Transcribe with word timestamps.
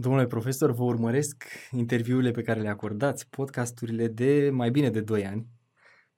Domnule 0.00 0.26
profesor, 0.26 0.72
vă 0.72 0.82
urmăresc 0.82 1.44
interviurile 1.70 2.30
pe 2.30 2.42
care 2.42 2.60
le 2.60 2.68
acordați, 2.68 3.28
podcasturile 3.28 4.06
de 4.06 4.50
mai 4.52 4.70
bine 4.70 4.90
de 4.90 5.00
2 5.00 5.26
ani 5.26 5.46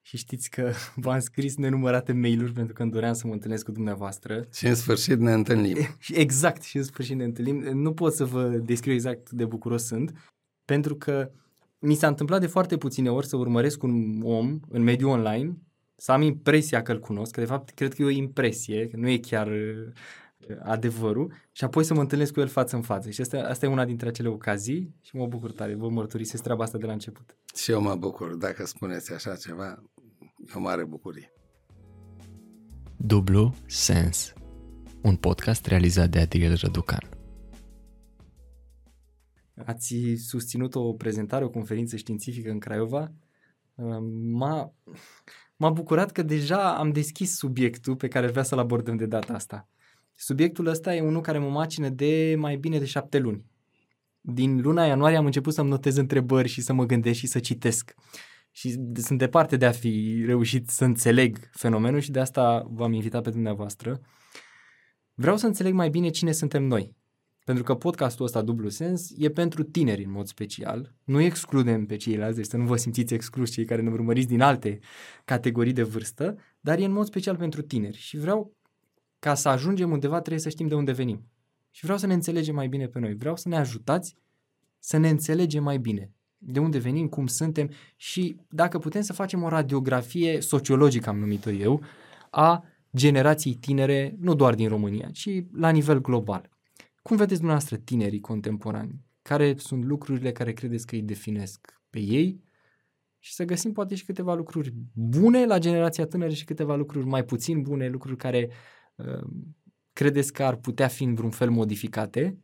și 0.00 0.16
știți 0.16 0.50
că 0.50 0.72
v-am 1.04 1.20
scris 1.20 1.56
nenumărate 1.56 2.12
mail-uri 2.12 2.52
pentru 2.52 2.74
că 2.74 2.82
îmi 2.82 2.90
doream 2.90 3.12
să 3.12 3.26
mă 3.26 3.32
întâlnesc 3.32 3.64
cu 3.64 3.72
dumneavoastră. 3.72 4.46
Și 4.52 4.66
în 4.66 4.74
sfârșit 4.74 5.18
ne 5.18 5.32
întâlnim. 5.32 5.76
Exact, 6.08 6.62
și 6.62 6.76
în 6.76 6.82
sfârșit 6.82 7.16
ne 7.16 7.24
întâlnim. 7.24 7.56
Nu 7.56 7.92
pot 7.92 8.14
să 8.14 8.24
vă 8.24 8.48
descriu 8.48 8.92
exact 8.92 9.30
de 9.30 9.44
bucuros 9.44 9.84
sunt, 9.84 10.12
pentru 10.64 10.96
că 10.96 11.30
mi 11.78 11.94
s-a 11.94 12.06
întâmplat 12.06 12.40
de 12.40 12.46
foarte 12.46 12.76
puține 12.76 13.10
ori 13.10 13.26
să 13.26 13.36
urmăresc 13.36 13.82
un 13.82 14.20
om 14.22 14.60
în 14.68 14.82
mediul 14.82 15.10
online, 15.10 15.56
să 15.96 16.12
am 16.12 16.22
impresia 16.22 16.82
că 16.82 16.92
îl 16.92 17.00
cunosc, 17.00 17.32
că 17.32 17.40
de 17.40 17.46
fapt 17.46 17.70
cred 17.70 17.94
că 17.94 18.02
e 18.02 18.04
o 18.04 18.08
impresie, 18.08 18.88
că 18.88 18.96
nu 18.96 19.08
e 19.08 19.18
chiar 19.18 19.48
adevărul 20.62 21.32
și 21.52 21.64
apoi 21.64 21.84
să 21.84 21.94
mă 21.94 22.00
întâlnesc 22.00 22.32
cu 22.32 22.40
el 22.40 22.48
față 22.48 22.76
în 22.76 22.82
față. 22.82 23.10
Și 23.10 23.20
asta, 23.20 23.38
asta 23.38 23.66
e 23.66 23.68
una 23.68 23.84
dintre 23.84 24.08
acele 24.08 24.28
ocazii 24.28 24.94
și 25.00 25.16
mă 25.16 25.26
bucur 25.26 25.52
tare. 25.52 25.74
Vă 25.74 25.88
mărturisesc 25.88 26.42
treaba 26.42 26.64
asta 26.64 26.78
de 26.78 26.86
la 26.86 26.92
început. 26.92 27.36
Și 27.54 27.70
eu 27.70 27.80
mă 27.80 27.94
bucur. 27.94 28.34
Dacă 28.34 28.66
spuneți 28.66 29.12
așa 29.12 29.36
ceva, 29.36 29.82
e 30.46 30.52
o 30.54 30.60
mare 30.60 30.84
bucurie. 30.84 31.32
Dublu 32.96 33.54
Sens 33.66 34.32
Un 35.02 35.16
podcast 35.16 35.66
realizat 35.66 36.08
de 36.08 36.18
Adriel 36.18 36.54
Răducan 36.54 37.08
Ați 39.64 39.94
susținut 40.16 40.74
o 40.74 40.92
prezentare, 40.92 41.44
o 41.44 41.50
conferință 41.50 41.96
științifică 41.96 42.50
în 42.50 42.58
Craiova. 42.58 43.12
M-a, 44.32 44.74
m-a 45.56 45.70
bucurat 45.70 46.12
că 46.12 46.22
deja 46.22 46.76
am 46.76 46.92
deschis 46.92 47.36
subiectul 47.36 47.96
pe 47.96 48.08
care 48.08 48.26
vrea 48.26 48.42
să-l 48.42 48.58
abordăm 48.58 48.96
de 48.96 49.06
data 49.06 49.32
asta. 49.32 49.68
Subiectul 50.22 50.66
ăsta 50.66 50.94
e 50.94 51.00
unul 51.00 51.20
care 51.20 51.38
mă 51.38 51.48
macină 51.48 51.88
de 51.88 52.34
mai 52.38 52.56
bine 52.56 52.78
de 52.78 52.84
șapte 52.84 53.18
luni. 53.18 53.44
Din 54.20 54.60
luna 54.60 54.84
ianuarie 54.84 55.16
am 55.16 55.24
început 55.24 55.52
să-mi 55.54 55.68
notez 55.68 55.96
întrebări 55.96 56.48
și 56.48 56.60
să 56.60 56.72
mă 56.72 56.84
gândesc 56.84 57.18
și 57.18 57.26
să 57.26 57.38
citesc. 57.38 57.94
Și 58.50 58.80
sunt 58.94 59.18
departe 59.18 59.56
de 59.56 59.66
a 59.66 59.70
fi 59.70 60.22
reușit 60.26 60.68
să 60.68 60.84
înțeleg 60.84 61.38
fenomenul 61.52 62.00
și 62.00 62.10
de 62.10 62.20
asta 62.20 62.66
v-am 62.70 62.92
invitat 62.92 63.22
pe 63.22 63.30
dumneavoastră. 63.30 64.00
Vreau 65.14 65.36
să 65.36 65.46
înțeleg 65.46 65.72
mai 65.72 65.88
bine 65.88 66.08
cine 66.08 66.32
suntem 66.32 66.62
noi. 66.62 66.96
Pentru 67.44 67.64
că 67.64 67.74
podcastul 67.74 68.24
ăsta, 68.24 68.42
dublu 68.42 68.68
sens, 68.68 69.10
e 69.16 69.30
pentru 69.30 69.62
tineri 69.62 70.04
în 70.04 70.10
mod 70.10 70.26
special. 70.26 70.94
Nu 71.04 71.20
excludem 71.20 71.86
pe 71.86 71.96
ceilalți, 71.96 72.36
deci 72.36 72.46
să 72.46 72.56
nu 72.56 72.64
vă 72.64 72.76
simțiți 72.76 73.14
excluși 73.14 73.52
cei 73.52 73.64
care 73.64 73.82
ne 73.82 73.90
urmăriți 73.90 74.28
din 74.28 74.40
alte 74.40 74.78
categorii 75.24 75.72
de 75.72 75.82
vârstă, 75.82 76.36
dar 76.60 76.78
e 76.78 76.84
în 76.84 76.92
mod 76.92 77.06
special 77.06 77.36
pentru 77.36 77.62
tineri. 77.62 77.96
Și 77.96 78.18
vreau 78.18 78.58
ca 79.20 79.34
să 79.34 79.48
ajungem 79.48 79.90
undeva 79.90 80.18
trebuie 80.18 80.40
să 80.42 80.48
știm 80.48 80.66
de 80.66 80.74
unde 80.74 80.92
venim. 80.92 81.28
Și 81.70 81.82
vreau 81.82 81.98
să 81.98 82.06
ne 82.06 82.14
înțelegem 82.14 82.54
mai 82.54 82.68
bine 82.68 82.86
pe 82.86 82.98
noi. 82.98 83.14
Vreau 83.14 83.36
să 83.36 83.48
ne 83.48 83.56
ajutați 83.56 84.16
să 84.78 84.96
ne 84.96 85.08
înțelegem 85.08 85.62
mai 85.62 85.78
bine. 85.78 86.12
De 86.38 86.58
unde 86.58 86.78
venim, 86.78 87.08
cum 87.08 87.26
suntem 87.26 87.70
și 87.96 88.36
dacă 88.48 88.78
putem 88.78 89.00
să 89.00 89.12
facem 89.12 89.42
o 89.42 89.48
radiografie 89.48 90.40
sociologică, 90.40 91.08
am 91.08 91.18
numit-o 91.18 91.50
eu, 91.50 91.82
a 92.30 92.64
generației 92.96 93.54
tinere, 93.54 94.16
nu 94.20 94.34
doar 94.34 94.54
din 94.54 94.68
România, 94.68 95.08
ci 95.12 95.28
la 95.52 95.70
nivel 95.70 96.00
global. 96.00 96.48
Cum 97.02 97.16
vedeți 97.16 97.38
dumneavoastră 97.38 97.76
tinerii 97.76 98.20
contemporani? 98.20 99.00
Care 99.22 99.54
sunt 99.56 99.84
lucrurile 99.84 100.32
care 100.32 100.52
credeți 100.52 100.86
că 100.86 100.94
îi 100.94 101.02
definesc 101.02 101.80
pe 101.90 101.98
ei? 101.98 102.42
Și 103.18 103.34
să 103.34 103.44
găsim 103.44 103.72
poate 103.72 103.94
și 103.94 104.04
câteva 104.04 104.34
lucruri 104.34 104.74
bune 104.92 105.46
la 105.46 105.58
generația 105.58 106.06
tânără 106.06 106.32
și 106.32 106.44
câteva 106.44 106.74
lucruri 106.74 107.06
mai 107.06 107.24
puțin 107.24 107.62
bune, 107.62 107.88
lucruri 107.88 108.16
care 108.16 108.48
uh, 108.48 108.54
Ehm, 108.54 108.79
credeți 109.92 110.32
că 110.32 110.44
ar 110.44 110.56
putea 110.56 110.88
fi 110.88 111.02
în 111.02 111.14
vreun 111.14 111.30
fel 111.30 111.50
modificate, 111.50 112.38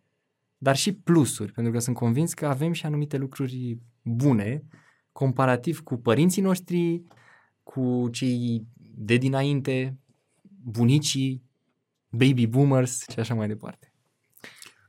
dar 0.59 0.77
și 0.77 0.93
plusuri, 0.93 1.53
pentru 1.53 1.73
că 1.73 1.79
sunt 1.79 1.97
convins 1.97 2.35
că 2.35 2.47
avem 2.47 2.73
și 2.73 2.87
anumite 2.87 3.17
lucruri 3.17 3.79
bune 4.03 4.65
comparativ 5.13 5.81
cu 5.81 5.97
părinții 5.97 6.43
noștri, 6.43 7.03
cu 7.63 8.09
cei 8.13 8.67
de 8.95 9.17
dinainte, 9.17 9.99
bunicii, 10.63 11.43
baby 12.09 12.47
boomers 12.47 13.05
și 13.09 13.21
așa 13.21 13.35
mai 13.35 13.47
departe. 13.47 13.93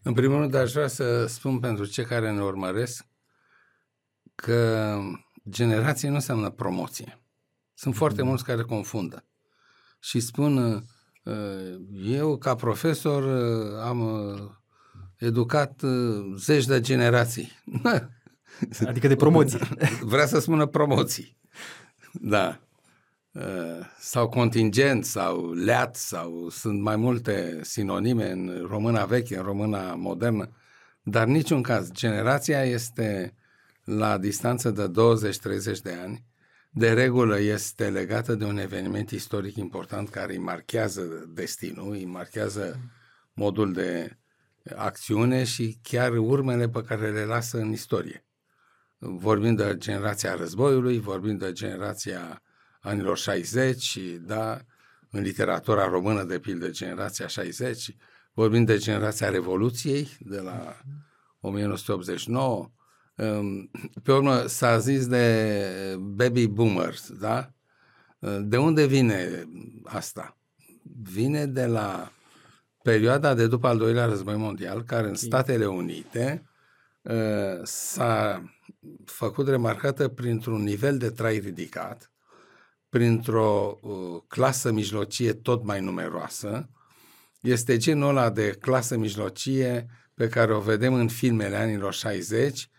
În 0.01 0.13
primul 0.13 0.39
rând, 0.39 0.53
aș 0.53 0.71
vrea 0.71 0.87
să 0.87 1.25
spun 1.25 1.59
pentru 1.59 1.85
cei 1.85 2.05
care 2.05 2.31
ne 2.31 2.41
urmăresc 2.41 3.05
că 4.35 4.99
generație 5.49 6.09
nu 6.09 6.15
înseamnă 6.15 6.49
promoție. 6.49 7.21
Sunt 7.73 7.95
foarte 7.95 8.21
mm. 8.21 8.27
mulți 8.27 8.43
care 8.43 8.61
confundă 8.61 9.25
și 9.99 10.19
spun 10.19 10.57
Uh, 10.57 10.81
eu, 11.93 12.37
ca 12.37 12.55
profesor, 12.55 13.23
uh, 13.23 13.81
am 13.83 13.99
uh, 13.99 14.49
educat 15.17 15.81
zeci 16.35 16.65
de 16.65 16.79
generații. 16.79 17.51
Adică 18.87 19.07
de 19.07 19.15
promoții. 19.15 19.59
Vrea 20.01 20.25
să 20.25 20.39
spună 20.39 20.65
promoții. 20.65 21.37
Da. 22.11 22.59
Sau 23.99 24.29
contingent, 24.29 25.05
sau 25.05 25.51
leat, 25.53 25.95
sau 25.95 26.49
sunt 26.49 26.81
mai 26.81 26.95
multe 26.95 27.59
sinonime 27.61 28.31
în 28.31 28.65
româna 28.69 29.05
veche, 29.05 29.37
în 29.37 29.43
româna 29.43 29.95
modernă, 29.95 30.49
dar 31.03 31.27
niciun 31.27 31.61
caz. 31.61 31.91
Generația 31.91 32.63
este 32.63 33.33
la 33.83 34.17
distanță 34.17 34.71
de 34.71 34.91
20-30 35.77 35.81
de 35.81 35.97
ani 36.03 36.25
de 36.69 36.93
regulă 36.93 37.39
este 37.39 37.89
legată 37.89 38.35
de 38.35 38.45
un 38.45 38.57
eveniment 38.57 39.09
istoric 39.09 39.55
important 39.55 40.09
care 40.09 40.33
îi 40.33 40.39
marchează 40.39 41.25
destinul, 41.33 41.91
îi 41.91 42.05
marchează 42.05 42.79
modul 43.33 43.73
de 43.73 44.17
acțiune 44.75 45.43
și 45.43 45.79
chiar 45.81 46.17
urmele 46.17 46.69
pe 46.69 46.83
care 46.83 47.11
le 47.11 47.25
lasă 47.25 47.57
în 47.57 47.71
istorie. 47.71 48.25
Vorbim 48.97 49.55
de 49.55 49.75
generația 49.77 50.35
războiului, 50.35 50.99
vorbim 50.99 51.37
de 51.37 51.51
generația 51.51 52.41
anilor 52.81 53.17
60, 53.17 53.97
da, 54.21 54.61
în 55.11 55.21
literatura 55.21 55.87
română, 55.87 56.23
de 56.23 56.39
pildă, 56.39 56.69
generația 56.69 57.27
60, 57.27 57.95
vorbim 58.33 58.63
de 58.63 58.77
generația 58.77 59.29
Revoluției, 59.29 60.17
de 60.19 60.39
la 60.39 60.81
1989, 61.39 62.71
pe 64.03 64.11
urmă 64.11 64.45
s-a 64.47 64.77
zis 64.77 65.07
de 65.07 65.97
baby 65.99 66.47
boomers, 66.47 67.11
da? 67.11 67.51
De 68.41 68.57
unde 68.57 68.85
vine 68.85 69.49
asta? 69.83 70.37
Vine 71.03 71.45
de 71.45 71.65
la 71.65 72.11
perioada 72.81 73.33
de 73.33 73.47
după 73.47 73.67
al 73.67 73.77
doilea 73.77 74.05
război 74.05 74.35
mondial, 74.35 74.83
care 74.83 75.07
în 75.07 75.15
Statele 75.15 75.65
Unite 75.65 76.43
uh, 77.01 77.59
s-a 77.63 78.43
făcut 79.05 79.47
remarcată 79.47 80.07
printr-un 80.07 80.63
nivel 80.63 80.97
de 80.97 81.09
trai 81.09 81.39
ridicat, 81.39 82.11
printr-o 82.89 83.79
uh, 83.81 84.21
clasă 84.27 84.71
mijlocie 84.71 85.33
tot 85.33 85.63
mai 85.63 85.81
numeroasă. 85.81 86.69
Este 87.41 87.77
genul 87.77 88.09
ăla 88.09 88.29
de 88.29 88.49
clasă 88.49 88.97
mijlocie 88.97 89.85
pe 90.13 90.27
care 90.27 90.53
o 90.53 90.59
vedem 90.59 90.93
în 90.93 91.07
filmele 91.07 91.55
anilor 91.55 91.93
60, 91.93 92.69
Uh, 92.69 92.76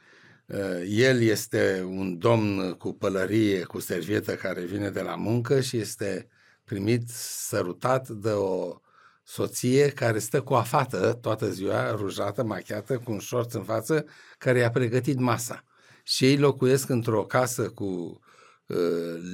el 0.86 1.20
este 1.20 1.86
un 1.88 2.18
domn 2.18 2.72
cu 2.72 2.92
pălărie, 2.92 3.62
cu 3.62 3.80
servietă 3.80 4.34
care 4.34 4.64
vine 4.64 4.90
de 4.90 5.00
la 5.00 5.14
muncă 5.14 5.60
și 5.60 5.76
este 5.76 6.28
primit, 6.64 7.08
sărutat 7.08 8.08
de 8.08 8.30
o 8.30 8.80
soție 9.24 9.88
care 9.88 10.18
stă 10.18 10.40
cu 10.40 10.54
afată 10.54 11.18
toată 11.20 11.50
ziua, 11.50 11.90
rujată, 11.90 12.44
machiată, 12.44 12.98
cu 12.98 13.12
un 13.12 13.18
șorț 13.18 13.52
în 13.52 13.62
față, 13.62 14.04
care 14.38 14.58
i-a 14.58 14.70
pregătit 14.70 15.18
masa. 15.18 15.64
Și 16.02 16.24
ei 16.24 16.36
locuiesc 16.36 16.88
într-o 16.88 17.24
casă 17.24 17.68
cu 17.68 18.20
uh, 18.66 18.76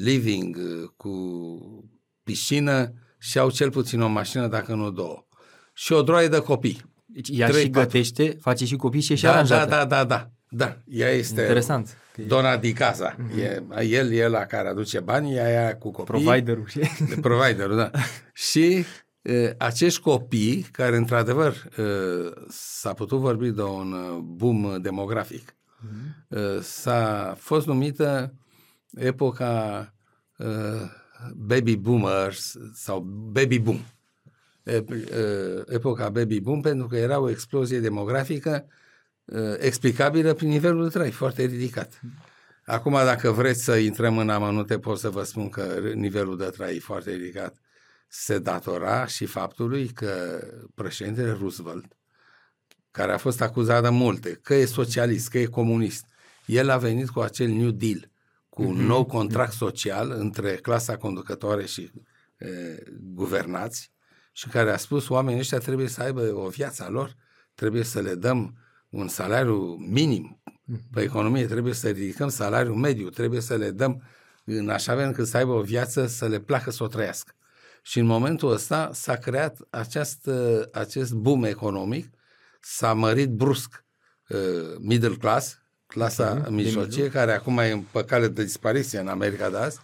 living, 0.03 0.57
uh, 0.57 0.89
cu 0.97 1.11
piscină 2.23 2.93
și 3.19 3.39
au 3.39 3.51
cel 3.51 3.71
puțin 3.71 4.01
o 4.01 4.09
mașină, 4.09 4.47
dacă 4.47 4.75
nu 4.75 4.91
două. 4.91 5.27
Și 5.73 5.93
o 5.93 6.03
droaie 6.03 6.29
de 6.29 6.39
copii. 6.39 6.83
Deci 7.05 7.29
ea 7.33 7.49
3, 7.49 7.63
și 7.63 7.71
gătește, 7.71 8.25
4. 8.25 8.39
face 8.41 8.65
și 8.65 8.77
copii 8.77 9.01
și 9.01 9.13
e 9.13 9.17
și 9.17 9.23
da, 9.23 9.31
aranjată. 9.31 9.71
Da, 9.71 9.77
da, 9.77 9.85
da, 9.85 10.05
da. 10.05 10.31
Da, 10.57 10.79
ea 10.87 11.11
este 11.11 11.41
Interesant. 11.41 11.97
dona 12.27 12.57
di 12.57 12.73
casa. 12.73 13.17
Mm-hmm. 13.17 13.79
E, 13.79 13.85
el 13.85 14.13
e 14.13 14.29
la 14.29 14.47
care 14.47 14.69
aduce 14.69 15.01
banii, 15.01 15.35
ea 15.35 15.69
e 15.69 15.75
cu 15.75 15.91
copii. 15.91 16.23
Providerul. 16.23 16.67
Providerul, 17.21 17.77
da. 17.77 17.91
și 18.51 18.85
e, 19.23 19.55
acești 19.59 20.01
copii, 20.01 20.67
care 20.73 20.97
într-adevăr 20.97 21.53
e, 21.53 21.83
s-a 22.49 22.93
putut 22.93 23.19
vorbi 23.19 23.51
de 23.51 23.63
un 23.63 24.21
boom 24.23 24.81
demografic, 24.83 25.51
mm-hmm. 25.51 26.37
e, 26.37 26.61
s-a 26.61 27.35
fost 27.39 27.67
numită 27.67 28.35
epoca 28.95 29.93
e, 30.39 30.47
baby 31.35 31.77
boomers 31.77 32.57
sau 32.75 33.01
baby 33.33 33.59
boom. 33.59 33.79
E, 34.63 34.73
e, 34.75 34.85
epoca 35.69 36.09
baby 36.09 36.41
boom 36.41 36.61
pentru 36.61 36.87
că 36.87 36.97
era 36.97 37.19
o 37.19 37.31
explozie 37.31 37.81
demografică 37.81 38.67
Uh, 38.67 38.83
explicabilă 39.59 40.33
prin 40.35 40.49
nivelul 40.49 40.83
de 40.83 40.89
trai 40.89 41.11
foarte 41.11 41.45
ridicat. 41.45 42.01
Acum, 42.65 42.93
dacă 42.93 43.31
vreți 43.31 43.65
să 43.65 43.77
intrăm 43.77 44.19
în 44.19 44.29
amănunte, 44.31 44.79
pot 44.79 44.99
să 44.99 45.11
vă 45.11 45.23
spun 45.23 45.49
că 45.49 45.81
nivelul 45.95 46.37
de 46.37 46.45
trai 46.45 46.79
foarte 46.79 47.11
ridicat 47.11 47.57
se 48.09 48.39
datora 48.39 49.07
și 49.07 49.27
faptului 49.27 49.89
că 49.89 50.41
președintele 50.75 51.37
Roosevelt 51.41 51.97
care 52.91 53.13
a 53.13 53.17
fost 53.19 53.41
acuzat 53.41 53.83
de 53.83 53.89
multe, 53.89 54.39
că 54.43 54.55
e 54.55 54.65
socialist, 54.65 55.29
că 55.29 55.39
e 55.39 55.45
comunist, 55.45 56.05
el 56.47 56.69
a 56.71 56.77
venit 56.77 57.09
cu 57.11 57.21
acel 57.21 57.49
New 57.49 57.71
Deal, 57.71 58.11
cu 58.49 58.63
un 58.63 58.75
Mhm. 58.75 58.85
nou 58.87 59.05
contract 59.05 59.53
social 59.53 60.11
între 60.11 60.55
clasa 60.55 60.97
conducătoare 60.97 61.65
și 61.67 61.91
e, 62.39 62.49
guvernați 63.15 63.93
și 64.33 64.49
care 64.49 64.71
a 64.71 64.77
spus 64.77 65.09
oamenii 65.09 65.41
ăștia 65.41 65.59
trebuie 65.59 65.89
să 65.89 66.03
aibă 66.03 66.35
o 66.35 66.49
viață 66.49 66.85
a 66.85 66.89
lor, 66.89 67.17
trebuie 67.55 67.85
să 67.85 68.01
le 68.01 68.15
dăm 68.15 68.59
un 68.95 69.09
salariu 69.09 69.77
minim 69.89 70.43
pe 70.93 71.03
economie, 71.03 71.47
trebuie 71.47 71.75
să 71.75 71.89
ridicăm 71.89 72.29
salariul 72.29 72.75
mediu, 72.75 73.11
trebuie 73.11 73.41
să 73.41 73.55
le 73.57 73.71
dăm 73.71 74.03
în 74.45 74.69
așa 74.69 74.95
fel 74.95 75.07
încât 75.07 75.27
să 75.27 75.37
aibă 75.37 75.53
o 75.53 75.61
viață, 75.61 76.07
să 76.07 76.27
le 76.27 76.41
placă 76.41 76.71
să 76.71 76.83
o 76.83 76.87
trăiască. 76.87 77.35
Și 77.83 77.99
în 77.99 78.07
momentul 78.07 78.51
ăsta 78.51 78.91
s-a 78.93 79.17
creat 79.17 79.59
acest, 79.71 80.31
acest 80.73 81.13
boom 81.13 81.45
economic, 81.45 82.11
s-a 82.61 82.93
mărit 82.93 83.31
brusc 83.31 83.85
uh, 84.29 84.39
middle 84.79 85.15
class, 85.17 85.59
clasa 85.87 86.31
Ok, 86.31 86.43
de 86.43 86.51
mijlocie, 86.51 87.09
care 87.09 87.33
acum 87.33 87.59
e 87.59 87.85
pe 87.93 88.05
cale 88.05 88.29
de 88.29 88.43
dispariție 88.43 88.99
în 88.99 89.09
America 89.09 89.51
de 89.51 89.57
azi. 89.57 89.79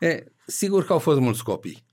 E, 0.00 0.24
sigur 0.46 0.84
că 0.84 0.92
au 0.92 0.98
fost 0.98 1.20
mulți 1.20 1.42
copii. 1.42 1.86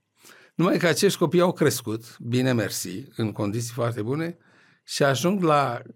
Numai 0.55 0.77
că 0.77 0.87
acești 0.87 1.17
copii 1.17 1.41
au 1.41 1.51
crescut, 1.51 2.17
bine 2.19 2.53
mersi, 2.53 3.05
în 3.15 3.31
condiții 3.31 3.73
foarte 3.73 4.01
bune 4.01 4.37
și 4.83 5.03
ajung 5.03 5.43
la 5.43 5.81
uh, 5.85 5.93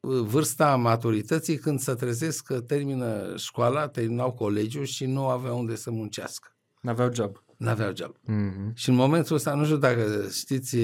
vârsta 0.00 0.76
maturității 0.76 1.56
când 1.56 1.80
se 1.80 1.94
trezesc 1.94 2.44
că 2.44 2.60
termină 2.60 3.34
școala, 3.36 3.88
terminau 3.88 4.32
colegiul 4.32 4.84
și 4.84 5.06
nu 5.06 5.26
aveau 5.28 5.58
unde 5.58 5.76
să 5.76 5.90
muncească. 5.90 6.56
N-aveau 6.80 7.12
job. 7.12 7.42
N-aveau 7.56 7.92
job. 7.94 8.14
Mm-hmm. 8.16 8.74
Și 8.74 8.88
în 8.88 8.94
momentul 8.94 9.36
ăsta, 9.36 9.54
nu 9.54 9.64
știu 9.64 9.76
dacă 9.76 10.26
știți 10.32 10.76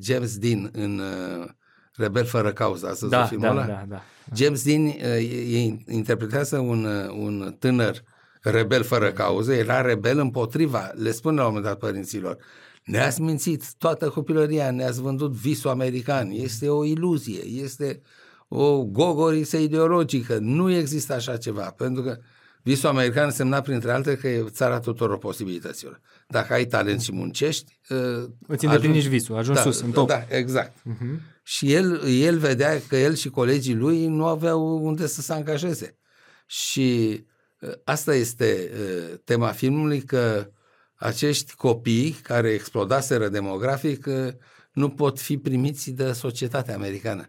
James 0.00 0.38
Dean 0.38 0.70
în 0.72 0.98
uh, 0.98 1.48
Rebel 1.92 2.24
fără 2.24 2.52
cauză, 2.52 2.86
ați 2.86 3.00
văzut 3.00 3.16
Da, 3.16 3.24
filmul 3.24 3.46
da, 3.46 3.52
ăla? 3.52 3.66
da, 3.66 3.84
da. 3.88 4.02
James 4.34 4.64
Dean 4.64 4.84
uh, 4.84 4.94
e- 5.02 5.58
e- 5.58 5.84
interpretează 5.88 6.58
un, 6.58 6.84
uh, 6.84 7.08
un 7.08 7.56
tânăr 7.58 8.02
rebel 8.42 8.82
fără 8.82 9.12
cauză, 9.12 9.52
era 9.52 9.80
rebel 9.80 10.18
împotriva, 10.18 10.90
le 10.94 11.10
spune 11.10 11.36
la 11.36 11.42
un 11.42 11.48
moment 11.48 11.64
dat 11.66 11.78
părinților, 11.78 12.36
ne-ați 12.84 13.20
mințit 13.20 13.74
toată 13.78 14.08
copilăria, 14.08 14.70
ne-ați 14.70 15.00
vândut 15.00 15.32
visul 15.32 15.70
american, 15.70 16.30
este 16.30 16.68
o 16.68 16.84
iluzie, 16.84 17.44
este 17.44 18.00
o 18.54 18.84
gogoriță 18.84 19.56
ideologică, 19.56 20.38
nu 20.40 20.70
există 20.70 21.14
așa 21.14 21.36
ceva, 21.36 21.70
pentru 21.70 22.02
că 22.02 22.18
visul 22.62 22.88
american 22.88 23.24
însemna 23.24 23.60
printre 23.60 23.92
altele 23.92 24.16
că 24.16 24.28
e 24.28 24.44
țara 24.48 24.80
tuturor 24.80 25.18
posibilităților. 25.18 26.00
Dacă 26.28 26.52
ai 26.52 26.66
talent 26.66 27.00
și 27.00 27.12
muncești, 27.12 27.78
uh, 27.88 28.28
Îți 28.46 28.64
îndeplinești 28.64 29.08
visul, 29.08 29.36
ajungi 29.36 29.60
sus, 29.60 29.80
în 29.80 29.90
top. 29.90 30.08
Da, 30.08 30.24
exact. 30.28 30.76
Mhm. 30.82 31.20
Și 31.42 31.72
el, 31.72 32.02
el 32.06 32.38
vedea 32.38 32.80
că 32.88 32.96
el 32.96 33.14
și 33.14 33.28
colegii 33.28 33.74
lui 33.74 34.06
nu 34.06 34.26
aveau 34.26 34.84
unde 34.84 35.06
să 35.06 35.20
se 35.20 35.32
angajeze. 35.32 35.98
Și 36.46 37.20
uh, 37.60 37.72
asta 37.84 38.14
este 38.14 38.70
uh, 38.72 39.18
tema 39.24 39.48
filmului, 39.48 40.00
că 40.00 40.50
acești 40.94 41.54
copii 41.54 42.10
care 42.22 42.48
explodaseră 42.48 43.28
demografic 43.28 44.06
uh, 44.06 44.28
nu 44.72 44.90
pot 44.90 45.20
fi 45.20 45.38
primiți 45.38 45.90
de 45.90 46.12
societatea 46.12 46.74
americană. 46.74 47.26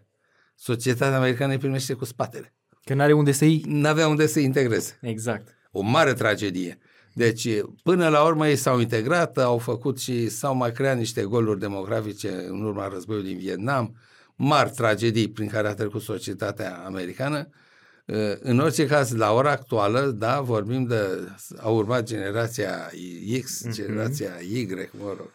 Societatea 0.54 1.16
americană 1.16 1.52
îi 1.52 1.58
primește 1.58 1.92
cu 1.92 2.04
spatele. 2.04 2.54
Că 2.84 2.94
n-are 2.94 3.12
unde 3.12 3.32
să 3.32 3.44
iei. 3.44 3.62
N-avea 3.66 4.08
unde 4.08 4.26
să 4.26 4.40
integreze. 4.40 4.98
Exact. 5.00 5.48
O 5.70 5.80
mare 5.80 6.12
tragedie. 6.12 6.78
Deci, 7.14 7.48
până 7.82 8.08
la 8.08 8.24
urmă, 8.24 8.48
ei 8.48 8.56
s-au 8.56 8.80
integrat, 8.80 9.38
au 9.38 9.58
făcut 9.58 10.00
și 10.00 10.28
s-au 10.28 10.54
mai 10.54 10.72
creat 10.72 10.96
niște 10.96 11.22
goluri 11.22 11.60
demografice 11.60 12.28
în 12.48 12.62
urma 12.62 12.88
războiului 12.88 13.28
din 13.28 13.38
Vietnam, 13.38 13.96
mari 14.36 14.70
tragedii 14.70 15.30
prin 15.30 15.48
care 15.48 15.68
a 15.68 15.74
trecut 15.74 16.02
societatea 16.02 16.82
americană. 16.84 17.48
În 18.40 18.58
orice 18.58 18.86
caz, 18.86 19.12
la 19.12 19.32
ora 19.32 19.50
actuală, 19.50 20.00
da, 20.00 20.40
vorbim 20.40 20.84
de, 20.84 21.28
a 21.56 21.68
urmat 21.68 22.02
generația 22.02 22.90
X, 23.42 23.68
generația 23.70 24.32
Y, 24.40 24.68
mă 24.98 25.16
rog. 25.16 25.32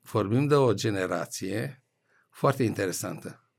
Vorbim 0.00 0.46
de 0.46 0.54
o 0.54 0.72
generație 0.72 1.81
foarte 2.32 2.62
interesantă, 2.62 3.50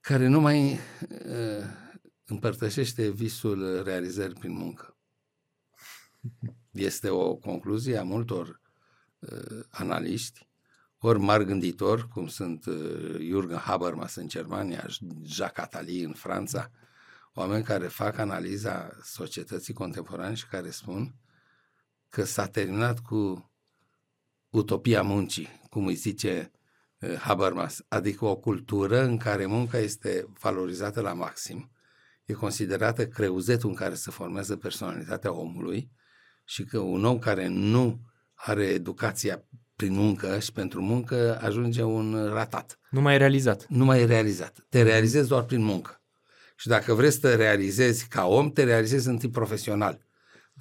care 0.00 0.26
nu 0.26 0.40
mai 0.40 0.72
uh, 0.72 1.64
împărtășește 2.24 3.10
visul 3.10 3.82
realizării 3.82 4.38
prin 4.38 4.52
muncă. 4.52 4.96
Este 6.70 7.08
o 7.08 7.34
concluzie 7.36 7.96
a 7.96 8.02
multor 8.02 8.60
uh, 9.18 9.64
analiști, 9.70 10.48
ori 10.98 11.18
mari 11.18 11.44
gânditori, 11.44 12.08
cum 12.08 12.26
sunt 12.26 12.64
uh, 12.64 13.16
Jürgen 13.18 13.60
Habermas 13.60 14.14
în 14.14 14.28
Germania, 14.28 14.86
Jacques 15.22 15.64
Attali 15.64 16.02
în 16.02 16.12
Franța, 16.12 16.70
oameni 17.34 17.64
care 17.64 17.86
fac 17.86 18.18
analiza 18.18 18.90
societății 19.02 19.74
contemporane 19.74 20.34
și 20.34 20.46
care 20.46 20.70
spun 20.70 21.14
că 22.08 22.24
s-a 22.24 22.46
terminat 22.46 23.00
cu 23.00 23.50
utopia 24.50 25.02
muncii, 25.02 25.48
cum 25.70 25.86
îi 25.86 25.94
zice 25.94 26.52
uh, 27.02 27.16
Habermas, 27.18 27.84
adică 27.88 28.24
o 28.24 28.36
cultură 28.36 29.02
în 29.02 29.16
care 29.16 29.46
munca 29.46 29.78
este 29.78 30.26
valorizată 30.40 31.00
la 31.00 31.12
maxim, 31.12 31.70
e 32.24 32.32
considerată 32.32 33.06
creuzetul 33.06 33.68
în 33.68 33.74
care 33.74 33.94
se 33.94 34.10
formează 34.10 34.56
personalitatea 34.56 35.32
omului 35.32 35.90
și 36.44 36.64
că 36.64 36.78
un 36.78 37.04
om 37.04 37.18
care 37.18 37.46
nu 37.46 38.00
are 38.34 38.64
educația 38.64 39.44
prin 39.76 39.94
muncă 39.94 40.38
și 40.38 40.52
pentru 40.52 40.82
muncă 40.82 41.38
ajunge 41.40 41.82
un 41.82 42.28
ratat. 42.32 42.78
Nu 42.90 43.00
mai 43.00 43.14
e 43.14 43.16
realizat. 43.16 43.66
Nu 43.68 43.84
mai 43.84 44.00
e 44.00 44.04
realizat. 44.04 44.66
Te 44.68 44.82
realizezi 44.82 45.28
doar 45.28 45.42
prin 45.42 45.62
muncă. 45.62 46.00
Și 46.56 46.68
dacă 46.68 46.94
vrei 46.94 47.10
să 47.10 47.18
te 47.20 47.34
realizezi 47.34 48.08
ca 48.08 48.26
om, 48.26 48.50
te 48.50 48.64
realizezi 48.64 49.08
întâi 49.08 49.30
profesional. 49.30 50.00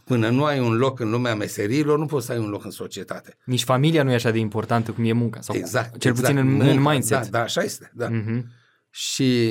Până 0.06 0.30
nu 0.30 0.44
ai 0.44 0.60
un 0.60 0.74
loc 0.74 1.00
în 1.00 1.10
lumea 1.10 1.36
meserilor, 1.36 1.98
nu 1.98 2.06
poți 2.06 2.26
să 2.26 2.32
ai 2.32 2.38
un 2.38 2.50
loc 2.50 2.64
în 2.64 2.72
societate. 2.72 3.38
Nici 3.46 3.64
familia 3.64 4.04
nu 4.04 4.12
e 4.12 4.14
așa 4.14 4.32
de 4.32 4.38
importantă 4.38 4.92
cum 4.92 5.04
e 5.04 5.12
munca. 5.12 5.42
Sau 5.42 5.56
exact. 5.56 5.98
Cel 5.98 6.12
exact. 6.12 6.34
puțin 6.34 6.48
în, 6.48 6.54
Munca, 6.54 6.72
în 6.72 6.82
mindset. 6.82 7.22
Da, 7.22 7.30
da, 7.30 7.42
așa 7.42 7.62
este. 7.62 7.92
Da. 7.94 8.10
Mm-hmm. 8.10 8.42
Și 8.90 9.48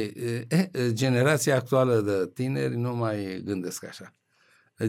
e, 0.49 0.69
generația 0.89 1.57
actuală 1.57 2.01
de 2.01 2.31
tineri 2.35 2.77
nu 2.77 2.95
mai 2.95 3.43
gândesc 3.45 3.85
așa. 3.85 4.15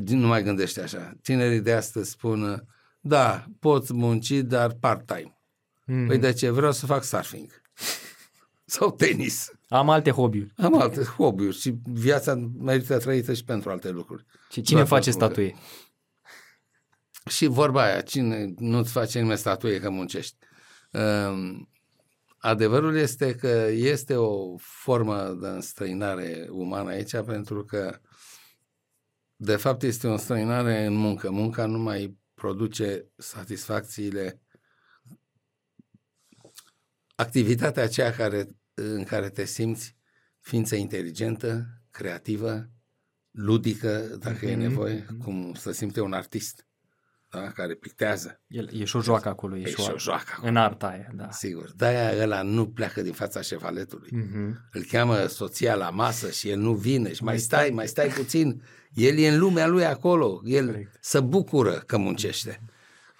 Nu 0.05 0.27
mai 0.27 0.43
gândește 0.43 0.81
așa. 0.81 1.13
Tinerii 1.21 1.61
de 1.61 1.73
astăzi 1.73 2.09
spun, 2.09 2.67
da, 2.99 3.45
pot 3.59 3.91
munci, 3.91 4.31
dar 4.31 4.71
part-time. 4.79 5.37
Mm-hmm. 5.81 6.07
Păi 6.07 6.17
de 6.17 6.33
ce? 6.33 6.49
Vreau 6.49 6.71
să 6.71 6.85
fac 6.85 7.03
surfing. 7.03 7.61
Sau 8.71 8.91
tenis. 8.91 9.51
Am 9.67 9.89
alte 9.89 10.11
hobby-uri. 10.11 10.53
Am 10.57 10.81
alte 10.81 11.03
hobby-uri 11.03 11.57
și 11.57 11.75
viața 11.83 12.35
merită 12.59 12.97
trăită 12.97 13.33
și 13.33 13.43
pentru 13.43 13.69
alte 13.69 13.89
lucruri. 13.89 14.25
Și 14.51 14.61
cine 14.61 14.83
Doar 14.83 15.01
face 15.01 15.09
pentru 15.09 15.19
muncă. 15.19 15.33
statuie? 15.33 15.55
Și 17.29 17.45
vorba 17.45 17.83
aia, 17.83 18.01
cine 18.01 18.53
nu-ți 18.57 18.91
face 18.91 19.19
nimeni 19.19 19.37
statuie 19.37 19.79
că 19.79 19.89
muncești. 19.89 20.37
Um, 20.91 21.69
adevărul 22.37 22.95
este 22.95 23.35
că 23.35 23.67
este 23.71 24.15
o 24.15 24.57
formă 24.57 25.37
de 25.41 25.47
înstrăinare 25.47 26.47
umană 26.49 26.89
aici 26.89 27.17
pentru 27.25 27.65
că 27.65 27.99
de 29.35 29.55
fapt 29.55 29.83
este 29.83 30.07
o 30.07 30.11
înstrăinare 30.11 30.85
în 30.85 30.93
muncă. 30.93 31.31
Munca 31.31 31.65
nu 31.65 31.77
mai 31.77 32.17
produce 32.33 33.07
satisfacțiile 33.17 34.41
activitatea 37.15 37.83
aceea 37.83 38.11
care, 38.11 38.47
în 38.83 39.03
care 39.03 39.29
te 39.29 39.45
simți 39.45 39.95
ființă 40.39 40.75
inteligentă, 40.75 41.65
creativă, 41.91 42.69
ludică, 43.31 44.17
dacă 44.19 44.45
e 44.45 44.51
Mhm. 44.55 44.59
nevoie, 44.61 45.05
cum 45.23 45.53
să 45.57 45.71
simte 45.71 46.01
un 46.01 46.13
artist 46.13 46.65
da? 47.29 47.51
care 47.51 47.73
pictează. 47.73 48.41
El, 48.47 48.69
e 48.73 48.83
și 48.83 48.95
o 48.95 49.01
joacă 49.01 49.29
acolo. 49.29 49.57
E, 49.57 49.61
E 49.61 49.69
și 49.69 49.89
o 49.93 49.97
joacă 49.97 50.31
acolo. 50.33 50.47
În 50.49 50.55
arta 50.57 50.87
aia, 50.87 51.11
da. 51.15 51.31
Sigur. 51.31 51.71
De-aia 51.75 52.23
ăla 52.23 52.41
nu 52.41 52.67
pleacă 52.69 53.01
din 53.01 53.13
fața 53.13 53.41
șevaletului. 53.41 54.09
Mm-hmm. 54.09 54.69
Îl 54.71 54.83
cheamă 54.83 55.25
soția 55.25 55.75
la 55.75 55.89
masă 55.89 56.29
și 56.31 56.49
el 56.49 56.59
nu 56.59 56.73
vine 56.73 57.13
și 57.13 57.23
mai 57.23 57.39
stai, 57.39 57.69
mai 57.69 57.87
stai 57.87 58.07
puțin. 58.07 58.63
El 58.93 59.17
e 59.17 59.27
în 59.29 59.39
lumea 59.39 59.67
lui 59.67 59.85
acolo. 59.85 60.41
El 60.45 60.65
Corect. 60.65 60.97
se 61.01 61.19
bucură 61.19 61.73
că 61.85 61.97
muncește. 61.97 62.61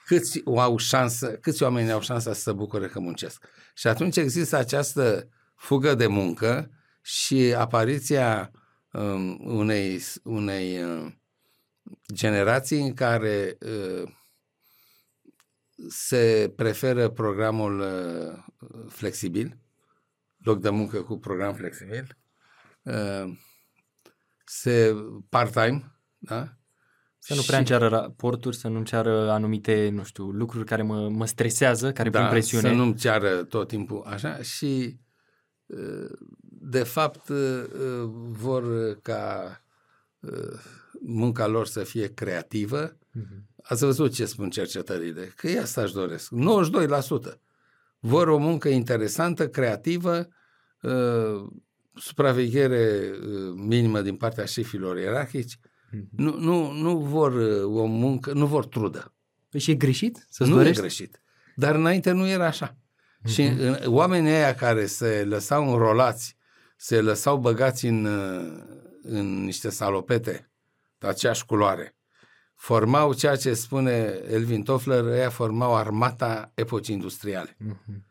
Câți 0.06 0.42
au 0.46 0.78
șansă, 0.78 1.28
câți 1.32 1.64
oameni 1.64 1.92
au 1.92 2.02
șansa 2.02 2.34
să 2.34 2.42
se 2.42 2.52
bucure 2.52 2.88
că 2.88 3.00
muncesc. 3.00 3.46
Și 3.76 3.88
atunci 3.88 4.18
există 4.18 4.58
această 4.58 5.28
fugă 5.62 5.96
de 5.96 6.08
muncă 6.08 6.72
și 7.02 7.54
apariția 7.58 8.52
um, 8.92 9.40
unei, 9.58 10.00
unei 10.24 10.84
uh, 10.84 11.12
generații 12.14 12.82
în 12.82 12.94
care 12.94 13.58
uh, 13.60 14.10
se 15.90 16.54
preferă 16.56 17.10
programul 17.10 17.80
uh, 17.80 18.38
flexibil, 18.90 19.58
loc 20.38 20.60
de 20.62 20.70
muncă 20.70 21.02
cu 21.02 21.18
program 21.20 21.54
flexibil, 21.54 22.18
uh, 22.84 23.38
se 24.46 24.96
part-time, 25.30 25.96
da? 26.18 26.56
Să 27.18 27.34
nu 27.36 27.42
prea 27.42 27.56
Și- 27.56 27.72
înceară 27.72 27.88
raporturi, 27.88 28.56
să 28.56 28.68
nu 28.68 28.78
înceară 28.78 29.32
anumite, 29.32 29.90
nu 29.90 30.04
știu, 30.04 30.24
lucruri 30.30 30.66
care 30.66 30.82
mă, 30.82 31.10
mă 31.10 31.26
stresează, 31.26 31.92
care 31.92 32.10
pun 32.10 32.28
presiune. 32.30 32.64
Da, 32.64 32.70
Să 32.70 32.76
nu-mi 32.76 32.96
ceară 32.96 33.44
tot 33.44 33.68
timpul 33.68 34.04
așa 34.06 34.42
și 34.42 34.66
uh, 34.66 35.10
de 36.44 36.84
fapt 36.84 37.30
uh, 37.30 37.64
vor 38.30 38.96
ca 39.02 39.62
uh, 40.20 40.60
munca 41.02 41.48
lor 41.48 41.68
să 41.68 41.84
fie 41.84 42.14
creativă. 42.14 42.98
Mhm. 43.12 43.50
Ați 43.64 43.84
văzut 43.86 44.14
ce 44.14 44.26
spun 44.26 44.50
cercetările? 44.50 45.34
Că 45.36 45.48
e 45.48 45.60
asta 45.60 45.82
își 45.82 45.94
doresc. 45.94 46.32
92%. 47.32 47.40
Vor 48.00 48.28
o 48.28 48.38
muncă 48.38 48.70
interesantă, 48.70 49.50
creativă, 49.50 50.28
uh, 50.82 51.48
supraveghere 51.96 53.12
uh, 53.12 53.54
minimă 53.56 54.02
din 54.02 54.16
partea 54.16 54.46
șefilor 54.46 54.98
ierarhici. 54.98 55.60
Mhm. 55.92 56.08
Nu, 56.12 56.40
nu, 56.40 56.72
nu 56.72 56.98
vor 56.98 57.34
uh, 57.34 57.64
o 57.64 57.86
muncă, 57.86 58.34
nu 58.34 58.46
vor 58.46 58.66
trudă. 58.66 59.14
Păi 59.50 59.60
și 59.60 59.72
e 59.72 59.76
greșit 59.76 60.26
să-ți 60.30 60.50
nu 60.50 60.56
dorești? 60.56 60.78
e 60.78 60.82
greșit. 60.82 61.22
Dar 61.56 61.76
înainte 61.76 62.12
nu 62.12 62.28
era 62.28 62.46
așa. 62.46 62.78
Și 63.26 63.42
în, 63.44 63.78
oamenii 63.86 64.32
ăia 64.32 64.56
care 64.56 64.86
se 64.86 65.24
lăsau 65.24 65.72
înrolați, 65.72 66.38
se 66.78 67.02
lăsau 67.02 67.38
băgați 67.38 67.86
în, 67.86 68.06
uh, 68.06 68.64
în 69.02 69.44
niște 69.44 69.70
salopete 69.70 70.52
de 70.98 71.08
aceeași 71.08 71.46
culoare, 71.46 71.96
formau 72.56 73.14
ceea 73.14 73.36
ce 73.36 73.54
spune 73.54 74.22
Elvin 74.30 74.64
Toffler, 74.64 75.04
ăia 75.04 75.30
formau 75.30 75.76
armata 75.76 76.52
epocii 76.54 76.94
industriale. 76.94 77.56
Mhm. 77.60 78.06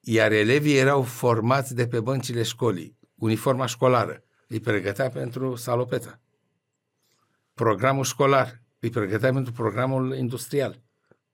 Iar 0.00 0.32
elevii 0.32 0.76
erau 0.76 1.02
formați 1.02 1.74
de 1.74 1.86
pe 1.86 2.00
băncile 2.00 2.42
școlii. 2.42 2.98
Uniforma 3.14 3.66
școlară 3.66 4.22
îi 4.48 4.60
pregătea 4.60 5.08
pentru 5.08 5.54
salopetă. 5.54 6.20
Programul 7.54 8.04
școlar 8.04 8.62
îi 8.78 8.90
pregătea 8.90 9.32
pentru 9.32 9.52
programul 9.52 10.16
industrial 10.16 10.85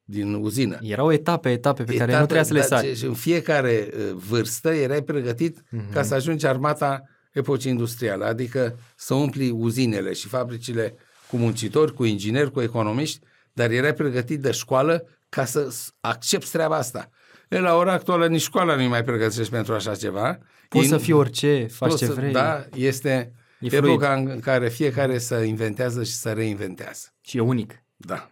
din 0.05 0.35
uzină. 0.35 0.79
Erau 0.83 1.13
etape, 1.13 1.51
etape 1.51 1.83
pe 1.85 1.95
care 1.97 2.11
Etape, 2.13 2.19
nu 2.19 2.25
trebuia 2.25 2.43
să 2.45 2.53
le 2.53 2.61
da, 2.61 2.67
sari. 2.67 2.95
ce- 2.99 3.07
în 3.07 3.15
fiecare 3.15 3.89
uh, 3.97 4.13
vârstă 4.15 4.71
erai 4.71 5.03
pregătit 5.03 5.63
Mhm. 5.71 5.93
ca 5.93 6.03
să 6.03 6.15
ajungi 6.15 6.47
armata 6.47 7.03
epocii 7.33 7.71
industriale, 7.71 8.25
adică 8.25 8.79
să 8.97 9.15
umpli 9.15 9.51
uzinele 9.51 10.13
și 10.13 10.29
fabricile 10.29 10.95
cu 11.29 11.37
muncitori, 11.37 11.95
cu 11.95 12.05
ingineri, 12.05 12.51
cu 12.51 12.61
economiști, 12.61 13.21
dar 13.53 13.71
erai 13.71 13.95
pregătit 13.95 14.41
de 14.41 14.51
școală 14.51 15.07
ca 15.29 15.45
să 15.45 15.69
s- 15.71 15.93
accepti 16.01 16.51
treaba 16.51 16.77
asta. 16.77 17.11
E, 17.49 17.59
la 17.59 17.77
ora 17.77 17.93
actuală 17.93 18.27
nici 18.29 18.41
școala 18.41 18.75
nu 18.77 18.89
mai 18.89 19.05
pregătești 19.05 19.51
pentru 19.53 19.75
așa 19.75 19.95
ceva. 19.95 20.39
Poți 20.69 20.85
Ei- 20.85 20.91
să 20.91 20.99
fii 20.99 21.13
orice, 21.13 21.67
faci 21.71 21.89
poți 21.89 22.01
ce 22.01 22.07
să- 22.09 22.13
vrei 22.13 22.33
Da, 22.33 22.65
este 22.75 23.33
E 23.61 23.69
fluid. 23.69 23.85
epoca 23.85 24.15
în 24.15 24.41
care 24.41 24.69
fiecare 24.69 25.19
să 25.19 25.35
inventează 25.35 26.03
și 26.05 26.13
să 26.13 26.33
reinventează. 26.33 27.07
și 27.21 27.37
e 27.37 27.41
unic. 27.41 27.83
Da, 27.97 28.31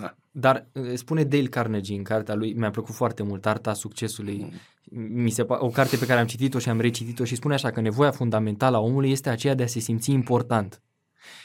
da. 0.00 0.14
Dar 0.40 0.68
uh, 0.72 0.92
spune 0.94 1.24
Dale 1.24 1.46
Carnegie 1.46 1.96
în 1.96 2.02
cartea 2.02 2.34
lui, 2.34 2.52
mi-a 2.52 2.70
plăcut 2.70 2.94
foarte 2.94 3.22
mult, 3.22 3.46
Arta 3.46 3.72
Succesului, 3.72 4.52
mi 4.90 5.30
se, 5.30 5.44
pa- 5.44 5.58
o 5.58 5.68
carte 5.68 5.96
pe 5.96 6.06
care 6.06 6.20
am 6.20 6.26
citit-o 6.26 6.58
și 6.58 6.68
am 6.68 6.80
recitit-o 6.80 7.24
și 7.24 7.34
spune 7.34 7.54
așa 7.54 7.70
că 7.70 7.80
nevoia 7.80 8.10
fundamentală 8.10 8.76
a 8.76 8.80
omului 8.80 9.10
este 9.10 9.28
aceea 9.28 9.54
de 9.54 9.62
a 9.62 9.66
se 9.66 9.78
simți 9.78 10.10
important. 10.10 10.82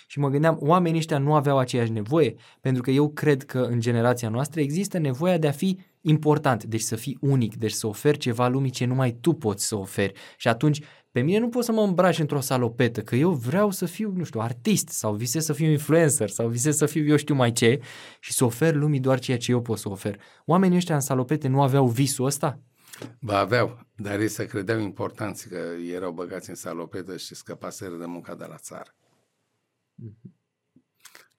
Și 0.07 0.19
mă 0.19 0.29
gândeam, 0.29 0.57
oamenii 0.59 0.97
ăștia 0.97 1.17
nu 1.17 1.35
aveau 1.35 1.57
aceeași 1.57 1.91
nevoie, 1.91 2.35
pentru 2.61 2.81
că 2.81 2.91
eu 2.91 3.09
cred 3.09 3.43
că 3.43 3.59
în 3.59 3.79
generația 3.79 4.29
noastră 4.29 4.61
există 4.61 4.97
nevoia 4.97 5.37
de 5.37 5.47
a 5.47 5.51
fi 5.51 5.79
important, 6.01 6.63
deci 6.63 6.81
să 6.81 6.95
fii 6.95 7.17
unic, 7.21 7.55
deci 7.55 7.71
să 7.71 7.87
oferi 7.87 8.17
ceva 8.17 8.47
lumii 8.47 8.71
ce 8.71 8.85
numai 8.85 9.17
tu 9.21 9.33
poți 9.33 9.67
să 9.67 9.75
oferi. 9.75 10.13
Și 10.37 10.47
atunci, 10.47 10.81
pe 11.13 11.21
mine 11.21 11.37
nu 11.37 11.49
pot 11.49 11.63
să 11.63 11.71
mă 11.71 11.81
îmbraci 11.81 12.19
într-o 12.19 12.39
salopetă, 12.39 13.01
că 13.01 13.15
eu 13.15 13.31
vreau 13.31 13.71
să 13.71 13.85
fiu, 13.85 14.11
nu 14.15 14.23
știu, 14.23 14.39
artist 14.39 14.87
sau 14.87 15.13
visez 15.13 15.45
să 15.45 15.53
fiu 15.53 15.69
influencer 15.69 16.29
sau 16.29 16.47
visez 16.47 16.75
să 16.75 16.85
fiu 16.85 17.05
eu 17.05 17.15
știu 17.15 17.35
mai 17.35 17.51
ce 17.51 17.81
și 18.19 18.33
să 18.33 18.45
ofer 18.45 18.75
lumii 18.75 18.99
doar 18.99 19.19
ceea 19.19 19.37
ce 19.37 19.51
eu 19.51 19.61
pot 19.61 19.77
să 19.77 19.89
ofer. 19.89 20.19
Oamenii 20.45 20.77
ăștia 20.77 20.95
în 20.95 21.01
salopete 21.01 21.47
nu 21.47 21.61
aveau 21.61 21.87
visul 21.87 22.25
ăsta? 22.25 22.59
Ba 23.19 23.37
aveau, 23.37 23.79
dar 23.95 24.19
ei 24.19 24.27
se 24.27 24.45
credeau 24.45 24.79
importanți 24.79 25.49
că 25.49 25.57
erau 25.91 26.11
băgați 26.11 26.49
în 26.49 26.55
salopetă 26.55 27.17
și 27.17 27.35
scăpaseră 27.35 27.95
de 27.95 28.05
munca 28.05 28.35
de 28.35 28.45
la 28.45 28.57
țară. 28.57 28.95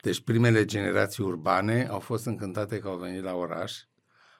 Deci 0.02 0.20
primele 0.20 0.64
generații 0.64 1.24
urbane 1.24 1.86
au 1.90 1.98
fost 1.98 2.26
încântate 2.26 2.78
că 2.78 2.88
au 2.88 2.96
venit 2.96 3.22
la 3.22 3.34
oraș, 3.34 3.72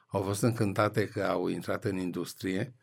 au 0.07 0.21
fost 0.21 0.41
încântate 0.41 1.07
că 1.07 1.23
au 1.23 1.47
intrat 1.47 1.83
în 1.83 1.97
industrie, 1.97 2.75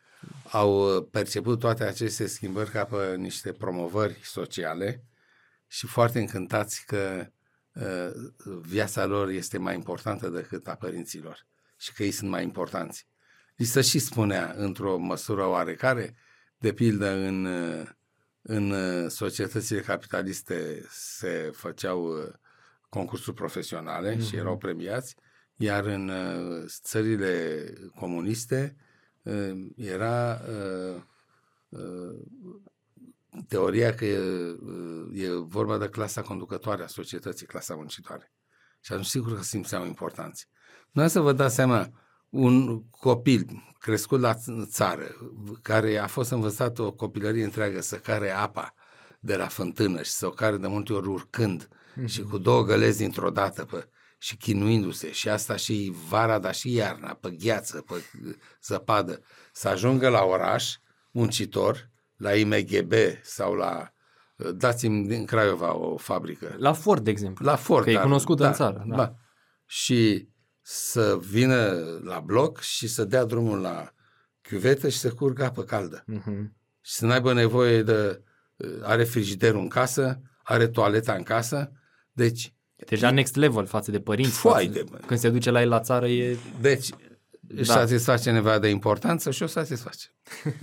au 0.51 0.95
uh, 0.97 1.05
perceput 1.11 1.59
toate 1.59 1.83
aceste 1.83 2.27
schimbări 2.27 2.69
ca 2.69 2.85
pe 2.85 3.15
niște 3.15 3.51
promovări 3.51 4.19
sociale 4.23 5.03
și 5.67 5.87
foarte 5.87 6.19
încântați 6.19 6.85
că 6.85 7.27
uh, 7.73 8.11
viața 8.61 9.05
lor 9.05 9.29
este 9.29 9.57
mai 9.57 9.75
importantă 9.75 10.29
decât 10.29 10.67
a 10.67 10.75
părinților 10.75 11.45
și 11.77 11.93
că 11.93 12.03
ei 12.03 12.11
sunt 12.11 12.29
mai 12.29 12.43
importanți. 12.43 13.07
Li 13.55 13.65
se 13.65 13.81
și 13.81 13.99
spunea 13.99 14.53
într-o 14.57 14.97
măsură 14.97 15.45
oarecare, 15.45 16.15
de 16.57 16.73
pildă 16.73 17.09
în, 17.09 17.45
uh, 17.45 17.87
în 18.41 18.71
uh, 18.71 19.09
societățile 19.09 19.79
capitaliste 19.79 20.85
se 20.89 21.51
făceau 21.53 22.05
uh, 22.05 22.33
concursuri 22.89 23.35
profesionale 23.35 24.15
mm-hmm. 24.15 24.27
și 24.27 24.35
erau 24.35 24.57
premiați, 24.57 25.15
iar 25.55 25.85
în 25.85 26.09
uh, 26.09 26.65
țările 26.67 27.63
comuniste 27.95 28.75
uh, 28.77 28.91
era 29.75 30.41
uh, 30.49 31.01
uh, 31.69 32.19
teoria 33.47 33.93
că 33.93 34.05
uh, 34.05 35.21
e 35.21 35.29
vorba 35.29 35.77
de 35.77 35.89
clasa 35.89 36.21
conducătoare 36.21 36.83
a 36.83 36.87
societății, 36.87 37.45
clasa 37.45 37.75
muncitoare. 37.75 38.31
Și 38.79 38.91
atunci 38.91 39.07
sigur 39.07 39.35
că 39.35 39.41
simțeau 39.41 39.85
importanți. 39.85 40.47
Nu 40.91 41.07
să 41.07 41.19
vă 41.19 41.33
dați 41.33 41.55
seama, 41.55 41.89
un 42.29 42.83
copil 42.89 43.45
crescut 43.79 44.19
la 44.19 44.33
ț- 44.33 44.65
țară, 44.65 45.15
care 45.61 45.97
a 45.97 46.07
fost 46.07 46.31
învățat 46.31 46.79
o 46.79 46.91
copilărie 46.91 47.43
întreagă 47.43 47.81
să 47.81 47.95
care 47.95 48.29
apa 48.31 48.73
de 49.19 49.35
la 49.35 49.47
fântână 49.47 50.01
și 50.01 50.11
să 50.11 50.25
o 50.25 50.29
care 50.29 50.57
de 50.57 50.67
multe 50.67 50.93
ori 50.93 51.07
urcând 51.07 51.67
mm-hmm. 51.67 52.05
și 52.05 52.21
cu 52.21 52.37
două 52.37 52.63
gălezi 52.63 52.97
dintr-o 52.97 53.29
dată 53.29 53.65
pe, 53.65 53.87
și 54.23 54.37
chinuindu-se 54.37 55.11
și 55.11 55.29
asta 55.29 55.55
și 55.55 55.93
vara, 56.07 56.39
dar 56.39 56.55
și 56.55 56.73
iarna, 56.73 57.13
pe 57.13 57.31
gheață, 57.31 57.81
pe 57.81 57.93
zăpadă, 58.63 59.21
să 59.51 59.67
ajungă 59.67 60.09
la 60.09 60.23
oraș, 60.23 60.75
muncitor, 61.11 61.89
la 62.15 62.35
IMGB 62.35 62.93
sau 63.21 63.53
la, 63.53 63.93
dați-mi 64.55 65.07
din 65.07 65.25
Craiova 65.25 65.75
o 65.75 65.97
fabrică, 65.97 66.55
La 66.57 66.73
Ford, 66.73 67.03
de 67.03 67.09
exemplu. 67.09 67.45
la 67.45 67.55
Ford. 67.55 67.83
Că 67.83 67.89
e 67.89 67.93
dar- 67.93 68.03
cunoscut 68.03 68.39
în 68.39 68.53
țară, 68.53 68.83
da. 68.87 68.95
Da. 68.95 69.15
Și 69.65 70.27
să 70.61 71.17
vină 71.21 71.71
la 72.03 72.19
bloc 72.19 72.59
și 72.59 72.87
să 72.87 73.03
dea 73.05 73.25
drumul 73.25 73.59
la 73.59 73.93
chiuvetă 74.41 74.89
și 74.89 74.97
să 74.97 75.13
curgă 75.13 75.43
apă 75.43 75.63
caldă. 75.63 76.03
Mhm. 76.07 76.55
Și 76.81 76.93
să 76.93 77.05
n-aibă 77.05 77.33
nevoie 77.33 77.83
de... 77.83 78.23
Are 78.81 79.03
frigiderul 79.03 79.59
în 79.61 79.69
casă, 79.69 80.21
are 80.43 80.67
toaleta 80.67 81.13
în 81.13 81.23
casă, 81.23 81.71
deci... 82.11 82.53
Deja 82.75 83.11
next 83.11 83.35
level 83.35 83.65
față 83.65 83.91
de 83.91 83.99
părinți. 83.99 84.31
Foai 84.37 84.65
față- 84.67 84.79
de 84.79 84.85
mă. 84.91 84.97
Când 85.05 85.19
se 85.19 85.29
duce 85.29 85.51
la 85.51 85.61
el 85.61 85.69
la 85.69 85.79
țară 85.79 86.07
e... 86.07 86.37
Deci 86.61 86.89
își 87.47 87.67
Da. 87.67 87.73
satisface 87.73 88.31
nevoia 88.31 88.59
de 88.59 88.67
importanță 88.69 89.31
și 89.31 89.43
o 89.43 89.47
satisface. 89.47 90.05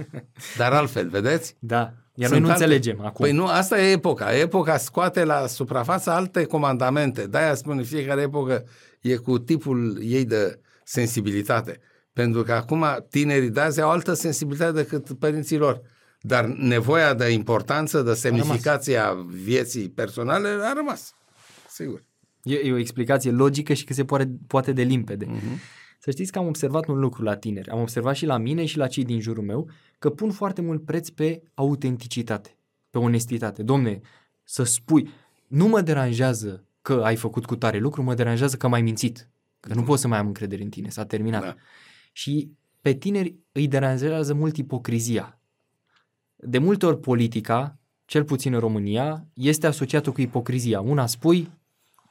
Dar 0.59 0.73
altfel, 0.73 1.09
vedeți? 1.09 1.57
Da. 1.59 1.93
Iar 2.15 2.29
Sunt 2.29 2.31
noi 2.31 2.41
nu 2.41 2.49
alte- 2.49 2.63
înțelegem 2.65 3.01
acum. 3.01 3.25
Păi 3.25 3.33
nu, 3.33 3.47
asta 3.47 3.81
e 3.83 3.91
epoca. 3.93 4.37
Epoca 4.37 4.77
scoate 4.77 5.25
la 5.25 5.47
suprafață 5.47 6.11
alte 6.11 6.45
comandamente. 6.45 7.27
De-aia 7.27 7.55
spune 7.55 7.83
fiecare 7.83 8.21
epocă 8.23 8.65
e 9.01 9.17
cu 9.17 9.39
tipul 9.39 9.99
ei 10.03 10.25
de 10.25 10.61
sensibilitate. 10.85 11.81
Pentru 12.13 12.43
că 12.43 12.53
acum 12.53 12.87
tinerii 13.11 13.51
de 13.51 13.61
azi 13.61 13.81
au 13.81 13.91
altă 13.91 14.13
sensibilitate 14.13 14.73
decât 14.73 15.19
părinții 15.19 15.57
lor. 15.57 15.81
Dar 16.21 16.45
nevoia 16.45 17.15
de 17.15 17.29
importanță, 17.29 18.03
de 18.03 18.15
semnificație 18.15 18.97
a 18.97 19.13
vieții 19.45 19.89
personale 19.91 20.49
a 20.63 20.73
rămas. 20.73 21.15
Sigur. 21.81 22.05
E, 22.43 22.55
e 22.55 22.73
o 22.73 22.77
explicație 22.77 23.31
logică 23.31 23.73
și 23.73 23.85
că 23.85 23.93
se 23.93 24.05
poate, 24.05 24.31
poate 24.47 24.73
de 24.73 24.83
limpede. 24.83 25.27
Uh-huh. 25.27 25.59
Să 25.99 26.11
știți 26.11 26.33
că 26.33 26.39
am 26.39 26.47
observat 26.47 26.87
un 26.87 26.99
lucru 26.99 27.23
la 27.23 27.37
tineri. 27.37 27.69
Am 27.69 27.81
observat 27.81 28.15
și 28.15 28.27
la 28.27 28.37
mine 28.37 28.65
și 28.65 28.77
la 28.77 28.87
cei 28.87 29.05
din 29.05 29.21
jurul 29.21 29.45
meu 29.45 29.71
că 29.99 30.11
pun 30.11 30.31
foarte 30.31 30.61
mult 30.61 30.85
preț 30.85 31.09
pe 31.09 31.43
autenticitate, 31.55 32.57
pe 32.91 32.99
onestitate. 32.99 33.63
Domne, 33.63 34.01
să 34.45 34.63
spui, 34.63 35.09
nu 35.47 35.67
mă 35.67 35.81
deranjează 35.81 36.65
că 36.83 36.93
ai 37.05 37.17
făcut 37.17 37.47
cu 37.47 37.57
tare 37.57 37.79
lucru, 37.79 38.03
mă 38.03 38.15
deranjează 38.15 38.57
că 38.57 38.69
m-ai 38.69 38.83
mințit. 38.83 39.29
Că 39.61 39.75
nu 39.75 39.83
pot 39.83 39.99
să 39.99 40.09
mai 40.09 40.19
am 40.19 40.27
încredere 40.27 40.63
în 40.63 40.69
tine, 40.69 40.89
s-a 40.89 41.05
terminat. 41.05 41.43
Da. 41.43 41.55
Și 42.13 42.51
pe 42.81 42.93
tineri 42.93 43.37
îi 43.53 43.69
deranjează 43.69 44.35
mult 44.35 44.57
ipocrizia. 44.57 45.41
De 46.37 46.59
multe 46.59 46.87
ori 46.87 47.01
politica, 47.01 47.79
cel 48.05 48.25
puțin 48.25 48.55
în 48.55 48.61
România, 48.61 49.27
este 49.35 49.67
asociată 49.67 50.11
cu 50.11 50.21
ipocrizia. 50.21 50.81
Una 50.81 51.07
spui, 51.07 51.51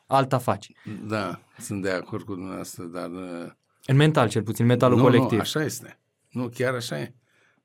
alta 0.10 0.38
faci. 0.38 0.72
Da, 1.08 1.40
sunt 1.58 1.82
de 1.82 1.90
acord 1.92 2.24
cu 2.26 2.34
dumneavoastră, 2.34 2.84
dar... 2.84 3.10
uh, 3.12 3.52
În 3.86 3.96
mental, 3.96 4.30
cel 4.30 4.44
puțin, 4.44 4.66
mentalul 4.66 4.98
nu, 4.98 5.04
colectiv. 5.04 5.32
Nu, 5.32 5.40
așa 5.40 5.64
este. 5.64 6.00
Nu, 6.30 6.50
chiar 6.50 6.74
așa 6.74 7.00
e. 7.00 7.14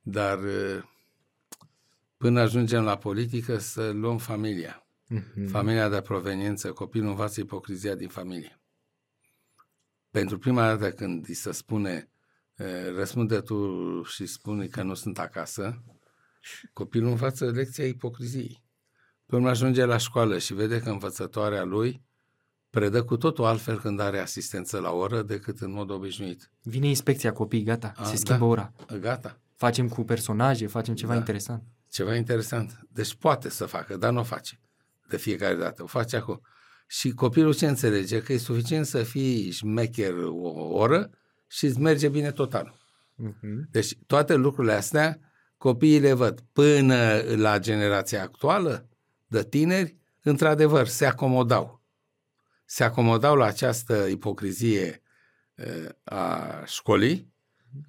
Dar 0.02 0.38
uh, 0.38 0.82
până 2.16 2.40
ajungem 2.40 2.82
la 2.82 2.96
politică 2.96 3.58
să 3.58 3.90
luăm 3.90 4.18
familia. 4.18 4.86
Mhm. 5.08 5.46
familia 5.46 5.88
de 5.88 6.00
proveniență, 6.00 6.72
copilul 6.72 7.08
învață 7.08 7.40
ipocrizia 7.40 7.94
din 7.94 8.08
familie. 8.08 8.60
Pentru 10.10 10.38
prima 10.38 10.66
dată 10.66 10.92
când 10.92 11.28
îi 11.28 11.34
se 11.34 11.52
spune, 11.52 12.10
e, 12.56 12.90
răspunde 12.90 13.40
tu 13.40 14.02
și 14.02 14.26
spune 14.26 14.66
că 14.66 14.82
nu 14.82 14.94
sunt 14.94 15.18
acasă, 15.18 15.82
copilul 16.72 17.08
învață 17.08 17.50
lecția 17.50 17.86
ipocriziei. 17.86 18.62
Pe 19.26 19.34
urmă 19.34 19.48
ajunge 19.48 19.84
la 19.84 19.96
școală 19.96 20.38
și 20.38 20.54
vede 20.54 20.80
că 20.80 20.90
învățătoarea 20.90 21.64
lui 21.64 22.02
predă 22.74 23.02
cu 23.04 23.16
totul 23.16 23.44
altfel 23.44 23.80
când 23.80 24.00
are 24.00 24.18
asistență 24.18 24.78
la 24.78 24.90
oră 24.90 25.22
decât 25.22 25.60
în 25.60 25.72
mod 25.72 25.90
obișnuit. 25.90 26.50
Vine 26.62 26.86
inspecția 26.88 27.32
copii, 27.32 27.62
gata, 27.62 27.92
A, 27.96 28.04
se 28.04 28.16
schimbă 28.16 28.44
da. 28.44 28.50
ora. 28.50 28.72
Gata. 29.00 29.38
Facem 29.56 29.88
cu 29.88 30.02
personaje, 30.04 30.66
facem 30.66 30.94
ceva 30.94 31.12
Da. 31.12 31.18
interesant. 31.18 31.62
Ceva 31.90 32.14
interesant. 32.14 32.80
Deci 32.92 33.14
poate 33.14 33.48
să 33.48 33.66
facă, 33.66 33.96
dar 33.96 34.12
nu 34.12 34.20
o 34.20 34.22
face 34.22 34.60
de 35.08 35.16
fiecare 35.16 35.54
dată. 35.54 35.82
O 35.82 35.86
face 35.86 36.16
acum. 36.16 36.40
Și 36.86 37.10
copilul 37.10 37.54
ce 37.54 37.66
înțelege? 37.66 38.22
Că 38.22 38.32
e 38.32 38.36
suficient 38.38 38.86
să 38.86 39.02
fii 39.02 39.50
șmecher 39.50 40.14
o 40.28 40.74
oră 40.74 41.10
și 41.46 41.64
îți 41.64 41.80
merge 41.80 42.08
bine 42.08 42.30
total. 42.30 42.74
Mhm. 43.14 43.68
Deci 43.70 43.96
toate 44.06 44.34
lucrurile 44.34 44.72
astea 44.72 45.18
copiii 45.56 46.00
le 46.00 46.12
văd 46.12 46.40
până 46.52 47.20
la 47.36 47.58
generația 47.58 48.22
actuală 48.22 48.88
de 49.26 49.42
tineri, 49.44 49.96
într-adevăr, 50.22 50.86
se 50.86 51.06
acomodau. 51.06 51.82
Se 52.64 52.84
acomodau 52.84 53.36
la 53.36 53.44
această 53.44 54.06
ipocrizie 54.10 55.02
eh, 55.54 55.88
a 56.04 56.44
școlii, 56.64 57.32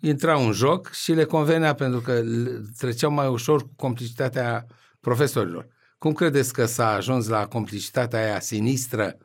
intrau 0.02 0.46
în 0.46 0.52
joc 0.52 0.92
și 0.92 1.14
le 1.14 1.24
convenea 1.24 1.74
pentru 1.74 2.00
că 2.00 2.14
le- 2.20 2.62
treceau 2.78 3.12
mai 3.12 3.28
ușor 3.28 3.62
cu 3.62 3.74
complicitatea 3.76 4.66
profesorilor. 5.00 5.68
Cum 5.98 6.14
credeți 6.14 6.54
că 6.54 6.66
s-a 6.66 6.94
ajuns 6.94 7.28
la 7.28 7.48
complicitatea 7.48 8.20
aia 8.20 8.40
sinistră 8.40 9.18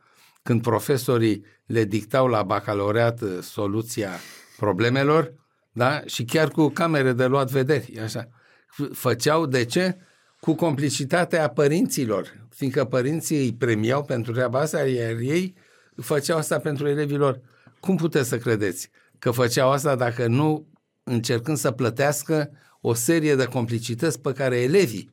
când 0.43 0.63
profesorii 0.63 1.45
le 1.67 1.85
dictau 1.85 2.27
la 2.27 2.43
bacalaureat 2.43 3.23
eh, 3.23 3.29
soluția 3.43 4.11
problemelor, 4.57 5.35
da? 5.73 6.03
Și 6.07 6.25
chiar 6.25 6.49
cu 6.49 6.69
camere 6.69 7.13
de 7.13 7.27
luat 7.27 7.51
vederi, 7.51 7.99
așa. 8.01 8.29
F- 8.29 8.93
Făceau, 8.93 9.47
de 9.47 9.65
ce? 9.65 9.97
Cu 10.41 10.55
complicitatea 10.55 11.49
părinților, 11.49 12.47
fiindcă 12.49 12.85
părinții 12.85 13.39
îi 13.39 13.55
premiau 13.55 14.05
pentru 14.05 14.33
treaba 14.33 14.61
asta, 14.61 14.87
iar 14.87 15.17
ei 15.17 15.55
făceau 15.97 16.39
asta 16.39 16.59
pentru 16.59 16.89
elevilor. 16.89 17.41
Cum 17.81 17.97
puteți 17.97 18.29
să 18.29 18.39
credeți 18.39 18.91
că 19.19 19.31
făceau 19.31 19.71
asta 19.71 19.97
dacă 19.97 20.27
nu 20.27 20.67
încercând 21.03 21.57
să 21.57 21.71
plătească 21.71 22.51
o 22.81 22.95
serie 22.95 23.35
de 23.35 23.45
complicități 23.45 24.21
pe 24.21 24.33
care 24.33 24.61
elevii 24.61 25.11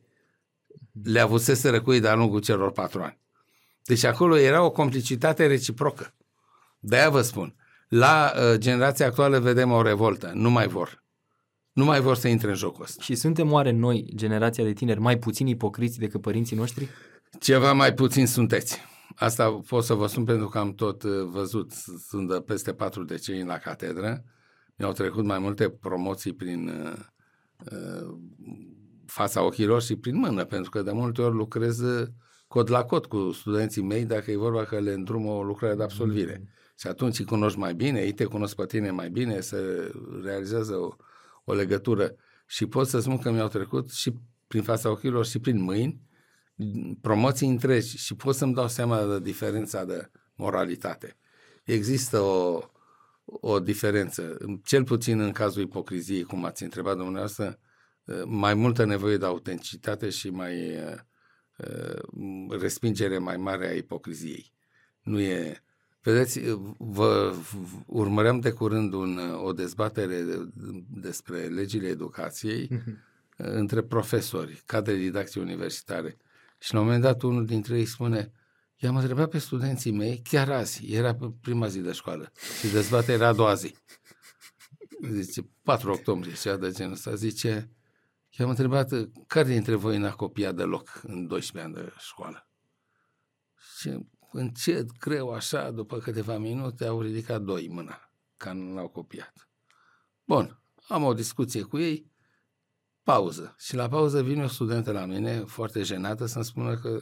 le 1.02 1.20
avusese 1.20 1.68
răcui 1.68 2.00
de-a 2.00 2.14
lungul 2.14 2.40
celor 2.40 2.72
patru 2.72 3.02
ani. 3.02 3.18
Deci 3.84 4.04
acolo 4.04 4.36
era 4.36 4.62
o 4.62 4.70
complicitate 4.70 5.46
reciprocă. 5.46 6.14
De-aia 6.78 7.10
vă 7.10 7.22
spun, 7.22 7.54
la 7.88 8.32
uh, 8.34 8.58
generația 8.58 9.06
actuală 9.06 9.38
vedem 9.38 9.72
o 9.72 9.82
revoltă. 9.82 10.30
Nu 10.34 10.50
mai 10.50 10.66
vor. 10.66 11.02
Nu 11.78 11.84
mai 11.84 12.00
vor 12.00 12.16
să 12.16 12.28
intre 12.28 12.48
în 12.48 12.54
jocul 12.54 12.82
ăsta. 12.82 13.02
Și 13.02 13.14
suntem 13.14 13.52
oare 13.52 13.70
noi, 13.70 14.12
generația 14.14 14.64
de 14.64 14.72
tineri, 14.72 15.00
mai 15.00 15.18
puțin 15.18 15.46
ipocriți 15.46 15.98
decât 15.98 16.20
părinții 16.20 16.56
noștri? 16.56 16.88
Ceva 17.40 17.72
mai 17.72 17.94
puțin 17.94 18.26
sunteți. 18.26 18.80
Asta 19.14 19.60
pot 19.68 19.84
să 19.84 19.94
vă 19.94 20.06
spun 20.06 20.24
pentru 20.24 20.48
că 20.48 20.58
am 20.58 20.74
tot 20.74 21.02
uh, 21.02 21.24
văzut. 21.30 21.72
Sunt 22.08 22.28
de 22.28 22.40
peste 22.40 22.72
patru 22.72 23.04
decenii 23.04 23.44
la 23.44 23.58
catedră. 23.58 24.24
Mi-au 24.76 24.92
trecut 24.92 25.24
mai 25.24 25.38
multe 25.38 25.68
promoții 25.68 26.32
prin 26.32 26.68
uh, 26.68 26.92
uh, 27.72 28.18
fața 29.06 29.44
ochilor 29.44 29.82
și 29.82 29.96
prin 29.96 30.16
mână, 30.16 30.44
pentru 30.44 30.70
că 30.70 30.82
de 30.82 30.92
multe 30.92 31.22
ori 31.22 31.34
lucrez 31.34 31.80
uh, 31.80 32.06
cod 32.48 32.70
la 32.70 32.84
cod 32.84 33.06
cu 33.06 33.30
studenții 33.32 33.82
mei 33.82 34.04
dacă 34.04 34.30
e 34.30 34.36
vorba 34.36 34.64
că 34.64 34.78
le 34.78 34.92
îndrumă 34.92 35.30
o 35.30 35.42
lucrare 35.42 35.74
de 35.74 35.82
absolvire. 35.82 36.42
Și 36.78 36.86
atunci 36.86 37.18
îi 37.18 37.24
cunoști 37.24 37.58
mai 37.58 37.74
bine, 37.74 38.00
ei 38.00 38.12
te 38.12 38.24
cunosc 38.24 38.54
pe 38.54 38.66
tine 38.66 38.90
mai 38.90 39.10
bine, 39.10 39.40
se 39.40 39.90
realizează 40.22 40.74
o, 40.74 40.88
o 41.48 41.54
legătură. 41.54 42.14
Și 42.46 42.66
pot 42.66 42.88
să 42.88 43.00
spun 43.00 43.18
că 43.18 43.30
mi-au 43.30 43.48
trecut 43.48 43.90
și 43.90 44.14
prin 44.46 44.62
fața 44.62 44.90
ochilor 44.90 45.26
și 45.26 45.38
prin 45.38 45.60
mâini 45.60 46.00
promoții 47.00 47.48
întregi 47.48 47.96
și 47.96 48.14
pot 48.14 48.34
să-mi 48.34 48.54
dau 48.54 48.68
seama 48.68 49.04
de 49.04 49.20
diferența 49.20 49.84
de 49.84 50.10
moralitate. 50.34 51.16
Există 51.64 52.20
o, 52.20 52.60
o 53.24 53.60
diferență, 53.60 54.36
cel 54.64 54.84
puțin 54.84 55.20
în 55.20 55.32
cazul 55.32 55.62
ipocriziei, 55.62 56.22
cum 56.22 56.44
ați 56.44 56.62
întrebat 56.62 56.96
dumneavoastră, 56.96 57.58
mai 58.24 58.54
multă 58.54 58.84
nevoie 58.84 59.16
de 59.16 59.24
autenticitate 59.24 60.08
și 60.08 60.30
mai 60.30 60.76
uh, 60.76 60.98
respingere 62.60 63.18
mai 63.18 63.36
mare 63.36 63.68
a 63.68 63.74
ipocriziei. 63.74 64.52
Nu 65.02 65.20
e... 65.20 65.62
Vedeți, 66.02 66.40
vă 66.78 67.34
urmăream 67.86 68.40
de 68.40 68.50
curând 68.50 68.92
un, 68.92 69.18
o 69.18 69.52
dezbatere 69.52 70.24
despre 70.88 71.46
legile 71.46 71.88
educației 71.88 72.82
între 73.36 73.82
profesori, 73.82 74.62
cadre 74.66 74.94
didactice 74.94 75.40
universitare. 75.40 76.16
Și 76.58 76.72
la 76.74 76.78
un 76.78 76.84
moment 76.84 77.02
dat 77.02 77.22
unul 77.22 77.46
dintre 77.46 77.78
ei 77.78 77.84
spune, 77.84 78.32
i-am 78.76 78.96
întrebat 78.96 79.30
pe 79.30 79.38
studenții 79.38 79.92
mei, 79.92 80.22
chiar 80.28 80.50
azi, 80.50 80.92
era 80.92 81.14
pe 81.14 81.32
prima 81.40 81.66
zi 81.66 81.78
de 81.78 81.92
școală 81.92 82.32
și 82.60 82.72
dezbaterea 82.72 83.14
era 83.14 83.28
a 83.28 83.32
doua 83.32 83.54
zi. 83.54 83.74
Zice, 85.10 85.48
4 85.62 85.92
octombrie, 85.92 86.32
cea 86.32 86.56
de 86.56 86.70
genul 86.70 86.92
ăsta, 86.92 87.14
zice, 87.14 87.70
i-am 88.30 88.48
întrebat, 88.48 88.90
care 89.26 89.48
dintre 89.48 89.74
voi 89.74 89.98
n-a 89.98 90.12
copiat 90.12 90.54
deloc 90.54 91.00
în 91.02 91.26
12 91.26 91.72
ani 91.72 91.84
de 91.86 91.92
școală? 91.98 92.48
Și 93.76 94.06
încet, 94.32 94.98
greu, 94.98 95.30
așa, 95.30 95.70
după 95.70 95.98
câteva 95.98 96.38
minute, 96.38 96.84
au 96.86 97.00
ridicat 97.00 97.42
doi 97.42 97.68
mâna, 97.68 98.10
că 98.36 98.52
nu 98.52 98.78
au 98.78 98.88
copiat. 98.88 99.48
Bun, 100.24 100.62
am 100.88 101.04
o 101.04 101.14
discuție 101.14 101.62
cu 101.62 101.78
ei, 101.78 102.10
pauză. 103.02 103.54
Și 103.58 103.74
la 103.74 103.88
pauză 103.88 104.22
vine 104.22 104.44
o 104.44 104.48
studentă 104.48 104.92
la 104.92 105.04
mine, 105.04 105.38
foarte 105.38 105.82
jenată, 105.82 106.26
să-mi 106.26 106.44
spună 106.44 106.76
că, 106.78 107.00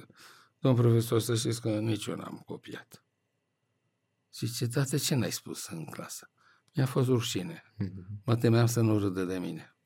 domn 0.58 0.76
profesor, 0.76 1.20
să 1.20 1.34
știți 1.34 1.60
că 1.60 1.68
nici 1.68 2.06
eu 2.06 2.16
n-am 2.16 2.42
copiat. 2.46 3.04
Și 4.34 4.52
ce 4.52 4.66
tată, 4.66 4.96
ce 4.96 5.14
n-ai 5.14 5.32
spus 5.32 5.66
în 5.66 5.84
clasă? 5.84 6.30
Mi-a 6.74 6.86
fost 6.86 7.08
rușine. 7.08 7.62
Mă 8.24 8.36
temeam 8.36 8.66
să 8.66 8.80
nu 8.80 8.98
râdă 8.98 9.24
de 9.24 9.38
mine. 9.38 9.76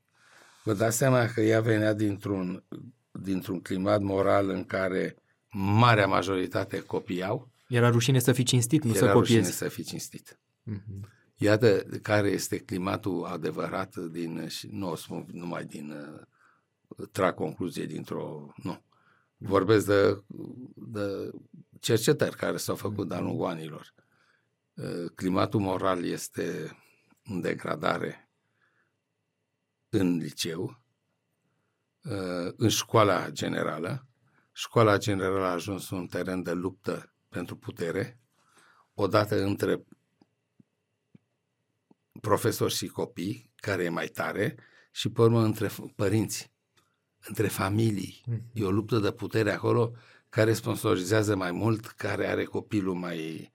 Vă 0.65 0.75
dați 0.75 0.97
seama 0.97 1.27
că 1.27 1.41
ea 1.41 1.61
venea 1.61 1.93
dintr-un, 1.93 2.65
dintr-un 3.11 3.61
climat 3.61 4.01
moral 4.01 4.49
în 4.49 4.65
care 4.65 5.17
marea 5.51 6.07
majoritate 6.07 6.81
copiau. 6.81 7.51
Era 7.69 7.91
rușine 7.91 8.19
să 8.19 8.33
fii 8.33 8.45
cinstit, 8.45 8.83
nu 8.85 8.91
Era 8.91 8.99
să 8.99 9.13
rușine 9.13 9.37
copiezi. 9.39 9.57
să 9.59 9.69
fii 9.69 9.85
cinstit. 9.85 10.41
Mhm. 10.63 11.09
Iată 11.37 11.79
care 12.03 12.29
este 12.29 12.59
climatul 12.59 13.25
adevărat 13.25 13.97
din, 13.97 14.49
și 14.49 14.69
nu 14.73 14.91
o 14.91 14.95
spun 14.95 15.27
numai 15.33 15.65
din, 15.65 15.91
uh, 15.91 17.07
trag 17.13 17.35
concluzie 17.35 17.87
dintr-o, 17.87 18.53
nu. 18.63 18.83
Vorbesc 19.37 19.87
de, 19.87 20.23
de 20.75 21.31
cercetări 21.81 22.37
care 22.37 22.57
s-au 22.57 22.77
făcut 22.77 23.09
de-a 23.09 23.21
lungul 23.21 23.47
anilor. 23.47 23.95
Uh, 24.75 25.11
Climatul 25.15 25.61
moral 25.61 26.05
este 26.05 26.77
în 27.25 27.41
degradare 27.41 28.31
în 29.89 30.17
liceu, 30.17 30.81
uh, 32.05 32.53
în 32.57 32.69
școala 32.69 33.31
generală. 33.31 34.07
Școala 34.53 34.99
generală 34.99 35.45
a 35.45 35.53
ajuns 35.53 35.91
un 35.91 36.07
teren 36.07 36.43
de 36.43 36.53
luptă 36.53 37.13
pentru 37.29 37.57
putere, 37.57 38.21
odată 38.95 39.43
între 39.43 39.85
profesori 42.21 42.75
și 42.75 42.87
copii, 42.87 43.51
care 43.57 43.85
e 43.85 43.89
mai 43.89 44.07
tare, 44.07 44.55
și 44.93 45.09
pe 45.11 45.21
urmă 45.21 45.43
între 45.43 45.69
f- 45.69 45.95
părinți, 45.97 46.53
între 47.29 47.47
familii. 47.49 48.25
E 48.53 48.65
o 48.65 48.71
luptă 48.71 48.99
de 48.99 49.13
putere 49.13 49.53
acolo 49.53 49.93
care 50.29 50.53
sponsorizează 50.53 51.37
mai 51.37 51.53
mult, 51.53 51.87
care 51.87 52.27
are 52.27 52.45
copilul 52.45 52.95
mai 52.95 53.53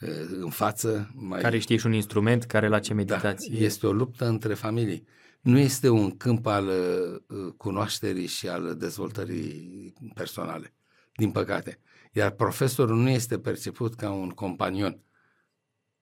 uh, 0.00 0.26
în 0.28 0.50
față. 0.50 1.10
Mai... 1.14 1.40
Care 1.40 1.58
știe 1.58 1.76
și 1.76 1.86
un 1.86 1.92
instrument, 1.92 2.44
care 2.44 2.68
la 2.68 2.78
ce 2.78 2.88
da, 2.88 2.94
meditație. 2.94 3.58
este 3.58 3.86
o 3.86 3.92
luptă 3.92 4.26
între 4.26 4.54
familii. 4.54 5.06
Nu 5.46 5.58
este 5.58 5.88
un 5.88 6.16
câmp 6.16 6.46
al 6.46 6.66
uh, 6.66 7.52
cunoașterii 7.56 8.26
și 8.26 8.48
al 8.48 8.76
dezvoltării 8.76 9.92
personale, 10.14 10.74
din 11.16 11.30
păcate. 11.30 11.80
Iar 12.12 12.30
profesorul 12.30 12.96
nu 12.96 13.08
este 13.08 13.38
perceput 13.38 13.94
ca 13.94 14.10
un 14.10 14.30
companion, 14.30 15.00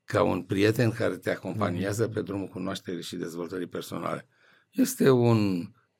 ca 0.05 0.23
un 0.23 0.43
prieten 0.43 0.91
care 0.91 1.17
te 1.17 1.31
acompaniază 1.31 2.09
pe 2.09 2.23
drumul 2.23 2.47
cunoașterii 2.47 3.03
și 3.03 3.17
dezvoltării 3.17 3.67
personale. 3.67 4.29
Este 4.71 5.11
un 5.11 5.57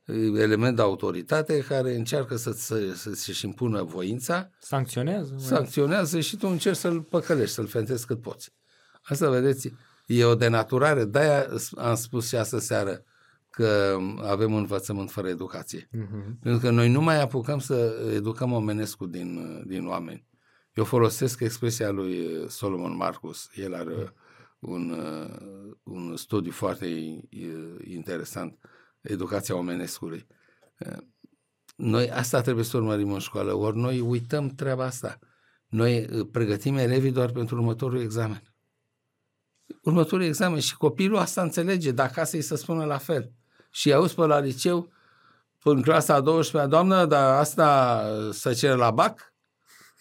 uh, 0.07 0.41
element 0.41 0.77
de 0.77 0.83
autoritate 0.83 1.59
care 1.59 1.95
încearcă 1.95 2.37
să, 2.37 2.53
să, 2.53 2.95
să-și 3.15 3.45
impună 3.45 3.83
voința, 3.83 4.51
Sancționează? 4.59 5.35
sancționează 5.39 6.21
și 6.21 6.37
tu 6.37 6.49
încerci 6.49 6.77
să-l 6.77 7.03
păcălești, 7.03 7.55
să-l 7.55 7.67
fentezi 7.67 8.07
cât 8.07 8.21
poți. 8.21 8.53
Asta, 9.03 9.31
vedeți, 9.31 9.73
e 10.07 10.25
o 10.25 10.35
denaturare. 10.35 11.05
De-aia 11.05 11.49
am 11.77 11.95
spus 11.95 12.29
și 12.29 12.37
astă 12.37 12.59
seară, 12.59 13.05
că 13.55 13.99
avem 14.23 14.55
învățământ 14.55 15.11
fără 15.11 15.29
educație. 15.29 15.89
Mhm. 15.93 16.39
Pentru 16.41 16.61
că 16.61 16.71
noi 16.71 16.89
nu 16.91 17.01
mai 17.01 17.21
apucăm 17.21 17.59
să 17.59 18.09
educăm 18.15 18.53
omenescul 18.53 19.11
din, 19.11 19.63
din 19.67 19.87
oameni. 19.87 20.27
Eu 20.75 20.85
folosesc 20.85 21.41
expresia 21.41 21.91
lui 21.91 22.45
Solomon 22.49 22.97
Marcus. 22.97 23.51
El 23.55 23.75
are 23.75 24.13
un, 24.59 24.91
uh, 24.91 25.73
un 25.83 26.17
studiu 26.17 26.51
foarte 26.51 26.87
uh, 26.87 27.77
interesant, 27.85 28.59
educația 29.01 29.57
omenescului. 29.57 30.27
Uh, 30.79 30.97
Noi 31.77 32.11
asta 32.11 32.41
trebuie 32.41 32.65
să 32.65 32.77
urmărim 32.77 33.13
în 33.13 33.19
școală, 33.19 33.53
ori 33.53 33.77
noi 33.77 34.01
uităm 34.01 34.49
treaba 34.49 34.85
asta. 34.85 35.19
Noi 35.67 36.09
uh, 36.13 36.29
pregătim 36.33 36.77
elevii 36.77 37.11
doar 37.11 37.31
pentru 37.31 37.57
următorul 37.57 38.01
examen. 38.01 38.43
Următorul 39.83 40.25
examen 40.25 40.61
și 40.61 40.77
copilul 40.77 41.19
asta 41.19 41.43
înțelege, 41.43 41.91
dacă 41.91 42.11
acasă 42.11 42.37
îi 42.37 42.43
să 42.43 42.55
spună 42.55 42.85
la 42.85 42.99
fel. 42.99 43.33
Și 43.75 43.93
auzi 43.93 44.15
pe 44.15 44.27
la 44.27 44.39
liceu, 44.39 44.89
în 45.63 45.83
clasa 45.83 46.15
a 46.15 46.21
12 46.21 46.71
doamnă, 46.71 47.05
dar 47.05 47.39
asta 47.39 48.03
să 48.33 48.53
cere 48.53 48.75
la 48.75 48.91
bac? 48.91 49.33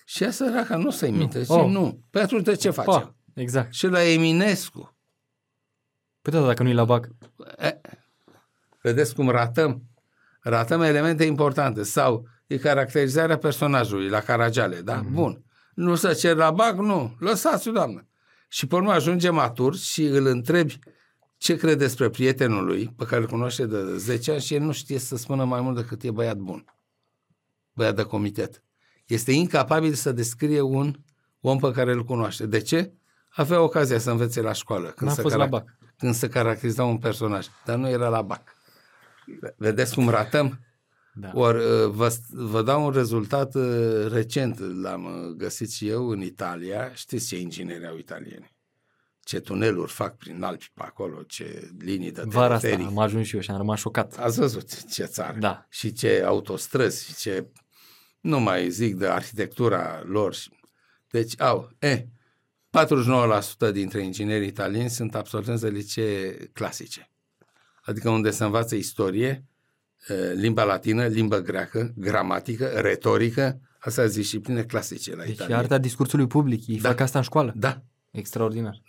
Și 0.06 0.24
ea 0.24 0.32
săraca 0.32 0.78
nu 0.78 0.92
se 0.92 1.06
imite. 1.08 1.42
Zice, 1.42 1.54
Oh. 1.54 1.70
nu. 1.70 2.00
Pe 2.10 2.20
atunci 2.20 2.44
de 2.44 2.56
ce 2.56 2.70
facem? 2.70 2.92
Pa, 2.92 3.16
exact. 3.34 3.74
Și 3.74 3.88
la 3.88 4.04
Eminescu. 4.04 4.96
Păi 6.22 6.34
da, 6.34 6.46
dacă 6.46 6.64
nu-i 6.64 6.74
la 6.74 6.86
bac. 6.86 7.08
E, 7.58 7.80
vedeți 8.82 9.16
cum 9.16 9.30
ratăm? 9.30 9.82
Ratăm 10.42 10.82
elemente 10.82 11.24
importante. 11.24 11.84
Sau 11.84 12.28
e 12.48 12.58
caracterizarea 12.58 13.38
personajului 13.38 14.10
la 14.10 14.20
Caragiale, 14.20 14.82
da? 14.82 15.02
Mm-hmm. 15.04 15.12
Bun. 15.12 15.44
Nu 15.74 15.96
să 15.96 16.14
cer 16.14 16.36
la 16.36 16.52
bac? 16.52 16.76
Nu. 16.76 17.16
Lăsați-o, 17.20 17.72
doamnă. 17.72 18.08
Și 18.48 18.68
pe 18.68 18.76
urmă 18.76 18.92
ajunge 18.92 19.30
matur 19.30 19.76
și 19.76 20.04
îl 20.04 20.26
întrebi 20.26 20.80
ce 21.44 21.56
crede 21.56 21.76
despre 21.76 22.10
prietenul 22.10 22.66
lui, 22.66 22.94
pe 22.98 23.06
care 23.06 23.22
îl 23.22 23.28
cunoaște 23.28 23.66
de 23.66 23.98
10 23.98 24.32
ani 24.32 24.42
și 24.42 24.54
el 24.54 24.62
nu 24.62 24.72
știe 24.72 24.98
să 25.00 25.18
spună 25.18 25.44
mai 25.44 25.62
mult 25.62 25.76
decât 25.76 26.04
e 26.04 26.12
băiat 26.12 26.38
bun. 26.38 26.66
Băiat 27.74 27.96
de 27.96 28.04
comitet. 28.04 28.64
Este 29.06 29.32
incapabil 29.32 29.94
să 29.94 30.12
descrie 30.12 30.62
un 30.62 30.96
om 31.42 31.60
pe 31.60 31.72
care 31.72 31.92
îl 31.92 32.04
cunoaște. 32.04 32.46
De 32.46 32.60
ce? 32.60 32.94
Avea 33.30 33.62
ocazia 33.62 34.00
să 34.00 34.12
învețe 34.12 34.42
la 34.42 34.54
școală. 34.54 34.88
Când 34.88 35.10
N-a 35.10 35.16
se 35.16 35.22
fost 35.22 35.36
la 35.36 35.46
bac. 35.46 35.78
Când 35.98 36.14
se 36.14 36.28
caracteriza 36.28 36.84
un 36.84 36.98
personaj. 36.98 37.48
Dar 37.66 37.78
nu 37.78 37.90
era 37.90 38.10
la 38.10 38.22
bac. 38.22 38.56
Vedeți 39.58 39.94
cum 39.94 40.10
ratăm? 40.10 40.60
Da. 41.14 41.32
Ori 41.34 41.58
uh, 41.58 41.90
vă, 41.90 42.16
vă 42.30 42.62
dau 42.62 42.86
un 42.86 42.92
rezultat 42.92 43.56
uh, 43.56 44.06
recent, 44.08 44.82
l-am 44.82 45.06
uh, 45.06 45.36
găsit 45.38 45.72
și 45.72 45.88
eu 45.88 46.10
în 46.10 46.22
Italia. 46.22 46.94
Știți 46.94 47.28
ce 47.28 47.40
ingineri 47.40 47.88
au 47.88 47.98
italieni? 47.98 48.53
Ce 49.24 49.40
tuneluri 49.40 49.92
fac 49.92 50.18
prin 50.18 50.44
Alpi 50.44 50.72
pe 50.74 50.82
acolo, 50.84 51.22
ce 51.24 51.70
linii 51.80 52.12
de 52.12 52.22
Vara 52.26 52.54
asta 52.54 52.68
teleferic. 52.68 52.88
am 52.92 52.98
ajuns 53.04 53.28
și 53.28 53.36
eu 53.36 53.42
și 53.42 53.52
am 53.52 53.58
rămas 53.58 53.80
șocat. 53.80 54.18
Ați 54.18 54.40
văzut 54.40 54.84
ce 54.92 55.04
țară. 55.06 55.38
Da. 55.40 55.66
Și 55.70 55.94
ce 55.94 56.24
autostrăzi, 56.26 57.06
și 57.06 57.16
ce... 57.16 57.48
Nu 58.22 58.40
mai 58.40 58.70
zic 58.70 58.96
de 58.96 59.08
arhitectura 59.08 60.02
lor. 60.06 60.34
și- 60.34 60.50
Deci 61.10 61.42
au, 61.42 61.72
e, 61.80 62.08
49% 62.70 63.72
dintre 63.72 64.02
inginerii 64.04 64.48
italieni 64.48 64.90
sunt 64.90 65.16
absolvenți 65.16 65.62
de 65.62 65.70
licee 65.70 66.32
clasice. 66.54 67.10
Adică 67.84 68.10
unde 68.10 68.30
se 68.30 68.44
învață 68.44 68.76
istorie, 68.76 69.46
e, 70.08 70.34
limba 70.34 70.64
latină, 70.64 71.06
limba 71.08 71.42
greacă, 71.42 71.94
gramatică, 71.96 72.66
retorică, 72.66 73.60
astea 73.80 74.04
sunt 74.04 74.16
discipline 74.16 74.64
clasice 74.64 75.16
la 75.16 75.24
Deci 75.24 75.34
italieni. 75.34 75.60
arta 75.62 75.78
discursului 75.78 76.28
public, 76.28 76.68
ei 76.68 76.80
Da. 76.80 76.90
fac 76.90 77.00
asta 77.00 77.18
în 77.18 77.24
școală. 77.24 77.54
Da, 77.56 77.84
Extraordinar. 78.14 78.82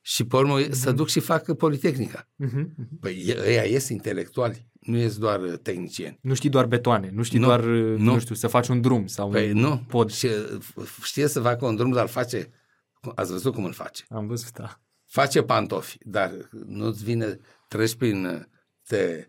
și 0.00 0.24
pe 0.24 0.36
urmă 0.36 0.60
să 0.70 0.92
duc 0.92 1.08
și 1.08 1.20
fac 1.20 1.52
Politehnica. 1.52 2.28
Mhm, 2.36 2.58
mhm. 2.76 2.98
Păi 3.00 3.24
e- 3.26 3.38
ăia 3.40 3.62
ies 3.62 3.88
intelectuali, 3.88 4.68
nu 4.80 4.96
ies 4.96 5.18
doar 5.18 5.40
uh, 5.40 5.58
tehnicieni. 5.62 6.18
Nu 6.22 6.34
știi 6.34 6.50
doar 6.50 6.66
betoane, 6.66 7.10
nu 7.10 7.22
știi 7.22 7.38
Nu, 7.38 7.46
doar, 7.46 7.60
nu. 7.64 7.96
nu. 7.96 8.12
nu 8.12 8.18
știu, 8.18 8.34
să 8.34 8.46
faci 8.46 8.68
un 8.68 8.80
drum 8.80 9.06
sau 9.06 9.30
Păi 9.30 9.50
un 9.50 9.58
nu, 9.58 9.78
pod. 9.88 10.10
și 10.10 10.26
uh, 10.26 10.84
știe 11.02 11.26
să 11.26 11.40
facă 11.40 11.66
un 11.66 11.76
drum, 11.76 11.92
dar 11.92 12.02
îl 12.02 12.08
face, 12.08 12.50
ați 13.14 13.30
văzut 13.30 13.54
cum 13.54 13.64
îl 13.64 13.72
face. 13.72 14.04
Am 14.08 14.26
văzut, 14.26 14.52
da. 14.52 14.80
Face 15.06 15.42
pantofi, 15.42 15.98
dar 16.00 16.32
nu-ți 16.66 17.04
vine, 17.04 17.38
treci 17.68 17.94
prin, 17.94 18.24
uh, 18.24 18.40
te, 18.86 19.28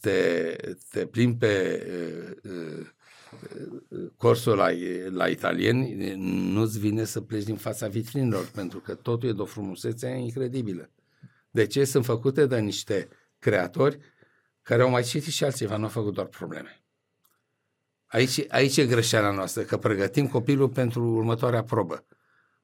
te, 0.00 0.56
te 0.90 1.06
plimbi 1.06 1.36
pe 1.38 1.82
uh, 2.44 2.52
uh, 2.52 2.86
uh, 3.88 4.10
corsul 4.16 4.56
la, 4.56 4.68
la 5.10 5.28
italieni, 5.28 6.14
nu-ți 6.52 6.78
vine 6.78 7.04
să 7.04 7.20
pleci 7.20 7.44
din 7.44 7.56
fața 7.56 7.88
vitrinilor, 7.88 8.50
pentru 8.54 8.78
că 8.78 8.94
totul 8.94 9.28
e 9.28 9.32
de 9.32 9.42
o 9.42 9.44
frumusețe 9.44 10.08
incredibilă. 10.08 10.90
De 11.50 11.66
ce? 11.66 11.84
Sunt 11.84 12.04
făcute 12.04 12.46
de 12.46 12.58
niște 12.58 13.08
creatori 13.38 13.98
care 14.62 14.82
au 14.82 14.90
mai 14.90 15.02
citit 15.02 15.32
și 15.32 15.44
altceva, 15.44 15.76
nu 15.76 15.82
au 15.82 15.88
făcut 15.88 16.14
doar 16.14 16.26
probleme. 16.26 16.82
Aici, 18.06 18.44
aici 18.48 18.76
e 18.76 18.86
greșeala 18.86 19.30
noastră, 19.30 19.62
că 19.62 19.76
pregătim 19.76 20.26
copilul 20.26 20.68
pentru 20.68 21.04
următoarea 21.04 21.62
probă, 21.62 22.06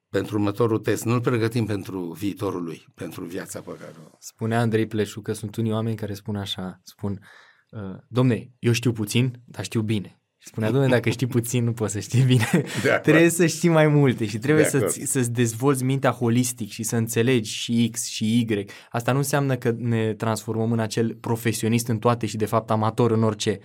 pentru 0.09 0.35
următorul 0.35 0.79
test. 0.79 1.03
Nu-l 1.03 1.21
pregătim 1.21 1.65
pentru 1.65 2.11
viitorul 2.11 2.63
lui, 2.63 2.85
pentru 2.95 3.23
viața 3.23 3.59
pe 3.59 3.77
care 3.79 3.93
o... 4.03 4.15
Spunea 4.19 4.59
Andrei 4.59 4.87
Pleșu 4.87 5.21
că 5.21 5.33
sunt 5.33 5.55
unii 5.55 5.71
oameni 5.71 5.95
care 5.95 6.13
spun 6.13 6.35
așa, 6.35 6.79
spun, 6.83 7.21
uh, 7.69 7.97
domne, 8.07 8.51
eu 8.59 8.71
știu 8.71 8.91
puțin, 8.91 9.41
dar 9.45 9.63
știu 9.63 9.81
bine. 9.81 10.19
Și 10.45 10.51
spunea, 10.51 10.71
domne, 10.71 10.87
dacă 10.87 11.09
știi 11.09 11.27
puțin, 11.27 11.63
nu 11.63 11.73
poți 11.73 11.93
să 11.93 11.99
știi 11.99 12.21
bine. 12.21 12.47
De 12.53 12.89
acord. 12.89 13.01
trebuie 13.03 13.29
să 13.29 13.45
știi 13.45 13.69
mai 13.69 13.87
multe 13.87 14.25
și 14.25 14.37
trebuie 14.37 14.63
De 14.63 14.69
să 14.69 14.77
acord. 14.77 14.91
să-ți 14.91 15.31
dezvolți 15.31 15.83
mintea 15.83 16.11
holistic 16.11 16.69
și 16.69 16.83
să 16.83 16.95
înțelegi 16.95 17.51
și 17.51 17.89
X 17.91 18.05
și 18.07 18.39
Y. 18.39 18.65
Asta 18.89 19.11
nu 19.11 19.17
înseamnă 19.17 19.55
că 19.55 19.73
ne 19.77 20.13
transformăm 20.13 20.71
în 20.71 20.79
acel 20.79 21.15
profesionist 21.15 21.87
în 21.87 21.97
toate 21.99 22.25
și 22.25 22.37
de 22.37 22.45
fapt 22.45 22.69
amator 22.71 23.11
în 23.11 23.23
orice. 23.23 23.59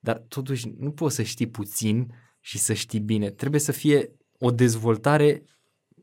Dar 0.00 0.24
totuși 0.28 0.72
nu 0.78 0.90
poți 0.90 1.14
să 1.14 1.22
știi 1.22 1.46
puțin 1.48 2.06
și 2.40 2.58
să 2.58 2.72
știi 2.72 3.00
bine. 3.00 3.30
Trebuie 3.30 3.60
să 3.60 3.72
fie 3.72 4.10
o 4.38 4.50
dezvoltare 4.50 5.42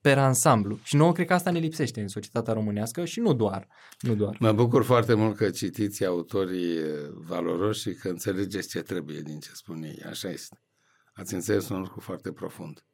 per 0.03 0.17
ansamblu. 0.17 0.79
Și 0.83 0.95
nouă 0.95 1.11
cred 1.11 1.27
că 1.27 1.33
asta 1.33 1.51
ne 1.51 1.59
lipsește 1.59 2.01
în 2.01 2.07
societatea 2.07 2.53
românească 2.53 3.05
și 3.05 3.19
nu 3.19 3.33
doar. 3.33 3.67
Nu 3.99 4.15
doar. 4.15 4.37
Mă 4.39 4.51
bucur 4.51 4.83
foarte 4.83 5.13
mult 5.13 5.35
că 5.35 5.49
citiți 5.49 6.05
autorii 6.05 6.77
eh, 6.77 6.85
valoroși 7.13 7.81
și 7.81 7.93
că 7.93 8.09
înțelegeți 8.09 8.69
ce 8.69 8.81
trebuie 8.81 9.21
din 9.21 9.39
ce 9.39 9.49
spun 9.53 9.83
ei. 9.83 10.03
Așa 10.09 10.29
este. 10.29 10.61
Ați 11.13 11.33
înțeles 11.33 11.69
un 11.69 11.79
lucru 11.79 11.99
foarte 11.99 12.31
profund. 12.31 12.85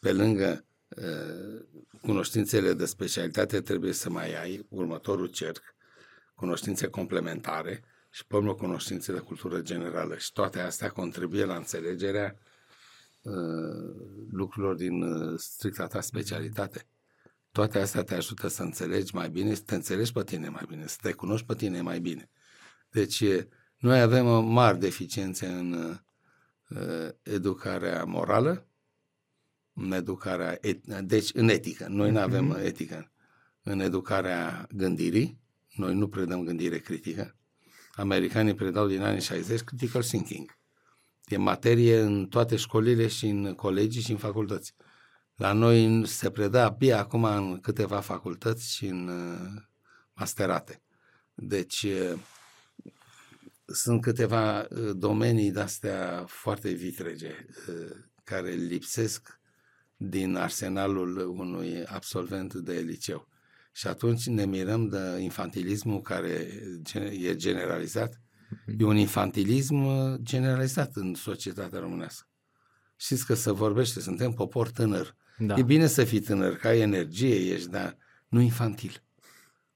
Pe 0.00 0.12
lângă 0.12 0.64
uh, 0.88 1.84
cunoștințele 2.00 2.72
de 2.72 2.84
specialitate 2.84 3.60
trebuie 3.60 3.92
să 3.92 4.10
mai 4.10 4.40
ai 4.42 4.66
următorul 4.68 5.26
cerc, 5.26 5.62
cunoștințe 6.34 6.86
complementare 6.86 7.84
și 8.10 8.26
pe 8.26 8.36
urmă 8.36 8.54
cunoștințe 8.54 9.12
de 9.12 9.18
cultură 9.18 9.60
generală. 9.60 10.16
Și 10.16 10.32
toate 10.32 10.60
astea 10.60 10.88
contribuie 10.88 11.44
la 11.44 11.56
înțelegerea 11.56 12.34
uh, 12.34 12.47
lucrurilor 14.30 14.74
din 14.74 15.02
uh, 15.02 15.38
stricta 15.38 15.86
ta 15.86 16.00
specialitate. 16.00 16.86
Toate 17.52 17.78
astea 17.78 18.02
te 18.02 18.14
ajută 18.14 18.48
să 18.48 18.62
înțelegi 18.62 19.14
mai 19.14 19.30
bine, 19.30 19.54
să 19.54 19.62
te 19.62 19.74
înțelegi 19.74 20.12
pe 20.12 20.24
tine 20.24 20.48
mai 20.48 20.64
bine, 20.68 20.86
să 20.86 20.96
te 21.00 21.12
cunoști 21.12 21.46
pe 21.46 21.54
tine 21.54 21.80
mai 21.80 22.00
bine. 22.00 22.30
Deci, 22.90 23.20
e, 23.20 23.48
noi 23.78 24.00
avem 24.00 24.26
o 24.26 24.40
mari 24.40 24.78
deficiențe 24.78 25.46
în 25.46 25.72
uh, 26.68 27.08
educarea 27.22 28.04
morală, 28.04 28.66
în 29.72 29.92
educarea, 29.92 30.58
et, 30.60 30.86
deci 30.86 31.30
în 31.34 31.48
etică. 31.48 31.86
Noi 31.88 32.10
nu 32.10 32.18
avem 32.18 32.44
Mhm. 32.44 32.58
etică. 32.58 33.12
În 33.62 33.80
educarea 33.80 34.66
gândirii, 34.74 35.40
noi 35.74 35.94
nu 35.94 36.08
predăm 36.08 36.44
gândire 36.44 36.78
critică. 36.78 37.36
Americanii 37.92 38.54
predau 38.54 38.86
din 38.86 39.02
anii 39.02 39.20
60 39.20 39.60
critical 39.60 40.02
thinking. 40.02 40.58
E 41.28 41.36
materie 41.36 41.98
în 41.98 42.26
toate 42.26 42.56
școlile 42.56 43.06
și 43.06 43.26
în 43.26 43.54
colegii 43.54 44.02
și 44.02 44.10
în 44.10 44.16
facultăți. 44.16 44.74
La 45.36 45.52
noi 45.52 46.06
se 46.06 46.30
predă 46.30 46.58
abia 46.58 46.98
acum 46.98 47.24
în 47.24 47.60
câteva 47.60 48.00
facultăți 48.00 48.74
și 48.74 48.86
în 48.86 49.08
uh, 49.08 49.62
masterate. 50.14 50.82
Deci 51.34 51.82
uh, 51.82 52.18
sunt 53.64 54.00
câteva 54.00 54.60
uh, 54.60 54.90
domenii 54.96 55.50
de-astea 55.50 56.24
foarte 56.26 56.70
vitrege 56.70 57.46
uh, 57.68 57.96
care 58.24 58.50
lipsesc 58.50 59.40
din 59.96 60.34
arsenalul 60.36 61.18
unui 61.18 61.84
absolvent 61.84 62.54
de 62.54 62.72
liceu. 62.72 63.28
Și 63.72 63.86
atunci 63.86 64.26
ne 64.26 64.46
mirăm 64.46 64.88
de 64.88 65.18
infantilismul 65.20 66.00
care 66.00 66.62
gen- 66.82 67.12
e 67.12 67.36
generalizat. 67.36 68.20
E 68.78 68.84
un 68.84 68.96
infantilism 68.96 69.84
uh, 69.84 70.14
generalizat 70.22 70.90
în 70.94 71.14
societatea 71.14 71.78
românească. 71.80 72.26
Știți 72.96 73.26
că 73.26 73.34
se 73.34 73.52
vorbește, 73.52 74.00
suntem 74.00 74.30
popor 74.32 74.70
tânăr. 74.70 75.14
Da. 75.38 75.54
E 75.58 75.62
bine 75.62 75.86
să 75.86 76.04
fii 76.04 76.20
tânăr, 76.20 76.54
că 76.56 76.68
ai 76.68 76.80
energie, 76.80 77.34
ești, 77.34 77.68
dar 77.70 77.96
nu 78.28 78.40
infantil. 78.40 79.02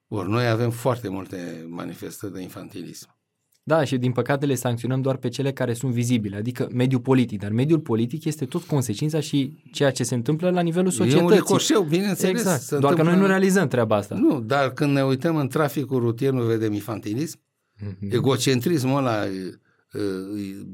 Ori 0.09 0.29
noi 0.29 0.47
avem 0.49 0.71
foarte 0.71 1.09
multe 1.09 1.67
manifestări 1.69 2.33
de 2.33 2.41
infantilism. 2.41 3.17
Da, 3.65 3.85
și 3.85 3.97
din 3.99 4.13
păcate 4.13 4.47
le 4.47 4.55
sancționăm 4.55 5.01
doar 5.01 5.17
pe 5.17 5.29
cele 5.29 5.53
care 5.53 5.75
sunt 5.75 5.93
vizibile, 5.93 6.37
adică 6.37 6.69
mediul 6.73 7.01
politic. 7.01 7.41
Dar 7.41 7.51
mediul 7.51 7.81
politic 7.81 8.25
este 8.25 8.45
tot 8.45 8.63
consecința 8.63 9.21
și 9.21 9.63
ceea 9.73 9.91
ce 9.91 10.03
se 10.05 10.15
întâmplă 10.15 10.51
la 10.51 10.61
nivelul 10.61 10.89
E 10.91 10.95
societății. 10.95 11.25
un 11.27 11.31
ricoșeu, 11.33 11.83
bineînțeles. 11.83 12.41
Exact, 12.41 12.61
se 12.63 12.79
doar 12.79 12.95
că 12.95 13.03
noi 13.03 13.05
nu 13.05 13.09
întâmplă- 13.11 13.27
realizăm 13.27 13.69
treaba 13.69 13.97
asta. 13.97 14.15
Nu, 14.15 14.41
dar 14.41 14.73
când 14.73 14.93
ne 14.93 15.05
uităm 15.05 15.37
în 15.37 15.49
traficul 15.49 15.99
rutier, 16.01 16.33
nu 16.33 16.43
vedem 16.43 16.73
infantilism. 16.73 17.39
Mm-hmm. 17.83 18.11
Egocentrismul 18.13 18.99
ăla 18.99 19.25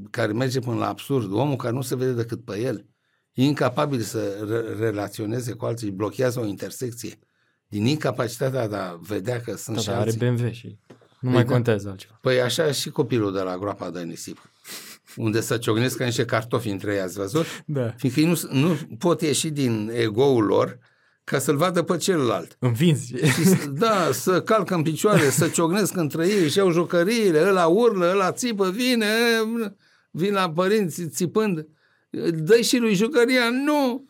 care 0.09 0.31
merge 0.31 0.59
până 0.59 0.77
la 0.77 0.87
absurd, 0.87 1.31
omul 1.33 1.55
care 1.55 1.73
nu 1.73 1.81
se 1.81 1.95
vede 1.95 2.11
decât 2.13 2.43
pe 2.43 2.59
el, 2.59 2.85
e 3.33 3.43
incapabil 3.43 4.01
să 4.01 4.45
re- 4.49 4.85
relaționeze 4.85 5.51
cu 5.51 5.65
alții, 5.65 5.91
blochează 5.91 6.39
o 6.39 6.45
intersecție 6.45 7.19
din 7.67 7.85
incapacitatea 7.85 8.67
de 8.67 8.75
a 8.75 8.97
vedea 9.01 9.41
că 9.41 9.55
sunt 9.55 9.75
Da, 9.75 9.81
și 9.81 9.87
dar 9.87 9.97
are 9.97 10.05
alții. 10.09 10.19
BMW 10.29 10.49
și 10.51 10.67
nu 11.19 11.29
Păi 11.29 11.31
mai 11.31 11.43
da. 11.43 11.51
contează 11.51 11.89
altceva. 11.89 12.17
Păi 12.21 12.41
așa 12.41 12.71
și 12.71 12.89
copilul 12.89 13.33
de 13.33 13.39
la 13.41 13.57
groapa 13.57 13.89
de 13.89 14.01
nisip, 14.01 14.51
unde 15.15 15.41
să 15.41 15.57
ciocnesc 15.57 15.97
ca 15.97 16.05
niște 16.05 16.25
cartofi 16.25 16.69
între 16.69 16.93
ei, 16.93 16.99
ați 16.99 17.17
văzut? 17.17 17.45
Da. 17.65 17.93
Fiindcă 17.97 18.19
ei 18.19 18.25
nu, 18.25 18.59
nu 18.59 18.77
pot 18.97 19.21
ieși 19.21 19.49
din 19.49 19.91
ego-ul 19.93 20.43
lor 20.43 20.79
ca 21.29 21.39
să-l 21.39 21.55
vadă 21.55 21.81
pe 21.81 21.97
celălalt. 21.97 22.55
Învinzi. 22.59 23.15
Și 23.15 23.43
să- 23.45 23.69
da, 23.69 24.09
să 24.11 24.41
calcă 24.41 24.73
în 24.75 24.81
picioare, 24.81 25.29
să 25.29 25.47
ciocnesc 25.47 25.95
între 25.97 26.27
ei 26.27 26.49
și 26.49 26.57
iau 26.57 26.71
jucăriile, 26.71 27.47
ăla 27.47 27.65
urlă, 27.67 28.09
ăla 28.11 28.31
țipă, 28.31 28.69
vine, 28.69 29.05
vin 30.11 30.33
la 30.33 30.51
părinți 30.51 31.07
țipând, 31.07 31.67
dă 32.33 32.61
și 32.61 32.77
lui 32.77 32.93
jucăria, 32.93 33.49
nu! 33.65 34.05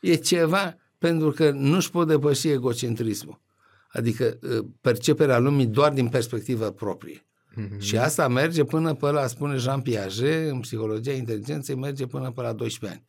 E 0.00 0.14
ceva 0.14 0.76
pentru 0.98 1.30
că 1.30 1.50
nu-și 1.50 1.90
pot 1.90 2.06
depăși 2.06 2.48
egocentrismul. 2.48 3.40
Adică 3.88 4.38
uh, 4.42 4.64
perceperea 4.80 5.38
lumii 5.38 5.66
doar 5.66 5.92
din 5.92 6.08
perspectivă 6.08 6.70
proprie. 6.70 7.26
Mhm. 7.54 7.80
Și 7.80 7.96
asta 7.98 8.28
merge 8.28 8.64
până 8.64 8.94
pe 8.94 9.10
la, 9.10 9.26
spune 9.26 9.56
Jean 9.56 9.80
Piaget, 9.80 10.50
în 10.50 10.60
psihologia 10.60 11.12
inteligenței, 11.12 11.74
merge 11.76 12.06
până 12.06 12.30
pe 12.30 12.40
la 12.42 12.52
12 12.52 12.98
ani. 12.98 13.06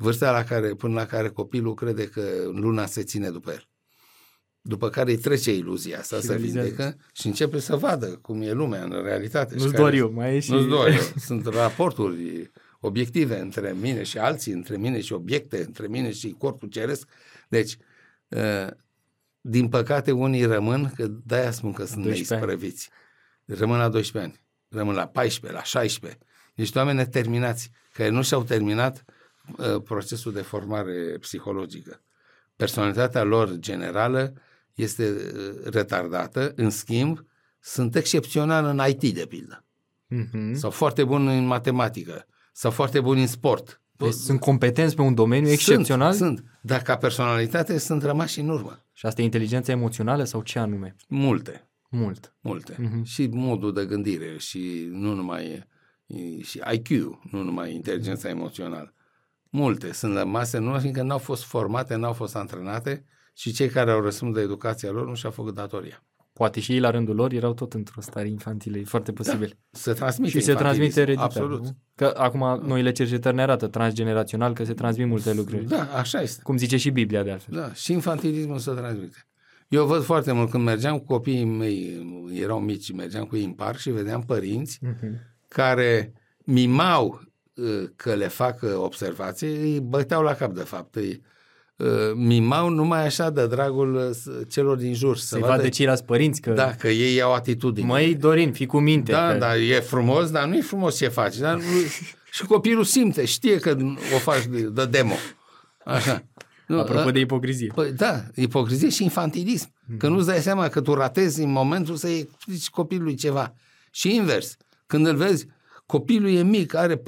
Vârsta 0.00 0.30
la 0.30 0.44
care, 0.44 0.74
până 0.74 0.94
la 0.94 1.06
care 1.06 1.28
copilul 1.28 1.74
crede 1.74 2.08
că 2.08 2.22
luna 2.52 2.86
se 2.86 3.02
ține 3.02 3.30
după 3.30 3.50
el. 3.50 3.68
După 4.60 4.88
care 4.88 5.10
îi 5.10 5.16
trece 5.18 5.54
iluzia 5.54 5.98
asta, 5.98 6.16
Și 6.16 6.22
se 6.22 6.28
realizează. 6.32 6.68
vindecă 6.68 6.96
și 7.12 7.26
începe 7.26 7.58
să 7.58 7.76
vadă 7.76 8.06
cum 8.06 8.40
e 8.42 8.52
lumea 8.52 8.82
în 8.82 9.02
realitate. 9.02 9.54
Nu-ți 9.54 9.66
Și 9.66 9.72
doar 9.72 9.84
care- 9.84 9.96
eu, 9.96 10.12
mai 10.12 10.36
e 10.36 10.40
și... 10.40 10.50
Nu-ți 10.50 10.66
doar 10.68 10.88
eu. 10.88 10.98
Sunt 11.16 11.46
raporturi 11.46 12.50
obiective 12.80 13.40
între 13.40 13.74
mine 13.80 14.02
și 14.02 14.18
alții, 14.18 14.52
între 14.52 14.76
mine 14.76 15.00
și 15.00 15.12
obiecte, 15.12 15.64
între 15.64 15.86
mine 15.86 16.12
și 16.12 16.34
corpul 16.38 16.68
ceresc. 16.68 17.08
Deci, 17.48 17.76
uh, 18.28 18.66
din 19.40 19.68
păcate, 19.68 20.10
unii 20.12 20.44
rămân, 20.44 20.92
că 20.96 21.06
de-aia 21.24 21.50
spun 21.50 21.72
că 21.72 21.84
sunt 21.84 22.02
12 22.04 22.34
ani. 22.34 22.44
neisprăviți. 22.44 22.90
Rămân 23.44 23.78
la 23.78 23.88
12 23.88 24.32
ani, 24.32 24.42
rămân 24.68 24.94
la 24.94 25.06
14, 25.06 25.58
la 25.58 25.64
16. 25.64 26.18
Niște 26.54 26.78
oameni 26.78 26.96
neterminați, 26.96 27.70
care 27.92 28.08
nu 28.08 28.22
și-au 28.22 28.42
terminat 28.44 29.04
uh, 29.06 29.14
procesul 29.84 30.32
de 30.32 30.40
formare 30.40 31.16
psihologică. 31.20 32.00
Personalitatea 32.56 33.22
lor 33.22 33.56
generală 33.56 34.32
este 34.74 35.08
uh, 35.10 35.70
retardată, 35.72 36.52
în 36.56 36.70
schimb, 36.70 37.24
sunt 37.60 37.96
excepțional 37.96 38.64
în 38.64 38.80
IT, 38.88 39.14
de 39.14 39.26
pildă. 39.28 39.64
Mhm. 40.06 40.54
Sau 40.54 40.70
foarte 40.70 41.04
bun 41.04 41.28
în 41.28 41.46
matematică, 41.46 42.26
sau 42.52 42.70
foarte 42.70 43.00
bun 43.00 43.18
în 43.18 43.26
sport. 43.26 43.80
Deci 43.92 44.12
sunt 44.12 44.40
competenți 44.40 44.94
pe 44.94 45.02
un 45.02 45.14
domeniu 45.14 45.50
excepțional 45.50 46.12
Sunt, 46.12 46.38
sunt, 46.38 46.50
dar 46.60 46.82
ca 46.82 46.96
personalitate 46.96 47.78
sunt 47.78 48.02
rămași 48.02 48.40
în 48.40 48.48
urmă. 48.48 48.84
și 48.92 49.06
asta 49.06 49.20
e 49.20 49.24
inteligența 49.24 49.72
emoțională 49.72 50.24
sau 50.24 50.42
ce 50.42 50.58
anume? 50.58 50.96
Multe, 51.08 51.68
Mult. 51.88 52.34
multe. 52.40 52.76
Mhm. 52.78 53.02
Și 53.02 53.26
modul 53.26 53.72
de 53.72 53.84
gândire 53.86 54.36
și 54.38 54.88
nu 54.90 55.14
numai 55.14 55.44
e, 56.06 56.40
și 56.42 56.60
IQ, 56.72 56.88
nu 57.30 57.42
numai 57.42 57.74
inteligența 57.74 58.28
emoțională. 58.28 58.92
Multe 59.50 59.92
sunt 59.92 60.16
rămase, 60.16 60.58
nu 60.58 60.78
fiindcă 60.78 61.02
n-au 61.02 61.18
fost 61.18 61.44
formate, 61.44 61.94
n-au 61.96 62.12
fost 62.12 62.36
antrenate 62.36 63.04
și 63.34 63.52
cei 63.52 63.68
care 63.68 63.90
au 63.90 64.00
răspuns 64.00 64.34
de 64.34 64.40
educația 64.40 64.90
lor 64.90 65.06
nu 65.06 65.14
și-au 65.14 65.32
făcut 65.32 65.54
datoria. 65.54 66.02
Poate 66.32 66.60
și 66.60 66.72
ei 66.72 66.80
la 66.80 66.90
rândul 66.90 67.14
lor 67.14 67.32
erau 67.32 67.54
tot 67.54 67.74
într-o 67.74 68.00
stare 68.00 68.28
infantilă, 68.28 68.76
e 68.78 68.84
foarte 68.84 69.12
posibil. 69.12 69.56
Se 69.70 69.92
transmite 69.92 70.30
Și 70.30 70.40
se 70.40 70.52
transmite 70.54 70.84
infantilism, 70.84 71.00
ereditar. 71.00 71.24
Absolut. 71.26 71.62
nu? 71.64 71.76
Că 71.94 72.14
acum 72.16 72.66
noile 72.66 72.92
cercetări 72.92 73.34
ne 73.34 73.42
arată 73.42 73.66
transgenerațional 73.66 74.52
că 74.52 74.64
se 74.64 74.74
transmit 74.74 75.06
multe 75.06 75.32
lucruri. 75.32 75.64
Da, 75.64 75.82
așa 75.94 76.20
este. 76.20 76.42
Cum 76.42 76.56
zice 76.56 76.76
și 76.76 76.90
Biblia 76.90 77.22
de 77.22 77.30
altfel. 77.30 77.54
Da, 77.58 77.72
și 77.72 77.92
infantilismul 77.92 78.58
se 78.58 78.70
transmite. 78.70 79.16
Eu 79.68 79.86
văd 79.86 80.02
foarte 80.02 80.32
mult 80.32 80.50
când 80.50 80.64
mergeam 80.64 80.98
cu 80.98 81.04
copiii 81.04 81.44
mei, 81.44 82.06
erau 82.32 82.60
mici, 82.60 82.92
mergeam 82.92 83.24
cu 83.24 83.36
ei 83.36 83.44
în 83.44 83.52
parc 83.52 83.76
și 83.78 83.90
vedeam 83.90 84.22
părinți 84.22 84.78
Mhm. 84.82 85.20
care 85.48 86.12
mimau 86.44 87.06
uh, 87.06 87.26
că 87.96 88.14
le 88.14 88.28
fac 88.28 88.62
uh, 88.62 88.70
observații, 88.76 89.48
îi 89.48 89.80
băteau 89.80 90.22
la 90.22 90.34
cap 90.34 90.52
de 90.54 90.62
fapt. 90.62 90.94
Îi 90.94 91.22
uh, 91.76 91.86
mimau 92.14 92.68
numai 92.68 93.04
așa 93.06 93.30
de 93.30 93.46
dragul 93.46 93.94
uh, 93.94 94.10
s- 94.10 94.48
celor 94.48 94.76
din 94.76 94.94
jur. 94.94 95.16
Să 95.16 95.26
Să-i 95.26 95.40
vadă 95.40 95.68
ceilalți 95.68 96.04
părinți 96.04 96.40
că 96.40 96.50
da, 96.50 96.74
că 96.74 96.88
ei 96.88 97.20
au 97.22 97.32
atitudine. 97.34 97.86
măi 97.86 98.14
Dorin, 98.14 98.52
fii 98.52 98.66
cu 98.66 98.78
minte. 98.78 99.12
da, 99.12 99.32
că... 99.32 99.38
da, 99.38 99.56
e 99.56 99.80
frumos, 99.80 100.30
dar 100.30 100.46
nu 100.46 100.56
e 100.56 100.60
frumos 100.60 100.96
ce 100.96 101.08
faci. 101.08 101.36
Dar 101.36 101.54
nu... 101.54 101.62
și 102.32 102.44
copilul 102.46 102.84
simte, 102.84 103.24
știe 103.24 103.58
că 103.58 103.76
o 104.14 104.18
faci 104.18 104.46
de, 104.46 104.60
de 104.60 104.86
demo. 104.86 105.14
Așa. 105.84 106.22
Nu, 106.66 106.78
Apropo 106.80 107.08
ă- 107.08 107.10
de 107.10 107.18
ipocrizie. 107.18 107.72
Păi 107.74 107.92
da, 107.92 108.22
ipocrizie 108.34 108.88
și 108.88 109.02
infantilism. 109.02 109.72
Că 109.98 110.08
nu-ți 110.08 110.26
dai 110.26 110.38
seama 110.40 110.68
că 110.68 110.80
tu 110.80 110.94
ratezi 110.94 111.42
în 111.42 111.50
momentul 111.50 111.96
să 111.96 112.08
explici 112.08 112.68
copilului 112.70 113.14
ceva. 113.14 113.54
Și 113.90 114.14
invers, 114.14 114.56
când 114.86 115.06
îl 115.06 115.16
vezi, 115.16 115.46
copilul 115.88 116.30
e 116.30 116.42
mic, 116.42 116.74
are 116.74 116.96
4-5 116.96 117.02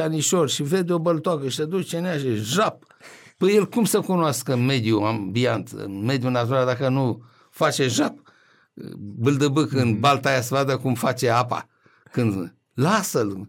anișori 0.00 0.50
și 0.50 0.62
vede 0.62 0.92
o 0.92 0.98
băltoacă 0.98 1.48
și 1.48 1.56
se 1.56 1.64
duce 1.64 1.98
în 1.98 2.04
ea 2.04 2.18
și 2.18 2.34
jap. 2.34 2.86
Păi 3.38 3.54
el 3.54 3.68
cum 3.68 3.84
să 3.84 4.00
cunoască 4.00 4.56
mediul 4.56 5.04
ambient, 5.04 5.86
mediul 5.86 6.30
natural, 6.30 6.66
dacă 6.66 6.88
nu 6.88 7.22
face 7.50 7.88
jap? 7.88 8.18
Bâldăbâc 8.96 9.72
în 9.72 10.00
balta 10.00 10.28
aia 10.28 10.40
să 10.40 10.54
vadă 10.54 10.76
cum 10.76 10.94
face 10.94 11.28
apa. 11.28 11.68
Când 12.12 12.54
lasă-l, 12.74 13.48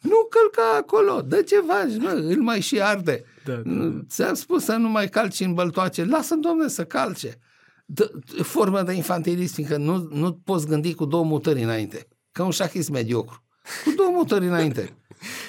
nu 0.00 0.28
călca 0.30 0.76
acolo, 0.78 1.20
dă 1.20 1.42
ce 1.42 1.62
faci, 1.66 1.96
mă, 1.98 2.08
îl 2.08 2.42
mai 2.42 2.60
și 2.60 2.80
arde. 2.80 3.24
Da, 3.44 3.52
da, 3.52 3.60
Nu, 3.64 4.04
Ți-am 4.08 4.34
spus 4.34 4.64
să 4.64 4.72
nu 4.72 4.88
mai 4.88 5.08
calci 5.08 5.40
în 5.40 5.54
băltoace, 5.54 6.04
lasă 6.04 6.34
domne 6.34 6.68
să 6.68 6.84
calce. 6.84 7.38
Dă, 7.86 8.10
formă 8.42 8.82
de 8.82 8.92
infantilism, 8.92 9.54
fiindcă 9.54 9.76
nu, 9.76 10.08
nu 10.12 10.32
poți 10.44 10.66
gândi 10.66 10.94
cu 10.94 11.04
două 11.04 11.24
mutări 11.24 11.62
înainte, 11.62 12.08
ca 12.32 12.44
un 12.44 12.50
șachist 12.50 12.88
mediocru. 12.88 13.45
Cu 13.84 13.92
două 13.96 14.10
mutări 14.12 14.46
înainte. 14.46 14.96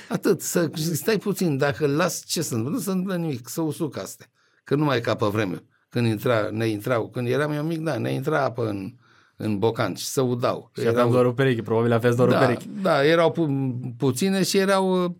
Atât, 0.09 0.41
să 0.41 0.71
stai 0.93 1.17
puțin, 1.17 1.57
dacă 1.57 1.85
îl 1.85 1.95
las, 1.95 2.23
ce 2.25 2.41
să 2.41 2.55
nu 2.55 2.77
se 2.77 2.89
întâmplă 2.89 3.15
nimic, 3.15 3.47
să 3.47 3.61
usuc 3.61 3.97
astea. 3.97 4.25
Că 4.63 4.75
nu 4.75 4.83
mai 4.83 4.97
e 4.97 5.01
ca 5.01 5.15
pe 5.15 5.25
vreme. 5.25 5.63
Când 5.89 6.07
intra, 6.07 6.49
ne 6.51 6.67
intrau, 6.67 7.09
când 7.09 7.27
eram 7.27 7.51
eu 7.51 7.63
mic, 7.63 7.79
da, 7.79 7.97
ne 7.97 8.11
intra 8.11 8.43
apă 8.43 8.67
în, 8.67 8.93
în 9.35 9.59
bocan 9.59 9.95
și 9.95 10.05
să 10.05 10.21
udau. 10.21 10.71
Și 10.79 10.87
aveam 10.87 11.11
doar 11.11 11.25
o 11.25 11.33
pereche, 11.33 11.61
probabil 11.61 11.91
aveați 11.91 12.17
doar 12.17 12.27
o 12.27 12.31
da, 12.31 12.39
pereche. 12.39 12.65
da, 12.81 13.05
erau 13.05 13.31
pu- 13.31 13.79
puține 13.97 14.43
și 14.43 14.57
erau 14.57 15.03
uh, 15.03 15.11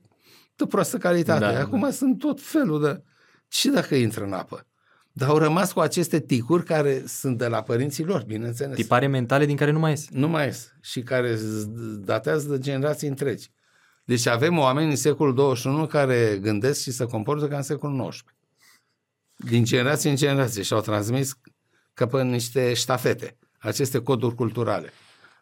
de 0.55 0.65
proastă 0.65 0.97
calitate. 0.97 1.39
Da, 1.39 1.60
Acum 1.60 1.91
sunt 1.91 2.19
tot 2.19 2.41
felul 2.41 2.81
de... 2.81 3.03
Și 3.47 3.67
dacă 3.69 3.95
intră 3.95 4.23
în 4.23 4.33
apă? 4.33 4.66
Dar 5.17 5.30
au 5.30 5.38
rămas 5.38 5.71
cu 5.71 5.80
aceste 5.80 6.19
ticuri 6.19 6.63
care 6.63 7.03
sunt 7.08 7.38
de 7.38 7.47
la 7.47 7.62
părinții 7.62 8.03
lor, 8.03 8.23
bineînțeles. 8.23 8.75
Tipare 8.75 9.08
mentale 9.08 9.45
din 9.45 9.56
care 9.56 9.71
nu 9.71 9.80
mai 9.80 9.89
ies. 9.89 10.10
Nu 10.10 10.27
mai 10.27 10.45
ies. 10.45 10.73
Și 10.82 11.01
care 11.01 11.36
z- 11.36 11.67
datează 11.99 12.49
de 12.49 12.60
generații 12.60 13.08
întregi. 13.08 13.49
Deci 14.06 14.25
avem 14.25 14.58
oameni 14.58 14.89
în 14.89 14.95
secolul 14.95 15.34
21 15.34 15.86
care 15.86 16.39
gândesc 16.41 16.82
și 16.82 16.91
se 16.91 17.06
comportă 17.06 17.47
ca 17.47 17.56
în 17.56 17.62
secolul 17.62 17.95
19. 17.95 18.41
Din 19.36 19.63
generație 19.63 20.10
în 20.10 20.15
generație 20.15 20.62
și 20.62 20.73
au 20.73 20.82
transmis 20.82 21.34
ca 21.93 22.06
pe 22.08 22.23
niște 22.23 22.73
ștafete 22.73 23.38
aceste 23.60 23.99
coduri 23.99 24.36
culturale. 24.36 24.89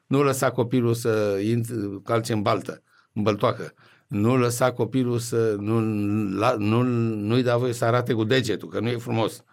Nu 0.07 0.23
lăsa 0.23 0.51
copilul 0.51 0.93
să 0.93 1.39
int- 1.41 2.03
calce 2.03 2.33
în 2.33 2.41
baltă, 2.41 2.83
în 3.13 3.21
băltoacă. 3.23 3.73
Nu 4.07 4.37
lăsa 4.37 4.71
copilul 4.71 5.19
să 5.19 5.55
nu, 5.59 5.79
la, 6.37 6.55
nu, 6.57 6.81
nu-i 7.13 7.43
da 7.43 7.57
voie 7.57 7.73
să 7.73 7.85
arate 7.85 8.13
cu 8.13 8.23
degetul, 8.23 8.69
că 8.69 8.79
nu 8.79 8.87
e 8.89 8.97
frumos. 8.97 9.43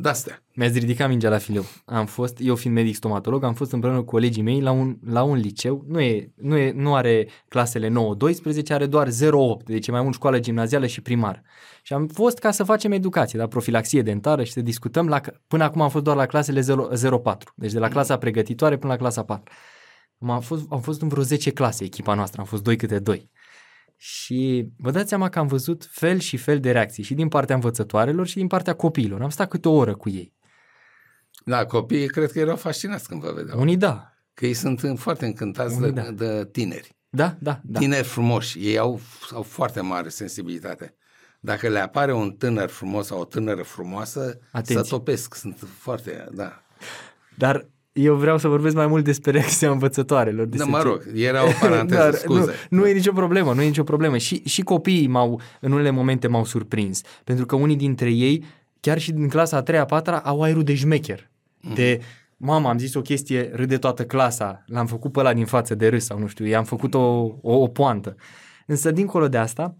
De-astea. 0.00 0.42
Mi-ați 0.54 0.78
ridicat 0.78 1.08
mingea 1.08 1.28
la 1.28 1.38
fileu. 1.38 1.64
Am 1.84 2.06
fost, 2.06 2.38
eu 2.40 2.54
fiind 2.54 2.76
medic 2.76 2.94
stomatolog, 2.94 3.44
am 3.44 3.54
fost 3.54 3.72
împreună 3.72 3.98
cu 3.98 4.04
colegii 4.04 4.42
mei 4.42 4.60
la 4.60 4.70
un, 4.70 4.96
la 5.06 5.22
un 5.22 5.36
liceu, 5.36 5.84
nu, 5.88 6.00
e, 6.00 6.32
nu, 6.36 6.56
e, 6.56 6.72
nu 6.72 6.94
are 6.94 7.28
clasele 7.48 7.88
9-12, 7.88 7.92
are 8.68 8.86
doar 8.86 9.08
0-8, 9.08 9.64
deci 9.64 9.86
e 9.86 9.90
mai 9.90 10.02
mult 10.02 10.14
școală 10.14 10.38
gimnazială 10.38 10.86
și 10.86 11.00
primară. 11.00 11.42
Și 11.82 11.92
am 11.92 12.06
fost 12.06 12.38
ca 12.38 12.50
să 12.50 12.64
facem 12.64 12.92
educație, 12.92 13.38
da, 13.38 13.46
profilaxie 13.46 14.02
dentară 14.02 14.44
și 14.44 14.52
să 14.52 14.60
discutăm, 14.60 15.08
la, 15.08 15.20
până 15.46 15.64
acum 15.64 15.80
am 15.80 15.88
fost 15.88 16.04
doar 16.04 16.16
la 16.16 16.26
clasele 16.26 16.60
0, 16.60 16.88
0-4, 16.94 17.34
deci 17.54 17.72
de 17.72 17.78
la 17.78 17.88
clasa 17.88 18.18
pregătitoare 18.18 18.76
până 18.76 18.92
la 18.92 18.98
clasa 18.98 19.22
4. 19.24 19.54
Am 20.20 20.40
fost, 20.40 20.66
am 20.70 20.80
fost 20.80 21.02
în 21.02 21.08
vreo 21.08 21.22
10 21.22 21.50
clase 21.50 21.84
echipa 21.84 22.14
noastră, 22.14 22.40
am 22.40 22.46
fost 22.46 22.62
doi 22.62 22.76
câte 22.76 22.98
doi. 22.98 23.30
Și 24.00 24.68
vă 24.76 24.90
dați 24.90 25.08
seama 25.08 25.28
că 25.28 25.38
am 25.38 25.46
văzut 25.46 25.86
fel 25.90 26.18
și 26.18 26.36
fel 26.36 26.60
de 26.60 26.70
reacții 26.70 27.02
și 27.02 27.14
din 27.14 27.28
partea 27.28 27.54
învățătoarelor 27.54 28.26
și 28.26 28.36
din 28.36 28.46
partea 28.46 28.74
copiilor. 28.74 29.22
Am 29.22 29.28
stat 29.30 29.48
câte 29.48 29.68
o 29.68 29.72
oră 29.72 29.94
cu 29.94 30.08
ei. 30.08 30.34
Da, 31.44 31.64
copiii 31.66 32.08
cred 32.08 32.32
că 32.32 32.38
erau 32.38 32.56
fascinați 32.56 33.08
când 33.08 33.20
vă 33.20 33.32
vedeau. 33.32 33.60
Unii 33.60 33.76
da. 33.76 34.12
Că 34.34 34.46
ei 34.46 34.54
sunt 34.54 34.80
în- 34.82 34.96
foarte 34.96 35.26
încântați 35.26 35.78
de, 35.80 35.86
Unii 35.86 36.02
da. 36.02 36.10
de 36.10 36.48
tineri. 36.52 36.96
Da, 37.08 37.36
da, 37.40 37.60
da. 37.64 37.78
Tineri 37.78 38.06
frumoși. 38.06 38.58
Ei 38.68 38.78
au, 38.78 39.00
au 39.32 39.42
foarte 39.42 39.80
mare 39.80 40.08
sensibilitate. 40.08 40.94
Dacă 41.40 41.68
le 41.68 41.78
apare 41.78 42.12
un 42.14 42.30
tânăr 42.30 42.68
frumos 42.68 43.06
sau 43.06 43.20
o 43.20 43.24
tânără 43.24 43.62
frumoasă, 43.62 44.38
Atenție. 44.52 44.74
să 44.74 44.82
topesc. 44.82 45.34
Sunt 45.34 45.58
foarte, 45.78 46.28
da. 46.32 46.62
Dar 47.36 47.68
eu 48.02 48.14
vreau 48.14 48.38
să 48.38 48.48
vorbesc 48.48 48.74
mai 48.74 48.86
mult 48.86 49.04
despre 49.04 49.30
reacția 49.30 49.70
învățătoarelor. 49.70 50.44
Da, 50.44 50.50
despre 50.50 50.70
mă 50.70 50.78
ce- 50.78 50.84
rog, 50.88 51.02
era 51.14 51.44
o 51.44 51.50
paranteză, 51.60 52.00
Dar 52.00 52.14
scuze. 52.14 52.52
Nu, 52.70 52.78
nu 52.78 52.86
e 52.88 52.92
nicio 52.92 53.12
problemă, 53.12 53.54
nu 53.54 53.62
e 53.62 53.66
nicio 53.66 53.82
problemă. 53.82 54.16
Și, 54.16 54.42
și 54.44 54.62
copiii 54.62 55.06
m-au, 55.06 55.40
în 55.60 55.72
unele 55.72 55.90
momente 55.90 56.26
m-au 56.26 56.44
surprins, 56.44 57.00
pentru 57.24 57.46
că 57.46 57.56
unii 57.56 57.76
dintre 57.76 58.10
ei, 58.10 58.44
chiar 58.80 58.98
și 58.98 59.12
din 59.12 59.28
clasa 59.28 59.56
a 59.56 59.62
treia, 59.62 59.82
a 59.82 59.84
patra, 59.84 60.18
au 60.18 60.42
aerul 60.42 60.62
de 60.62 60.74
șmecher. 60.74 61.30
Mhm. 61.60 61.74
De, 61.74 62.00
mama, 62.36 62.70
am 62.70 62.78
zis 62.78 62.94
o 62.94 63.00
chestie, 63.00 63.50
râde 63.54 63.76
toată 63.78 64.04
clasa, 64.04 64.62
l-am 64.66 64.86
făcut 64.86 65.12
pe 65.12 65.18
ăla 65.18 65.32
din 65.34 65.44
față 65.46 65.74
de 65.74 65.88
râs 65.88 66.04
sau 66.04 66.18
nu 66.18 66.26
știu, 66.26 66.46
i-am 66.46 66.64
făcut 66.64 66.94
o, 66.94 66.98
o, 67.40 67.56
o 67.56 67.66
poantă. 67.66 68.14
Însă, 68.66 68.90
dincolo 68.90 69.28
de 69.28 69.36
asta, 69.36 69.76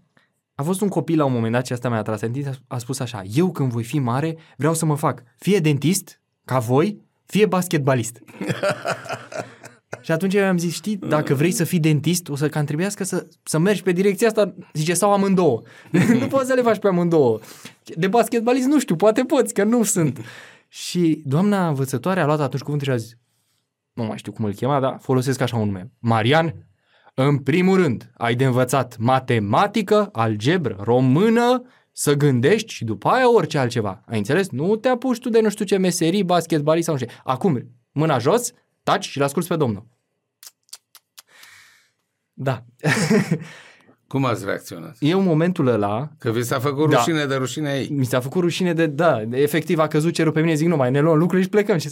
a 0.55 0.63
fost 0.63 0.81
un 0.81 0.87
copil 0.87 1.17
la 1.17 1.25
un 1.25 1.31
moment 1.33 1.53
dat, 1.53 1.65
și 1.65 1.73
asta 1.73 1.89
mi-a 1.89 2.01
tras 2.01 2.21
atenție, 2.21 2.51
a 2.67 2.77
spus 2.77 2.99
așa, 2.99 3.21
eu 3.35 3.51
când 3.51 3.71
voi 3.71 3.83
fi 3.83 3.99
mare, 3.99 4.37
vreau 4.57 4.73
să 4.73 4.85
mă 4.85 4.95
fac 4.95 5.23
fie 5.37 5.59
dentist, 5.59 6.21
ca 6.45 6.59
voi, 6.59 7.01
fie 7.31 7.45
basketbalist. 7.45 8.19
Și 10.01 10.11
atunci 10.11 10.33
eu 10.33 10.45
am 10.45 10.57
zis, 10.57 10.73
știi, 10.73 10.95
dacă 10.95 11.33
vrei 11.33 11.51
să 11.51 11.63
fii 11.63 11.79
dentist, 11.79 12.29
o 12.29 12.35
să 12.35 12.49
cam 12.49 12.65
trebuiască 12.65 13.03
să, 13.03 13.27
să 13.43 13.57
mergi 13.57 13.83
pe 13.83 13.91
direcția 13.91 14.27
asta, 14.27 14.53
zice, 14.73 14.93
sau 14.93 15.13
amândouă. 15.13 15.61
nu 16.19 16.27
poți 16.27 16.47
să 16.47 16.53
le 16.53 16.61
faci 16.61 16.79
pe 16.79 16.87
amândouă. 16.87 17.39
De 17.95 18.07
basketbalist 18.07 18.67
nu 18.67 18.79
știu, 18.79 18.95
poate 18.95 19.21
poți, 19.23 19.53
că 19.53 19.63
nu 19.63 19.83
sunt. 19.83 20.19
Și 20.67 21.21
doamna 21.25 21.67
învățătoare 21.67 22.19
a 22.19 22.25
luat 22.25 22.39
atunci 22.39 22.61
cuvântul 22.61 22.87
și 22.87 22.93
a 22.93 22.97
zis, 22.97 23.17
nu 23.93 24.03
mai 24.03 24.17
știu 24.17 24.31
cum 24.31 24.45
îl 24.45 24.53
chema, 24.53 24.79
dar 24.79 24.97
folosesc 25.01 25.41
așa 25.41 25.57
un 25.57 25.65
nume. 25.65 25.91
Marian, 25.99 26.53
în 27.13 27.37
primul 27.37 27.77
rând, 27.77 28.11
ai 28.17 28.35
de 28.35 28.45
învățat 28.45 28.97
matematică, 28.97 30.09
algebră, 30.11 30.75
română, 30.79 31.63
să 31.99 32.13
gândești 32.13 32.73
și 32.73 32.83
după 32.83 33.07
aia 33.09 33.31
orice 33.33 33.57
altceva. 33.57 34.03
Ai 34.05 34.17
înțeles? 34.17 34.49
Nu 34.49 34.75
te 34.75 34.87
apuci 34.87 35.19
tu 35.19 35.29
de 35.29 35.39
nu 35.41 35.49
știu 35.49 35.65
ce 35.65 35.77
meserii, 35.77 36.23
basketbalist 36.23 36.85
sau 36.85 36.93
nu 36.93 36.99
știu. 36.99 37.13
ce. 37.13 37.21
Acum, 37.23 37.69
mâna 37.91 38.17
jos, 38.17 38.51
taci 38.83 39.05
și-l 39.07 39.23
asculți 39.23 39.47
pe 39.47 39.55
domnul. 39.55 39.87
Da. 42.33 42.63
Cum 44.07 44.25
ați 44.25 44.45
reacționat? 44.45 44.95
Eu 44.99 45.19
în 45.19 45.25
momentul 45.25 45.67
ăla, 45.67 46.09
Că 46.17 46.31
vi 46.31 46.43
s-a 46.43 46.59
făcut 46.59 46.89
Da. 46.89 46.95
rușine 46.97 47.25
de 47.25 47.35
rușine 47.35 47.73
ei. 47.73 47.89
mi 47.89 48.05
s-a 48.05 48.19
făcut 48.19 48.41
rușine 48.41 48.73
de, 48.73 48.85
da, 48.87 49.23
de, 49.25 49.37
efectiv 49.37 49.79
a 49.79 49.87
căzut 49.87 50.13
cerul 50.13 50.31
pe 50.31 50.41
mine, 50.41 50.53
zic, 50.53 50.67
nu 50.67 50.75
mai 50.75 50.91
ne 50.91 50.99
luăm 50.99 51.17
lucrurile 51.17 51.43
și 51.43 51.49
plecăm. 51.49 51.77
Și, 51.77 51.89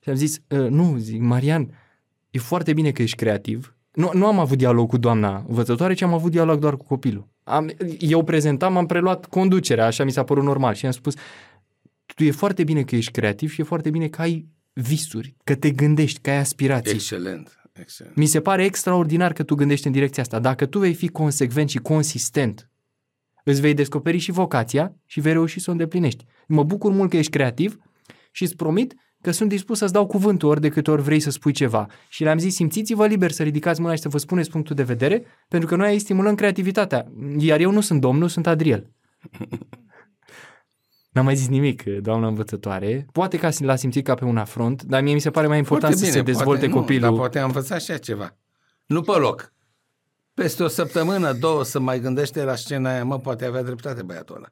și 0.00 0.08
am 0.08 0.14
zis, 0.14 0.38
"Uh, 0.48 0.58
nu, 0.68 0.96
zic, 0.96 1.20
Marian, 1.20 1.78
e 2.30 2.38
foarte 2.38 2.72
bine 2.72 2.90
că 2.92 3.02
ești 3.02 3.16
creativ. 3.16 3.74
Nu, 3.92 4.10
nu 4.12 4.26
am 4.26 4.38
avut 4.38 4.58
dialog 4.58 4.88
cu 4.88 4.96
doamna 4.96 5.44
învățătoare, 5.48 5.94
ci 5.94 6.02
am 6.02 6.14
avut 6.14 6.30
dialog 6.30 6.58
doar 6.58 6.76
cu 6.76 6.84
copilul. 6.84 7.28
Am, 7.42 7.70
eu 7.98 8.24
prezentam, 8.24 8.76
am 8.76 8.86
preluat 8.86 9.26
conducerea, 9.26 9.86
așa 9.86 10.04
mi 10.04 10.12
s-a 10.12 10.24
părut 10.24 10.44
normal 10.44 10.74
și 10.74 10.86
am 10.86 10.92
spus, 10.92 11.14
tu 12.14 12.24
e 12.24 12.30
foarte 12.30 12.64
bine 12.64 12.82
că 12.82 12.96
ești 12.96 13.10
creativ 13.10 13.50
și 13.50 13.60
e 13.60 13.64
foarte 13.64 13.90
bine 13.90 14.08
că 14.08 14.20
ai 14.20 14.48
visuri, 14.72 15.36
că 15.44 15.54
te 15.54 15.70
gândești, 15.70 16.20
că 16.20 16.30
ai 16.30 16.36
aspirații. 16.36 16.94
Excelent. 16.94 17.60
Excelent. 17.72 18.16
Mi 18.16 18.26
se 18.26 18.40
pare 18.40 18.64
extraordinar 18.64 19.32
că 19.32 19.42
tu 19.42 19.54
gândești 19.54 19.86
în 19.86 19.92
direcția 19.92 20.22
asta. 20.22 20.38
Dacă 20.38 20.66
tu 20.66 20.78
vei 20.78 20.94
fi 20.94 21.08
consecvent 21.08 21.68
și 21.68 21.78
consistent, 21.78 22.70
îți 23.44 23.60
vei 23.60 23.74
descoperi 23.74 24.18
și 24.18 24.30
vocația 24.30 24.96
și 25.06 25.20
vei 25.20 25.32
reuși 25.32 25.60
să 25.60 25.68
o 25.68 25.72
îndeplinești. 25.72 26.24
Mă 26.46 26.62
bucur 26.62 26.92
mult 26.92 27.10
că 27.10 27.16
ești 27.16 27.30
creativ 27.30 27.78
și 28.30 28.42
îți 28.42 28.56
promit 28.56 28.94
că 29.22 29.30
sunt 29.30 29.48
dispus 29.48 29.78
să-ți 29.78 29.92
dau 29.92 30.06
cuvântul 30.06 30.48
ori 30.48 30.60
de 30.60 30.68
câte 30.68 30.90
ori 30.90 31.02
vrei 31.02 31.20
să 31.20 31.30
spui 31.30 31.52
ceva. 31.52 31.86
Și 32.08 32.22
le-am 32.22 32.38
zis, 32.38 32.54
simțiți-vă 32.54 33.06
liber 33.06 33.30
să 33.30 33.42
ridicați 33.42 33.80
mâna 33.80 33.94
și 33.94 34.00
să 34.00 34.08
vă 34.08 34.18
spuneți 34.18 34.50
punctul 34.50 34.76
de 34.76 34.82
vedere, 34.82 35.24
pentru 35.48 35.68
că 35.68 35.76
noi 35.76 35.88
aici 35.88 36.00
stimulăm 36.00 36.34
creativitatea. 36.34 37.06
Iar 37.38 37.60
eu 37.60 37.70
nu 37.70 37.80
sunt 37.80 38.00
domnul, 38.00 38.28
sunt 38.28 38.46
Adriel. 38.46 38.90
N-am 41.12 41.24
mai 41.24 41.36
zis 41.36 41.48
nimic, 41.48 41.82
doamna 41.82 42.26
învățătoare. 42.26 43.06
Poate 43.12 43.38
că 43.38 43.48
l-a 43.58 43.76
simțit 43.76 44.04
ca 44.04 44.14
pe 44.14 44.24
un 44.24 44.36
afront, 44.36 44.82
dar 44.82 45.02
mie 45.02 45.14
mi 45.14 45.20
se 45.20 45.30
pare 45.30 45.46
mai 45.46 45.58
important 45.58 45.94
Foarte 45.94 46.10
să 46.10 46.16
se 46.16 46.22
dezvolte 46.22 46.66
poate, 46.66 46.80
copilul. 46.80 47.00
Nu, 47.00 47.06
dar 47.08 47.18
poate 47.18 47.38
a 47.38 47.44
învățat 47.44 47.82
și 47.82 47.90
ea 47.90 47.98
ceva. 47.98 48.36
Nu 48.86 49.02
pe 49.02 49.12
loc. 49.12 49.52
Peste 50.34 50.62
o 50.62 50.68
săptămână, 50.68 51.32
două, 51.32 51.64
să 51.64 51.78
mai 51.78 52.00
gândește 52.00 52.42
la 52.42 52.54
scena 52.54 52.90
aia, 52.90 53.04
mă, 53.04 53.18
poate 53.18 53.44
avea 53.44 53.62
dreptate 53.62 54.02
băiatul 54.02 54.36
ăla. 54.36 54.48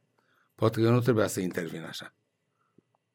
Poate 0.54 0.80
că 0.80 0.90
nu 0.90 1.00
trebuia 1.00 1.26
să 1.26 1.40
intervină 1.40 1.86
așa. 1.88 2.14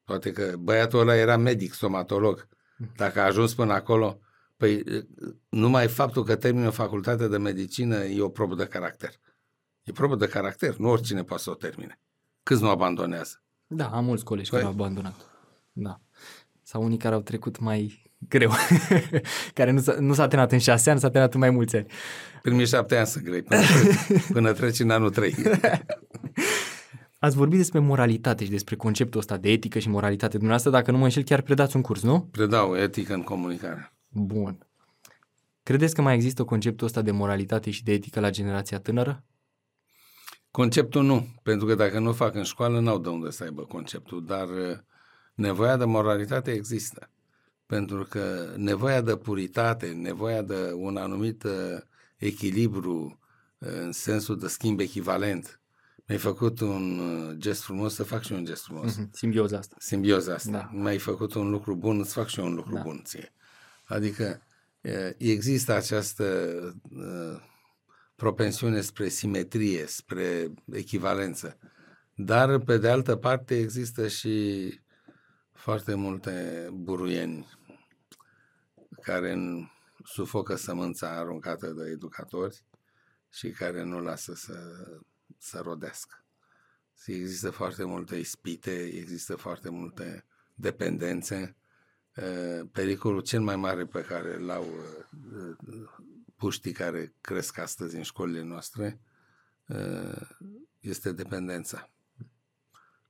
Poate 0.04 0.32
că 0.32 0.54
băiatul 0.58 0.98
ăla 1.00 1.16
era 1.16 1.36
medic, 1.36 1.72
stomatolog. 1.72 2.48
Dacă 2.96 3.20
a 3.20 3.24
ajuns 3.24 3.54
până 3.54 3.72
acolo, 3.72 4.20
păi 4.56 4.82
numai 5.48 5.88
faptul 5.88 6.24
că 6.24 6.36
termină 6.36 6.70
facultatea 6.70 7.26
de 7.28 7.36
medicină 7.38 7.96
e 7.96 8.20
o 8.22 8.28
probă 8.28 8.54
de 8.54 8.66
caracter. 8.66 9.10
E 9.82 9.92
probă 9.92 10.16
de 10.16 10.26
caracter, 10.26 10.76
nu 10.76 10.88
oricine 10.88 11.22
poate 11.22 11.42
să 11.42 11.50
o 11.50 11.54
termine. 11.54 12.00
Câți 12.42 12.62
nu 12.62 12.68
abandonează? 12.68 13.42
Da, 13.66 13.86
am 13.86 14.04
mulți 14.04 14.24
colegi 14.24 14.48
Păi- 14.48 14.52
care 14.52 14.64
au 14.64 14.70
abandonat. 14.70 15.14
Da. 15.72 16.00
Sau 16.62 16.82
unii 16.82 16.98
care 16.98 17.14
au 17.14 17.20
trecut 17.20 17.58
mai 17.58 18.02
greu, 18.28 18.50
care 19.54 19.70
nu 19.70 19.80
s-a, 19.80 19.96
nu 19.98 20.14
s-a 20.14 20.26
terminat 20.26 20.52
în 20.52 20.58
șase 20.58 20.90
ani, 20.90 21.00
s-a 21.00 21.06
terminat 21.06 21.34
în 21.34 21.40
mai 21.40 21.50
mulți 21.50 21.76
ani. 21.76 21.86
Primii 22.42 22.66
șapte 22.66 22.96
ani 22.96 23.06
să 23.06 23.18
grei, 23.18 23.42
până, 23.42 23.60
treci, 23.62 24.26
până 24.32 24.52
treci 24.52 24.78
în 24.78 24.90
anul 24.90 25.10
trei. 25.10 25.34
Ați 27.24 27.36
vorbit 27.36 27.58
despre 27.58 27.78
moralitate 27.78 28.44
și 28.44 28.50
despre 28.50 28.76
conceptul 28.76 29.20
ăsta 29.20 29.36
de 29.36 29.50
etică 29.50 29.78
și 29.78 29.88
moralitate. 29.88 30.32
Dumneavoastră, 30.32 30.70
dacă 30.70 30.90
nu 30.90 30.98
mă 30.98 31.04
înșel, 31.04 31.22
chiar 31.22 31.40
predați 31.40 31.76
un 31.76 31.82
curs, 31.82 32.02
nu? 32.02 32.28
Predau 32.30 32.76
etică 32.76 33.14
în 33.14 33.22
comunicare. 33.22 33.92
Bun. 34.08 34.66
Credeți 35.62 35.94
că 35.94 36.02
mai 36.02 36.14
există 36.14 36.44
conceptul 36.44 36.86
ăsta 36.86 37.02
de 37.02 37.10
moralitate 37.10 37.70
și 37.70 37.84
de 37.84 37.92
etică 37.92 38.20
la 38.20 38.30
generația 38.30 38.78
tânără? 38.78 39.24
Conceptul 40.50 41.02
nu, 41.02 41.26
pentru 41.42 41.66
că 41.66 41.74
dacă 41.74 41.98
nu 41.98 42.12
fac 42.12 42.34
în 42.34 42.42
școală, 42.42 42.80
n-au 42.80 42.98
de 42.98 43.08
unde 43.08 43.30
să 43.30 43.44
aibă 43.44 43.62
conceptul, 43.62 44.24
dar 44.24 44.48
uh, 44.48 44.78
nevoia 45.34 45.76
de 45.76 45.84
moralitate 45.84 46.50
există. 46.50 47.10
Pentru 47.66 48.06
că 48.08 48.52
nevoia 48.56 49.00
de 49.00 49.16
puritate, 49.16 49.86
nevoia 49.86 50.42
de 50.42 50.72
un 50.74 50.96
anumit 50.96 51.42
uh, 51.42 51.52
echilibru 52.16 53.18
uh, 53.58 53.68
în 53.82 53.92
sensul 53.92 54.38
de 54.38 54.46
schimb 54.46 54.80
echivalent. 54.80 55.58
Mi-ai 56.06 56.18
făcut 56.20 56.60
un 56.60 56.98
uh, 56.98 57.34
gest 57.36 57.62
frumos, 57.62 57.94
să 57.94 58.02
fac 58.02 58.22
și 58.22 58.32
eu 58.32 58.38
un 58.38 58.44
gest 58.44 58.62
frumos. 58.64 58.96
Mhm, 58.96 59.10
Simbioza 59.12 59.58
asta. 59.58 59.76
Simbioza 59.78 60.34
asta. 60.34 60.50
Da. 60.50 60.70
Mi-ai 60.72 60.98
făcut 60.98 61.34
un 61.34 61.50
lucru 61.50 61.76
bun, 61.76 61.98
îți 61.98 62.12
fac 62.12 62.26
și 62.28 62.38
eu 62.40 62.46
un 62.46 62.54
lucru 62.54 62.74
Da. 62.74 62.80
bun 62.82 63.02
ție. 63.04 63.32
Adică 63.84 64.42
e, 64.80 65.14
există 65.18 65.72
această 65.72 66.24
uh, 66.90 67.40
propensiune 68.14 68.80
spre 68.80 69.08
simetrie, 69.08 69.86
spre 69.86 70.52
echivalență. 70.72 71.58
Dar, 72.14 72.58
pe 72.58 72.78
de 72.78 72.88
altă 72.88 73.16
parte, 73.16 73.58
există 73.58 74.08
și 74.08 74.68
foarte 75.52 75.94
multe 75.94 76.68
buruieni 76.72 77.46
care 79.02 79.32
în- 79.32 79.68
sufocă 80.04 80.54
sămânța 80.56 81.08
aruncată 81.18 81.66
de 81.66 81.90
educatori 81.90 82.64
și 83.32 83.50
care 83.50 83.82
nu 83.82 84.00
lasă 84.00 84.32
să, 84.34 84.54
să 85.38 85.60
rodească. 85.64 86.24
Și 87.02 87.12
Există 87.12 87.50
foarte 87.50 87.84
multe 87.84 88.16
ispite, 88.16 88.82
există 88.82 89.36
foarte 89.36 89.70
multe 89.70 90.24
dependențe. 90.54 91.56
Eh, 92.14 92.60
Pericolul 92.72 93.20
cel 93.20 93.40
mai 93.40 93.56
mare 93.56 93.86
pe 93.86 94.00
care 94.00 94.38
l-au 94.38 94.64
eh, 94.64 95.86
puștii 96.36 96.72
care 96.72 97.14
cresc 97.20 97.58
astăzi 97.58 97.96
în 97.96 98.02
școlile 98.02 98.42
noastre 98.42 99.00
eh, 99.66 100.28
este 100.80 101.12
dependența. 101.12 101.90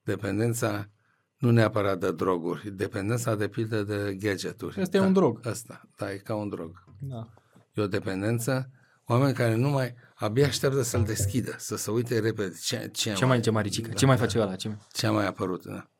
Dependența 0.02 0.90
nu 1.36 1.50
neapărat 1.50 1.98
de 1.98 2.12
droguri, 2.12 2.70
dependența 2.70 3.34
de 3.34 3.48
pildă 3.48 3.82
de 3.82 4.14
gadgeturi. 4.14 4.80
Ăsta 4.80 4.96
e 4.96 5.00
un 5.00 5.12
drog. 5.12 5.46
Asta, 5.46 5.88
da, 5.96 6.12
e 6.12 6.16
ca 6.16 6.34
un 6.34 6.48
drog. 6.48 6.84
Da. 7.00 7.28
E 7.72 7.82
o 7.82 7.86
dependență, 7.86 8.70
oameni 9.04 9.34
care 9.34 9.54
nu 9.54 9.68
mai, 9.68 9.94
abia 10.14 10.46
așteaptă 10.46 10.82
să-l 10.82 11.04
deschidă, 11.04 11.54
să 11.58 11.76
se 11.76 11.90
uite 11.90 12.18
repede 12.18 12.54
ce, 12.62 12.88
ce, 12.92 13.12
Ce 13.12 13.24
mai 13.24 13.40
ce 13.40 13.50
maricică? 13.50 13.92
Ce 13.92 14.06
mai 14.06 14.16
face 14.16 14.40
ăla? 14.40 14.56
Ce 14.56 14.68
mai... 14.68 14.78
ce 14.92 15.06
a 15.06 15.12
mai 15.12 15.26
apărut. 15.26 15.64
Da. 15.64 15.90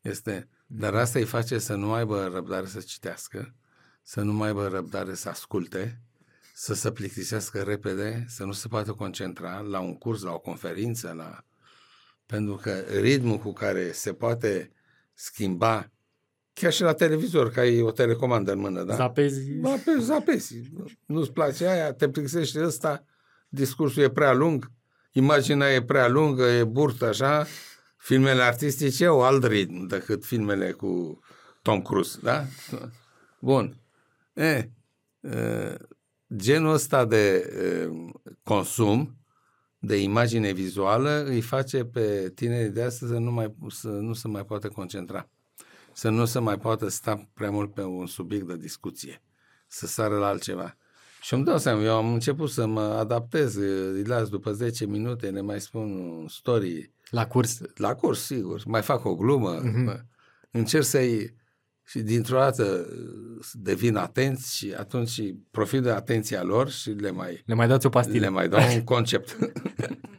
Este, 0.00 0.48
dar 0.66 0.94
asta 0.94 1.18
îi 1.18 1.24
face 1.24 1.58
să 1.58 1.74
nu 1.74 1.92
aibă 1.92 2.30
răbdare 2.32 2.66
să 2.66 2.80
citească, 2.80 3.54
să 4.02 4.20
nu 4.20 4.32
mai 4.32 4.48
aibă 4.48 4.66
răbdare 4.66 5.14
să 5.14 5.28
asculte, 5.28 6.00
să 6.54 6.74
se 6.74 6.90
plictisească 6.90 7.62
repede, 7.62 8.24
să 8.28 8.44
nu 8.44 8.52
se 8.52 8.68
poată 8.68 8.92
concentra 8.92 9.60
la 9.60 9.80
un 9.80 9.98
curs, 9.98 10.22
la 10.22 10.32
o 10.32 10.38
conferință, 10.38 11.12
la... 11.16 11.44
pentru 12.26 12.54
că 12.54 12.70
ritmul 13.00 13.38
cu 13.38 13.52
care 13.52 13.92
se 13.92 14.12
poate 14.12 14.72
schimba, 15.14 15.90
chiar 16.52 16.72
și 16.72 16.82
la 16.82 16.92
televizor, 16.92 17.50
că 17.50 17.60
ai 17.60 17.80
o 17.80 17.90
telecomandă 17.90 18.52
în 18.52 18.58
mână, 18.58 18.82
da? 18.82 18.94
Zapezi... 18.94 19.40
Zapezi, 19.60 20.04
zapezi. 20.04 20.60
Nu-ți 21.06 21.32
place 21.32 21.66
aia, 21.66 21.92
te 21.92 22.08
plictisește 22.08 22.64
ăsta, 22.64 23.04
discursul 23.48 24.02
e 24.02 24.10
prea 24.10 24.32
lung, 24.32 24.70
imaginea 25.12 25.74
e 25.74 25.82
prea 25.82 26.08
lungă, 26.08 26.44
e 26.44 26.64
burtă 26.64 27.06
așa, 27.06 27.46
filmele 27.96 28.42
artistice 28.42 29.06
au 29.06 29.22
alt 29.22 29.44
ritm 29.44 29.86
decât 29.86 30.24
filmele 30.24 30.72
cu 30.72 31.20
Tom 31.62 31.82
Cruise, 31.82 32.18
da? 32.22 32.44
Bun. 33.40 33.76
E, 34.32 34.70
e, 35.20 35.76
genul 36.36 36.72
ăsta 36.72 37.04
de 37.04 37.36
e, 37.36 37.88
consum, 38.42 39.16
de 39.78 39.96
imagine 39.96 40.52
vizuală, 40.52 41.24
îi 41.24 41.40
face 41.40 41.84
pe 41.84 42.32
tinerii 42.34 42.70
de 42.70 42.82
astăzi 42.82 43.12
să 43.12 43.18
nu, 43.18 43.30
mai, 43.30 43.54
să 43.68 43.88
nu 43.88 44.12
se 44.12 44.28
mai 44.28 44.44
poate 44.44 44.68
concentra. 44.68 45.28
să 45.92 46.08
nu 46.08 46.24
se 46.24 46.38
mai 46.38 46.58
poată 46.58 46.88
sta 46.88 47.28
prea 47.34 47.50
mult 47.50 47.74
pe 47.74 47.82
un 47.82 48.06
subiect 48.06 48.46
de 48.46 48.56
discuție, 48.56 49.22
să 49.66 49.86
sară 49.86 50.18
la 50.18 50.26
altceva. 50.26 50.76
Și 51.26 51.34
îmi 51.34 51.44
dau 51.44 51.58
seama, 51.58 51.82
eu 51.82 51.94
am 51.96 52.12
început 52.12 52.50
să 52.50 52.66
mă 52.66 52.80
adaptez, 52.80 53.54
îi 53.56 54.04
las 54.04 54.28
după 54.28 54.52
10 54.52 54.86
minute, 54.86 55.30
le 55.30 55.40
mai 55.40 55.60
spun 55.60 55.82
un 55.98 56.28
story. 56.28 56.90
La 57.10 57.26
curs. 57.26 57.60
La 57.74 57.94
curs, 57.94 58.20
sigur, 58.24 58.62
mai 58.66 58.82
fac 58.82 59.04
o 59.04 59.14
glumă, 59.14 59.60
Mhm. 59.62 59.90
mm-hmm. 59.92 60.02
încerc 60.50 60.84
să-i 60.84 61.34
și 61.84 62.00
dintr-o 62.00 62.38
dată 62.38 62.86
devin 63.52 63.96
atenți 63.96 64.56
și 64.56 64.74
atunci 64.76 65.20
profit 65.50 65.82
de 65.82 65.90
atenția 65.90 66.42
lor 66.42 66.70
și 66.70 66.90
le 66.90 67.10
mai, 67.10 67.42
Le 67.46 67.54
mai 67.54 67.68
dați 67.68 67.86
o 67.86 67.88
pastilă. 67.88 68.18
le 68.18 68.28
mai 68.28 68.48
dau 68.48 68.60
un 68.74 68.84
concept. 68.84 69.36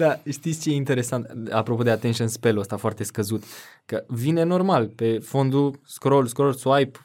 Da, 0.00 0.20
știți 0.30 0.60
ce 0.60 0.70
e 0.70 0.74
interesant? 0.74 1.26
Apropo 1.50 1.82
de 1.82 1.90
attention 1.90 2.28
spell-ul 2.28 2.60
ăsta 2.60 2.76
foarte 2.76 3.04
scăzut, 3.04 3.42
că 3.86 4.04
vine 4.08 4.42
normal 4.42 4.86
pe 4.88 5.18
fondul 5.18 5.80
scroll, 5.86 6.26
scroll, 6.26 6.52
swipe, 6.52 6.98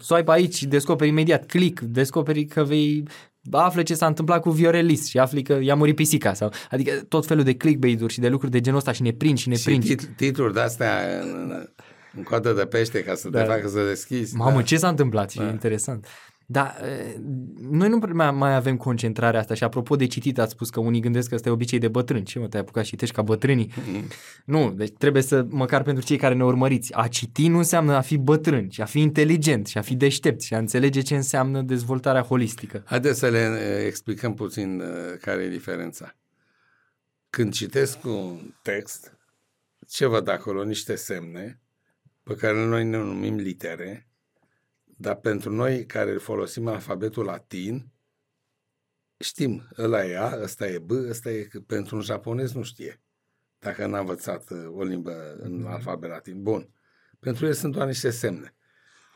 swipe 0.00 0.30
aici 0.30 0.54
și 0.54 0.66
descoperi 0.66 1.10
imediat, 1.10 1.46
click, 1.46 1.80
descoperi 1.80 2.44
că 2.44 2.64
vei 2.64 3.02
află 3.50 3.82
ce 3.82 3.94
s-a 3.94 4.06
întâmplat 4.06 4.40
cu 4.40 4.50
Viorelis 4.50 5.06
și 5.08 5.18
afli 5.18 5.42
că 5.42 5.58
i-a 5.62 5.74
murit 5.74 5.94
pisica 5.94 6.34
sau 6.34 6.52
adică 6.70 6.92
tot 7.08 7.26
felul 7.26 7.44
de 7.44 7.54
clickbait-uri 7.54 8.12
și 8.12 8.20
de 8.20 8.28
lucruri 8.28 8.52
de 8.52 8.60
genul 8.60 8.78
ăsta 8.78 8.92
și 8.92 9.02
ne 9.02 9.12
prind 9.12 9.38
și 9.38 9.48
ne 9.48 9.56
și 9.56 9.64
prind. 9.64 9.84
tit- 9.84 10.16
titluri 10.16 10.52
de-astea 10.54 11.00
în, 11.22 11.28
în, 11.50 11.66
în 12.16 12.22
coadă 12.22 12.52
de 12.52 12.64
pește 12.66 13.02
ca 13.02 13.14
să 13.14 13.28
Da. 13.28 13.40
te 13.42 13.46
facă 13.48 13.68
să 13.68 13.84
deschizi. 13.86 14.36
Mamă, 14.36 14.56
da. 14.56 14.62
ce 14.62 14.76
s-a 14.76 14.88
întâmplat? 14.88 15.30
Și 15.30 15.40
e 15.40 15.44
Da. 15.44 15.50
interesant. 15.50 16.06
Da, 16.48 16.74
e, 16.82 17.20
noi 17.70 17.88
nu 17.88 17.98
prea 17.98 18.30
mai 18.30 18.54
avem 18.54 18.76
concentrarea 18.76 19.40
asta 19.40 19.54
și 19.54 19.64
apropo 19.64 19.96
de 19.96 20.06
citit, 20.06 20.38
ați 20.38 20.52
spus 20.52 20.70
că 20.70 20.80
unii 20.80 21.00
gândesc 21.00 21.28
că 21.28 21.34
ăsta 21.34 21.48
e 21.48 21.52
obicei 21.52 21.78
de 21.78 21.88
bătrâni. 21.88 22.24
Ce 22.24 22.38
mă, 22.38 22.48
te-ai 22.48 22.62
apucat 22.62 22.84
și 22.84 22.90
citești 22.90 23.14
ca 23.14 23.22
bătrânii? 23.22 23.72
Mm. 23.92 24.04
Nu, 24.44 24.72
deci 24.72 24.92
trebuie 24.98 25.22
să, 25.22 25.46
măcar 25.48 25.82
pentru 25.82 26.04
cei 26.04 26.16
care 26.16 26.34
ne 26.34 26.44
urmăriți, 26.44 26.94
a 26.94 27.08
citi 27.08 27.48
nu 27.48 27.56
înseamnă 27.56 27.94
a 27.94 28.00
fi 28.00 28.16
bătrân, 28.16 28.68
ci 28.68 28.78
a 28.78 28.84
fi 28.84 29.00
inteligent 29.00 29.66
și 29.66 29.78
a 29.78 29.80
fi 29.80 29.94
deștept 29.94 30.40
și 30.40 30.54
a 30.54 30.58
înțelege 30.58 31.00
ce 31.00 31.14
înseamnă 31.14 31.62
dezvoltarea 31.62 32.22
holistică. 32.22 32.82
Haideți 32.86 33.18
să 33.18 33.28
le 33.28 33.38
eh, 33.38 33.86
explicăm 33.86 34.34
puțin 34.34 34.80
eh, 34.80 35.18
care 35.20 35.42
e 35.42 35.48
diferența. 35.48 36.16
Când 37.30 37.52
citesc 37.52 38.04
un 38.04 38.54
text, 38.62 39.18
ce 39.88 40.06
văd 40.06 40.28
acolo? 40.28 40.64
Niște 40.64 40.94
semne 40.94 41.60
pe 42.22 42.34
care 42.34 42.64
noi 42.64 42.84
ne 42.84 42.96
numim 42.96 43.36
litere, 43.36 44.05
dar 44.96 45.16
pentru 45.16 45.50
noi 45.50 45.86
care 45.86 46.16
folosim 46.16 46.66
alfabetul 46.66 47.24
latin, 47.24 47.92
știm, 49.18 49.68
ăla 49.78 50.04
e 50.04 50.16
A, 50.16 50.38
ăsta 50.42 50.66
e 50.68 50.78
B, 50.78 50.90
ăsta 50.90 51.30
e... 51.30 51.42
C. 51.42 51.66
Pentru 51.66 51.96
un 51.96 52.02
japonez 52.02 52.52
nu 52.52 52.62
știe, 52.62 53.00
dacă 53.58 53.86
n-a 53.86 53.98
învățat 53.98 54.50
eh, 54.50 54.66
o 54.74 54.82
limbă 54.82 55.36
în 55.38 55.66
alfabet 55.66 56.10
latin. 56.10 56.42
Bun. 56.42 56.68
Pentru 57.20 57.46
el 57.46 57.52
sunt 57.52 57.72
doar 57.72 57.86
niște 57.86 58.10
semne. 58.10 58.54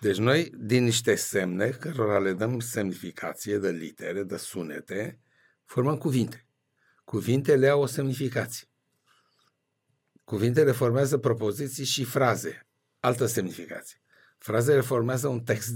Deci 0.00 0.16
noi, 0.16 0.50
din 0.58 0.84
niște 0.84 1.14
semne, 1.14 1.68
cărora 1.68 2.18
le 2.18 2.32
dăm 2.32 2.60
semnificație 2.60 3.58
de 3.58 3.70
litere, 3.70 4.22
de 4.22 4.36
sunete, 4.36 5.20
formăm 5.64 5.98
cuvinte. 5.98 6.46
Cuvintele 7.04 7.68
au 7.68 7.80
o 7.80 7.86
semnificație. 7.86 8.68
Cuvintele 10.24 10.72
formează 10.72 11.18
propoziții 11.18 11.84
și 11.84 12.04
fraze, 12.04 12.66
altă 13.00 13.26
semnificație. 13.26 13.99
Frazele 14.44 14.80
formează 14.80 15.28
un 15.28 15.40
text 15.40 15.74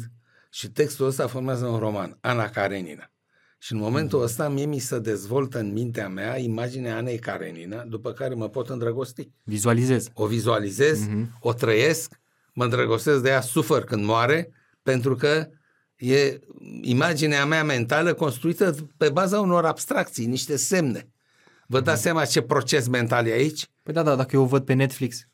și 0.51 0.69
textul 0.71 1.07
ăsta 1.07 1.27
formează 1.27 1.67
un 1.67 1.79
roman, 1.79 2.19
Ana 2.21 2.49
Karenina. 2.49 3.09
Și 3.59 3.73
în 3.73 3.79
momentul 3.79 4.23
ăsta 4.23 4.49
mie 4.49 4.65
mi 4.67 4.79
se 4.79 4.99
dezvoltă 4.99 5.59
în 5.59 5.73
mintea 5.73 6.09
mea 6.09 6.39
imaginea 6.39 6.97
Anei 6.97 7.19
Karenina, 7.19 7.85
după 7.85 8.13
care 8.13 8.35
mă 8.35 8.49
pot 8.49 8.69
îndrăgosti 8.69 9.31
Vizualizez. 9.43 10.09
o 10.15 10.27
vizualizez, 10.27 11.01
Mhm. 11.07 11.25
mm-hmm. 11.27 11.39
o 11.41 11.53
trăiesc, 11.53 12.21
mă 12.53 12.65
îndrăgostesc 12.65 13.23
de 13.23 13.29
ea, 13.29 13.41
sufăr 13.41 13.85
când 13.85 14.05
moare, 14.05 14.51
pentru 14.83 15.15
că 15.17 15.49
e 15.97 16.39
imaginea 16.81 17.47
mea 17.47 17.65
mentală 17.65 18.15
construită 18.15 18.75
pe 18.97 19.11
baza 19.11 19.41
unor 19.41 19.65
abstracții, 19.65 20.27
niște 20.27 20.57
semne. 20.57 21.09
Vă 21.67 21.81
dați 21.81 22.03
seama 22.03 22.25
ce 22.25 22.41
proces 22.41 22.87
mental 22.89 23.27
e 23.27 23.33
aici? 23.33 23.67
Păi 23.83 23.95
da, 23.95 24.03
da, 24.03 24.15
dacă 24.17 24.37
eu 24.37 24.43
o 24.43 24.47
văd 24.47 24.65
pe 24.65 24.73
Netflix, 24.73 25.27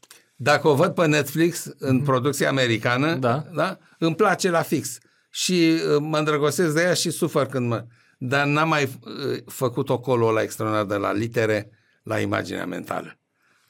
Dacă 0.42 0.68
o 0.68 0.74
văd 0.74 0.94
pe 0.94 1.06
Netflix, 1.06 1.66
în 1.78 2.00
producție 2.00 2.46
americană, 2.46 3.14
Da. 3.14 3.44
Da, 3.54 3.78
îmi 3.98 4.14
place 4.14 4.50
la 4.50 4.62
fix. 4.62 4.98
Și 5.30 5.52
uh, 5.52 5.96
mă 5.98 6.18
îndrăgostesc 6.18 6.74
de 6.74 6.80
ea 6.80 6.94
și 6.94 7.10
sufăr 7.10 7.46
când 7.46 7.68
mă... 7.68 7.84
Dar 8.18 8.46
n-am 8.46 8.68
mai 8.68 8.82
uh, 8.84 9.38
făcut 9.46 9.88
ocolul 9.88 10.28
ăla 10.28 10.42
extraordinar 10.42 10.86
de 10.86 10.94
la 10.94 11.12
litere 11.12 11.70
la 12.02 12.20
imaginea 12.20 12.66
mentală. 12.66 13.18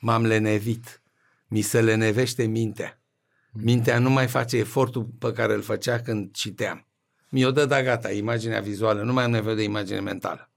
M-am 0.01 0.27
lenevit. 0.27 1.03
Mi 1.49 1.61
se 1.61 1.81
lenevește 1.81 2.45
mintea. 2.45 3.01
Mintea 3.53 3.99
nu 3.99 4.11
mai 4.11 4.27
face 4.27 4.57
efortul 4.57 5.09
pe 5.18 5.33
care 5.33 5.55
îl 5.55 5.62
făcea 5.62 6.01
când 6.01 6.33
citeam. 6.33 6.87
Mi-o 7.29 7.51
dă, 7.51 7.66
da, 7.66 7.83
gata, 7.83 8.11
imaginea 8.11 8.61
vizuală. 8.61 9.03
Nu 9.03 9.12
mai 9.12 9.25
am 9.25 9.31
nevoie 9.31 9.55
de 9.55 9.62
imagine 9.62 10.01
mentală. 10.01 10.51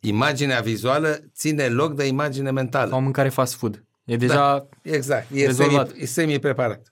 Imaginea 0.00 0.60
vizuală 0.60 1.20
ține 1.34 1.68
loc 1.68 1.94
de 1.94 2.06
imagine 2.06 2.50
mentală. 2.50 2.90
ca 2.90 2.96
o 2.96 3.00
mâncare 3.00 3.28
fast 3.28 3.54
food. 3.54 3.85
E 4.06 4.16
deja 4.16 4.34
da. 4.34 4.68
Exact, 4.82 5.26
e, 5.32 5.46
Rezolvat. 5.46 5.88
semi, 5.88 6.02
e 6.02 6.06
semi-preparat. 6.06 6.90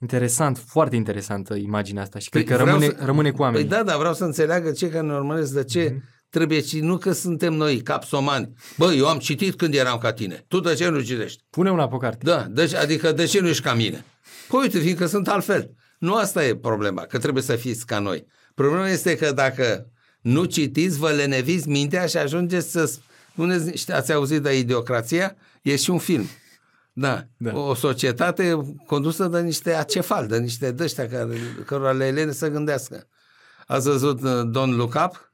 interesant, 0.00 0.58
foarte 0.66 0.96
interesantă 0.96 1.54
imaginea 1.54 2.02
asta 2.02 2.18
și 2.18 2.28
cred 2.28 2.44
Păi 2.44 2.56
că 2.56 2.62
vreau 2.62 2.78
rămâne, 2.78 2.98
să- 2.98 3.04
rămâne 3.04 3.30
cu 3.30 3.42
oamenii. 3.42 3.66
Păi 3.68 3.76
da, 3.78 3.82
dar 3.84 3.96
vreau 3.98 4.14
să 4.14 4.24
înțeleagă 4.24 4.70
cei 4.72 4.88
care 4.88 5.06
ne 5.06 5.12
urmăresc 5.14 5.52
de 5.52 5.64
ce 5.64 5.90
Mhm. 5.94 6.04
trebuie 6.28 6.62
și 6.62 6.80
nu 6.80 6.96
că 6.96 7.12
suntem 7.12 7.52
noi 7.52 7.80
capsomani. 7.82 8.52
Bă, 8.76 8.92
eu 8.92 9.08
am 9.08 9.18
citit 9.18 9.54
când 9.56 9.74
eram 9.74 9.98
ca 9.98 10.12
tine. 10.12 10.44
Tu 10.48 10.60
de 10.60 10.74
ce 10.74 10.88
nu 10.88 11.00
citești? 11.00 11.42
Pune 11.50 11.70
una 11.70 11.88
pe 11.88 11.96
carte. 11.96 12.18
Da, 12.24 12.46
deci, 12.50 12.74
adică 12.74 13.12
de 13.12 13.24
ce 13.24 13.40
nu 13.40 13.48
ești 13.48 13.62
ca 13.62 13.74
mine? 13.74 14.04
Păi 14.48 14.60
uite, 14.62 14.78
fiindcă 14.78 15.06
sunt 15.06 15.28
altfel. 15.28 15.70
Nu 15.98 16.14
asta 16.14 16.44
e 16.46 16.56
problema, 16.56 17.02
că 17.02 17.18
trebuie 17.18 17.42
să 17.42 17.56
fiți 17.56 17.86
ca 17.86 17.98
noi. 17.98 18.26
Problema 18.54 18.88
este 18.88 19.16
că 19.16 19.32
dacă 19.32 19.90
nu 20.20 20.44
citiți, 20.44 20.98
vă 20.98 21.10
leneviți 21.10 21.68
mintea 21.68 22.06
și 22.06 22.16
ajungeți 22.16 22.70
să 22.70 22.84
spuneți, 23.32 23.64
niște- 23.68 23.92
ați 23.92 24.12
auzit 24.12 24.42
de 24.42 24.58
idiocrația? 24.58 25.36
E 25.64 25.76
și 25.76 25.90
un 25.90 25.98
film. 25.98 26.26
Da. 26.92 27.26
Da. 27.36 27.50
da. 27.50 27.58
O 27.58 27.74
societate 27.74 28.74
condusă 28.86 29.26
de 29.26 29.40
niște 29.40 29.72
acefali, 29.72 30.28
de 30.28 30.38
niște 30.38 30.70
dăștia 30.70 31.08
care, 31.08 31.36
cărora 31.66 31.92
le 31.92 32.06
elene 32.06 32.32
să 32.32 32.48
gândească. 32.48 33.08
Ați 33.66 33.88
văzut 33.88 34.22
uh, 34.22 34.42
Don't 34.50 34.76
Look 34.76 34.94
Up? 35.04 35.32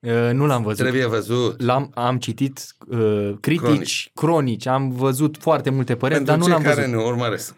Uh, 0.00 0.30
nu 0.32 0.46
l-am 0.46 0.62
văzut. 0.62 0.78
Trebuie 0.78 1.06
văzut. 1.06 1.62
L-am, 1.62 1.90
am 1.94 2.18
citit 2.18 2.66
uh, 2.86 3.32
critici, 3.40 3.40
cronici. 3.40 3.60
Cronici. 3.60 4.10
cronici, 4.14 4.66
am 4.66 4.90
văzut 4.90 5.36
foarte 5.40 5.70
multe 5.70 5.96
păreri, 5.96 6.24
Pentru 6.24 6.32
dar 6.32 6.36
nu 6.36 6.44
cei 6.44 6.52
l-am 6.52 6.62
care 6.62 6.86
văzut. 6.86 6.98
ne 7.00 7.06
urmăresc. 7.06 7.54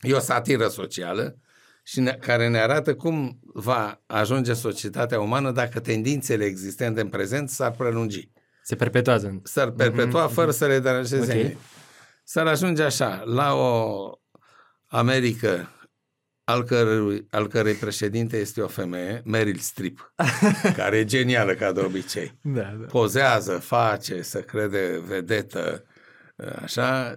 E 0.00 0.12
o 0.12 0.18
satiră 0.18 0.68
socială 0.68 1.36
și 1.82 2.00
ne, 2.00 2.18
care 2.20 2.48
ne 2.48 2.58
arată 2.58 2.94
cum 2.94 3.40
va 3.42 4.02
ajunge 4.06 4.52
societatea 4.52 5.20
umană 5.20 5.50
dacă 5.50 5.80
tendințele 5.80 6.44
existente 6.44 7.00
în 7.00 7.08
prezent 7.08 7.48
s-ar 7.48 7.70
prelungi. 7.70 8.30
Se 8.62 8.74
perpetuează. 8.76 9.40
S-ar 9.44 9.70
perpetua 9.70 10.28
mm-hmm. 10.28 10.32
fără 10.32 10.50
să 10.50 10.66
le 10.66 10.78
deranjeze 10.78 11.32
Ok. 11.32 11.38
okay. 11.38 11.56
S-ar 12.24 12.46
ajunge 12.46 12.82
așa, 12.82 13.22
la 13.26 13.54
o 13.54 14.10
Americă 14.86 15.68
al 16.44 16.64
cărui, 16.64 17.26
al 17.30 17.46
cărei 17.48 17.74
președinte 17.74 18.36
este 18.36 18.60
o 18.60 18.66
femeie, 18.66 19.22
Meryl 19.24 19.56
Streep, 19.56 20.12
care 20.76 20.96
e 20.96 21.04
genială 21.04 21.54
ca 21.54 21.72
de 21.72 21.80
obicei. 21.80 22.38
Da, 22.42 22.60
da. 22.60 22.86
Pozează, 22.86 23.52
face, 23.52 24.22
să 24.22 24.40
crede 24.40 25.02
vedetă, 25.06 25.84
așa, 26.62 27.16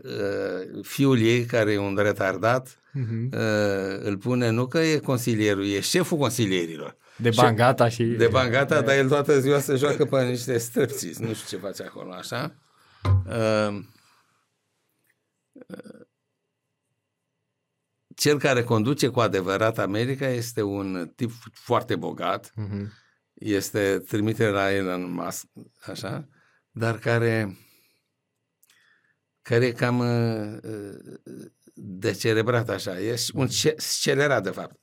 fiul 0.81 1.19
ei, 1.19 1.45
care 1.45 1.71
e 1.71 1.77
un 1.77 1.95
retardat, 2.01 2.77
Mhm. 2.95 3.29
îl 4.03 4.17
pune, 4.17 4.49
nu 4.49 4.67
că 4.67 4.79
e 4.79 4.97
consilierul, 4.97 5.65
e 5.65 5.79
șeful 5.79 6.17
consilierilor. 6.17 6.97
De 7.17 7.29
bani 7.35 7.55
gata 7.55 7.89
și... 7.89 8.03
De 8.03 8.27
bani 8.27 8.51
gata, 8.51 8.81
dar 8.81 8.95
el 8.95 9.07
toată 9.07 9.39
ziua 9.39 9.59
se 9.59 9.75
joacă 9.75 10.05
pe 10.05 10.23
niște 10.23 10.57
străpțiți, 10.57 11.21
nu 11.21 11.33
știu 11.33 11.57
ce 11.57 11.63
face 11.65 11.83
acolo, 11.83 12.13
așa. 12.13 12.55
Uh, 13.27 13.79
Cel 18.15 18.39
care 18.39 18.63
conduce 18.63 19.07
cu 19.07 19.19
adevărat 19.19 19.77
America 19.79 20.27
este 20.27 20.61
un 20.61 21.11
tip 21.15 21.31
foarte 21.53 21.95
bogat, 21.95 22.51
Mhm. 22.55 22.91
este 23.33 23.99
trimitere 24.07 24.49
la 24.51 24.71
Elon 24.71 25.11
Musk, 25.11 25.45
așa, 25.85 26.27
dar 26.71 26.97
care 26.99 27.57
care 29.41 29.65
e 29.65 29.71
cam 29.71 29.99
uh, 29.99 30.57
decerebrat 31.73 32.69
așa, 32.69 32.99
e 32.99 33.15
un 33.33 33.47
ce- 33.47 33.73
scelerat 33.77 34.43
de 34.43 34.49
fapt, 34.49 34.75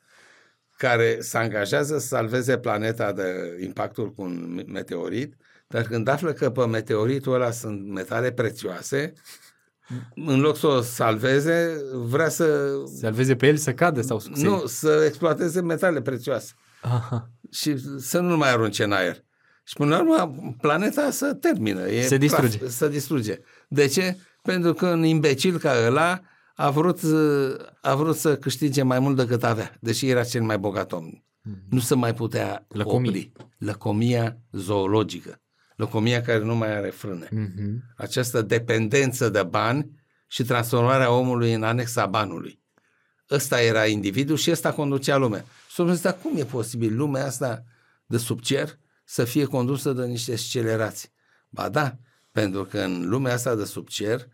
care 0.81 1.17
se 1.21 1.39
angajează 1.39 1.99
să 1.99 2.07
salveze 2.07 2.59
planeta 2.59 3.13
de 3.13 3.59
impactul 3.63 4.13
cu 4.13 4.23
un 4.23 4.65
meteorit, 4.67 5.35
dar 5.67 5.83
când 5.83 6.09
află 6.09 6.33
că 6.33 6.51
pe 6.51 6.67
meteoritul 6.67 7.35
ăla 7.35 7.51
sunt 7.51 7.89
metale 7.89 8.33
prețioase, 8.33 9.13
în 10.15 10.41
loc 10.41 10.57
să 10.57 10.67
o 10.67 10.81
salveze, 10.81 11.83
vrea 11.93 12.29
să 12.29 12.73
Salveze 13.01 13.37
pe 13.37 13.47
el 13.47 13.57
să 13.57 13.73
cadă 13.73 14.01
sau 14.01 14.19
să 14.19 14.29
nu, 14.35 14.67
să 14.67 15.05
exploateze 15.07 15.61
metale 15.61 16.01
prețioase 16.01 16.53
Aha. 16.83 17.31
și 17.51 17.77
să 17.99 18.19
nu 18.19 18.37
mai 18.37 18.51
arunce 18.51 18.85
în 18.85 18.93
aer. 18.93 19.25
Și 19.65 19.75
până 19.75 19.97
la 19.97 20.01
urmă, 20.01 20.55
planeta 20.61 21.11
să 21.11 21.35
termină. 21.35 21.89
E 21.89 22.03
Se 22.03 22.17
distruge. 22.17 22.59
Praf, 22.59 22.71
să 22.71 22.89
distruge. 22.89 23.39
De 23.69 23.87
ce? 23.87 24.17
Pentru 24.43 24.73
că 24.73 24.87
un 24.87 25.05
imbecil 25.05 25.59
ca 25.59 25.73
ăla 25.87 26.21
a 26.61 26.71
vrut, 26.71 27.03
uh, 27.03 27.57
a 27.81 27.95
vrut 27.95 28.17
să 28.17 28.37
câștige 28.37 28.83
mai 28.83 28.99
mult 28.99 29.17
decât 29.17 29.45
avea, 29.45 29.77
deși 29.81 30.09
era 30.09 30.25
cel 30.25 30.43
mai 30.43 30.59
bogat 30.59 30.93
om. 30.93 31.11
Nu 31.69 31.79
se 31.79 31.95
mai 31.95 32.15
putea 32.15 32.67
Lăcomie. 32.69 33.09
opri. 33.09 33.33
Lăcomia 33.59 34.39
zoologică. 34.53 35.41
Lăcomia 35.77 36.23
care 36.23 36.45
nu 36.45 36.57
mai 36.57 36.77
are 36.77 36.89
frâne. 36.91 37.29
Mhm. 37.31 37.83
Această 37.97 38.43
dependență 38.43 39.29
de 39.29 39.43
bani 39.43 39.91
și 40.27 40.45
transformarea 40.45 41.11
omului 41.13 41.53
în 41.53 41.63
anexa 41.63 42.07
banului. 42.07 42.63
Ăsta 43.31 43.63
era 43.63 43.87
individul 43.87 44.37
și 44.37 44.51
ăsta 44.51 44.73
conducea 44.73 45.17
lumea. 45.17 45.45
Și 45.69 45.95
s 45.95 46.01
dar 46.01 46.17
cum 46.23 46.37
e 46.37 46.45
posibil 46.45 46.97
lumea 46.97 47.25
asta 47.27 47.65
de 48.07 48.17
sub 48.17 48.41
cer 48.41 48.79
să 49.05 49.25
fie 49.25 49.45
condusă 49.45 49.93
de 49.93 50.07
niște 50.07 50.37
scelerați? 50.37 51.13
Ba 51.49 51.69
da, 51.69 51.97
pentru 52.33 52.65
că 52.65 52.81
în 52.81 53.09
lumea 53.09 53.33
asta 53.33 53.55
de 53.55 53.65
sub 53.65 53.89
cer, 53.89 54.29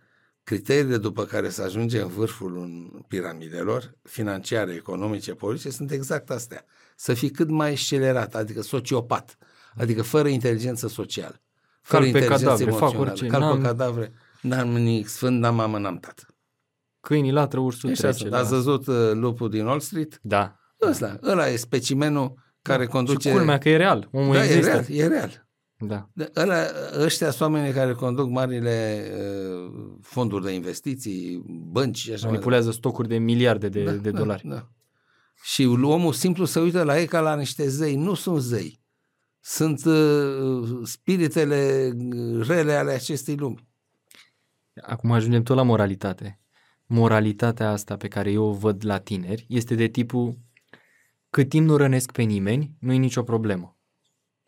criteriile 0.46 0.96
după 0.96 1.24
care 1.24 1.48
se 1.48 1.62
ajunge 1.62 2.00
în 2.00 2.08
vârful 2.08 2.56
în 2.58 3.00
piramidelor, 3.08 3.94
financiare, 4.02 4.72
economice, 4.74 5.34
politice, 5.34 5.70
sunt 5.70 5.90
exact 5.90 6.30
astea. 6.30 6.64
Să 6.96 7.14
fii 7.14 7.30
cât 7.30 7.48
mai 7.48 7.76
scelerat, 7.76 8.34
adică 8.34 8.62
sociopat, 8.62 9.36
adică 9.76 10.02
fără 10.02 10.28
inteligență 10.28 10.88
socială. 10.88 11.40
Fără 11.80 12.02
Cal 12.02 12.12
pe 12.12 12.18
inteligență 12.18 12.44
cadavre, 12.44 12.70
fac 12.70 12.80
emoțională. 12.80 13.10
orice, 13.10 13.26
Cal 13.26 13.40
n-am- 13.40 13.56
pe 13.60 13.62
cadavre. 13.66 14.12
N-am 14.40 14.68
nimic 14.68 15.08
sfânt, 15.08 15.40
n-am 15.40 15.54
mamă, 15.54 15.78
n-am 15.78 15.98
tată. 15.98 16.26
Câinii 17.00 17.32
latră, 17.32 17.60
ursul 17.60 17.88
Deci 17.88 17.98
trece. 17.98 18.14
asta, 18.14 18.28
da. 18.28 18.38
ați 18.38 18.48
văzut 18.50 18.86
uh, 18.86 19.10
lupul 19.12 19.50
din 19.50 19.66
Wall 19.66 19.80
Street? 19.80 20.18
Da. 20.22 20.56
Ăsta, 20.82 21.18
ăla 21.22 21.48
e 21.48 21.56
specimenul 21.56 22.34
care 22.62 22.86
conduce... 22.86 23.28
Și 23.28 23.34
culmea 23.34 23.58
că 23.58 23.68
e 23.68 23.76
real. 23.76 24.08
Omul 24.12 24.34
da, 24.34 24.44
e 24.44 24.46
există. 24.46 24.70
real, 24.70 24.84
e 24.88 25.06
real. 25.06 25.45
Da. 25.78 26.08
De- 26.12 26.30
Ăla, 26.36 26.66
ăștia 26.98 27.30
sunt 27.30 27.40
oamenii 27.40 27.72
care 27.72 27.92
conduc 27.92 28.28
marile 28.30 29.04
uh, 29.12 29.82
fonduri 30.02 30.44
de 30.44 30.52
investiții, 30.52 31.42
bănci 31.46 31.96
și 31.98 32.12
așa 32.12 32.22
mai 32.22 32.30
Manipulează 32.30 32.70
stocuri 32.70 33.08
de 33.08 33.18
miliarde 33.18 33.68
de, 33.68 33.78
departe. 33.78 34.00
de 34.00 34.10
da, 34.10 34.18
dolari. 34.18 34.48
Da, 34.48 34.54
da. 34.54 34.68
Și 35.42 35.64
omul 35.82 36.12
simplu 36.12 36.44
se 36.44 36.60
uită 36.60 36.82
la 36.82 37.00
ei 37.00 37.06
ca 37.06 37.20
la 37.20 37.36
niște 37.36 37.68
zei. 37.68 37.96
Nu 37.96 38.14
sunt 38.14 38.40
zei. 38.40 38.80
Sunt 39.40 39.84
uh, 39.84 40.80
spiritele 40.84 41.90
uh, 42.14 42.46
rele 42.46 42.72
ale 42.72 42.92
acestei 42.92 43.36
lumi. 43.36 43.68
Acum 44.82 45.12
ajungem 45.12 45.42
tot 45.42 45.56
la 45.56 45.62
moralitate. 45.62 46.40
Moralitatea 46.86 47.70
asta 47.70 47.96
pe 47.96 48.08
care 48.08 48.30
eu 48.30 48.44
o 48.44 48.52
văd 48.52 48.84
la 48.84 48.98
tineri 48.98 49.46
este 49.48 49.74
de 49.74 49.86
tipul 49.86 50.38
cât 51.30 51.48
timp 51.48 51.66
nu 51.66 51.76
rănesc 51.76 52.12
pe 52.12 52.22
nimeni, 52.22 52.76
nu 52.80 52.92
e 52.92 52.96
nicio 52.96 53.22
problemă. 53.22 53.75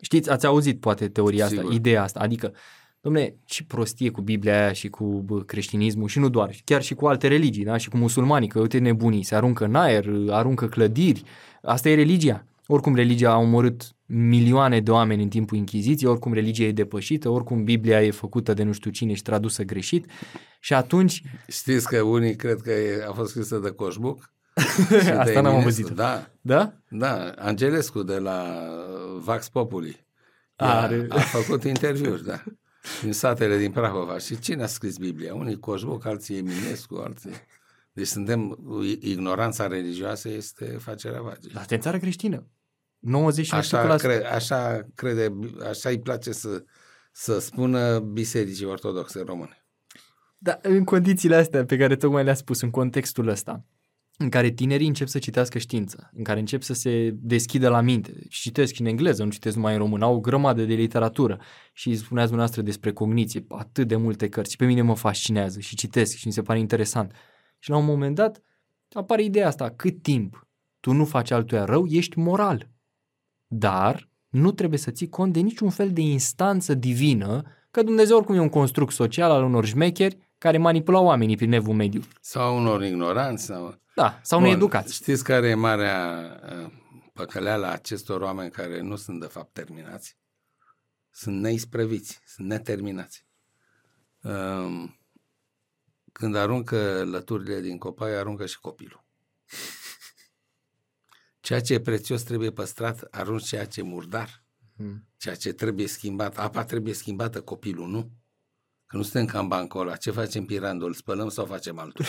Știți, 0.01 0.29
ați 0.29 0.45
auzit 0.45 0.79
poate 0.79 1.07
teoria 1.07 1.45
asta, 1.45 1.57
Sigur. 1.57 1.73
ideea 1.73 2.03
asta, 2.03 2.19
adică 2.19 2.53
Domne, 3.01 3.35
ce 3.45 3.63
prostie 3.63 4.09
cu 4.09 4.21
Biblia 4.21 4.61
aia 4.61 4.71
și 4.71 4.89
cu 4.89 5.05
bă, 5.05 5.41
creștinismul 5.43 6.07
și 6.07 6.19
nu 6.19 6.29
doar, 6.29 6.55
chiar 6.63 6.81
și 6.81 6.93
cu 6.93 7.07
alte 7.07 7.27
religii, 7.27 7.63
da? 7.63 7.77
și 7.77 7.89
cu 7.89 7.97
musulmanii, 7.97 8.47
că 8.47 8.59
uite 8.59 8.77
nebunii, 8.77 9.23
se 9.23 9.35
aruncă 9.35 9.65
în 9.65 9.75
aer, 9.75 10.05
aruncă 10.29 10.67
clădiri, 10.67 11.23
asta 11.61 11.89
e 11.89 11.95
religia. 11.95 12.45
Oricum 12.67 12.95
religia 12.95 13.31
a 13.31 13.37
omorât 13.37 13.95
milioane 14.05 14.79
de 14.79 14.91
oameni 14.91 15.23
în 15.23 15.29
timpul 15.29 15.57
Inchiziției, 15.57 16.09
oricum 16.09 16.33
religia 16.33 16.63
e 16.63 16.71
depășită, 16.71 17.29
oricum 17.29 17.63
Biblia 17.63 18.03
e 18.03 18.11
făcută 18.11 18.53
de 18.53 18.63
nu 18.63 18.71
știu 18.71 18.91
cine 18.91 19.13
și 19.13 19.21
tradusă 19.21 19.63
greșit 19.63 20.05
și 20.59 20.73
atunci, 20.73 21.21
Știți 21.47 21.87
că 21.87 22.01
unii 22.01 22.35
cred 22.35 22.61
că 22.61 22.71
e- 22.71 23.05
a 23.07 23.11
fost 23.11 23.29
scrisă 23.29 23.57
de 23.57 23.69
Coșbuc? 23.69 24.33
asta 25.21 25.41
n-am 25.41 25.55
auzit. 25.55 25.89
Da, 25.89 26.29
Da? 26.41 26.73
da. 26.89 27.33
Angelescu 27.37 28.03
de 28.03 28.17
la 28.17 28.43
uh, 28.43 29.21
Vax 29.23 29.49
Populi. 29.49 30.05
A, 30.55 30.81
Are- 30.81 31.05
a 31.09 31.19
făcut 31.19 31.63
interviuri, 31.63 32.25
da. 32.25 32.43
Din 33.01 33.13
satele 33.13 33.57
din 33.57 33.71
Prahova. 33.71 34.17
Și 34.17 34.39
cine 34.39 34.63
a 34.63 34.67
scris 34.67 34.97
Biblia? 34.97 35.35
Unii 35.35 35.59
Coșbuc, 35.59 36.05
alții 36.05 36.37
Eminescu, 36.37 36.95
alții... 36.95 37.31
Deci 37.93 38.07
suntem, 38.07 38.57
ignoranța 38.99 39.67
religioasă 39.67 40.29
este 40.29 40.65
facerea 40.65 41.21
vage. 41.21 41.49
La 41.53 41.65
în 41.69 41.79
țară 41.79 41.97
creștină. 41.97 42.47
90 42.99 43.53
Așa, 43.53 43.95
cre, 43.95 44.25
așa 44.25 44.87
crede, 44.95 45.33
așa 45.69 45.89
îi 45.89 45.99
place 45.99 46.31
să, 46.31 46.63
să 47.11 47.39
spună 47.39 47.99
bisericii 47.99 48.65
ortodoxe 48.65 49.21
române. 49.25 49.65
Da, 50.37 50.59
în 50.61 50.83
condițiile 50.83 51.35
astea 51.35 51.65
pe 51.65 51.77
care 51.77 51.95
tocmai 51.95 52.23
le-a 52.23 52.33
spus, 52.33 52.61
în 52.61 52.69
contextul 52.69 53.27
ăsta, 53.27 53.65
în 54.21 54.29
care 54.29 54.49
tinerii 54.49 54.87
încep 54.87 55.07
să 55.07 55.19
citească 55.19 55.57
știință, 55.57 56.09
în 56.13 56.23
care 56.23 56.39
încep 56.39 56.61
să 56.61 56.73
se 56.73 57.15
deschidă 57.15 57.69
la 57.69 57.81
minte, 57.81 58.13
și 58.27 58.41
citesc 58.41 58.79
în 58.79 58.85
engleză, 58.85 59.23
nu 59.23 59.29
citesc 59.29 59.55
numai 59.55 59.73
în 59.73 59.79
român, 59.79 60.01
au 60.01 60.15
o 60.15 60.19
grămadă 60.19 60.63
de 60.63 60.73
literatură 60.73 61.39
și 61.73 61.95
spuneați 61.95 62.27
dumneavoastră 62.29 62.61
despre 62.61 62.93
cogniție, 62.93 63.45
atât 63.47 63.87
de 63.87 63.95
multe 63.95 64.29
cărți, 64.29 64.51
și 64.51 64.57
pe 64.57 64.65
mine 64.65 64.81
mă 64.81 64.95
fascinează 64.95 65.59
și 65.59 65.75
citesc 65.75 66.15
și 66.15 66.27
mi 66.27 66.33
se 66.33 66.41
pare 66.41 66.59
interesant. 66.59 67.13
Și 67.59 67.69
la 67.69 67.77
un 67.77 67.85
moment 67.85 68.15
dat 68.15 68.41
apare 68.91 69.23
ideea 69.23 69.47
asta, 69.47 69.69
cât 69.69 70.01
timp 70.01 70.47
tu 70.79 70.91
nu 70.91 71.05
faci 71.05 71.31
altuia 71.31 71.65
rău, 71.65 71.85
ești 71.85 72.19
moral. 72.19 72.69
Dar 73.47 74.09
nu 74.29 74.51
trebuie 74.51 74.79
să 74.79 74.91
ții 74.91 75.09
cont 75.09 75.33
de 75.33 75.39
niciun 75.39 75.69
fel 75.69 75.91
de 75.91 76.01
instanță 76.01 76.73
divină, 76.73 77.43
că 77.71 77.83
Dumnezeu 77.83 78.17
oricum 78.17 78.35
e 78.35 78.39
un 78.39 78.49
construct 78.49 78.93
social 78.93 79.31
al 79.31 79.43
unor 79.43 79.65
șmecheri 79.65 80.17
care 80.37 80.57
manipulau 80.57 81.05
oamenii 81.05 81.35
prin 81.35 81.51
evul 81.51 81.73
mediu. 81.73 82.01
Sau 82.21 82.57
unor 82.57 82.83
ignoranți. 82.83 83.45
Sau... 83.45 83.79
Da, 83.99 84.19
sau 84.23 84.39
needucați. 84.39 84.93
Știți 84.93 85.23
care 85.23 85.47
e 85.47 85.53
marea 85.53 86.39
uh, 86.43 86.71
păcăleală 87.13 87.65
a 87.65 87.71
acestor 87.71 88.21
oameni 88.21 88.51
care 88.51 88.81
nu 88.81 88.95
sunt 88.95 89.19
de 89.19 89.25
fapt 89.25 89.53
terminați? 89.53 90.17
Sunt 91.11 91.39
neisprăviți, 91.39 92.21
sunt 92.25 92.47
neterminați. 92.47 93.25
Um, 94.21 94.99
Când 96.11 96.35
aruncă 96.35 97.03
lăturile 97.03 97.59
din 97.59 97.77
copaie, 97.77 98.15
aruncă 98.15 98.45
și 98.45 98.59
copilul. 98.59 99.05
Ceea 101.39 101.61
ce 101.61 101.73
e 101.73 101.79
prețios 101.79 102.23
trebuie 102.23 102.51
păstrat, 102.51 103.07
arunci 103.11 103.47
ceea 103.47 103.65
ce 103.65 103.79
e 103.79 103.83
murdar. 103.83 104.43
Mm. 104.75 105.07
Ceea 105.17 105.35
ce 105.35 105.51
trebuie 105.53 105.87
schimbat, 105.87 106.37
apa 106.37 106.65
trebuie 106.65 106.93
schimbată, 106.93 107.41
copilul 107.41 107.87
nu. 107.87 108.11
Că 108.89 108.97
nu 108.97 109.03
suntem 109.03 109.25
ca 109.25 109.39
în 109.39 109.47
bancul 109.47 109.81
ăla. 109.81 109.95
Ce 109.95 110.11
facem 110.11 110.45
pirandul? 110.45 110.87
Îl 110.87 110.93
spălăm 110.93 111.29
sau 111.29 111.45
facem 111.45 111.79
altul? 111.79 112.05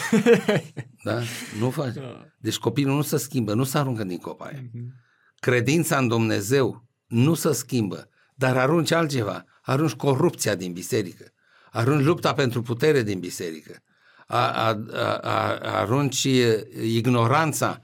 da? 1.05 1.20
Nu 1.59 1.70
facem. 1.70 2.03
Deci 2.39 2.57
copilul 2.59 2.95
nu 2.95 3.03
se 3.03 3.16
schimbă, 3.16 3.55
nu 3.55 3.64
se 3.64 3.78
aruncă 3.78 4.05
din 4.05 4.18
copaie. 4.18 4.70
Credința 5.39 5.99
în 5.99 6.09
Dumnezeu 6.09 6.89
nu 7.07 7.35
se 7.35 7.53
schimbă, 7.53 8.09
dar 8.35 8.57
arunci 8.57 8.91
altceva. 8.91 9.45
Arunci 9.62 9.93
corupția 9.93 10.55
din 10.55 10.72
biserică. 10.72 11.24
Arunci 11.72 12.05
lupta 12.05 12.35
pentru 12.35 12.62
putere 12.62 13.03
din 13.03 13.18
biserică. 13.18 13.76
A, 14.26 14.51
a, 14.51 14.85
a, 14.93 15.16
a, 15.16 15.59
arunci 15.62 16.28
ignoranța 16.83 17.81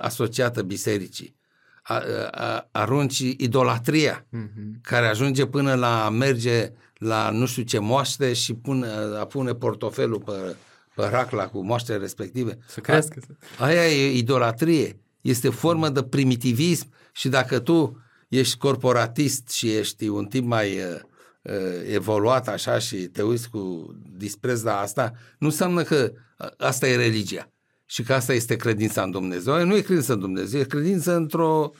asociată 0.00 0.62
bisericii. 0.62 1.36
A, 1.82 2.02
a, 2.30 2.68
arunci 2.72 3.18
idolatria 3.18 4.26
Mhm. 4.30 4.80
care 4.82 5.06
ajunge 5.06 5.46
până 5.46 5.74
la 5.74 6.04
a 6.04 6.08
merge 6.08 6.72
la 7.00 7.30
nu 7.30 7.46
știu 7.46 7.62
ce 7.62 7.78
moaște 7.78 8.32
și 8.32 8.54
pune, 8.54 8.86
a 9.20 9.24
pune 9.24 9.54
portofelul 9.54 10.20
pe, 10.20 10.56
pe 10.94 11.06
racla 11.10 11.48
cu 11.48 11.64
moaștele 11.64 11.98
respective. 11.98 12.58
Să 12.68 12.80
crească. 12.80 13.20
A, 13.58 13.64
aia 13.64 13.88
e 13.88 14.16
idolatrie. 14.16 15.00
Este 15.20 15.48
formă 15.48 15.88
de 15.88 16.02
primitivism 16.02 16.92
și 17.12 17.28
dacă 17.28 17.58
tu 17.58 18.02
ești 18.28 18.58
corporatist 18.58 19.48
și 19.48 19.76
ești 19.76 20.08
un 20.08 20.24
tip 20.24 20.44
mai 20.44 20.76
uh, 20.76 21.00
uh, 21.42 21.92
evoluat 21.92 22.48
așa 22.48 22.78
și 22.78 22.96
te 22.96 23.22
uiți 23.22 23.50
cu 23.50 23.94
dispreț 24.16 24.62
la 24.62 24.78
asta, 24.78 25.12
nu 25.38 25.46
înseamnă 25.46 25.82
că 25.82 26.12
uh, 26.38 26.48
asta 26.58 26.88
e 26.88 26.96
religia 26.96 27.50
și 27.86 28.02
că 28.02 28.14
asta 28.14 28.32
este 28.32 28.56
credința 28.56 29.02
în 29.02 29.10
Dumnezeu. 29.10 29.64
Nu 29.64 29.76
e 29.76 29.80
credință 29.80 30.12
în 30.12 30.20
Dumnezeu, 30.20 30.60
e 30.60 30.64
credință 30.64 31.14
într-o 31.14 31.70
uh, 31.72 31.78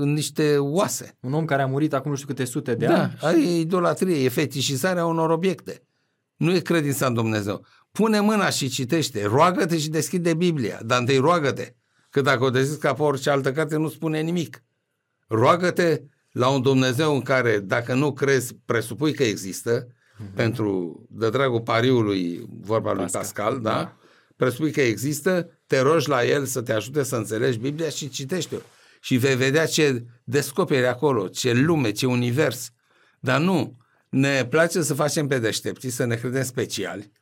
în 0.00 0.12
niște 0.12 0.58
oase. 0.58 1.16
Un 1.20 1.32
om 1.32 1.44
care 1.44 1.62
a 1.62 1.66
murit 1.66 1.92
acum 1.92 2.10
nu 2.10 2.16
știu 2.16 2.28
câte 2.28 2.44
sute 2.44 2.74
de 2.74 2.86
Da, 2.86 3.02
ani. 3.02 3.16
aia 3.20 3.38
e 3.38 3.60
idolatrie, 3.60 4.24
e 4.24 4.28
fetișizarea 4.28 5.06
unor 5.06 5.30
obiecte. 5.30 5.82
Nu 6.36 6.54
e 6.54 6.58
credința 6.58 7.06
în 7.06 7.14
Dumnezeu. 7.14 7.64
Pune 7.92 8.20
mâna 8.20 8.50
și 8.50 8.68
citește, 8.68 9.24
roagă-te 9.24 9.78
și 9.78 9.88
deschide 9.88 10.34
Biblia, 10.34 10.80
dar 10.84 11.00
întâi 11.00 11.16
roagă-te. 11.16 11.74
Că 12.10 12.20
dacă 12.20 12.44
o 12.44 12.50
deschizi 12.50 12.78
ca 12.78 12.92
pe 12.92 13.02
orice 13.02 13.30
altă 13.30 13.52
carte, 13.52 13.76
nu 13.76 13.88
spune 13.88 14.20
nimic. 14.20 14.64
Roagă-te 15.28 16.02
la 16.30 16.48
un 16.48 16.62
Dumnezeu 16.62 17.14
în 17.14 17.22
care, 17.22 17.58
dacă 17.58 17.94
nu 17.94 18.12
crezi, 18.12 18.54
presupui 18.64 19.12
că 19.12 19.22
există, 19.22 19.86
mm-hmm. 19.86 20.34
pentru, 20.34 21.02
de 21.10 21.30
dragul 21.30 21.60
pariului, 21.60 22.46
vorba 22.60 22.92
lui 22.92 23.02
Pascal, 23.02 23.22
Pascal, 23.22 23.60
da? 23.60 23.70
da. 23.70 23.76
da? 23.76 23.96
Presupui 24.36 24.70
că 24.70 24.80
există, 24.80 25.50
te 25.66 25.80
rogi 25.80 26.08
la 26.08 26.24
el 26.24 26.44
să 26.44 26.62
te 26.62 26.72
ajute 26.72 27.02
să 27.02 27.16
înțelegi 27.16 27.58
Biblia 27.58 27.88
și 27.88 28.08
citește-o. 28.08 28.58
Și 29.00 29.16
vei 29.16 29.36
vedea 29.36 29.66
ce 29.66 30.04
descoperi 30.24 30.86
acolo, 30.86 31.28
ce 31.28 31.52
lume, 31.52 31.90
ce 31.90 32.06
univers. 32.06 32.70
Dar 33.20 33.40
nu, 33.40 33.76
ne 34.08 34.46
place 34.46 34.82
să 34.82 34.94
facem 34.94 35.26
pe 35.26 35.38
deștepții, 35.38 35.90
să 35.90 36.04
ne 36.04 36.16
credem 36.16 36.42
speciali. 36.42 37.12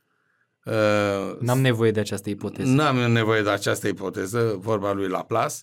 Uh, 0.65 1.37
N-am 1.41 1.61
nevoie 1.61 1.91
de 1.91 2.01
această 2.01 2.31
ipoteză. 2.31 2.71
N-am 2.71 2.99
eu 2.99 3.09
nevoie 3.09 3.43
de 3.43 3.51
această 3.51 3.89
ipoteză, 3.89 4.57
vorba 4.59 4.93
lui 4.93 5.09
Laplace, 5.09 5.55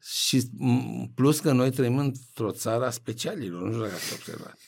și 0.00 0.42
m, 0.58 1.12
plus 1.14 1.40
că 1.40 1.52
noi 1.52 1.70
trăim 1.70 1.98
într-o 1.98 2.50
țară 2.50 2.86
a 2.86 2.90
specialilor, 2.90 3.62
nu 3.62 3.68
știu 3.68 3.82
dacă 3.82 3.94
ați 3.94 4.12
observat. 4.12 4.58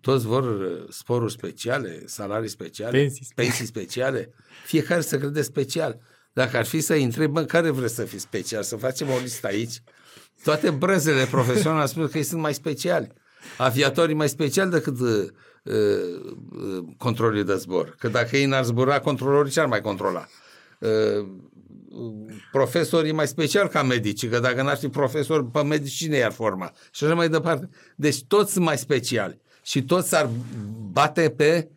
Toți 0.00 0.26
vor 0.26 0.60
uh, 0.60 0.86
sporuri 0.88 1.32
speciale, 1.32 2.02
salarii 2.06 2.48
speciale, 2.48 2.98
Pensii. 2.98 3.26
pensii 3.34 3.66
speciale. 3.66 4.34
Fiecare 4.64 5.00
să 5.00 5.18
crede 5.18 5.42
special. 5.42 6.00
Dacă 6.36 6.56
ar 6.56 6.64
fi 6.64 6.80
să 6.80 6.94
întreb, 6.94 7.30
bă, 7.30 7.44
care 7.44 7.70
vreți 7.70 7.94
să 7.94 8.02
fii 8.02 8.18
special? 8.18 8.62
Să 8.62 8.76
facem 8.76 9.08
o 9.08 9.18
listă 9.22 9.46
aici. 9.46 9.82
Toate 10.42 10.70
brăzele 10.70 11.24
profesionale 11.24 11.86
spun 11.86 12.08
că 12.08 12.16
ei 12.16 12.22
sunt 12.22 12.40
mai 12.40 12.54
speciali. 12.54 13.12
Aviatorii 13.58 14.14
mai 14.14 14.28
speciali 14.28 14.70
decât 14.70 15.00
uh, 15.00 15.28
uh, 15.62 15.74
uh, 16.52 16.84
controlii 16.96 17.44
de 17.44 17.54
zbor. 17.54 17.94
Că 17.98 18.08
dacă 18.08 18.36
ei 18.36 18.44
n-ar 18.44 18.64
zbura, 18.64 19.00
controlorii 19.00 19.52
ce 19.52 19.60
ar 19.60 19.66
mai 19.66 19.80
controla? 19.80 20.26
Uh, 20.78 21.26
profesorii 22.52 23.12
mai 23.12 23.26
special 23.26 23.68
ca 23.68 23.82
medici, 23.82 24.28
că 24.28 24.38
dacă 24.38 24.62
n-ar 24.62 24.76
fi 24.76 24.88
profesor, 24.88 25.50
pe 25.50 25.62
medici 25.62 25.92
cine 25.92 26.16
i-ar 26.16 26.32
forma? 26.32 26.72
Și 26.90 27.04
așa 27.04 27.14
mai 27.14 27.28
departe. 27.28 27.68
Deci 27.94 28.24
toți 28.24 28.52
sunt 28.52 28.64
mai 28.64 28.78
speciali 28.78 29.40
și 29.62 29.82
toți 29.82 30.16
ar 30.16 30.30
bate 30.92 31.34
pe, 31.36 31.68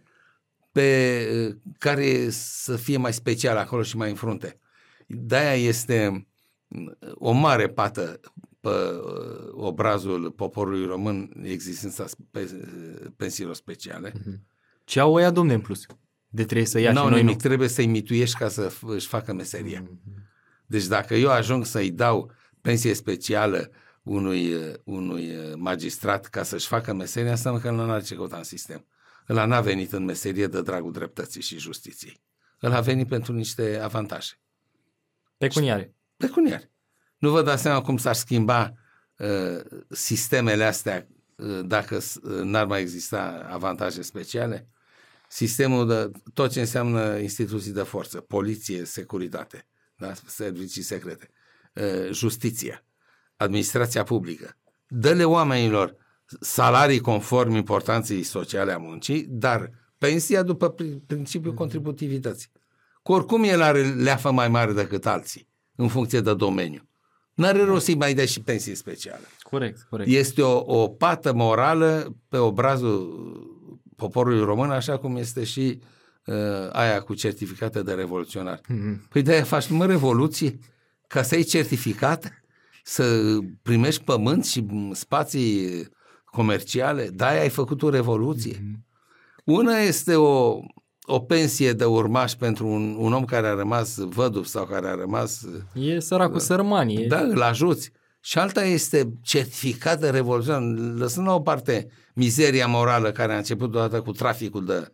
pe 0.72 1.28
uh, 1.49 1.55
care 1.78 2.30
să 2.30 2.76
fie 2.76 2.97
mai 2.97 3.13
special 3.13 3.57
acolo 3.57 3.84
și 3.84 3.97
mai 3.97 4.09
în 4.09 4.15
frunte. 4.15 4.59
De-aia 5.07 5.53
este 5.67 6.28
uh, 6.67 7.11
o 7.13 7.32
mare 7.32 7.67
pată 7.67 8.20
pe 8.59 8.70
uh, 8.70 9.49
obrazul 9.51 10.32
poporului 10.32 10.86
român 10.86 11.32
existența 11.43 12.07
spe- 12.07 13.11
pensiilor 13.15 13.55
speciale. 13.55 14.13
Ce 14.84 14.99
au 14.99 15.13
ăia, 15.13 15.30
domne, 15.32 15.53
în 15.53 15.61
plus? 15.61 15.86
De 16.28 16.43
trebuie 16.43 16.67
să 16.67 16.80
ia 16.80 16.91
N-au 16.91 17.03
și 17.03 17.09
noi 17.09 17.20
nimic, 17.22 17.36
nu. 17.36 17.47
trebuie 17.47 17.67
să-i 17.67 17.86
mituiești 17.86 18.38
ca 18.38 18.47
să 18.47 18.72
f- 18.72 18.80
își 18.88 19.07
facă 19.07 19.34
meseria. 19.34 19.84
Deci 20.65 20.86
dacă 20.86 21.15
eu 21.15 21.30
ajung 21.32 21.65
să-i 21.65 21.91
dau 21.91 22.32
pensie 22.61 22.93
specială 22.93 23.70
unui, 24.03 24.53
uh, 24.53 24.74
unui 24.84 25.36
uh, 25.36 25.53
magistrat 25.55 26.26
ca 26.26 26.43
să-și 26.43 26.67
facă 26.67 26.93
meseria, 26.93 27.32
înseamnă 27.32 27.59
că 27.59 27.67
el 27.67 27.74
nu 27.74 27.82
are 27.91 28.01
ce 28.03 28.15
căuta 28.15 28.38
în 28.38 28.43
sistem. 28.43 28.86
Ăla 29.30 29.45
n-a 29.45 29.61
venit 29.61 29.91
în 29.91 30.03
meserie 30.03 30.47
de 30.47 30.61
dragul 30.61 30.91
dreptății 30.91 31.41
și 31.41 31.57
justiției. 31.59 32.21
Ăla 32.63 32.75
a 32.75 32.82
venit 32.82 33.07
pentru 33.07 33.34
niște 33.34 33.80
avantaje. 33.84 34.34
Pecuniare. 35.38 35.95
Pecuniari. 36.17 36.71
Nu 37.17 37.30
vă 37.30 37.41
dați 37.41 37.61
seama 37.61 37.82
cum 37.82 37.97
s-ar 37.97 38.15
schimba 38.15 38.73
uh, 39.17 39.59
sistemele 39.89 40.63
astea 40.63 41.07
uh, 41.36 41.59
dacă 41.65 41.99
s- 41.99 42.15
uh, 42.15 42.41
n-ar 42.41 42.65
mai 42.65 42.82
exista 42.82 43.47
avantaje 43.49 44.01
speciale? 44.01 44.67
Sistemul 45.27 45.88
de 45.88 46.11
tot 46.34 46.51
ce 46.51 46.59
înseamnă 46.59 47.17
instituții 47.17 47.71
de 47.71 47.82
forță, 47.84 48.19
poliție, 48.19 48.86
securitate, 48.86 49.67
da? 49.97 50.13
servicii 50.25 50.82
secrete, 50.82 51.30
uh, 51.73 52.11
justiția, 52.11 52.84
administrația 53.36 54.03
publică. 54.03 54.57
Dă-le 54.88 55.23
oamenilor 55.23 55.95
salarii 56.39 56.99
conform 56.99 57.55
importanței 57.55 58.23
sociale 58.23 58.71
a 58.71 58.77
muncii, 58.77 59.25
dar 59.30 59.69
pensia 59.97 60.43
după 60.43 60.73
pri- 60.73 61.05
principiul 61.07 61.53
contributivității. 61.53 62.49
Că 63.03 63.11
oricum 63.11 63.43
el 63.43 63.61
are 63.61 63.82
leafă 63.84 64.32
mai 64.32 64.47
mare 64.47 64.73
decât 64.73 65.05
alții, 65.05 65.47
în 65.75 65.88
funcție 65.88 66.21
de 66.21 66.34
domeniu. 66.34 66.89
N-are 67.34 67.63
rost 67.63 67.86
să-i 67.86 67.95
mai 67.95 68.13
dai 68.13 68.27
și 68.27 68.41
pensie 68.41 68.75
specială. 68.75 69.23
Corect, 69.41 69.88
corect. 69.89 70.09
Este 70.09 70.41
o, 70.41 70.82
o 70.82 70.88
pată 70.88 71.34
morală 71.34 72.15
pe 72.30 72.38
obrazul 72.38 73.27
poporului 73.95 74.43
român, 74.43 74.71
așa 74.71 74.97
cum 74.97 75.15
este 75.15 75.43
și 75.43 75.80
uh, 76.25 76.36
aia 76.71 77.01
cu 77.01 77.13
certificate 77.13 77.82
de 77.82 77.93
revoluționar. 77.93 78.61
Mhm. 78.67 79.07
Păi 79.09 79.21
de-aia 79.21 79.43
faci, 79.43 79.69
mă, 79.69 79.86
revoluție, 79.86 80.59
ca 81.07 81.21
să 81.21 81.36
ai 81.36 81.43
certificat, 81.43 82.43
să 82.84 83.38
primești 83.61 84.03
pământ 84.03 84.45
și 84.45 84.59
m, 84.59 84.93
spații 84.93 85.88
comerciale, 86.32 87.09
de-aia 87.13 87.41
ai 87.41 87.49
făcut 87.49 87.82
o 87.82 87.89
revoluție. 87.89 88.82
Una 89.45 89.77
este 89.77 90.15
o, 90.15 90.59
o 91.01 91.19
pensie 91.19 91.73
de 91.73 91.86
urmaș 91.86 92.32
pentru 92.32 92.67
un, 92.67 92.95
un 92.99 93.13
om 93.13 93.25
care 93.25 93.47
a 93.47 93.53
rămas 93.53 93.97
văduv 93.97 94.45
sau 94.45 94.65
care 94.65 94.88
a 94.88 94.95
rămas 94.95 95.45
E 95.73 95.99
săracul 95.99 96.39
sărmani. 96.39 97.03
E... 97.03 97.07
da, 97.07 97.19
îl 97.19 97.41
ajuți. 97.41 97.91
Și 98.21 98.38
alta 98.38 98.63
este 98.63 99.13
certificat 99.21 99.99
de 99.99 100.09
revoluție, 100.09 100.53
lăsând 100.97 101.27
la 101.27 101.34
o 101.34 101.39
parte 101.39 101.88
mizeria 102.13 102.67
morală 102.67 103.11
care 103.11 103.34
a 103.34 103.38
început 103.38 103.75
odată 103.75 104.01
cu 104.01 104.11
traficul 104.11 104.65
de, 104.65 104.91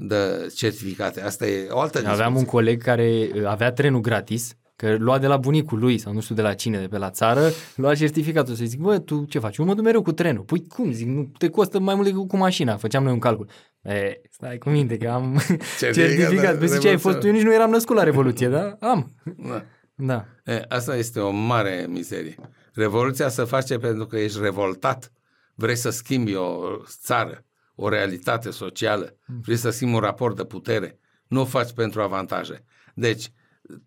de 0.00 0.52
certificate. 0.54 1.22
Asta 1.22 1.46
e 1.46 1.68
o 1.70 1.80
altă 1.80 1.98
discuție. 1.98 2.12
Mhm. 2.12 2.20
Aveam 2.20 2.36
un 2.36 2.44
coleg 2.44 2.82
care 2.82 3.30
uh, 3.34 3.44
avea 3.44 3.72
trenul 3.72 4.00
gratis, 4.00 4.56
că 4.76 4.96
lua 4.98 5.18
de 5.18 5.26
la 5.26 5.36
bunicul 5.36 5.78
lui 5.78 5.98
sau 5.98 6.12
nu 6.12 6.20
știu 6.20 6.34
de 6.34 6.42
la 6.42 6.54
cine, 6.54 6.80
de 6.80 6.86
pe 6.86 6.98
la 6.98 7.10
țară, 7.10 7.48
lua 7.76 7.94
certificatul 7.94 8.54
să 8.54 8.64
zic, 8.64 8.80
bă, 8.80 8.98
tu 8.98 9.24
ce 9.28 9.38
faci? 9.38 9.56
Eu 9.56 9.64
mă 9.64 9.74
duc 9.74 9.84
mereu 9.84 10.02
cu 10.02 10.12
trenul. 10.12 10.42
Păi 10.42 10.66
cum? 10.66 10.92
Zic, 10.92 11.06
nu 11.06 11.30
te 11.38 11.48
costă 11.48 11.78
mai 11.78 11.94
mult 11.94 12.06
decât 12.06 12.28
cu 12.28 12.36
mașina. 12.36 12.76
Făceam 12.76 13.02
noi 13.02 13.12
un 13.12 13.18
calcul. 13.18 13.48
E, 13.82 14.20
stai 14.30 14.58
cu 14.58 14.68
minte 14.68 14.96
că 14.96 15.08
am 15.08 15.40
certificat. 15.78 16.58
Păi 16.58 16.68
zice, 16.68 16.80
ce 16.80 16.88
ai 16.88 16.98
fost? 16.98 17.22
Eu 17.24 17.32
nici 17.32 17.42
nu 17.42 17.54
eram 17.54 17.70
născut 17.70 17.96
la 17.96 18.02
Revoluție, 18.02 18.48
da? 18.48 18.76
Am. 18.80 19.12
Da. 19.48 19.64
Da. 19.94 20.26
E, 20.44 20.64
asta 20.68 20.96
este 20.96 21.20
o 21.20 21.30
mare 21.30 21.86
mizerie. 21.88 22.34
Revoluția 22.72 23.28
se 23.28 23.44
face 23.44 23.78
pentru 23.78 24.06
că 24.06 24.18
ești 24.18 24.38
revoltat, 24.40 25.12
vrei 25.54 25.76
să 25.76 25.90
schimbi 25.90 26.34
o 26.34 26.58
țară, 26.84 27.44
o 27.74 27.88
realitate 27.88 28.50
socială, 28.50 29.16
vrei 29.42 29.56
să 29.56 29.70
schimbi 29.70 29.94
un 29.94 30.00
raport 30.00 30.36
de 30.36 30.44
putere, 30.44 30.98
nu 31.26 31.40
o 31.40 31.44
faci 31.44 31.72
pentru 31.72 32.02
avantaje. 32.02 32.64
Deci, 32.94 33.30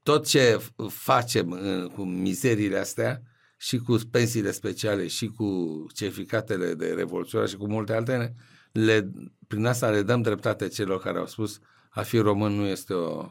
tot 0.04 0.28
ce 0.28 0.58
f- 0.58 0.90
facem 0.90 1.50
uh, 1.50 1.86
cu 1.86 2.04
mizeriile 2.04 2.78
astea 2.78 3.22
și 3.58 3.78
cu 3.78 3.98
pensiile 4.12 4.52
speciale 4.52 5.08
și 5.08 5.28
cu 5.28 5.86
certificatele 5.94 6.74
de 6.74 6.94
revoluționar 6.94 7.48
și 7.48 7.58
cu 7.58 7.68
multe 7.68 7.94
altele, 7.94 8.36
le, 8.72 9.12
prin 9.48 9.66
asta 9.66 9.90
le 9.90 10.02
dăm 10.02 10.22
dreptate 10.22 10.68
celor 10.68 11.00
care 11.00 11.20
au 11.20 11.28
spus 11.28 11.60
a 11.90 12.02
fi 12.02 12.18
român 12.18 12.54
nu 12.54 12.66
este 12.66 12.94
o 12.94 13.30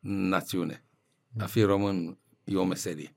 națiune. 0.00 0.84
A 1.38 1.44
fi 1.44 1.62
român 1.62 2.18
e 2.44 2.56
o 2.56 2.64
meserie. 2.64 3.16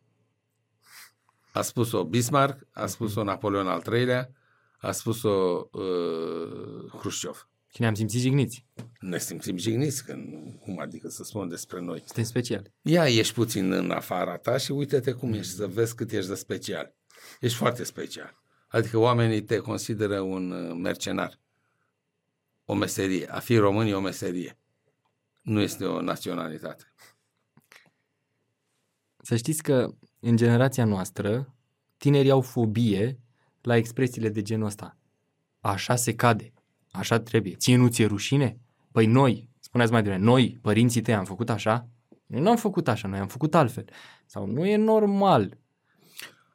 A 1.54 1.62
spus-o 1.62 2.04
Bismarck, 2.04 2.68
a 2.72 2.86
spus-o 2.86 3.24
Napoleon 3.24 3.68
al 3.68 3.84
III-lea, 3.92 4.32
a 4.78 4.92
spus-o 4.92 5.68
uh, 5.72 6.92
Hrușciov. 6.92 7.50
Și 7.74 7.82
ne-am 7.82 7.94
simțit 7.94 8.20
jigniți. 8.20 8.66
Ne 9.00 9.18
simțim 9.18 9.58
jigniți, 9.58 10.06
că 10.06 10.14
nu- 10.14 10.60
cum 10.62 10.80
adică 10.80 11.10
să 11.10 11.24
spun 11.24 11.48
despre 11.50 11.80
noi. 11.80 12.04
Suntem 12.06 12.24
speciali. 12.24 12.74
Ia 12.82 13.08
ieși 13.08 13.34
puțin 13.34 13.72
în 13.72 13.92
afara 13.92 14.38
ta 14.38 14.58
și 14.58 14.72
uite-te 14.72 15.12
cum 15.12 15.34
ești, 15.34 15.54
să 15.54 15.68
vezi 15.68 15.96
cât 15.96 16.12
ești 16.12 16.30
de 16.30 16.36
special. 16.36 16.96
Ești 17.40 17.58
foarte 17.58 17.84
special. 17.84 18.42
Adică 18.68 18.98
oamenii 18.98 19.42
te 19.44 19.58
consideră 19.58 20.20
un 20.20 20.52
uh, 20.52 20.76
mercenar. 20.82 21.40
O 22.66 22.74
meserie. 22.74 23.28
A 23.28 23.40
fi 23.40 23.58
român 23.58 23.88
e 23.88 23.94
o 23.94 24.00
meserie. 24.00 24.58
Nu 25.42 25.60
este 25.62 25.86
o 25.86 26.02
naționalitate. 26.02 26.94
Să 29.22 29.36
știți 29.36 29.64
că 29.64 29.96
în 30.20 30.36
generația 30.36 30.86
noastră, 30.86 31.56
tinerii 31.98 32.32
au 32.32 32.42
fobie 32.42 33.20
la 33.62 33.76
expresiile 33.76 34.30
de 34.30 34.42
genul 34.42 34.66
ăsta. 34.66 34.98
Așa 35.60 35.96
se 35.96 36.16
cade. 36.16 36.54
Așa 36.92 37.20
trebuie. 37.20 37.56
Ție 37.56 37.76
nu 37.78 37.88
ți-e 37.88 38.06
rușine? 38.06 38.60
Păi 38.92 39.06
noi, 39.06 39.50
spuneați 39.60 39.92
mai 39.92 40.04
devreme, 40.04 40.24
noi, 40.24 40.58
părinții 40.62 41.02
tăi, 41.02 41.14
am 41.14 41.26
făcut 41.26 41.50
așa? 41.50 41.88
Noi 42.26 42.42
nu 42.42 42.50
am 42.50 42.58
făcut 42.58 42.88
așa, 42.88 43.08
noi 43.08 43.20
am 43.20 43.28
făcut 43.28 43.56
altfel. 43.56 43.86
Sau 44.26 44.46
nu 44.46 44.66
e 44.66 44.76
normal. 44.76 45.58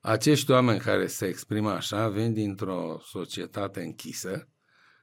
Acești 0.00 0.50
oameni 0.50 0.78
care 0.80 1.06
se 1.06 1.26
exprimă 1.26 1.70
așa 1.70 2.08
vin 2.08 2.32
dintr-o 2.32 3.00
societate 3.04 3.82
închisă 3.82 4.48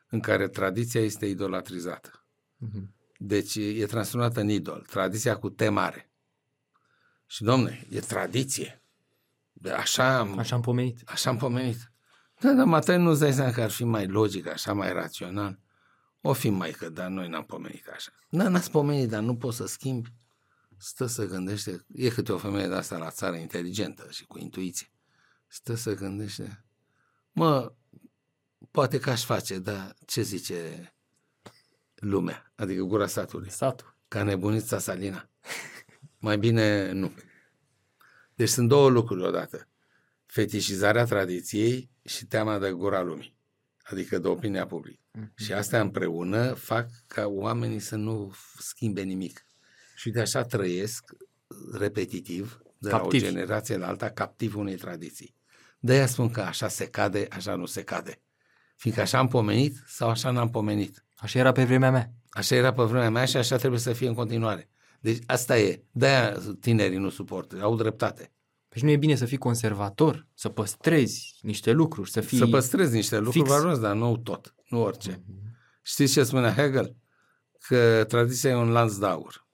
în 0.10 0.20
care 0.20 0.48
tradiția 0.48 1.02
este 1.02 1.26
idolatrizată. 1.26 2.26
Mhm. 2.58 2.94
Deci 3.18 3.56
e 3.56 3.86
transformată 3.86 4.40
în 4.40 4.50
idol. 4.50 4.86
Tradiția 4.90 5.38
cu 5.38 5.50
T 5.50 5.70
mare. 5.70 6.12
Și, 7.26 7.44
domne, 7.44 7.88
e 7.90 8.00
tradiție. 8.00 8.84
De 9.54 9.72
așa 9.72 10.18
am, 10.18 10.38
Așa 10.38 10.56
am 10.56 10.62
pomenit. 10.62 11.02
așa 11.06 11.30
am 11.30 11.38
pomenit. 11.38 11.91
Da, 12.42 12.54
dar 12.54 12.66
Matei 12.66 12.98
nu-ți 12.98 13.20
dai 13.20 13.34
seama 13.34 13.52
că 13.52 13.62
ar 13.62 13.70
fi 13.70 13.84
mai 13.84 14.08
logic, 14.08 14.48
așa 14.48 14.74
mai 14.74 14.94
rațional. 14.94 15.60
O 16.22 16.34
fi 16.34 16.50
mai 16.50 16.72
că, 16.72 16.90
dar 16.90 17.08
noi 17.08 17.28
n-am 17.28 17.46
pomenit 17.46 17.88
așa. 17.88 18.12
Da, 18.30 18.48
n-ați 18.48 18.72
pomenit, 18.72 19.10
dar 19.10 19.22
nu 19.22 19.36
poți 19.36 19.58
să 19.58 19.66
schimbi. 19.66 20.14
Stă 20.78 21.06
să 21.06 21.26
gândește, 21.26 21.86
e 21.94 22.10
câte 22.10 22.32
o 22.32 22.38
femeie 22.38 22.68
de 22.68 22.74
asta 22.74 22.98
la 22.98 23.10
țară 23.10 23.36
inteligentă 23.36 24.08
și 24.10 24.26
cu 24.26 24.40
intuiție. 24.40 24.92
Stă 25.48 25.76
să 25.76 25.94
gândește, 25.94 26.66
mă, 27.32 27.74
poate 28.72 29.00
că 29.00 29.10
aș 29.10 29.24
face, 29.24 29.60
dar 29.60 29.96
ce 30.06 30.22
zice 30.22 30.94
lumea, 31.96 32.52
adică 32.56 32.82
gura 32.82 33.08
satului, 33.08 33.50
Satul. 33.50 33.96
ca 34.08 34.24
nebunița 34.24 34.80
Salina. 34.80 35.30
Mai 36.18 36.38
bine 36.38 36.92
nu. 36.92 37.12
Deci 38.36 38.50
sunt 38.50 38.68
două 38.68 38.90
lucruri 38.90 39.24
odată. 39.24 39.68
Fetișizarea 40.32 41.06
tradiției 41.06 41.90
și 42.04 42.26
teama 42.26 42.60
de 42.60 42.72
gura 42.72 43.02
lumii, 43.02 43.38
adică 43.84 44.18
de 44.18 44.28
opinia 44.28 44.66
publică. 44.66 45.00
Și 45.36 45.54
astea 45.54 45.82
împreună 45.82 46.54
fac 46.54 46.88
ca 47.08 47.26
oamenii 47.28 47.80
să 47.80 47.96
nu 47.96 48.34
schimbe 48.58 49.02
nimic. 49.02 49.46
Și 49.96 50.10
de 50.10 50.20
așa 50.20 50.44
trăiesc 50.44 51.04
repetitiv, 51.72 52.62
de 52.78 52.90
Captivi. 52.90 53.24
la 53.24 53.30
o 53.30 53.34
generație 53.34 53.78
la 53.78 53.88
alta, 53.88 54.10
captiv 54.10 54.56
unei 54.56 54.76
tradiții. 54.76 55.36
De 55.80 55.94
aia 55.94 56.06
spun 56.06 56.32
că 56.32 56.42
așa 56.42 56.68
se 56.68 56.88
cade, 56.88 57.28
așa 57.32 57.56
nu 57.56 57.66
se 57.66 57.84
cade. 57.84 58.22
Fiindcă 58.76 59.02
așa 59.02 59.18
am 59.18 59.28
pomenit 59.28 59.84
sau 59.88 60.10
așa 60.10 60.32
n-am 60.32 60.50
pomenit. 60.50 61.06
Așa 61.16 61.40
era 61.40 61.52
pe 61.52 61.64
vremea 61.64 61.92
mea. 61.92 62.12
Așa 62.30 62.56
era 62.56 62.74
pe 62.74 62.84
vremea 62.84 63.10
mea 63.10 63.26
și 63.26 63.38
așa 63.38 63.56
trebuie 63.56 63.80
să 63.80 63.94
fie 63.94 64.08
în 64.08 64.14
continuare. 64.14 64.70
Deci 65.00 65.24
asta 65.26 65.60
e. 65.60 65.84
De-aia 65.92 66.38
tinerii 66.60 66.98
nu 66.98 67.10
suportă. 67.10 67.62
Au 67.62 67.76
dreptate. 67.76 68.32
Deci 68.74 68.84
nu 68.84 68.90
e 68.90 68.98
bine 68.98 69.16
să 69.16 69.26
fii 69.26 69.38
conservator, 69.38 70.28
să 70.34 70.50
păstrezi 70.50 71.40
niște 71.42 71.72
lucruri, 71.72 72.12
să 72.12 72.22
fii... 72.22 72.38
Să 72.38 72.48
păstrezi 72.48 72.94
niște 72.94 73.18
lucruri 73.18 73.38
fix. 73.38 73.50
valoroase, 73.50 73.82
dar 73.82 73.96
nu 73.96 74.18
tot. 74.18 74.56
Nu 74.70 74.82
orice. 74.82 75.24
Știți 75.82 76.14
ce 76.14 76.24
spunea 76.24 76.54
Hegel? 76.54 76.96
Că 77.68 78.06
tradiția 78.08 78.50
e 78.50 78.56
un 78.56 78.70
lanț 78.72 78.96
de 78.96 79.06
aur. 79.06 79.48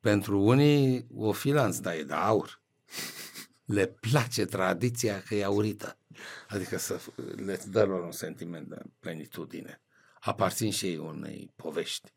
Pentru 0.00 0.40
unii 0.40 1.06
o 1.14 1.32
fi 1.32 1.50
lanț, 1.50 1.78
dar 1.78 1.94
e 1.94 2.02
de 2.02 2.12
aur. 2.12 2.62
Le 3.64 3.86
place 3.86 4.44
tradiția 4.44 5.22
că 5.22 5.34
e 5.34 5.44
aurită. 5.44 5.98
Adică 6.48 6.78
să 6.78 7.00
le 7.36 7.60
dă 7.68 7.84
lor 7.84 8.02
un 8.02 8.12
sentiment 8.12 8.68
de 8.68 8.82
plenitudine. 9.00 9.82
Aparțin 10.20 10.70
și 10.70 10.86
ei 10.86 10.96
unei 10.96 11.52
povești. 11.56 12.14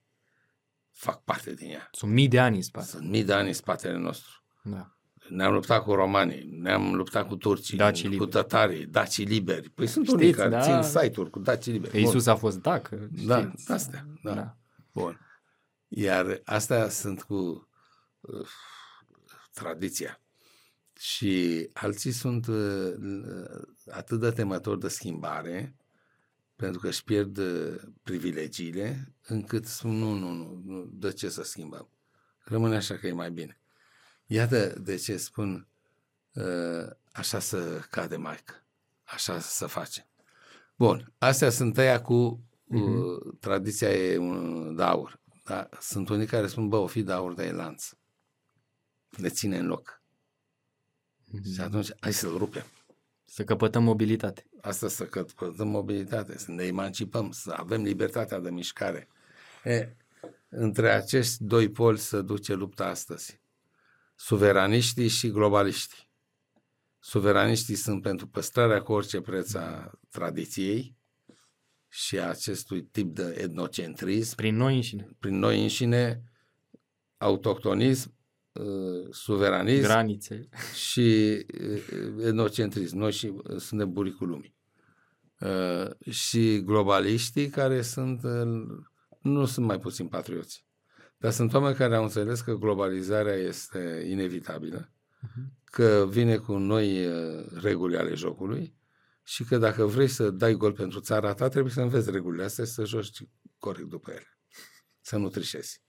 Fac 0.91 1.23
parte 1.23 1.53
din 1.53 1.69
ea. 1.69 1.89
Sunt 1.91 2.11
mii 2.11 2.27
de 2.27 2.39
ani 2.39 2.55
în 2.55 2.61
spate. 2.61 2.87
Sunt 2.87 3.09
mii 3.09 3.23
de 3.23 3.33
ani 3.33 3.47
în 3.47 3.53
spatele 3.53 3.97
nostru. 3.97 4.43
Da. 4.63 4.93
Ne-am 5.29 5.53
luptat 5.53 5.83
cu 5.83 5.93
romanii, 5.93 6.49
ne-am 6.61 6.95
luptat 6.95 7.27
cu 7.27 7.35
turcii, 7.35 7.77
Dacii 7.77 8.03
cu 8.03 8.09
liberi. 8.09 8.29
tătarii, 8.29 8.85
dacii 8.85 9.25
liberi. 9.25 9.69
Păi 9.69 9.87
sunt 9.87 10.05
Știți, 10.05 10.21
unii 10.21 10.33
care 10.33 10.49
da. 10.49 10.61
țin 10.61 10.99
site-uri 10.99 11.29
cu 11.29 11.39
dacii 11.39 11.71
liberi. 11.71 11.91
Că 11.91 11.97
Bun. 11.97 12.05
Iisus 12.05 12.25
a 12.25 12.35
fost 12.35 12.61
dac. 12.61 12.89
Da, 13.25 13.41
știți. 13.41 13.71
astea, 13.71 14.05
da. 14.23 14.33
Da. 14.33 14.57
Bun. 14.91 15.19
Iar 15.87 16.41
astea 16.45 16.89
sunt 16.89 17.21
cu 17.21 17.67
uh, 18.19 18.47
tradiția. 19.53 20.21
Și 20.99 21.69
alții 21.73 22.11
sunt 22.11 22.47
uh, 22.47 22.93
atât 23.91 24.19
de 24.19 24.29
temători 24.31 24.79
de 24.79 24.87
schimbare, 24.87 25.75
pentru 26.55 26.79
că 26.79 26.87
își 26.87 27.03
pierd 27.03 27.37
uh, 27.37 27.75
privilegiile, 28.03 29.13
încât 29.27 29.65
spun 29.65 29.97
nu, 29.97 30.13
nu, 30.13 30.31
nu, 30.31 30.61
nu, 30.65 30.89
de 30.93 31.11
ce 31.11 31.29
să 31.29 31.43
schimbăm? 31.43 31.89
Rămâne 32.43 32.75
așa 32.75 32.95
că 32.95 33.07
e 33.07 33.11
mai 33.11 33.31
bine. 33.31 33.59
Iată 34.31 34.79
de 34.79 34.95
ce 34.95 35.17
spun 35.17 35.67
uh, 36.33 36.89
așa 37.11 37.39
să 37.39 37.79
cade 37.89 38.15
maică, 38.15 38.63
așa 39.03 39.39
să 39.39 39.65
face. 39.65 40.07
Bun, 40.75 41.13
astea 41.17 41.49
sunt 41.49 41.77
aia 41.77 42.01
cu 42.01 42.43
uh, 42.67 43.33
tradiția 43.39 43.89
e 43.89 44.17
un 44.17 44.75
de 44.75 44.83
aur. 44.83 45.19
Da? 45.45 45.69
Sunt 45.79 46.09
unii 46.09 46.25
care 46.25 46.47
spun, 46.47 46.69
bă, 46.69 46.77
o 46.77 46.87
fi 46.87 47.03
de 47.03 47.11
aur, 47.11 47.33
dar 47.33 47.45
e 47.45 47.51
lanț. 47.51 47.89
Ne 49.17 49.29
ține 49.29 49.57
în 49.57 49.67
loc. 49.67 50.01
Și 51.53 51.61
atunci, 51.61 51.89
hai 51.99 52.13
să-l 52.13 52.37
rupem. 52.37 52.65
Să 53.25 53.43
căpătăm 53.43 53.83
mobilitate. 53.83 54.49
Asta 54.61 54.87
să 54.87 55.05
căpătăm 55.05 55.67
mobilitate, 55.67 56.37
să 56.37 56.51
ne 56.51 56.63
emancipăm, 56.63 57.31
să 57.31 57.53
avem 57.57 57.81
libertatea 57.81 58.39
de 58.39 58.49
mișcare. 58.49 59.07
E, 59.63 59.95
între 60.49 60.91
acești 60.91 61.43
doi 61.43 61.69
poli 61.69 61.99
se 61.99 62.21
duce 62.21 62.53
lupta 62.53 62.85
astăzi. 62.85 63.39
Suveraniștii 64.21 65.07
și 65.07 65.29
globaliștii. 65.29 66.09
Suveraniștii 66.99 67.75
sunt 67.75 68.01
pentru 68.01 68.27
păstrarea 68.27 68.81
cu 68.81 68.91
orice 68.91 69.21
preț 69.21 69.53
a 69.53 69.91
tradiției 70.11 70.97
și 71.87 72.19
a 72.19 72.29
acestui 72.29 72.83
tip 72.83 73.15
de 73.15 73.35
etnocentrism, 73.37 74.35
Prin 74.35 74.55
noi 74.55 74.75
înșine. 74.75 75.07
prin 75.19 75.37
noi 75.37 75.61
înșine, 75.61 76.23
autohtonism, 77.17 78.15
uh, 78.51 79.07
suveranism, 79.11 79.81
Granițe. 79.83 80.49
și 80.89 81.37
uh, 81.61 82.25
etnocentrism. 82.25 82.97
Noi 82.97 83.11
și 83.11 83.25
uh, 83.25 83.57
suntem 83.57 83.91
buricul 83.91 84.27
lumii. 84.27 84.55
Uh, 85.39 86.11
și 86.13 86.61
globaliștii 86.63 87.49
care 87.49 87.81
sunt, 87.81 88.23
uh, 88.23 88.67
nu 89.21 89.45
sunt 89.45 89.65
mai 89.65 89.79
puțin 89.79 90.07
patrioți. 90.07 90.65
Dar 91.19 91.31
sunt 91.31 91.53
oameni 91.53 91.75
care 91.75 91.95
au 91.95 92.03
înțeles 92.03 92.41
că 92.41 92.53
globalizarea 92.53 93.33
este 93.33 94.05
inevitabilă, 94.09 94.91
că 95.63 96.05
vine 96.09 96.37
cu 96.37 96.57
noi 96.57 97.05
uh, 97.05 97.45
reguli 97.61 97.97
ale 97.97 98.13
jocului 98.13 98.75
și 99.23 99.43
că 99.43 99.57
dacă 99.57 99.85
vrei 99.85 100.07
să 100.07 100.29
dai 100.29 100.53
gol 100.53 100.73
pentru 100.73 100.99
țara 100.99 101.33
ta, 101.33 101.47
trebuie 101.47 101.73
să 101.73 101.81
înveți 101.81 102.11
regulile 102.11 102.43
astea 102.43 102.65
și 102.65 102.71
să 102.71 102.85
joci 102.85 103.23
corect 103.57 103.87
după 103.87 104.11
ele. 104.11 104.37
Să 105.01 105.17
nu 105.17 105.29
trișezi. 105.29 105.81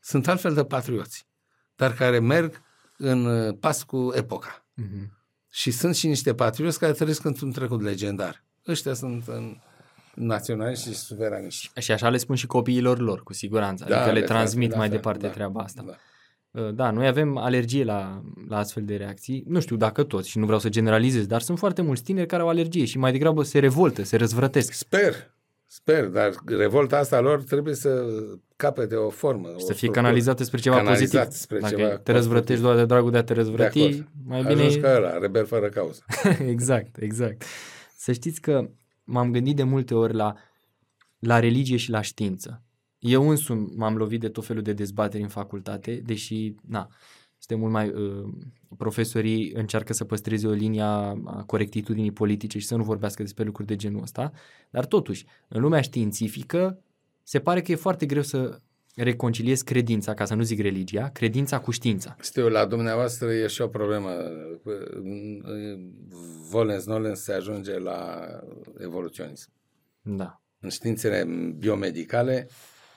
Sunt 0.00 0.28
altfel 0.28 0.54
de 0.54 0.64
patrioți, 0.64 1.28
dar 1.76 1.94
care 1.94 2.18
merg 2.18 2.62
în 2.96 3.24
uh, 3.24 3.56
pas 3.60 3.82
cu 3.82 4.10
epoca. 4.14 4.66
Mhm. 4.74 5.20
Și 5.50 5.70
sunt 5.70 5.94
și 5.94 6.06
niște 6.06 6.34
patrioți 6.34 6.78
care 6.78 6.92
trăiesc 6.92 7.24
într-un 7.24 7.52
trecut 7.52 7.82
legendar. 7.82 8.44
Ăștia 8.66 8.94
sunt 8.94 9.28
în 9.28 9.56
naționaliști 10.14 10.88
și 10.88 10.94
suveraniști. 10.94 11.80
Și 11.80 11.92
așa 11.92 12.08
le 12.08 12.16
spun 12.16 12.36
și 12.36 12.46
copiilor 12.46 12.98
lor, 12.98 13.22
cu 13.22 13.32
siguranță. 13.32 13.84
Adică 13.84 13.98
le, 13.98 14.04
le 14.04 14.26
transmit 14.26 14.28
transmit, 14.28 14.68
mai 14.70 14.78
la 14.78 14.82
fel, 14.84 14.92
departe 14.96 15.26
da, 15.26 15.32
treaba 15.32 15.60
asta. 15.60 15.84
Da. 15.86 15.92
Uh, 16.60 16.74
Da, 16.74 16.90
noi 16.90 17.06
avem 17.06 17.36
alergie 17.36 17.84
la, 17.84 18.22
la 18.48 18.56
astfel 18.58 18.84
de 18.84 18.96
reacții. 18.96 19.44
Nu 19.46 19.60
știu 19.60 19.76
dacă 19.76 20.02
toți 20.02 20.28
și 20.28 20.38
nu 20.38 20.44
vreau 20.44 20.60
să 20.60 20.68
generalizez, 20.68 21.26
dar 21.26 21.40
sunt 21.40 21.58
foarte 21.58 21.82
mulți 21.82 22.02
tineri 22.02 22.26
care 22.26 22.42
au 22.42 22.48
alergie 22.48 22.84
și 22.84 22.98
mai 22.98 23.12
degrabă 23.12 23.42
se 23.42 23.58
revoltă, 23.58 24.02
se 24.02 24.16
răzvrătesc. 24.16 24.72
Sper, 24.72 25.34
sper, 25.66 26.04
dar 26.06 26.30
revolta 26.46 26.98
asta 26.98 27.20
lor 27.20 27.42
trebuie 27.42 27.74
să 27.74 28.04
capete 28.56 28.94
o 28.94 29.10
formă. 29.10 29.48
Și 29.48 29.54
o 29.54 29.58
să 29.58 29.64
fie 29.66 29.74
structură. 29.74 30.00
canalizată 30.00 30.44
spre 30.44 30.58
ceva 30.60 30.76
Canalizat 30.76 31.24
pozitiv. 31.24 31.40
spre 31.42 31.58
Dacă 31.58 31.74
ceva 31.74 31.88
te 31.96 32.12
răzvrătești 32.12 32.62
constructiv. 32.62 32.62
doar 32.62 32.76
de 32.76 32.84
dragul 32.84 33.10
de 33.10 33.18
a 33.18 33.22
te 33.22 33.32
De 33.34 33.40
răzvrăti, 33.40 33.82
acord. 33.82 34.08
mai 34.26 34.38
Ajungi 34.38 34.66
bine... 34.76 34.80
ca 34.80 34.94
ăla, 34.96 35.18
rebel 35.18 35.46
fără 35.46 35.68
cauză. 35.68 36.04
exact, 36.54 36.96
exact. 37.00 37.42
Să 37.96 38.12
știți 38.12 38.40
că 38.40 38.68
m-am 39.04 39.30
gândit 39.30 39.56
de 39.56 39.62
multe 39.62 39.94
ori 39.94 40.14
la, 40.14 40.34
la 41.18 41.38
religie 41.38 41.76
și 41.76 41.90
la 41.90 42.00
știință. 42.00 42.62
Eu 42.98 43.28
însumi 43.28 43.72
m-am 43.76 43.96
lovit 43.96 44.20
de 44.20 44.28
tot 44.28 44.46
felul 44.46 44.62
de 44.62 44.72
dezbateri 44.72 45.22
în 45.22 45.28
facultate, 45.28 45.94
deși, 46.04 46.54
na, 46.62 46.88
suntem 47.38 47.58
mult 47.58 47.72
mai... 47.72 47.88
Uh, 47.88 48.28
profesorii 48.76 49.52
încearcă 49.52 49.92
să 49.92 50.04
păstreze 50.04 50.46
o 50.46 50.50
linie 50.50 50.82
a 50.82 51.16
a 51.24 51.42
corectitudinii 51.46 52.12
politice 52.12 52.58
și 52.58 52.66
să 52.66 52.76
nu 52.76 52.82
vorbească 52.82 53.22
despre 53.22 53.44
lucruri 53.44 53.68
de 53.68 53.76
genul 53.76 54.02
ăsta, 54.02 54.32
dar 54.70 54.86
totuși, 54.86 55.26
în 55.48 55.60
lumea 55.60 55.80
științifică, 55.80 56.82
se 57.22 57.40
pare 57.40 57.62
că 57.62 57.72
e 57.72 57.74
foarte 57.74 58.06
greu 58.06 58.22
să 58.22 58.60
reconciliezi 58.94 59.64
credința, 59.64 60.14
ca 60.14 60.24
să 60.24 60.34
nu 60.34 60.42
zic 60.42 60.60
religia, 60.60 61.08
credința 61.08 61.60
cu 61.60 61.70
știința. 61.70 62.16
Știu, 62.22 62.48
la 62.48 62.64
dumneavoastră 62.64 63.32
e 63.32 63.46
și 63.46 63.60
o 63.60 63.68
problemă. 63.68 64.10
Volens 66.50 66.86
nolens 66.86 67.20
se 67.20 67.32
ajunge 67.32 67.78
la 67.78 68.26
evoluționism. 68.78 69.50
Da. 70.00 70.42
În 70.60 70.68
științele 70.68 71.24
biomedicale 71.58 72.48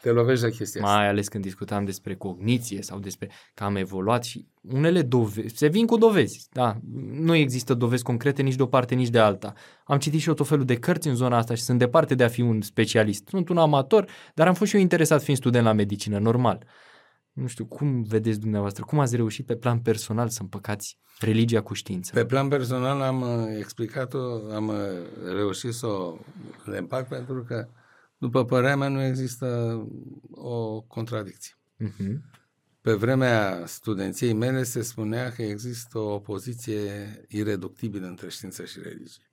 te 0.06 0.12
lovești 0.12 0.43
de 0.43 0.51
chestia 0.51 0.82
asta. 0.82 0.95
Mai 0.95 1.08
ales 1.08 1.28
când 1.28 1.43
discutam 1.43 1.86
despre 1.86 2.16
cogniție 2.16 2.82
sau 2.82 2.99
despre 2.99 3.30
că 3.53 3.64
am 3.64 3.76
evoluat 3.76 4.24
și 4.24 4.47
unele 4.62 5.01
dovezi, 5.01 5.56
se 5.56 5.68
vin 5.68 5.86
cu 5.86 5.97
dovezi, 5.97 6.47
da, 6.51 6.78
nu 7.12 7.36
există 7.36 7.74
dovezi 7.74 8.03
concrete 8.03 8.41
nici 8.41 8.56
de 8.56 8.62
o 8.62 8.66
parte, 8.66 8.95
nici 8.95 9.10
de 9.10 9.20
alta. 9.20 9.53
Am 9.86 9.97
citit 9.97 10.20
și 10.20 10.28
eu 10.28 10.34
tot 10.34 10.47
felul 10.47 10.66
de 10.66 10.76
cărți 10.76 11.08
în 11.08 11.16
zona 11.16 11.38
asta 11.38 11.56
și 11.56 11.62
sunt 11.62 11.80
departe 11.80 12.16
de 12.16 12.24
a 12.24 12.28
fi 12.28 12.41
un 12.41 12.62
specialist. 12.62 13.28
Sunt 13.28 13.49
un 13.49 13.58
amator, 13.58 14.10
dar 14.34 14.47
am 14.47 14.53
fost 14.53 14.70
și 14.70 14.76
eu 14.76 14.82
interesat 14.82 15.24
fiind 15.24 15.39
student 15.39 15.66
la 15.66 15.74
medicină, 15.74 16.18
normal. 16.20 16.66
Nu 17.34 17.47
știu, 17.47 17.66
cum 17.66 18.03
vedeți 18.03 18.39
dumneavoastră, 18.39 18.84
cum 18.84 18.99
ați 18.99 19.16
reușit 19.16 19.45
pe 19.45 19.56
plan 19.56 19.80
personal 19.80 20.30
să 20.30 20.39
împăcați 20.41 20.97
religia 21.20 21.62
cu 21.62 21.74
știința? 21.74 22.12
Pe 22.14 22.26
plan 22.26 22.47
personal 22.47 23.01
am 23.01 23.22
uh, 23.22 23.58
explicat-o, 23.58 24.20
am 24.53 24.68
uh, 24.68 24.76
reușit 25.36 25.74
să 25.74 25.86
o 25.86 26.18
le 26.66 26.78
împac 26.78 27.08
pentru 27.08 27.43
că, 27.43 27.68
după 28.26 28.45
părerea 28.45 28.76
mea, 28.76 28.88
nu 28.88 29.03
există 29.03 29.80
o 30.32 30.82
contradicție. 30.82 31.53
Uh-huh. 31.84 32.15
Pe 32.82 32.93
vremea 32.93 33.63
studenției 33.65 34.34
mele 34.34 34.63
se 34.63 34.82
spunea 34.82 35.32
că 35.32 35.41
există 35.41 35.97
o 35.97 36.13
opoziție 36.13 36.82
ireductibilă 37.28 38.07
între 38.07 38.30
știință 38.30 38.65
și 38.65 38.80
religie. 38.82 39.32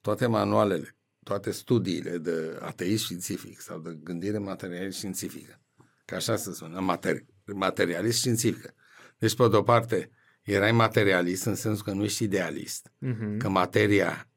Toate 0.00 0.26
manualele, 0.26 0.96
toate 1.22 1.50
studiile 1.50 2.18
de 2.18 2.58
ateism 2.60 3.04
științific 3.04 3.60
sau 3.60 3.78
de 3.78 3.98
gândire 4.02 4.38
materialist 4.38 4.96
științifică, 4.96 5.60
că 6.04 6.14
așa 6.14 6.36
se 6.36 6.52
spune, 6.52 6.96
materi- 6.96 7.26
materialist 7.44 8.18
științifică. 8.18 8.74
Deci, 9.18 9.36
pe 9.36 9.48
de-o 9.48 9.62
parte, 9.62 10.10
erai 10.42 10.72
materialist 10.72 11.44
în 11.44 11.54
sensul 11.54 11.84
că 11.84 11.92
nu 11.92 12.04
ești 12.04 12.22
idealist, 12.24 12.88
Uh-huh. 12.88 13.38
că 13.38 13.48
materia 13.48 14.28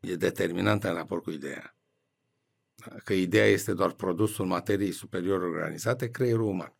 e 0.00 0.14
determinantă 0.14 0.88
în 0.88 0.94
raport 0.94 1.22
cu 1.22 1.30
ideea. 1.30 1.73
Că 3.04 3.12
ideea 3.12 3.46
este 3.46 3.72
doar 3.72 3.92
produsul 3.92 4.46
materiei 4.46 4.92
superior 4.92 5.42
organizate, 5.42 6.10
creierul 6.10 6.46
uman. 6.46 6.74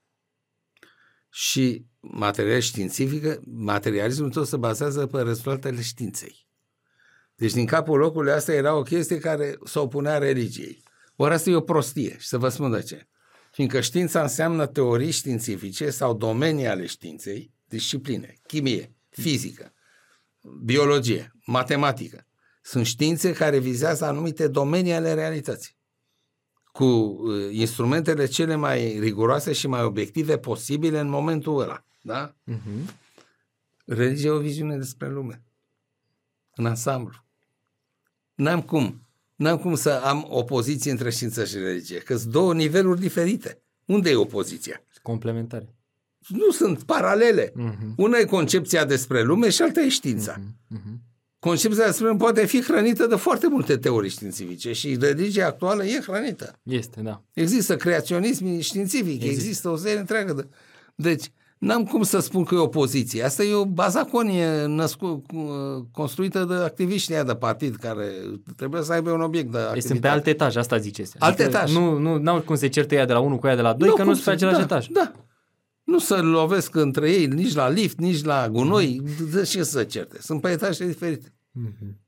Și 1.30 1.86
material 2.00 2.60
științifică, 2.60 3.40
materialismul 3.44 4.30
tot 4.30 4.46
se 4.46 4.56
bazează 4.56 5.06
pe 5.06 5.22
rezultatele 5.22 5.82
științei. 5.82 6.46
Deci 7.34 7.52
din 7.52 7.66
capul 7.66 7.98
locului 7.98 8.32
asta 8.32 8.52
era 8.52 8.76
o 8.76 8.82
chestie 8.82 9.18
care 9.18 9.58
se 9.64 9.78
opunea 9.78 10.18
religiei. 10.18 10.82
Ori 11.16 11.34
asta 11.34 11.50
e 11.50 11.54
o 11.54 11.60
prostie 11.60 12.16
și 12.18 12.26
să 12.26 12.38
vă 12.38 12.48
spun 12.48 12.70
de 12.70 12.82
ce. 12.82 13.06
Fiindcă 13.52 13.80
știința 13.80 14.22
înseamnă 14.22 14.66
teorii 14.66 15.10
științifice 15.10 15.90
sau 15.90 16.14
domenii 16.14 16.66
ale 16.66 16.86
științei, 16.86 17.52
discipline, 17.68 18.34
chimie, 18.46 18.94
fizică, 19.08 19.72
biologie, 20.62 21.32
matematică. 21.44 22.26
Sunt 22.62 22.86
științe 22.86 23.32
care 23.32 23.58
vizează 23.58 24.04
anumite 24.04 24.48
domenii 24.48 24.92
ale 24.92 25.14
realității. 25.14 25.76
Cu 26.74 26.84
uh, 26.84 27.48
instrumentele 27.50 28.26
cele 28.26 28.54
mai 28.54 28.98
riguroase 28.98 29.52
și 29.52 29.66
mai 29.66 29.82
obiective 29.82 30.38
posibile 30.38 30.98
în 30.98 31.08
momentul 31.08 31.60
ăla. 31.60 31.84
Da? 32.02 32.34
Mhm. 32.44 32.94
Religia 33.84 34.26
e 34.26 34.30
o 34.30 34.38
viziune 34.38 34.76
despre 34.76 35.10
lume. 35.10 35.42
În 36.54 36.66
ansamblu. 36.66 37.24
N-am 38.34 38.62
cum. 38.62 39.06
N-am 39.36 39.58
cum 39.58 39.74
să 39.74 39.90
am 40.04 40.26
opoziție 40.28 40.90
între 40.90 41.10
știință 41.10 41.44
și 41.44 41.56
religie. 41.56 41.98
Că 41.98 42.16
sunt 42.16 42.32
două 42.32 42.54
niveluri 42.54 43.00
diferite. 43.00 43.62
Unde 43.84 44.10
e 44.10 44.16
opoziția? 44.16 44.82
Complementare. 45.02 45.74
Nu 46.28 46.50
sunt 46.50 46.82
paralele. 46.82 47.52
Mhm. 47.54 47.94
Una 47.96 48.18
e 48.18 48.24
concepția 48.24 48.84
despre 48.84 49.22
lume 49.22 49.50
și 49.50 49.62
alta 49.62 49.80
e 49.80 49.88
știința. 49.88 50.40
Mhm. 50.68 51.00
Concepția 51.44 51.84
despre 51.86 52.06
lume 52.06 52.18
poate 52.18 52.46
fi 52.46 52.62
hrănită 52.62 53.06
de 53.06 53.14
foarte 53.16 53.46
multe 53.48 53.76
teorii 53.76 54.10
științifice 54.10 54.72
și 54.72 54.96
religia 55.00 55.46
actuală 55.46 55.84
e 55.84 56.00
hrănită. 56.06 56.58
Este, 56.62 57.00
da. 57.00 57.22
Există 57.32 57.76
creaționism 57.76 58.58
științific, 58.60 59.06
există, 59.06 59.26
Există. 59.26 59.46
există 59.48 59.68
o 59.68 59.76
serie 59.76 59.98
întreagă 59.98 60.32
de... 60.32 60.46
Deci, 60.94 61.24
n-am 61.58 61.84
cum 61.84 62.02
să 62.02 62.18
spun 62.18 62.44
că 62.44 62.54
e 62.54 62.58
opoziție. 62.58 63.22
Asta 63.24 63.42
e 63.42 63.54
o 63.54 63.64
bazaconie 63.64 64.64
născu, 64.66 65.22
cu- 65.26 65.88
construită 65.92 66.44
de 66.44 66.54
activiștii 66.54 67.14
aia 67.14 67.24
de 67.24 67.34
partid 67.34 67.74
care 67.76 68.08
trebuie 68.56 68.82
să 68.82 68.92
aibă 68.92 69.10
un 69.10 69.20
obiect 69.20 69.50
de 69.50 69.58
activitate. 69.58 69.78
Deci 69.80 69.88
sunt 69.88 70.00
pe 70.00 70.08
alt 70.08 70.26
etaj, 70.26 70.56
asta 70.56 70.76
ziceți. 70.78 71.14
Alt 71.18 71.38
etaj. 71.38 71.72
Nu, 71.72 71.98
nu 71.98 72.16
n-au 72.18 72.40
cum 72.40 72.56
se 72.56 72.68
certe 72.68 72.94
ea 72.94 73.06
de 73.06 73.12
la 73.12 73.18
unul 73.20 73.38
cu 73.38 73.46
ea 73.46 73.56
de 73.56 73.62
la 73.62 73.72
doi, 73.72 73.88
că 73.88 74.02
nu 74.02 74.04
cum 74.04 74.14
sunt 74.14 74.24
pe 74.24 74.30
să- 74.30 74.30
același 74.30 74.56
da, 74.56 74.62
etaj. 74.62 74.86
Da. 74.86 75.12
Nu 75.84 75.98
să 75.98 76.22
lovesc 76.22 76.74
între 76.74 77.10
ei 77.12 77.26
nici 77.26 77.54
la 77.54 77.68
lift, 77.68 77.98
nici 77.98 78.22
la 78.24 78.48
gunoi, 78.50 79.00
Mhm. 79.02 79.30
de 79.30 79.42
ce 79.42 79.62
să 79.62 79.84
certe? 79.84 80.16
Sunt 80.20 80.40
pe 80.40 80.50
etaje 80.50 80.86
diferite. 80.86 81.34
Mhm. 81.50 82.00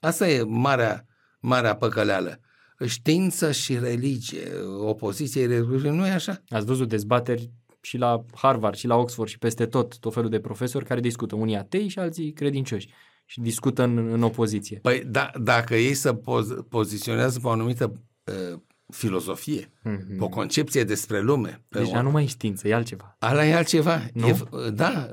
Asta 0.00 0.28
e 0.28 0.42
marea, 0.42 1.06
marea 1.40 1.76
păcăleală. 1.76 2.40
Știință 2.86 3.52
și 3.52 3.78
religie, 3.78 4.48
opoziție 4.78 5.46
religie, 5.46 5.90
nu 5.90 6.06
e 6.06 6.10
așa? 6.10 6.42
Ați 6.48 6.66
văzut 6.66 6.88
dezbateri 6.88 7.50
și 7.80 7.96
la 7.98 8.24
Harvard 8.34 8.74
și 8.76 8.86
la 8.86 8.94
Oxford 8.96 9.28
și 9.28 9.38
peste 9.38 9.66
tot, 9.66 9.98
tot 9.98 10.12
felul 10.14 10.30
de 10.30 10.40
profesori 10.40 10.84
care 10.84 11.00
discută, 11.00 11.34
unii 11.34 11.56
atei 11.56 11.88
și 11.88 11.98
alții 11.98 12.32
credincioși 12.32 12.88
și 13.24 13.40
discută 13.40 13.82
în, 13.82 13.96
în 13.98 14.22
opoziție. 14.22 14.78
Păi 14.82 15.02
da, 15.06 15.30
dacă 15.42 15.74
ei 15.76 15.94
să 15.94 16.12
poz- 16.14 16.68
poziționează 16.68 17.38
pe 17.40 17.46
o 17.46 17.50
anumită 17.50 17.92
uh, 18.24 18.58
filozofie, 18.92 19.70
Mhm. 19.82 20.16
pe 20.18 20.24
o 20.24 20.28
concepție 20.28 20.84
despre 20.84 21.20
lume, 21.20 21.62
pe 21.68 21.78
Deja 21.78 21.98
o... 21.98 22.02
nu 22.02 22.10
mai 22.10 22.22
e 22.24 22.26
știință, 22.26 22.68
e 22.68 22.74
altceva. 22.74 23.16
Ala 23.18 23.46
e 23.46 23.54
altceva. 23.54 24.02
Nu? 24.12 24.26
E, 24.28 24.36
da, 24.70 25.08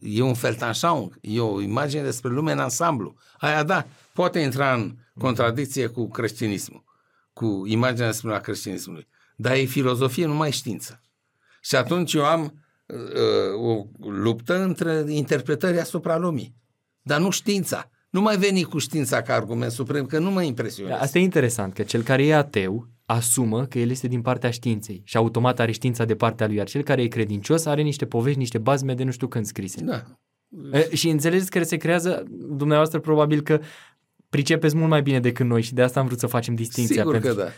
e 0.00 0.22
un 0.22 0.34
feltanșaung, 0.34 1.18
e 1.20 1.40
o 1.40 1.60
imagine 1.60 2.02
despre 2.02 2.30
lume 2.30 2.52
în 2.52 2.58
ansamblu. 2.58 3.14
Aia 3.38 3.62
da, 3.62 3.86
poate 4.12 4.38
intra 4.38 4.74
în 4.74 4.96
contradicție 5.18 5.86
cu 5.86 6.08
creștinismul, 6.08 6.84
cu 7.32 7.62
imaginea 7.66 8.06
despre 8.10 8.30
la 8.30 8.38
creștinismului. 8.40 9.06
Dar 9.36 9.54
e 9.56 9.64
filozofie, 9.64 10.26
nu 10.26 10.34
mai 10.34 10.48
e 10.48 10.52
știință. 10.52 11.00
Și 11.60 11.76
atunci 11.76 12.12
eu 12.12 12.24
am 12.24 12.62
uh, 12.86 13.60
o 13.60 13.86
luptă 14.10 14.62
între 14.62 15.04
interpretări 15.08 15.80
asupra 15.80 16.16
lumii. 16.18 16.54
Dar 17.02 17.20
nu 17.20 17.30
știința. 17.30 17.90
Nu 18.10 18.20
mai 18.20 18.36
veni 18.38 18.62
cu 18.62 18.78
știința 18.78 19.22
ca 19.22 19.34
argument 19.34 19.72
suprem, 19.72 20.06
că 20.06 20.18
nu 20.18 20.30
mă 20.30 20.42
impresionează. 20.42 21.02
Asta 21.02 21.18
e 21.18 21.22
interesant, 21.22 21.74
că 21.74 21.82
cel 21.82 22.02
care 22.02 22.26
e 22.26 22.34
ateu 22.34 22.88
asumă 23.06 23.66
că 23.66 23.78
el 23.78 23.90
este 23.90 24.08
din 24.08 24.22
partea 24.22 24.50
științei 24.50 25.02
și 25.04 25.16
automat 25.16 25.60
are 25.60 25.72
știința 25.72 26.04
de 26.04 26.14
partea 26.14 26.46
lui, 26.46 26.56
iar 26.56 26.66
cel 26.66 26.82
care 26.82 27.02
e 27.02 27.06
credincios 27.06 27.64
are 27.66 27.82
niște 27.82 28.06
povești, 28.06 28.38
niște 28.38 28.58
bazme 28.58 28.94
de 28.94 29.04
nu 29.04 29.10
știu 29.10 29.26
când 29.26 29.46
scrise. 29.46 29.80
Da. 29.84 30.02
E, 30.72 30.94
Și 30.94 31.08
înțelegeți 31.08 31.50
că 31.50 31.62
se 31.62 31.76
creează, 31.76 32.24
dumneavoastră 32.30 32.98
probabil 33.00 33.40
că 33.40 33.60
pricepeți 34.28 34.76
mult 34.76 34.88
mai 34.88 35.02
bine 35.02 35.20
decât 35.20 35.46
noi 35.46 35.62
și 35.62 35.74
de 35.74 35.82
asta 35.82 36.00
am 36.00 36.06
vrut 36.06 36.18
să 36.18 36.26
facem 36.26 36.54
distinția. 36.54 36.96
Sigur 36.96 37.12
pentru... 37.12 37.34
că 37.34 37.42
da. 37.42 37.48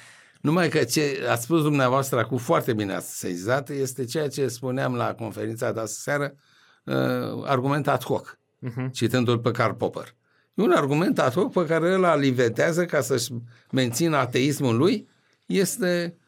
Numai 0.40 0.68
că 0.68 0.84
ce 0.84 1.26
ați 1.30 1.42
spus 1.42 1.62
dumneavoastră 1.62 2.18
acum 2.18 2.38
foarte 2.38 2.72
bine 2.72 2.92
ați 2.94 3.18
sezizat 3.18 3.70
este 3.70 4.04
ceea 4.04 4.28
ce 4.28 4.48
spuneam 4.48 4.94
la 4.94 5.14
conferința 5.14 5.72
de 5.72 5.80
astă 5.80 6.00
seară, 6.00 6.34
uh, 6.84 7.42
argument 7.44 7.88
ad 7.88 8.04
hoc, 8.04 8.38
Mhm. 8.58 8.90
citându-l 8.90 9.38
pe 9.38 9.50
Karl 9.50 9.72
Popper. 9.72 10.14
E 10.54 10.62
un 10.62 10.70
argument 10.70 11.18
ad 11.18 11.32
hoc 11.32 11.52
pe 11.52 11.64
care 11.66 11.94
îl 11.94 12.04
alivetează 12.04 12.84
ca 12.84 13.00
să-și 13.00 13.32
mențină 13.70 14.16
ateismul 14.16 14.76
lui, 14.76 15.08
este, 15.48 16.18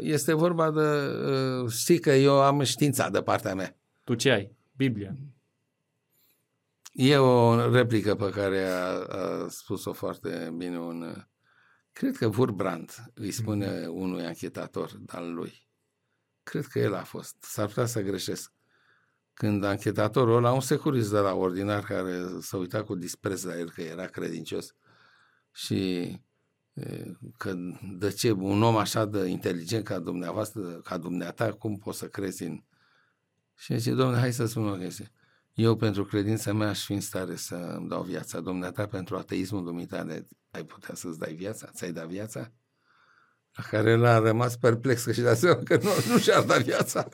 este 0.00 0.32
vorba 0.32 0.70
de, 0.70 0.80
uh, 0.80 1.70
știi 1.70 1.98
că 1.98 2.10
eu 2.10 2.40
am 2.40 2.62
știința 2.62 3.10
de 3.10 3.22
partea 3.22 3.54
mea. 3.54 3.76
Tu 4.04 4.14
ce 4.14 4.30
ai? 4.30 4.56
Biblia. 4.76 5.16
E 6.92 7.16
o 7.16 7.70
replică 7.70 8.14
pe 8.14 8.30
care 8.30 8.62
a, 8.62 8.84
a 9.04 9.46
spus-o 9.48 9.92
foarte 9.92 10.54
bine 10.56 10.78
un... 10.78 11.02
uh, 11.02 11.22
Cred 11.92 12.16
că 12.16 12.26
Wurbrand 12.26 12.90
îi 13.14 13.30
spune 13.30 13.86
unui 13.86 14.24
anchetator 14.24 15.00
al 15.06 15.34
lui. 15.34 15.68
Cred 16.42 16.66
că 16.66 16.78
el 16.78 16.94
a 16.94 17.02
fost. 17.02 17.36
S-ar 17.40 17.66
putea 17.66 17.86
să 17.86 18.00
greșesc. 18.00 18.52
Când 19.34 19.64
anchetatorul 19.64 20.36
ăla, 20.36 20.52
un 20.52 20.60
securist 20.60 21.10
de 21.10 21.18
la 21.18 21.34
ordinar 21.34 21.82
care 21.82 22.22
s-a 22.40 22.56
uitat 22.56 22.84
cu 22.84 22.94
dispreț 22.94 23.42
la 23.42 23.58
el 23.58 23.70
că 23.70 23.82
era 23.82 24.06
credincios 24.06 24.74
și 25.52 25.96
e, 25.96 26.22
că 27.36 27.54
de 27.98 28.10
ce 28.10 28.30
un 28.30 28.62
om 28.62 28.76
așa 28.76 29.04
de 29.04 29.26
inteligent 29.26 29.84
ca 29.84 29.98
dumneavoastră, 29.98 30.60
ca 30.60 30.98
dumneata, 30.98 31.52
cum 31.52 31.76
poți 31.76 31.98
să 31.98 32.06
crezi 32.06 32.42
în... 32.42 32.62
Și 33.56 33.78
zice, 33.78 33.94
domnule, 33.94 34.18
hai 34.18 34.32
să 34.32 34.46
spun 34.46 34.68
o 34.68 34.76
chestie. 34.76 35.12
Eu 35.54 35.76
pentru 35.76 36.04
credința 36.04 36.52
mea 36.52 36.68
aș 36.68 36.84
fi 36.84 36.92
în 36.92 37.00
stare 37.00 37.36
să 37.36 37.54
îmi 37.54 37.88
dau 37.88 38.02
viața. 38.02 38.40
Dumneata 38.40 38.86
pentru 38.86 39.16
ateismul 39.16 39.64
dumitare 39.64 40.26
ai 40.50 40.64
putea 40.64 40.94
să-ți 40.94 41.18
dai 41.18 41.34
viața? 41.34 41.70
Ți-ai 41.74 41.92
dat 41.92 42.06
viața? 42.06 42.52
La 43.54 43.62
care 43.70 43.90
el 43.90 44.04
a 44.04 44.18
rămas 44.18 44.56
perplex 44.56 45.04
că 45.04 45.12
și 45.12 45.20
de 45.20 45.34
seama 45.34 45.62
că 45.64 45.78
nu, 45.82 45.90
nu 46.12 46.18
și-ar 46.18 46.42
da 46.42 46.56
viața. 46.56 47.08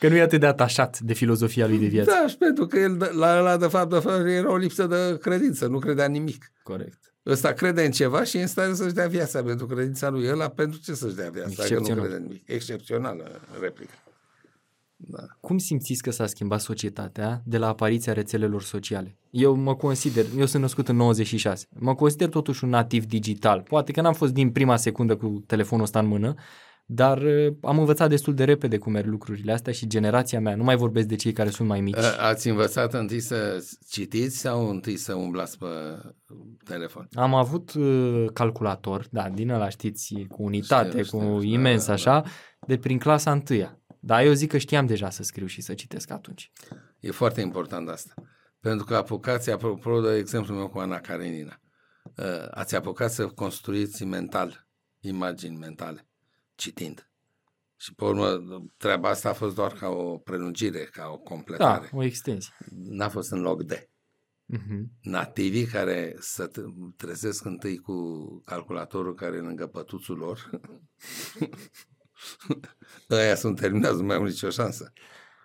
Că 0.00 0.08
nu 0.08 0.16
e 0.16 0.20
atât 0.20 0.40
de 0.40 0.46
atașat 0.46 1.00
de 1.00 1.12
filozofia 1.12 1.66
lui 1.66 1.78
de 1.78 1.86
viață. 1.86 2.10
Da, 2.10 2.26
și 2.26 2.36
pentru 2.36 2.66
că 2.66 2.78
el, 2.78 3.10
la 3.12 3.38
ăla, 3.38 3.56
de 3.56 3.66
fapt, 3.66 3.90
de 3.90 3.98
fapt, 3.98 4.26
era 4.26 4.50
o 4.50 4.56
lipsă 4.56 4.86
de 4.86 5.18
credință, 5.20 5.66
nu 5.66 5.78
credea 5.78 6.04
în 6.04 6.12
nimic. 6.12 6.52
Corect. 6.62 7.07
Ăsta 7.28 7.52
crede 7.52 7.84
în 7.84 7.90
ceva 7.90 8.24
și 8.24 8.36
e 8.36 8.40
în 8.40 8.46
stare 8.46 8.74
să-și 8.74 8.94
dea 8.94 9.08
viața 9.08 9.42
pentru 9.42 9.66
credința 9.66 10.08
lui. 10.08 10.30
Ăla 10.30 10.48
pentru 10.48 10.80
ce 10.80 10.94
să-și 10.94 11.14
dea 11.14 11.30
viața? 11.30 11.48
Dacă 11.56 11.68
nu 11.68 11.76
Excepțional. 11.76 12.04
crede 12.04 12.16
în 12.16 12.22
nimic. 12.22 12.42
Excepțională 12.48 13.40
replică. 13.60 13.92
Da. 14.96 15.26
Cum 15.40 15.58
simțiți 15.58 16.02
că 16.02 16.10
s-a 16.10 16.26
schimbat 16.26 16.60
societatea 16.60 17.42
de 17.44 17.58
la 17.58 17.66
apariția 17.68 18.12
rețelelor 18.12 18.62
sociale? 18.62 19.16
Eu 19.30 19.54
mă 19.54 19.76
consider, 19.76 20.24
eu 20.38 20.46
sunt 20.46 20.62
născut 20.62 20.88
în 20.88 20.96
96, 20.96 21.66
mă 21.78 21.94
consider 21.94 22.28
totuși 22.28 22.64
un 22.64 22.70
nativ 22.70 23.04
digital. 23.04 23.60
Poate 23.60 23.92
că 23.92 24.00
n-am 24.00 24.12
fost 24.12 24.32
din 24.32 24.50
prima 24.50 24.76
secundă 24.76 25.16
cu 25.16 25.42
telefonul 25.46 25.84
ăsta 25.84 25.98
în 25.98 26.06
mână, 26.06 26.34
dar 26.90 27.22
uh, 27.22 27.54
am 27.62 27.78
învățat 27.78 28.08
destul 28.08 28.34
de 28.34 28.44
repede 28.44 28.78
cum 28.78 28.92
merg 28.92 29.06
lucrurile 29.06 29.52
astea 29.52 29.72
și 29.72 29.86
generația 29.86 30.40
mea, 30.40 30.54
nu 30.56 30.62
mai 30.64 30.76
vorbesc 30.76 31.06
de 31.06 31.16
cei 31.16 31.32
care 31.32 31.50
sunt 31.50 31.68
mai 31.68 31.80
mici. 31.80 31.96
A- 31.96 32.16
Ați 32.28 32.48
învățat 32.48 32.92
întâi 32.94 33.20
să 33.20 33.64
citiți 33.88 34.36
sau 34.38 34.68
întâi 34.68 34.96
să 34.96 35.14
umblați 35.14 35.58
pe 35.58 35.66
telefon? 36.64 37.08
Am 37.12 37.34
avut 37.34 37.72
uh, 37.74 38.24
calculator, 38.32 39.06
da, 39.10 39.28
din 39.28 39.50
ăla 39.50 39.68
știți, 39.68 40.14
cu 40.28 40.42
unitate, 40.42 41.02
Știu, 41.02 41.18
cu 41.18 41.24
știu, 41.24 41.38
știu, 41.40 41.52
imens 41.52 41.80
da, 41.86 41.86
da, 41.86 41.92
așa, 41.92 42.24
de 42.66 42.76
prin 42.78 42.98
clasa 42.98 43.32
întâia. 43.32 43.80
Dar 44.00 44.24
eu 44.24 44.32
zic 44.32 44.50
că 44.50 44.58
știam 44.58 44.86
deja 44.86 45.10
să 45.10 45.22
scriu 45.22 45.46
și 45.46 45.60
să 45.60 45.74
citesc 45.74 46.10
atunci. 46.10 46.52
E 47.00 47.10
foarte 47.10 47.40
important 47.40 47.88
asta. 47.88 48.14
Pentru 48.60 48.84
că 48.84 48.96
apucați, 48.96 49.50
apropo 49.50 50.00
de 50.00 50.14
exemplul 50.16 50.56
meu 50.56 50.68
cu 50.68 50.78
Ana 50.78 50.98
Karenina, 50.98 51.60
uh, 52.16 52.48
ați 52.50 52.76
apucat 52.76 53.10
să 53.10 53.26
construiți 53.26 54.04
mental, 54.04 54.68
imagini 55.00 55.56
mentale, 55.56 56.07
citind. 56.58 57.10
Și 57.76 57.94
pe 57.94 58.04
urmă, 58.04 58.42
treaba 58.76 59.08
asta 59.08 59.28
a 59.28 59.32
fost 59.32 59.54
doar 59.54 59.72
ca 59.72 59.88
o 59.88 60.18
prelungire, 60.18 60.84
ca 60.84 61.06
o 61.06 61.16
Da, 61.16 61.22
completare. 61.30 61.90
o 61.92 62.02
extensie. 62.04 62.52
N-a 62.70 63.08
fost 63.08 63.30
în 63.30 63.40
loc 63.40 63.62
de. 63.62 63.90
Mhm. 64.44 64.90
Nativii 65.02 65.66
care 65.66 66.16
să 66.18 66.46
te- 66.46 66.60
trezesc 66.96 67.44
întâi 67.44 67.76
cu 67.78 67.94
calculatorul 68.44 69.14
care 69.14 69.36
e 69.36 69.40
lângă 69.40 69.66
pătuțul 69.66 70.16
lor, 70.16 70.50
ăia 73.10 73.34
sunt 73.34 73.60
terminați, 73.60 74.00
nu 74.00 74.06
mai 74.06 74.16
au 74.16 74.24
nicio 74.24 74.50
șansă. 74.50 74.92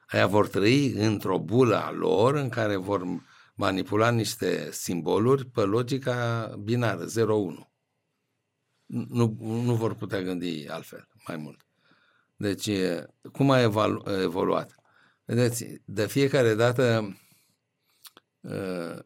Aia 0.08 0.28
vor 0.28 0.48
trăi 0.48 0.92
într-o 0.92 1.40
bulă 1.40 1.76
a 1.84 1.92
lor 1.92 2.36
în 2.36 2.50
care 2.50 2.76
vor 2.76 3.04
manipula 3.56 4.10
niște 4.12 4.72
simboluri 4.72 5.46
pe 5.46 5.62
logica 5.62 6.48
binară, 6.64 7.06
0-1. 7.06 7.73
Nu, 8.94 9.38
nu 9.40 9.76
vor 9.76 9.96
putea 9.96 10.22
gândi 10.22 10.68
altfel, 10.70 11.08
mai 11.28 11.38
mult. 11.38 11.66
Deci, 12.36 12.68
e, 12.68 13.06
cum 13.32 13.52
a 13.52 13.62
evalu- 13.62 14.04
evoluat? 14.22 14.76
Vedeți, 15.26 15.82
de 15.86 16.08
fiecare 16.08 16.56
dată 16.56 17.18
uh, 18.42 19.00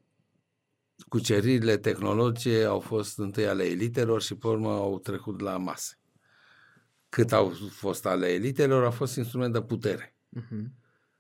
cuceririle 1.07 1.77
tehnologice 1.77 2.63
au 2.63 2.79
fost 2.79 3.17
întâi 3.17 3.47
ale 3.47 3.63
elitelor 3.63 4.21
și 4.21 4.35
pe 4.35 4.47
urmă 4.47 4.71
au 4.71 4.99
trecut 4.99 5.39
la 5.39 5.57
mase. 5.57 5.99
Cât 7.09 7.31
au 7.31 7.53
fost 7.69 8.05
ale 8.05 8.27
elitelor, 8.27 8.83
a 8.83 8.91
fost 8.91 9.15
instrument 9.15 9.53
de 9.53 9.61
putere. 9.61 10.15
Mhm. 10.29 10.73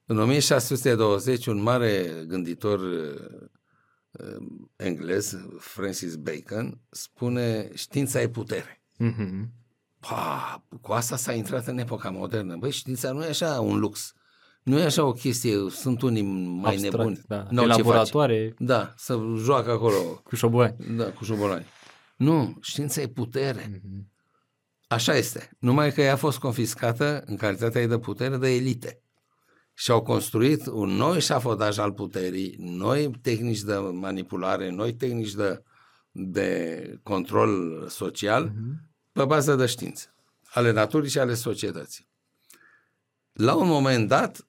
În 0.05 0.19
1620, 0.19 1.45
un 1.45 1.61
mare 1.61 2.23
gânditor 2.27 2.79
uh, 2.79 3.19
uh, 3.19 3.49
englez, 4.75 5.37
Francis 5.59 6.15
Bacon, 6.15 6.79
spune 6.89 7.69
știința 7.73 8.21
e 8.21 8.29
putere. 8.29 8.81
Mhm. 8.97 9.51
Pa, 9.99 10.63
cu 10.81 10.91
asta 10.91 11.15
s-a 11.15 11.33
intrat 11.33 11.67
în 11.67 11.77
epoca 11.77 12.09
modernă. 12.09 12.55
Băi, 12.57 12.71
știința 12.71 13.11
nu 13.11 13.23
e 13.23 13.27
așa 13.27 13.59
un 13.61 13.79
lux. 13.79 14.13
Nu 14.63 14.79
e 14.79 14.83
așa 14.83 15.03
o 15.03 15.11
chestie, 15.11 15.55
sunt 15.69 16.01
unii 16.01 16.21
mai 16.21 16.71
Abstract, 16.71 16.97
nebuni. 16.97 17.21
Da. 17.27 17.47
N-au 17.49 17.65
În 17.65 17.71
ce 17.71 17.77
laboratoare 17.77 18.43
face. 18.49 18.63
Da, 18.63 18.93
să 18.97 19.19
joacă 19.37 19.71
acolo, 19.71 20.21
cu 20.23 20.35
șobolani. 20.35 20.75
da, 20.97 21.11
cu 21.11 21.23
șobolani. 21.23 21.65
Nu, 22.17 22.57
știința 22.61 23.01
e 23.01 23.07
putere. 23.07 23.81
Mhm. 23.83 24.11
Așa 24.87 25.15
este. 25.15 25.49
Numai 25.59 25.91
că 25.91 26.01
ea 26.01 26.13
a 26.13 26.15
fost 26.15 26.37
confiscată 26.37 27.23
în 27.25 27.35
calitatea 27.35 27.81
ei 27.81 27.87
de 27.87 27.97
putere 27.99 28.37
de 28.37 28.55
elite. 28.55 29.01
Și 29.79 29.91
au 29.91 30.01
construit 30.01 30.65
un 30.65 30.89
nou 30.89 31.15
eșafodaj 31.15 31.77
al 31.77 31.93
puterii, 31.93 32.55
noi 32.59 33.11
tehnici 33.21 33.61
de 33.61 33.75
manipulare, 33.75 34.69
noi 34.69 34.93
tehnici 34.93 35.31
de, 35.33 35.63
de 36.11 36.99
control 37.03 37.85
social, 37.89 38.43
Mhm. 38.43 38.89
pe 39.11 39.25
bază 39.25 39.55
de 39.55 39.65
știință, 39.65 40.15
ale 40.43 40.71
naturii 40.71 41.09
și 41.09 41.19
ale 41.19 41.33
societății. 41.33 42.07
La 43.33 43.55
un 43.55 43.67
moment 43.67 44.07
dat 44.07 44.47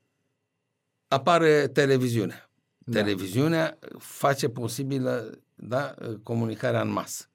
apare 1.09 1.69
televiziunea. 1.69 2.51
Da. 2.79 3.01
Televiziunea 3.03 3.79
face 3.99 4.49
posibilă 4.49 5.39
da, 5.55 5.95
comunicarea 6.23 6.81
în 6.81 6.91
masă. 6.91 7.31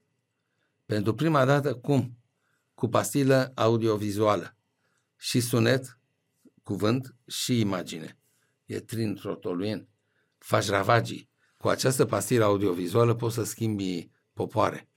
Pentru 0.85 1.13
prima 1.15 1.45
dată, 1.45 1.73
cum? 1.75 2.17
Cu 2.73 2.87
pastilă 2.87 3.51
audiovizuală. 3.55 4.55
Și 5.15 5.39
sunet, 5.39 5.97
cuvânt 6.63 7.15
și 7.27 7.59
imagine. 7.59 8.17
E 8.65 8.79
trintrotoluien. 8.79 9.87
Faci 10.37 10.67
ravagii. 10.69 11.29
Cu 11.57 11.67
această 11.67 12.05
pastilă 12.05 12.43
audiovizuală 12.43 13.13
poți 13.13 13.35
să 13.35 13.43
schimbi 13.43 14.09
popoare. 14.33 14.87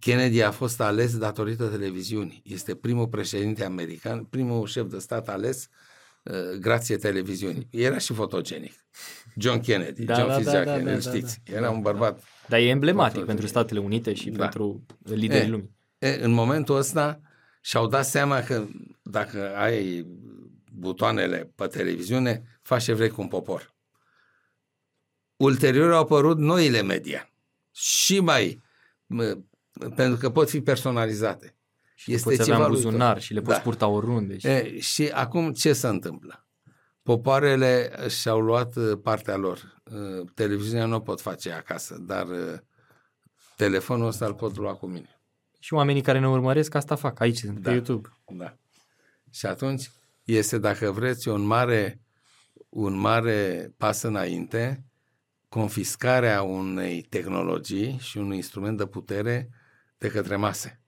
Kennedy 0.00 0.40
a 0.42 0.50
fost 0.50 0.80
ales 0.80 1.18
datorită 1.18 1.66
televiziunii. 1.68 2.42
Este 2.44 2.74
primul 2.74 3.08
președinte 3.08 3.64
american, 3.64 4.24
primul 4.24 4.66
șef 4.66 4.86
de 4.90 4.98
stat 4.98 5.28
ales 5.28 5.68
uh, 6.22 6.34
grație 6.60 6.96
televiziunii. 6.96 7.66
Era 7.70 7.98
și 7.98 8.12
fotogenic. 8.12 8.72
John 9.36 9.60
Kennedy, 9.60 10.04
Da, 10.04 10.14
John 10.14 10.26
da, 10.28 10.32
da, 10.32 10.38
Fitzgerald, 10.40 10.84
da, 10.84 10.90
îl 10.92 11.00
da, 11.00 11.10
știți. 11.10 11.40
da. 11.44 11.52
Era 11.52 11.62
Da, 11.66 11.70
un 11.70 11.80
bărbat 11.80 12.22
Dar 12.48 12.58
e 12.58 12.68
emblematic 12.68 13.12
Foarte 13.14 13.32
pentru 13.32 13.46
bine. 13.46 13.58
Statele 13.58 13.80
Unite 13.80 14.14
și 14.14 14.30
Da. 14.30 14.42
pentru 14.42 14.86
liderii 15.04 15.46
E, 15.46 15.50
lumii. 15.50 15.70
E, 15.98 16.18
în 16.24 16.30
momentul 16.30 16.76
ăsta 16.76 17.20
și-au 17.60 17.86
dat 17.86 18.04
seama 18.06 18.40
că 18.42 18.66
dacă 19.02 19.56
ai 19.56 20.06
butoanele 20.78 21.52
pe 21.54 21.66
televiziune, 21.66 22.42
faci 22.62 22.82
ce 22.82 22.92
vrei 22.92 23.10
cu 23.10 23.20
un 23.20 23.28
popor. 23.28 23.74
Ulterior 25.36 25.92
au 25.92 26.00
apărut 26.00 26.38
noile 26.38 26.82
media. 26.82 27.30
Și 27.72 28.20
mai, 28.20 28.62
mă, 29.06 29.38
pentru 29.94 30.16
că 30.18 30.30
pot 30.30 30.50
fi 30.50 30.60
personalizate. 30.60 31.56
Și 31.94 32.10
le 32.10 32.16
poți 32.22 32.40
avea 32.40 32.56
în 32.56 32.70
lui 32.70 32.70
buzunar 32.82 33.20
și 33.20 33.32
le 33.34 33.40
poți 33.40 33.56
Da. 33.56 33.62
purta 33.62 33.86
oriunde. 33.86 34.38
Și... 34.38 34.46
E, 34.46 34.78
și 34.80 35.06
acum 35.14 35.52
ce 35.52 35.72
se 35.72 35.86
întâmplă? 35.88 36.46
Popoarele 37.02 37.92
și-au 38.08 38.40
luat 38.40 38.76
uh, 38.76 38.98
partea 39.02 39.36
lor. 39.36 39.80
Uh, 39.92 40.26
Televiziunea 40.34 40.86
nu 40.86 40.94
o 40.94 41.00
pot 41.00 41.20
face 41.20 41.52
acasă, 41.52 41.96
dar 42.00 42.26
uh, 42.28 42.58
telefonul 43.56 44.06
ăsta 44.06 44.26
îl 44.26 44.34
pot 44.34 44.56
lua 44.56 44.74
cu 44.74 44.86
mine. 44.86 45.20
și 45.58 45.74
oamenii 45.74 46.02
care 46.02 46.18
ne 46.18 46.28
urmăresc 46.28 46.74
asta 46.74 46.94
fac. 46.94 47.20
Aici 47.20 47.36
sunt, 47.38 47.58
Da. 47.58 47.68
pe 47.68 47.74
YouTube. 47.74 48.08
Da. 48.26 48.56
Și 49.30 49.46
atunci 49.46 49.90
este, 50.26 50.58
dacă 50.58 50.90
vreți, 50.90 51.28
un 51.28 51.42
mare, 51.42 52.00
un 52.68 52.98
mare 52.98 53.72
pas 53.76 54.02
înainte, 54.02 54.84
confiscarea 55.48 56.42
unei 56.42 57.02
tehnologii 57.02 57.98
și 58.00 58.18
unui 58.18 58.36
instrument 58.36 58.76
de 58.76 58.86
putere 58.86 59.48
de 59.98 60.08
către 60.08 60.36
mase. 60.36 60.80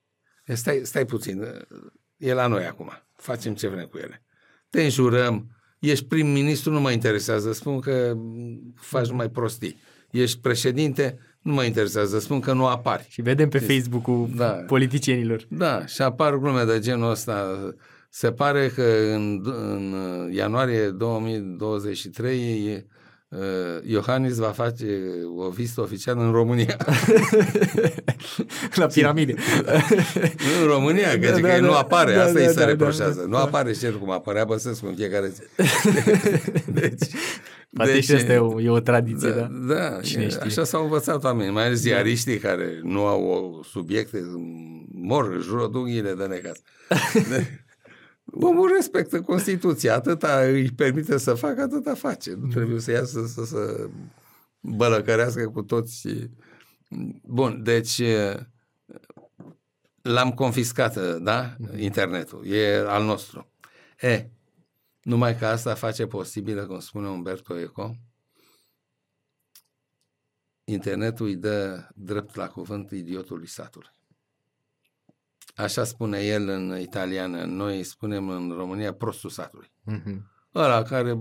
E, 0.45 0.55
Stai, 0.55 0.80
stai 0.84 1.05
puțin, 1.05 1.45
e 2.16 2.32
la 2.32 2.47
noi 2.47 2.66
acum, 2.66 2.91
facem 3.16 3.55
ce 3.55 3.68
vrem 3.68 3.86
cu 3.86 3.99
ele. 3.99 4.22
Te 4.70 4.82
înjurăm, 4.82 5.51
ești 5.78 6.05
prim-ministru, 6.05 6.70
nu 6.70 6.80
mă 6.80 6.91
interesează, 6.91 7.53
spun 7.53 7.80
că 7.80 8.16
faci 8.74 9.07
numai 9.07 9.30
prostii. 9.30 9.80
Ești 10.11 10.41
președinte, 10.41 11.18
nu 11.41 11.53
mă 11.53 11.64
interesează, 11.64 12.18
spun 12.18 12.41
că 12.41 12.53
nu 12.53 12.66
apari. 12.66 13.07
Și 13.09 13.22
vedem 13.22 13.49
pe 13.49 13.59
Facebook-ul 13.59 14.30
Da. 14.34 14.51
politicienilor. 14.51 15.47
Da, 15.49 15.86
și 15.86 16.03
apar 16.03 16.36
glume 16.36 16.64
de 16.64 16.78
genul 16.78 17.11
ăsta. 17.11 17.59
Se 18.18 18.32
pare 18.32 18.68
că 18.74 18.82
în, 19.14 19.42
în 19.44 19.94
ianuarie 20.32 20.88
2023 20.88 22.86
uh, 23.28 23.38
Iohannis 23.86 24.36
va 24.36 24.48
face 24.48 24.86
o 25.36 25.48
vizită 25.50 25.80
oficială 25.80 26.20
în 26.22 26.30
România. 26.32 26.76
La 28.74 28.86
piramide. 28.86 29.34
în 30.60 30.66
România, 30.66 31.10
că, 31.10 31.16
Da, 31.18 31.30
da, 31.30 31.40
da, 31.40 31.48
că 31.48 31.60
da. 31.60 31.66
nu 31.66 31.72
apare, 31.72 32.14
Da, 32.14 32.20
asta 32.22 32.32
da, 32.32 32.40
îi 32.40 32.46
se 32.46 32.54
da, 32.54 32.64
reproșează. 32.64 33.20
da, 33.20 33.26
nu 33.26 33.32
da. 33.32 33.42
apare 33.42 33.72
și 33.72 33.84
el 33.84 33.98
cum 33.98 34.10
apărea 34.10 34.44
Băsescu 34.44 34.86
în 34.86 34.94
fiecare 34.94 35.28
zi. 35.28 35.42
deci, 36.80 37.06
Poate 37.72 38.00
și 38.00 38.12
asta 38.12 38.32
e 38.32 38.38
o, 38.38 38.60
e 38.60 38.70
o 38.70 38.80
tradiție, 38.80 39.30
da. 39.30 39.48
da, 39.66 39.74
da 39.74 40.00
Cine 40.00 40.22
e- 40.22 40.28
știe? 40.28 40.42
așa 40.46 40.64
s-au 40.64 40.82
învățat 40.82 41.24
oamenii, 41.24 41.52
mai 41.52 41.64
ales 41.64 41.78
ziariștii 41.78 42.38
care 42.38 42.80
nu 42.82 43.04
au 43.06 43.22
o 43.24 43.62
subiecte, 43.62 44.18
mor, 44.92 45.34
își 45.38 45.48
rod 45.52 45.74
unghiile 45.74 46.14
de 46.14 46.24
necaz. 46.24 46.56
De- 48.39 48.45
Omul 48.45 48.72
respectă 48.72 49.22
Constituția, 49.22 49.95
atâta 49.95 50.41
îi 50.41 50.70
permite 50.70 51.18
să 51.18 51.34
facă, 51.34 51.61
atâta 51.62 51.95
face. 51.95 52.34
Nu 52.34 52.47
trebuie 52.47 52.80
să 52.80 52.91
iasă 52.91 53.26
să, 53.26 53.45
să 53.45 53.89
bălăcărească 54.61 55.49
cu 55.49 55.62
toți. 55.62 56.09
Bun, 57.22 57.62
deci 57.62 58.03
l-am 60.03 60.32
confiscat, 60.32 61.18
da? 61.22 61.57
Internetul. 61.76 62.47
E 62.47 62.76
al 62.86 63.05
nostru. 63.05 63.53
E, 64.01 64.30
numai 65.03 65.36
că 65.36 65.47
asta 65.47 65.74
face 65.74 66.07
posibilă, 66.07 66.66
cum 66.66 66.78
spune 66.78 67.09
Umberto 67.09 67.59
Eco, 67.59 67.95
internetul 70.64 71.26
îi 71.26 71.36
dă 71.36 71.89
drept 71.95 72.34
la 72.34 72.49
cuvânt 72.49 72.91
idiotului 72.91 73.49
satului. 73.49 73.91
Așa 75.59 75.84
spune 75.84 76.18
el 76.18 76.48
în 76.48 76.78
italiană. 76.80 77.44
Noi 77.44 77.82
spunem 77.82 78.28
în 78.28 78.54
România 78.56 78.92
prostul 78.92 79.30
satului. 79.30 79.72
Mhm. 79.84 80.30
Ăla 80.54 80.82
care 80.82 81.18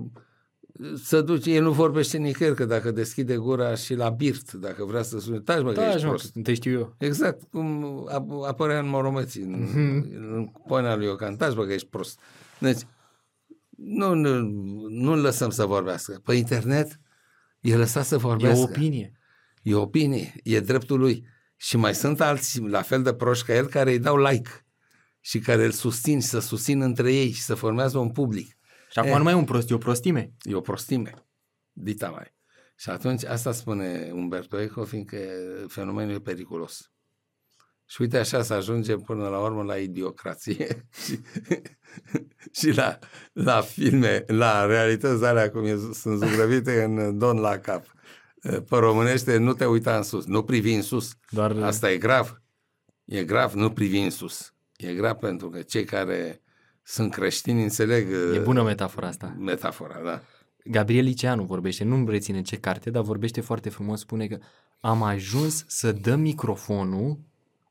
să 1.03 1.21
duce, 1.21 1.51
el 1.53 1.63
nu 1.63 1.71
vorbește 1.71 2.17
nicăieri, 2.17 2.55
că 2.55 2.65
dacă 2.65 2.91
deschide 2.91 3.35
gura 3.38 3.75
și 3.75 3.93
la 3.95 4.09
birt, 4.09 4.51
dacă 4.53 4.85
vrea 4.85 5.01
să 5.01 5.19
sune, 5.19 5.39
taci 5.39 5.61
mă 5.61 5.71
că 5.71 5.79
Da, 5.79 5.89
ești 5.93 6.03
mă, 6.03 6.09
prost. 6.09 6.33
te 6.43 6.53
știu 6.53 6.71
eu. 6.79 6.95
Exact 6.97 7.41
cum 7.51 7.85
ap- 8.11 8.47
apărea 8.47 8.79
în 8.79 8.88
Moromeții, 8.89 9.41
în, 9.41 9.59
Mhm. 9.61 9.77
în 10.35 10.51
poena 10.67 10.95
lui 10.95 11.05
Iocan, 11.05 11.35
taci 11.35 11.53
bă 11.53 11.65
că 11.65 11.73
ești 11.73 11.88
prost. 11.88 12.19
Deci, 12.59 12.81
nu, 13.69 14.13
nu, 14.13 14.39
nu-l 14.89 15.19
lăsăm 15.21 15.49
să 15.49 15.65
vorbească. 15.65 16.21
Pe 16.23 16.33
internet 16.33 16.99
e 17.61 17.75
lăsat 17.75 18.05
să 18.05 18.15
E 18.15 18.17
vorbească. 18.17 18.59
o 18.59 18.63
opinie. 18.63 19.11
E 19.61 19.75
opinie, 19.75 20.33
e 20.43 20.59
dreptul 20.59 20.99
lui. 20.99 21.27
Și 21.57 21.77
mai 21.77 21.95
sunt 21.95 22.21
alții 22.21 22.67
la 22.67 22.81
fel 22.81 23.03
de 23.03 23.13
proști 23.13 23.45
ca 23.45 23.53
el 23.53 23.67
care 23.67 23.91
îi 23.91 23.99
dau 23.99 24.17
like 24.17 24.65
și 25.19 25.39
care 25.39 25.65
îl 25.65 25.71
susțin 25.71 26.19
și 26.19 26.27
să 26.27 26.39
susțin 26.39 26.81
între 26.81 27.13
ei 27.13 27.31
și 27.31 27.41
să 27.41 27.55
formează 27.55 27.97
un 27.97 28.11
public. 28.11 28.57
Și 28.91 28.99
acum 28.99 29.11
E. 29.11 29.17
nu 29.17 29.23
mai 29.23 29.33
e 29.33 29.35
un 29.35 29.45
prost, 29.45 29.69
e 29.69 29.73
o 29.73 29.77
prostime. 29.77 30.33
E 30.41 30.55
o 30.55 30.61
prostime. 30.61 31.27
Dita 31.71 32.09
mai. 32.09 32.35
Și 32.75 32.89
atunci 32.89 33.23
asta 33.23 33.51
spune 33.51 34.11
Umberto 34.13 34.59
Eco, 34.59 34.83
fiindcă 34.83 35.17
fenomenul 35.67 36.13
e 36.13 36.19
periculos. 36.19 36.91
Și 37.85 38.01
uite 38.01 38.17
așa 38.17 38.43
se 38.43 38.53
ajunge 38.53 38.95
până 38.95 39.27
la 39.27 39.39
urmă 39.39 39.63
la 39.63 39.77
idiocrație 39.77 40.87
și, 41.05 41.19
și 42.51 42.71
la, 42.71 42.99
la 43.33 43.61
filme, 43.61 44.23
la 44.27 44.65
realități 44.65 45.25
alea 45.25 45.51
cum 45.51 45.63
e, 45.63 45.77
sunt 45.93 46.17
zugrăvite 46.17 46.83
în 46.83 47.17
Don 47.17 47.39
la 47.39 47.57
cap. 47.57 47.85
Pe 48.41 48.65
românește 48.69 49.38
nu 49.38 49.53
te 49.53 49.65
uita 49.65 49.97
în 49.97 50.03
sus, 50.03 50.25
nu 50.25 50.43
privi 50.43 50.73
în 50.73 50.81
sus. 50.81 51.17
Doar 51.29 51.51
Asta 51.51 51.91
e 51.91 51.97
grav. 51.97 52.41
E 53.05 53.23
grav, 53.23 53.53
nu 53.53 53.71
privi 53.71 53.99
în 53.99 54.09
sus. 54.09 54.53
E 54.75 54.93
grav 54.93 55.15
pentru 55.15 55.49
că 55.49 55.61
cei 55.61 55.83
care 55.83 56.41
sunt 56.83 57.11
creștini 57.11 57.63
înțeleg 57.63 58.11
e 58.33 58.39
bună 58.39 58.63
metafora 58.63 59.07
asta. 59.07 59.35
metafora, 59.39 60.01
da. 60.03 60.21
Gabriel 60.63 61.03
Liceanu 61.03 61.43
vorbește, 61.43 61.83
nu-mi 61.83 62.09
reține 62.09 62.41
ce 62.41 62.57
carte, 62.59 62.89
dar 62.89 63.03
vorbește 63.03 63.41
foarte 63.41 63.69
frumos, 63.69 63.99
spune 63.99 64.27
că 64.27 64.38
am 64.79 65.03
ajuns 65.03 65.65
să 65.67 65.91
dăm 65.91 66.19
microfonul 66.19 67.19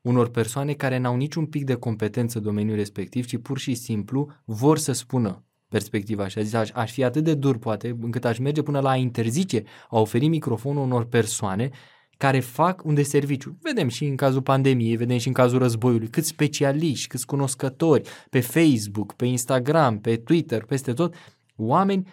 unor 0.01 0.29
persoane 0.29 0.73
care 0.73 0.97
n-au 0.97 1.15
niciun 1.15 1.45
pic 1.45 1.63
de 1.63 1.75
competență 1.75 2.37
în 2.37 2.43
domeniul 2.43 2.75
respectiv, 2.75 3.25
ci 3.25 3.37
pur 3.37 3.57
și 3.57 3.75
simplu 3.75 4.31
vor 4.45 4.77
să 4.77 4.91
spună 4.91 5.46
perspectiva 5.69 6.27
și 6.27 6.37
a 6.37 6.41
zis, 6.41 6.53
aș, 6.53 6.69
aș 6.73 6.91
fi 6.91 7.03
atât 7.03 7.23
de 7.23 7.33
dur 7.33 7.57
poate, 7.57 7.97
încât 8.01 8.25
aș 8.25 8.37
merge 8.37 8.61
până 8.61 8.79
la 8.79 8.89
a 8.89 8.95
interzice, 8.95 9.63
a 9.89 9.99
oferi 9.99 10.27
microfonul 10.27 10.83
unor 10.83 11.05
persoane 11.05 11.69
care 12.17 12.39
fac 12.39 12.85
un 12.85 12.93
deserviciu. 12.93 13.57
Vedem 13.61 13.87
și 13.87 14.05
în 14.05 14.15
cazul 14.15 14.41
pandemiei, 14.41 14.95
vedem 14.95 15.17
și 15.17 15.27
în 15.27 15.33
cazul 15.33 15.59
războiului, 15.59 16.07
câți 16.07 16.27
specialiști, 16.27 17.07
câți 17.07 17.25
cunoscători 17.25 18.09
pe 18.29 18.39
Facebook, 18.39 19.13
pe 19.13 19.25
Instagram, 19.25 19.99
pe 19.99 20.15
Twitter, 20.15 20.63
peste 20.63 20.93
tot, 20.93 21.15
oameni 21.55 22.07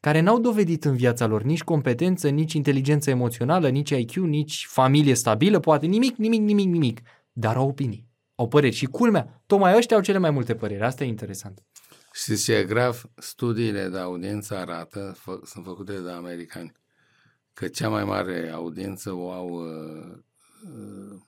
care 0.00 0.20
n-au 0.20 0.40
dovedit 0.40 0.84
în 0.84 0.96
viața 0.96 1.26
lor 1.26 1.42
nici 1.42 1.62
competență, 1.62 2.28
nici 2.28 2.52
inteligență 2.52 3.10
emoțională, 3.10 3.68
nici 3.68 3.90
IQ, 3.90 4.14
nici 4.14 4.66
familie 4.68 5.14
stabilă, 5.14 5.58
poate 5.58 5.86
nimic, 5.86 6.16
nimic, 6.16 6.40
nimic, 6.40 6.66
nimic, 6.66 7.00
dar 7.32 7.56
au 7.56 7.68
opinii, 7.68 8.08
au 8.34 8.48
păreri. 8.48 8.74
Și 8.74 8.86
culmea, 8.86 9.42
tocmai 9.46 9.76
ăștia 9.76 9.96
au 9.96 10.02
cele 10.02 10.18
mai 10.18 10.30
multe 10.30 10.54
păreri. 10.54 10.82
Asta 10.82 11.04
e 11.04 11.06
interesant. 11.06 11.62
Știți 12.20 12.44
ce 12.44 12.54
e 12.54 12.64
grav? 12.64 13.02
Studiile 13.16 13.88
de 13.88 13.98
audiență 13.98 14.56
arată, 14.56 15.14
fă, 15.16 15.40
sunt 15.44 15.64
făcute 15.64 16.00
de 16.00 16.10
americani, 16.10 16.72
că 17.52 17.68
cea 17.68 17.88
mai 17.88 18.04
mare 18.04 18.50
audiență 18.50 19.12
o 19.12 19.32
au 19.32 19.48
uh, 19.48 20.18
uh, 20.64 21.20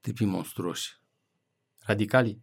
tipii 0.00 0.26
monstruoși. 0.26 1.00
Radicalii. 1.78 2.42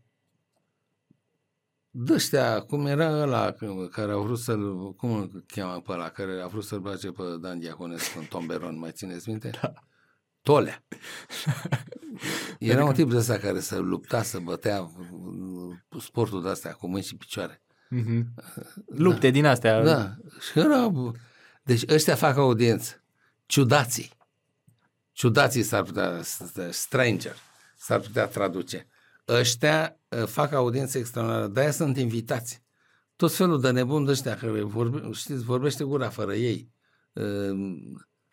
Dăștea, 1.90 2.62
cum 2.62 2.86
era 2.86 3.22
ăla 3.22 3.56
care 3.92 4.12
au 4.12 4.24
vrut 4.24 4.40
să-l, 4.40 4.94
cum 4.94 5.14
îl 5.14 5.44
cheamă 5.48 5.82
pe 5.82 5.92
ăla, 5.92 6.10
care 6.10 6.42
a 6.42 6.48
vrut 6.48 6.64
să-l 6.64 6.80
bage 6.80 7.12
pe 7.12 7.24
Dan 7.42 7.60
Diaconescu 7.60 8.20
în 8.20 8.26
tomberon, 8.26 8.78
mai 8.78 8.92
țineți 8.92 9.30
minte? 9.30 9.50
Da. 9.62 9.87
Tolea. 10.48 10.84
Era 12.60 12.86
un 12.86 12.94
tip 12.94 13.10
de 13.10 13.18
ăsta 13.18 13.38
care 13.38 13.60
să 13.60 13.78
lupta, 13.78 14.24
să 14.24 14.40
bătea 14.40 14.92
sportul 16.00 16.42
de 16.42 16.50
astea 16.50 16.72
cu 16.72 16.88
mâini 16.88 17.06
și 17.06 17.16
picioare. 17.16 17.62
Mm-hmm. 17.96 18.24
Lupte 18.86 19.28
da. 19.28 19.34
din 19.34 19.46
astea. 19.46 19.84
Da. 19.84 20.16
Și 20.40 20.60
era... 20.60 20.92
Deci 21.64 21.84
ăștia 21.90 22.16
fac 22.16 22.38
audiență. 22.38 23.04
Ciudații. 23.46 24.12
Ciudații 25.12 25.64
s-ar 25.64 25.84
putea, 25.84 26.22
stranger, 26.70 27.36
s-ar 27.78 28.00
putea 28.00 28.26
traduce. 28.26 28.88
Ăștia 29.28 30.00
uh, 30.10 30.26
fac 30.26 30.54
audiență 30.54 30.98
extraordinară, 30.98 31.48
de-aia 31.48 31.72
sunt 31.72 31.98
invitați. 31.98 32.64
Tot 33.16 33.34
felul 33.34 33.62
de 33.62 33.72
nebuni 33.72 34.06
de 34.06 34.12
ăștia 34.12 34.36
care 34.36 34.62
vorbe, 34.62 35.10
știți, 35.12 35.44
vorbește 35.44 35.84
gura 35.84 36.10
fără 36.10 36.34
ei. 36.34 36.72
Uh, 37.14 37.78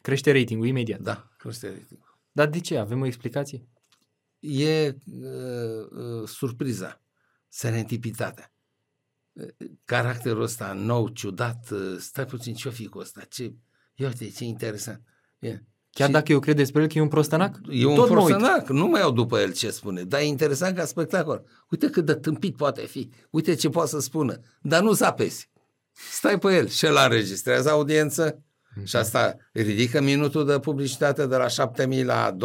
crește 0.01 0.33
ratingul 0.33 0.67
imediat. 0.67 1.01
Da, 1.01 1.29
crește 1.39 1.67
ratingul. 1.67 2.04
Dar 2.35 2.49
de 2.49 2.61
ce? 2.61 2.77
Avem 2.77 3.01
o 3.01 3.07
explicație? 3.07 3.69
E 4.39 4.87
uh, 4.89 5.87
uh, 5.91 6.29
surpriza, 6.29 7.03
serendipitatea. 7.49 8.53
Uh, 9.33 9.49
caracterul 9.85 10.43
ăsta 10.43 10.73
nou, 10.73 11.09
ciudat, 11.09 11.71
uh, 11.71 11.97
stai 11.99 12.27
puțin, 12.27 12.55
ce-o 12.55 12.71
fi 12.71 12.87
cu 12.87 12.99
ăsta? 12.99 13.21
Ce, 13.21 13.55
ia 13.95 14.07
uite, 14.07 14.31
ce 14.31 14.45
interesant. 14.45 15.03
E. 15.39 15.59
Chiar 15.91 16.07
și 16.07 16.13
dacă 16.13 16.33
eu 16.33 16.39
cred 16.39 16.57
despre 16.57 16.83
el 16.83 16.89
că 16.89 16.99
e 16.99 17.01
un 17.01 17.09
prostănac? 17.09 17.61
E 17.69 17.87
un 17.87 18.07
prostănac, 18.07 18.69
nu 18.69 18.87
mai 18.87 19.01
iau 19.01 19.13
după 19.13 19.41
el 19.41 19.53
ce 19.53 19.71
spune, 19.71 20.03
dar 20.03 20.21
e 20.21 20.25
interesant 20.25 20.77
ca 20.77 20.85
spectacol. 20.85 21.47
Uite 21.71 21.91
cât 21.91 22.05
de 22.05 22.15
tâmpit 22.15 22.57
poate 22.57 22.81
fi, 22.87 23.11
uite 23.31 23.55
ce 23.55 23.69
poate 23.69 23.89
să 23.89 24.01
spună, 24.01 24.41
dar 24.63 24.83
nu 24.83 24.93
zapezi. 24.93 25.51
Stai 25.93 26.39
pe 26.39 26.55
el 26.55 26.69
și 26.69 26.85
el 26.85 26.97
înregistrează 27.05 27.71
audiență 27.71 28.35
mm-hmm. 28.35 28.44
Și 28.83 28.97
asta 28.97 29.37
ridică 29.53 30.01
minutul 30.01 30.47
de 30.47 30.59
publicitate 30.59 31.27
de 31.27 31.37
la 31.37 31.47
7.000 31.47 32.05
la 32.05 32.37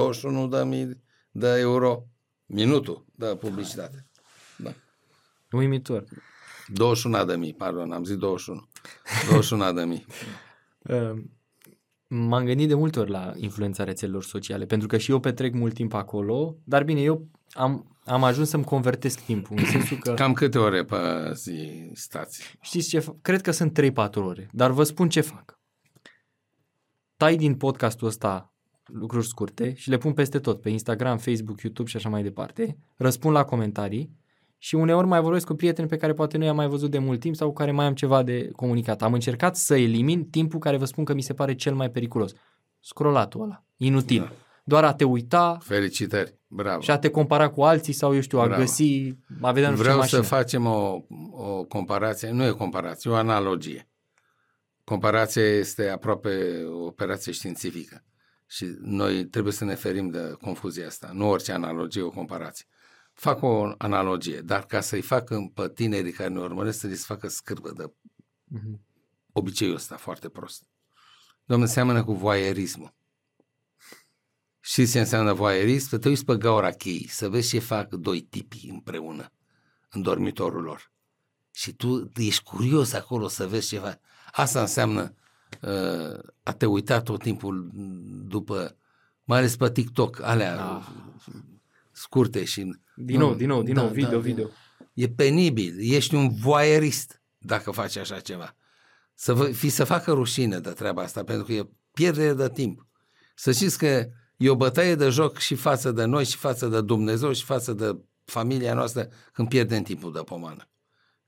21.000 0.71 0.87
de 1.31 1.59
euro. 1.59 2.03
Minutul 2.45 3.05
de 3.15 3.25
publicitate. 3.25 4.07
Da. 4.57 4.73
Uimitor. 5.51 6.03
21 6.67 7.25
de 7.25 7.35
mii, 7.35 7.53
pardon, 7.53 7.91
am 7.91 8.03
zis 8.03 8.17
21. 8.17 8.67
21 9.29 9.73
de 9.73 9.83
mii. 9.83 10.05
M-am 12.07 12.45
gândit 12.45 12.67
de 12.67 12.73
multe 12.73 12.99
ori 12.99 13.09
la 13.09 13.33
influența 13.35 13.83
rețelelor 13.83 14.23
sociale, 14.23 14.65
pentru 14.65 14.87
că 14.87 14.97
și 14.97 15.11
eu 15.11 15.19
petrec 15.19 15.53
mult 15.53 15.73
timp 15.73 15.93
acolo, 15.93 16.57
dar 16.63 16.83
bine, 16.83 17.01
eu 17.01 17.27
am, 17.51 17.97
am 18.05 18.23
ajuns 18.23 18.49
să-mi 18.49 18.63
convertesc 18.63 19.19
timpul, 19.19 19.57
în 19.59 19.65
sensul 19.65 19.97
că... 19.97 20.13
Cam 20.13 20.33
câte 20.33 20.57
ore 20.57 20.83
pe 20.83 20.97
zi 21.33 21.89
stați? 21.93 22.57
Știți 22.61 22.89
ce 22.89 22.99
fac? 22.99 23.15
Cred 23.21 23.41
că 23.41 23.51
sunt 23.51 23.79
3-4 23.81 23.93
ore, 24.13 24.49
dar 24.51 24.71
vă 24.71 24.83
spun 24.83 25.09
ce 25.09 25.21
fac. 25.21 25.58
Tai 27.19 27.35
din 27.35 27.55
podcastul 27.55 28.07
ăsta 28.07 28.53
lucruri 28.85 29.27
scurte 29.27 29.73
și 29.73 29.89
le 29.89 29.97
pun 29.97 30.13
peste 30.13 30.39
tot, 30.39 30.61
pe 30.61 30.69
Instagram, 30.69 31.17
Facebook, 31.17 31.61
YouTube 31.61 31.89
și 31.89 31.95
așa 31.95 32.09
mai 32.09 32.23
departe. 32.23 32.77
Răspund 32.97 33.35
la 33.35 33.43
comentarii 33.43 34.15
și 34.57 34.75
uneori 34.75 35.07
mai 35.07 35.21
vorbesc 35.21 35.45
cu 35.45 35.53
prieteni 35.53 35.87
pe 35.87 35.97
care 35.97 36.13
poate 36.13 36.37
nu 36.37 36.43
i-am 36.43 36.55
mai 36.55 36.67
văzut 36.67 36.91
de 36.91 36.97
mult 36.97 37.19
timp 37.19 37.35
sau 37.35 37.47
cu 37.47 37.53
care 37.53 37.71
mai 37.71 37.85
am 37.85 37.93
ceva 37.93 38.23
de 38.23 38.49
comunicat. 38.55 39.01
Am 39.01 39.13
încercat 39.13 39.55
să 39.55 39.75
elimin 39.75 40.29
timpul 40.29 40.59
care 40.59 40.77
vă 40.77 40.85
spun 40.85 41.03
că 41.03 41.13
mi 41.13 41.21
se 41.21 41.33
pare 41.33 41.55
cel 41.55 41.75
mai 41.75 41.89
periculos. 41.91 42.31
Scrollatul 42.79 43.41
ăla, 43.41 43.63
inutil. 43.77 44.21
Da. 44.21 44.31
Doar 44.63 44.83
a 44.83 44.93
te 44.93 45.03
uita. 45.03 45.57
Felicitări, 45.61 46.39
bravo. 46.47 46.81
Și 46.81 46.91
a 46.91 46.97
te 46.97 47.09
compara 47.09 47.49
cu 47.49 47.63
alții 47.63 47.93
sau, 47.93 48.15
eu 48.15 48.21
știu, 48.21 48.39
a 48.39 48.45
bravo. 48.45 48.61
găsi, 48.61 49.17
a 49.41 49.51
vedea 49.51 49.69
nu 49.69 49.75
Vreau 49.75 50.01
știu 50.03 50.17
să 50.17 50.23
facem 50.23 50.65
o, 50.65 50.97
o 51.31 51.63
comparație, 51.63 52.31
nu 52.31 52.43
e 52.43 52.49
o 52.49 52.55
comparație, 52.55 53.09
o 53.09 53.15
analogie. 53.15 53.88
Comparația 54.89 55.43
este 55.43 55.89
aproape 55.89 56.63
o 56.63 56.85
operație 56.85 57.31
științifică 57.31 58.05
și 58.47 58.65
noi 58.79 59.25
trebuie 59.25 59.53
să 59.53 59.63
ne 59.63 59.75
ferim 59.75 60.09
de 60.09 60.35
confuzia 60.41 60.87
asta. 60.87 61.09
Nu 61.13 61.29
orice 61.29 61.51
analogie, 61.51 62.01
o 62.01 62.09
comparație. 62.09 62.65
Fac 63.13 63.41
o 63.41 63.73
analogie, 63.77 64.41
dar 64.41 64.65
ca 64.65 64.81
să-i 64.81 65.01
fac 65.01 65.29
pe 65.53 65.69
tinerii 65.73 66.11
care 66.11 66.29
ne 66.29 66.39
urmăresc 66.39 66.79
să 66.79 66.87
li 66.87 66.95
se 66.95 67.03
facă 67.07 67.27
scârbă 67.27 67.71
de 67.77 67.83
uh-huh. 67.85 68.79
obiceiul 69.31 69.75
ăsta 69.75 69.97
foarte 69.97 70.29
prost. 70.29 70.63
Domnul, 71.45 71.67
seamănă 71.67 72.03
cu 72.03 72.13
voyeurismul. 72.13 72.93
Și 74.59 74.87
ce 74.87 74.99
înseamnă 74.99 75.33
voyeurism? 75.33 75.87
Să 75.87 75.97
te 75.97 76.07
uiți 76.07 76.25
pe 76.25 76.37
gaura 76.37 76.71
cheii, 76.71 77.07
să 77.07 77.29
vezi 77.29 77.49
ce 77.49 77.59
fac 77.59 77.89
doi 77.93 78.21
tipi 78.21 78.67
împreună 78.69 79.31
în 79.89 80.01
dormitorul 80.01 80.63
lor. 80.63 80.91
Și 81.51 81.73
tu 81.73 82.11
ești 82.15 82.43
curios 82.43 82.93
acolo 82.93 83.27
să 83.27 83.47
vezi 83.47 83.67
ceva. 83.67 83.99
Asta 84.31 84.61
înseamnă 84.61 85.13
uh, 85.61 86.19
a 86.43 86.53
te 86.53 86.65
uita 86.65 87.01
tot 87.01 87.21
timpul 87.21 87.69
după, 88.27 88.75
mai 89.23 89.37
ales 89.37 89.55
pe 89.55 89.71
TikTok, 89.71 90.21
alea 90.21 90.55
da. 90.55 90.93
scurte 91.91 92.43
și... 92.43 92.79
Din 92.95 93.19
nou, 93.19 93.33
din 93.33 93.47
nou, 93.47 93.63
din 93.63 93.73
da, 93.73 93.81
nou, 93.81 93.91
video, 93.91 94.09
da, 94.09 94.17
video. 94.17 94.49
E 94.93 95.07
penibil, 95.07 95.75
ești 95.93 96.15
un 96.15 96.29
voyeurist 96.29 97.21
dacă 97.37 97.71
faci 97.71 97.97
așa 97.97 98.19
ceva. 98.19 98.55
Să 99.13 99.33
fi 99.33 99.69
să 99.69 99.83
facă 99.83 100.11
rușine 100.11 100.59
de 100.59 100.69
treaba 100.69 101.01
asta, 101.01 101.23
pentru 101.23 101.45
că 101.45 101.53
e 101.53 101.69
pierdere 101.93 102.33
de 102.33 102.49
timp. 102.49 102.87
Să 103.35 103.51
știți 103.51 103.77
că 103.77 104.09
e 104.37 104.49
o 104.49 104.55
bătaie 104.55 104.95
de 104.95 105.09
joc 105.09 105.37
și 105.37 105.55
față 105.55 105.91
de 105.91 106.05
noi, 106.05 106.25
și 106.25 106.37
față 106.37 106.67
de 106.67 106.81
Dumnezeu, 106.81 107.31
și 107.31 107.43
față 107.43 107.73
de 107.73 107.97
familia 108.25 108.73
noastră, 108.73 109.09
când 109.31 109.47
pierdem 109.47 109.83
timpul 109.83 110.11
de 110.11 110.19
pomană. 110.19 110.68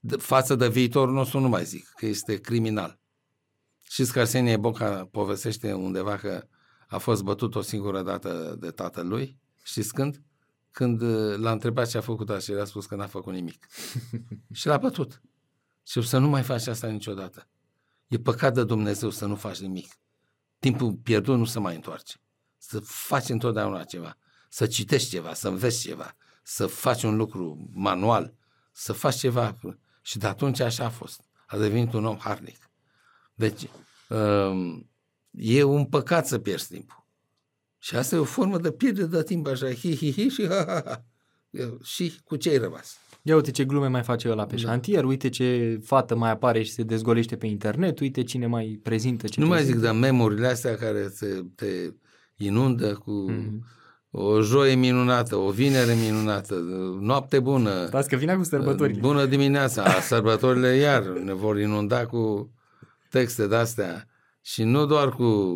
De, 0.04 0.16
față 0.16 0.56
de 0.56 0.70
viitorul 0.70 1.14
nostru 1.14 1.39
nu 1.39 1.49
mai 1.49 1.66
zic, 1.66 1.88
că 1.95 2.06
este 2.06 2.39
criminal. 2.39 2.99
Știți 3.89 4.12
că 4.12 4.20
Arsenie 4.20 4.58
Boca 4.58 5.08
povestește 5.12 5.74
undeva 5.74 6.18
că 6.18 6.47
a 6.88 6.97
fost 6.97 7.24
bătut 7.24 7.56
o 7.56 7.62
singură 7.62 8.02
dată 8.02 8.56
de 8.60 8.72
tatălui? 8.72 9.39
Știți 9.64 9.93
când? 9.93 10.22
Când 10.72 11.02
uh, 11.02 11.38
l-a 11.38 11.52
întrebat 11.52 11.89
ce 11.89 11.97
a 11.97 12.02
făcut 12.02 12.30
așa 12.30 12.39
și 12.39 12.52
el 12.52 12.62
a 12.62 12.66
spus 12.66 12.86
că 12.86 12.95
n-a 12.95 13.08
făcut 13.08 13.34
nimic. 13.34 13.68
și 14.54 14.68
l-a 14.68 14.78
bătut. 14.78 15.22
Și 15.88 16.02
să 16.02 16.18
nu 16.18 16.28
mai 16.28 16.43
faci 16.43 16.68
asta 16.68 16.88
niciodată. 16.88 17.47
E 18.08 18.18
păcat 18.18 18.54
de 18.54 18.64
Dumnezeu 18.64 19.10
să 19.10 19.26
nu 19.26 19.36
faci 19.36 19.60
nimic. 19.60 19.93
Timpul 20.60 20.93
pierdut 20.93 21.38
nu 21.38 21.45
se 21.45 21.60
mai 21.60 21.76
întoarce. 21.76 22.22
Să 22.58 22.80
faci 22.80 23.30
întotdeauna 23.30 23.84
ceva. 23.84 24.18
Să 24.49 24.68
citești 24.68 25.10
ceva, 25.10 25.34
să 25.34 25.47
înveți 25.47 25.82
ceva, 25.82 26.16
să 26.43 26.66
faci 26.67 27.04
un 27.04 27.16
lucru 27.16 27.70
manual, 27.74 28.34
să 28.71 28.93
faci 28.93 29.16
ceva. 29.16 29.58
Și 30.02 30.18
de 30.18 30.28
atunci 30.28 30.60
așa 30.60 30.86
a 30.86 30.90
fost. 30.90 31.22
A 31.48 31.58
devenit 31.58 31.94
un 31.94 32.06
om 32.06 32.18
harnic. 32.18 32.70
Deci, 33.34 33.70
um, 34.10 34.90
e 35.32 35.64
un 35.64 35.86
păcat 35.86 36.28
să 36.28 36.38
pierzi 36.38 36.68
timpul. 36.68 37.06
Și 37.78 37.96
asta 37.96 38.16
e 38.16 38.20
o 38.20 38.24
formă 38.24 38.58
de 38.58 38.72
pierdere 38.72 39.08
de 39.08 39.24
timp 39.24 39.48
așa, 39.48 39.74
hi, 39.74 39.96
hi, 39.96 40.12
hi 40.12 40.28
și 40.28 40.48
ha, 40.48 40.66
ha, 40.68 40.82
ha. 40.86 41.06
Și 41.84 42.20
cu 42.24 42.36
ce 42.36 42.50
ai 42.50 42.58
rămas? 42.58 42.98
Ia 43.22 43.36
uite 43.36 43.52
ce 43.52 43.66
glume 43.66 43.88
mai 43.88 44.04
face 44.04 44.30
ăla 44.30 44.46
pe 44.46 44.56
da. 44.56 44.62
șantier, 44.62 45.04
uite 45.04 45.30
ce 45.30 45.80
fată 45.84 46.16
mai 46.16 46.30
apare 46.30 46.64
și 46.64 46.72
se 46.72 46.84
dezgolește 46.84 47.38
pe 47.38 47.48
internet, 47.48 48.00
uite 48.00 48.24
cine 48.24 48.48
mai 48.48 48.80
prezintă 48.84 49.28
ce 49.28 49.40
Nu 49.40 49.48
prezintă. 49.48 49.72
mai 49.74 49.92
zic 49.92 49.92
de 49.92 50.00
memorile 50.08 50.48
astea 50.48 50.76
care 50.76 51.14
te, 51.20 51.42
te 51.56 51.94
inundă 52.36 52.94
cu 52.94 53.32
mm-hmm. 53.32 53.80
O 54.12 54.42
joie 54.42 54.75
minunată, 54.75 55.36
o 55.36 55.50
vinere 55.50 55.93
minunată, 55.93 56.55
noapte 57.00 57.39
bună. 57.39 57.86
Stați 57.86 58.09
că 58.09 58.16
vine 58.16 58.36
cu 58.36 58.43
sărbătorile. 58.43 59.00
Bună 59.00 59.25
dimineața, 59.25 60.01
sărbătorile 60.01 60.75
iar 60.75 61.04
ne 61.04 61.33
vor 61.33 61.59
inunda 61.59 62.05
cu 62.05 62.54
texte 63.09 63.47
de-astea 63.47 64.08
și 64.42 64.63
nu 64.63 64.86
doar 64.86 65.09
cu 65.09 65.55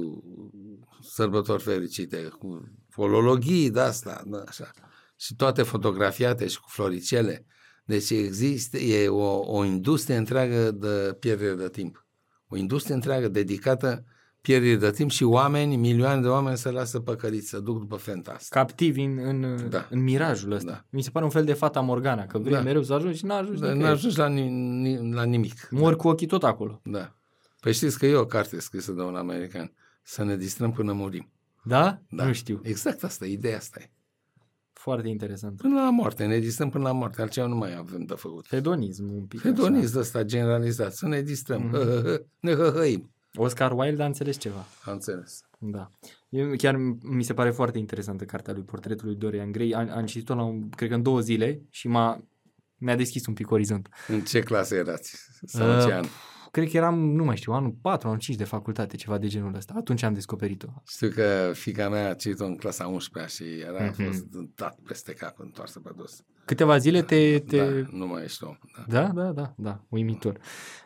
sărbători 1.02 1.64
fericite, 1.64 2.18
cu 2.18 2.68
folologii 2.90 3.69
de-asta, 3.69 4.23
da, 4.26 4.44
așa. 4.48 4.72
și 5.15 5.36
toate 5.36 5.64
fotografiate 5.64 6.48
și 6.48 6.60
cu 6.60 6.68
floricele. 6.69 7.45
Deci 7.86 8.10
există, 8.10 8.77
e 8.77 9.07
o, 9.07 9.57
o 9.57 9.64
industrie 9.65 10.15
întreagă 10.15 10.72
de 10.72 11.18
pierdere 11.19 11.53
de 11.53 11.69
timp. 11.69 12.06
O 12.48 12.56
industrie 12.56 12.95
întreagă 12.95 13.27
dedicată 13.27 14.06
pierdere 14.46 14.76
de 14.76 14.92
timp 14.92 15.10
și 15.10 15.24
oameni, 15.24 15.76
milioane 15.76 16.22
de 16.22 16.28
oameni 16.28 16.58
se 16.58 16.72
lasă 16.72 17.00
păcăliți, 17.00 17.48
să 17.50 17.60
duc 17.60 17.80
după 17.80 17.96
fenta 17.96 18.32
asta. 18.32 18.60
Captivi 18.60 19.02
în, 19.02 19.18
în, 19.18 19.70
da. 19.70 19.88
în 19.90 20.04
mirajul 20.04 20.52
ăsta. 20.52 20.72
Da. 20.72 20.86
Mi 20.90 21.02
se 21.02 21.10
pare 21.10 21.26
un 21.26 21.32
fel 21.32 21.46
de 21.46 21.54
fata 21.54 21.80
Morgana, 21.82 22.26
că 22.26 22.38
vrei 22.38 22.54
da. 22.54 22.62
mereu 22.62 22.84
să 22.84 22.94
ajungi 22.94 23.18
și 23.18 23.26
n-ajungi 23.26 23.62
da, 23.62 23.74
n-ajungi 23.74 24.18
la, 24.18 24.28
ni, 24.28 25.14
la 25.14 25.24
nimic. 25.24 25.68
Mor 25.72 25.90
da. 25.92 25.96
cu 25.98 26.08
ochii 26.08 26.28
tot 26.28 26.44
acolo. 26.44 26.82
Da. 26.84 27.16
Păi 27.60 27.74
știți 27.74 28.00
că 28.00 28.06
e 28.06 28.16
o 28.16 28.26
carte 28.26 28.60
scrisă 28.60 28.92
de 28.92 29.02
un 29.02 29.16
american. 29.16 29.74
Să 30.04 30.24
ne 30.24 30.38
distrăm 30.38 30.72
până 30.72 30.94
murim. 30.94 31.30
Da? 31.64 32.02
Da. 32.10 32.26
Nu 32.26 32.34
știu. 32.34 32.60
Exact 32.64 33.04
asta, 33.04 33.26
ideea 33.26 33.58
asta 33.58 33.80
e. 33.82 33.90
Foarte 34.74 35.08
interesant. 35.08 35.58
Până 35.58 35.82
la 35.82 35.90
moarte, 35.90 36.26
ne 36.26 36.40
distrăm 36.40 36.70
până 36.70 36.84
la 36.84 36.92
moarte, 36.92 37.22
altceva 37.22 37.48
nu 37.48 37.56
mai 37.56 37.76
avem 37.78 38.04
de 38.04 38.14
făcut. 38.14 38.48
Hedonism 38.48 39.14
un 39.14 39.26
pic. 39.26 39.42
Hedonism 39.42 39.98
ăsta 39.98 40.24
generalizat, 40.24 40.94
să 40.94 41.08
ne 41.08 41.22
distrăm, 41.22 41.62
Mhm. 41.62 41.78
mm-hmm. 41.78 42.18
ne 42.40 42.54
hăhăim. 42.54 43.15
Așa. 43.36 43.45
Oscar 43.45 43.72
Wilde 43.72 44.03
a 44.03 44.06
înțeles 44.06 44.38
ceva. 44.38 44.66
Am 44.84 44.94
înțeles. 44.94 45.40
Da. 45.60 45.91
Eu, 46.30 46.56
chiar 46.57 46.76
mi 47.02 47.24
se 47.24 47.34
pare 47.34 47.49
foarte 47.52 47.78
interesantă 47.78 48.26
cartea 48.26 48.53
lui 48.53 48.64
Portretul 48.64 49.06
lui 49.07 49.16
Dorian 49.16 49.52
Gray. 49.52 49.72
Am, 49.76 49.90
am 49.90 50.06
citit-o 50.06 50.36
la, 50.36 50.44
un, 50.44 50.70
cred 50.70 50.90
că 50.90 50.95
în 50.95 51.03
două 51.03 51.20
zile 51.20 51.62
și 51.70 51.88
m-a, 51.88 52.24
mi-a 52.78 52.95
deschis 52.95 53.26
un 53.26 53.34
pic 53.34 53.52
orizont. 53.52 53.90
În 54.07 54.22
ce 54.22 54.40
clasă 54.40 54.76
erați? 54.76 55.16
Sau 55.45 55.70
în 55.70 55.76
Uh, 55.78 55.84
ce 55.86 55.94
an? 55.94 56.06
Cred 56.52 56.70
că 56.70 56.78
eram, 56.78 56.99
nu 56.99 57.24
mai 57.24 57.36
știu, 57.36 57.53
anul 57.53 57.76
4, 57.82 58.07
anul 58.07 58.20
5 58.20 58.38
de 58.38 58.44
facultate, 58.44 58.95
ceva 58.95 59.18
de 59.18 59.28
genul 59.28 59.56
ăsta. 59.56 59.74
Atunci 59.78 60.03
am 60.03 60.14
descoperit-o. 60.14 60.68
Știu 60.88 61.10
că 61.10 61.52
fica 61.53 61.90
mea 61.90 62.10
a 62.10 62.14
citit-o 62.14 62.45
în 62.45 62.56
clasa 62.56 62.88
11 62.88 63.34
și 63.44 63.60
era 63.60 63.84
Mhm. 63.84 63.91
mm-hmm. 63.94 64.06
fost 64.06 64.24
dat 64.56 64.80
peste 64.88 65.14
cap 65.14 65.40
întoarsă 65.40 65.80
pe 65.80 65.90
dos. 65.98 66.24
Câteva 66.46 66.78
zile 66.78 67.02
te... 67.02 67.40
te... 67.40 67.58
Da, 67.58 67.88
nu 67.92 68.08
mai 68.08 68.24
ești 68.24 68.44
om. 68.44 68.58
Da. 68.88 69.02
Da, 69.02 69.24
da, 69.24 69.32
da, 69.32 69.54
da, 69.58 69.84
uimitor. 69.90 70.38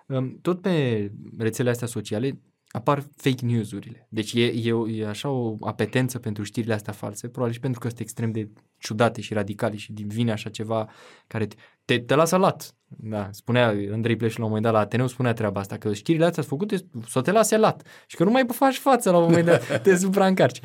Um, 0.08 0.40
Tot 0.42 0.62
pe 0.62 1.12
rețelele 1.38 1.74
astea 1.74 1.88
sociale 1.88 2.40
apar 2.72 3.04
fake 3.16 3.46
news-urile. 3.46 4.08
Deci 4.10 4.34
e, 4.34 4.46
e, 4.46 4.74
o- 4.74 4.90
e 4.90 5.08
așa 5.08 5.30
o 5.30 5.56
apetență 5.62 6.20
pentru 6.20 6.44
știrile 6.44 6.74
astea 6.74 6.94
false, 6.94 7.28
probabil 7.28 7.54
și 7.54 7.60
pentru 7.60 7.80
că 7.80 7.88
sunt 7.88 8.00
extrem 8.00 8.32
de 8.32 8.50
ciudate 8.78 9.22
și 9.22 9.34
radicale 9.34 9.76
și 9.76 9.94
din 9.94 10.08
vine 10.08 10.32
așa 10.32 10.50
ceva 10.50 10.90
care 11.28 11.46
te, 11.46 11.56
te, 11.86 12.00
te 12.00 12.16
lasă 12.16 12.36
lat. 12.38 12.76
Da, 12.88 13.30
spunea 13.32 13.68
Andrei 13.92 14.16
Pleș 14.16 14.36
la 14.36 14.44
un 14.44 14.48
moment 14.48 14.66
dat 14.66 14.74
la 14.74 14.80
Ateneu, 14.80 15.08
spunea 15.08 15.34
treaba 15.34 15.60
asta, 15.60 15.78
că 15.78 15.94
știrile 15.94 16.26
astea 16.26 16.44
sunt 16.44 16.60
făcute 16.60 16.86
să 17.08 17.22
te 17.22 17.32
lase 17.32 17.58
lat 17.58 17.88
și 18.08 18.16
că 18.16 18.24
nu 18.24 18.32
mai 18.32 18.46
faci 18.52 18.78
față 18.78 19.12
la 19.12 19.18
un 19.18 19.24
moment 19.24 19.46
dat, 19.46 19.82
te 19.84 19.96
supraîncarci. 19.96 20.62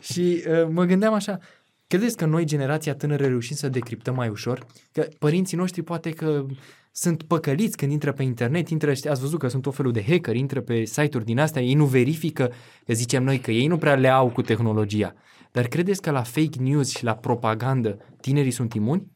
Și 0.00 0.44
uh, 0.48 0.66
mă 0.70 0.84
gândeam 0.84 1.12
așa, 1.14 1.38
credeți 1.86 2.16
că 2.16 2.24
noi, 2.24 2.44
generația 2.44 2.94
tânără, 2.94 3.26
reușim 3.26 3.56
să 3.56 3.68
decriptăm 3.68 4.14
mai 4.14 4.28
ușor? 4.28 4.66
Că 4.92 5.08
părinții 5.18 5.56
noștri 5.56 5.82
poate 5.82 6.10
că 6.10 6.46
sunt 6.92 7.22
păcăliți 7.22 7.76
când 7.76 7.92
intră 7.92 8.12
pe 8.12 8.22
internet, 8.22 8.68
intră, 8.68 8.90
ați 8.90 9.20
văzut 9.20 9.38
că 9.38 9.48
sunt 9.48 9.62
tot 9.62 9.74
felul 9.74 9.92
de 9.92 10.02
hackeri, 10.02 10.38
intră 10.38 10.60
pe 10.60 10.84
site-uri 10.84 11.24
din 11.24 11.38
astea, 11.38 11.62
ei 11.62 11.74
nu 11.74 11.86
verifică, 11.86 12.52
că 12.84 12.92
zicem 12.92 13.22
noi 13.22 13.38
că 13.38 13.50
ei 13.50 13.66
nu 13.66 13.78
prea 13.78 13.94
le 13.94 14.08
au 14.08 14.30
cu 14.30 14.42
tehnologia. 14.42 15.14
Dar 15.52 15.66
credeți 15.66 16.02
că 16.02 16.10
la 16.10 16.22
fake 16.22 16.58
news 16.60 16.88
și 16.88 17.04
la 17.04 17.16
propagandă 17.16 17.98
tinerii 18.20 18.50
sunt 18.50 18.74
imuni? 18.74 19.10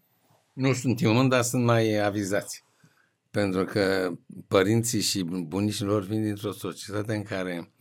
Nu 0.52 0.72
sunt 0.72 1.00
imun, 1.00 1.28
dar 1.28 1.42
sunt 1.42 1.64
mai 1.64 1.94
avizați. 1.94 2.64
Pentru 3.30 3.64
că 3.64 4.12
părinții 4.48 5.00
și 5.00 5.22
bunicii 5.22 5.84
lor 5.84 6.02
vin 6.02 6.22
dintr-o 6.22 6.52
societate 6.52 7.14
în 7.14 7.22
care 7.22 7.72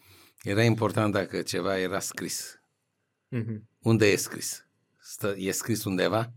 era 0.43 0.63
important 0.63 1.13
dacă 1.13 1.41
ceva 1.41 1.79
era 1.79 1.99
scris. 1.99 2.61
Mm-hmm. 3.35 3.61
Unde 3.79 4.05
e 4.05 4.15
scris? 4.15 4.68
Stă, 5.11 5.33
e 5.37 5.51
scris 5.51 5.83
undeva? 5.83 6.33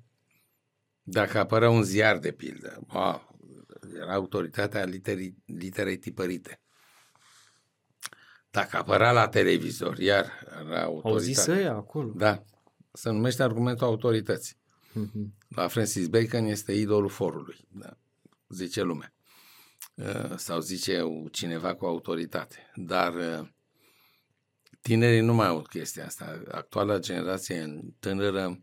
Dacă 1.03 1.39
apărea 1.39 1.71
un 1.71 1.83
ziar, 1.83 2.19
de 2.19 2.33
pildă, 2.33 2.81
wow, 2.93 3.37
era 3.95 4.15
autoritatea 4.15 4.85
literii, 4.85 5.43
literei 5.47 5.99
tipărite. 5.99 6.61
Dacă 8.51 8.77
apărea 8.77 9.13
la 9.13 9.29
televizor, 9.29 9.99
iar 9.99 10.47
era 10.61 10.83
Au 10.83 10.95
autoritatea. 10.95 11.19
zis 11.19 11.47
ăia 11.47 11.73
acolo. 11.73 12.13
Da. 12.17 12.43
Se 12.93 13.11
numește 13.11 13.43
argumentul 13.43 13.87
autorității. 13.87 14.57
Mm-hmm. 14.91 15.47
La 15.49 15.69
Francis 15.69 16.07
Bacon 16.07 16.45
este 16.45 16.73
idolul 16.73 17.09
forului, 17.09 17.59
da. 17.69 17.97
zice 18.49 18.83
lumea. 18.83 19.15
Uh, 19.95 20.37
Sau 20.37 20.61
zice 20.61 21.05
cineva 21.31 21.75
cu 21.75 21.87
autoritate. 21.87 22.71
Dar 22.75 23.15
uh, 23.15 23.49
tinerii 24.83 25.21
nu 25.21 25.35
mai 25.35 25.47
au 25.47 25.63
chestia 25.63 26.05
asta. 26.07 26.43
Actuala 26.51 26.99
generație 26.99 27.81
tânără 28.01 28.61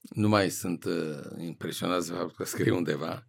nu 0.00 0.28
mai 0.28 0.50
sunt 0.50 0.84
uh, 0.84 1.18
impresionați 1.38 2.08
de 2.08 2.14
faptul 2.14 2.34
că 2.36 2.44
scrie 2.44 2.72
undeva, 2.72 3.26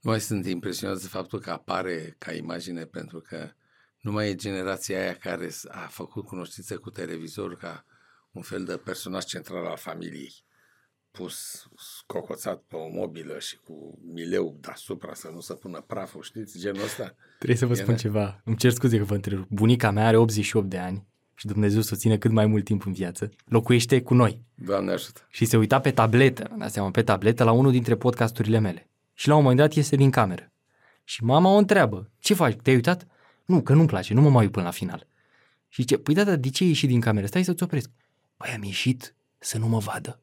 nu 0.00 0.10
mai 0.10 0.20
sunt 0.20 0.46
impresionați 0.46 1.02
de 1.02 1.08
faptul 1.08 1.40
că 1.40 1.50
apare 1.50 2.14
ca 2.18 2.32
imagine 2.32 2.84
pentru 2.84 3.20
că 3.20 3.50
nu 4.00 4.12
mai 4.12 4.28
e 4.28 4.34
generația 4.34 5.00
aia 5.00 5.14
care 5.14 5.48
s- 5.48 5.64
a 5.68 5.86
făcut 5.90 6.24
cunoștință 6.26 6.78
cu 6.78 6.90
televizorul 6.90 7.56
ca 7.56 7.84
un 8.32 8.42
fel 8.42 8.64
de 8.64 8.76
personaj 8.76 9.24
central 9.24 9.66
al 9.66 9.76
familiei 9.76 10.32
pus 11.10 11.66
cocoțat 12.06 12.62
pe 12.68 12.76
o 12.76 12.88
mobilă 12.88 13.38
și 13.38 13.56
cu 13.56 13.98
mileu 14.12 14.56
deasupra 14.60 15.14
să 15.14 15.28
nu 15.28 15.40
se 15.40 15.54
pună 15.54 15.80
praful, 15.80 16.22
știți, 16.22 16.58
genul 16.58 16.82
ăsta. 16.82 17.14
Trebuie 17.36 17.56
să 17.58 17.66
vă 17.66 17.72
Era- 17.72 17.82
spun 17.82 17.96
ceva. 17.96 18.40
Îmi 18.44 18.56
cer 18.56 18.70
scuze 18.70 18.98
că 18.98 19.04
vă 19.04 19.14
întrerup. 19.14 19.48
Bunica 19.48 19.90
mea 19.90 20.06
are 20.06 20.16
88 20.16 20.68
de 20.68 20.78
ani 20.78 21.06
și 21.38 21.46
Dumnezeu 21.46 21.80
să 21.80 21.90
o 21.94 21.96
țină 21.96 22.16
cât 22.16 22.30
mai 22.30 22.46
mult 22.46 22.64
timp 22.64 22.86
în 22.86 22.92
viață. 22.92 23.30
Locuiește 23.44 24.02
cu 24.02 24.14
noi. 24.14 24.40
Doamne 24.54 24.92
ajută. 24.92 25.26
și 25.30 25.44
se 25.44 25.56
uita 25.56 25.80
pe 25.80 25.90
tabletă, 25.90 26.46
îmi 26.50 26.58
dați 26.58 26.72
seama, 26.72 26.90
pe 26.90 27.02
tabletă 27.02 27.44
la 27.44 27.52
unul 27.52 27.70
dintre 27.70 27.96
podcasturile 27.96 28.58
mele. 28.58 28.88
Și 29.14 29.28
la 29.28 29.34
un 29.34 29.42
moment 29.42 29.58
dat 29.60 29.72
iese 29.74 29.96
din 29.96 30.10
cameră. 30.10 30.52
Și 31.04 31.24
mama 31.24 31.50
o 31.50 31.56
întreabă, 31.56 32.10
ce 32.18 32.34
faci, 32.34 32.56
te-ai 32.62 32.76
uitat? 32.76 33.06
Nu, 33.44 33.62
că 33.62 33.72
nu-mi 33.74 33.86
place, 33.86 34.14
nu 34.14 34.20
mă 34.20 34.30
mai 34.30 34.42
uit 34.44 34.52
până 34.52 34.64
la 34.64 34.70
final. 34.70 35.06
Și 35.68 35.80
zice, 35.82 35.98
păi 35.98 36.14
da, 36.14 36.24
dar 36.24 36.36
de 36.36 36.48
ce 36.50 36.62
ai 36.62 36.68
ieșit 36.68 36.88
din 36.88 37.00
cameră? 37.00 37.26
Stai 37.26 37.44
să-ți 37.44 37.62
opresc. 37.62 37.90
Păi 38.36 38.50
am 38.54 38.62
ieșit 38.62 39.14
să 39.38 39.58
nu 39.58 39.66
mă 39.68 39.78
vadă. 39.78 40.20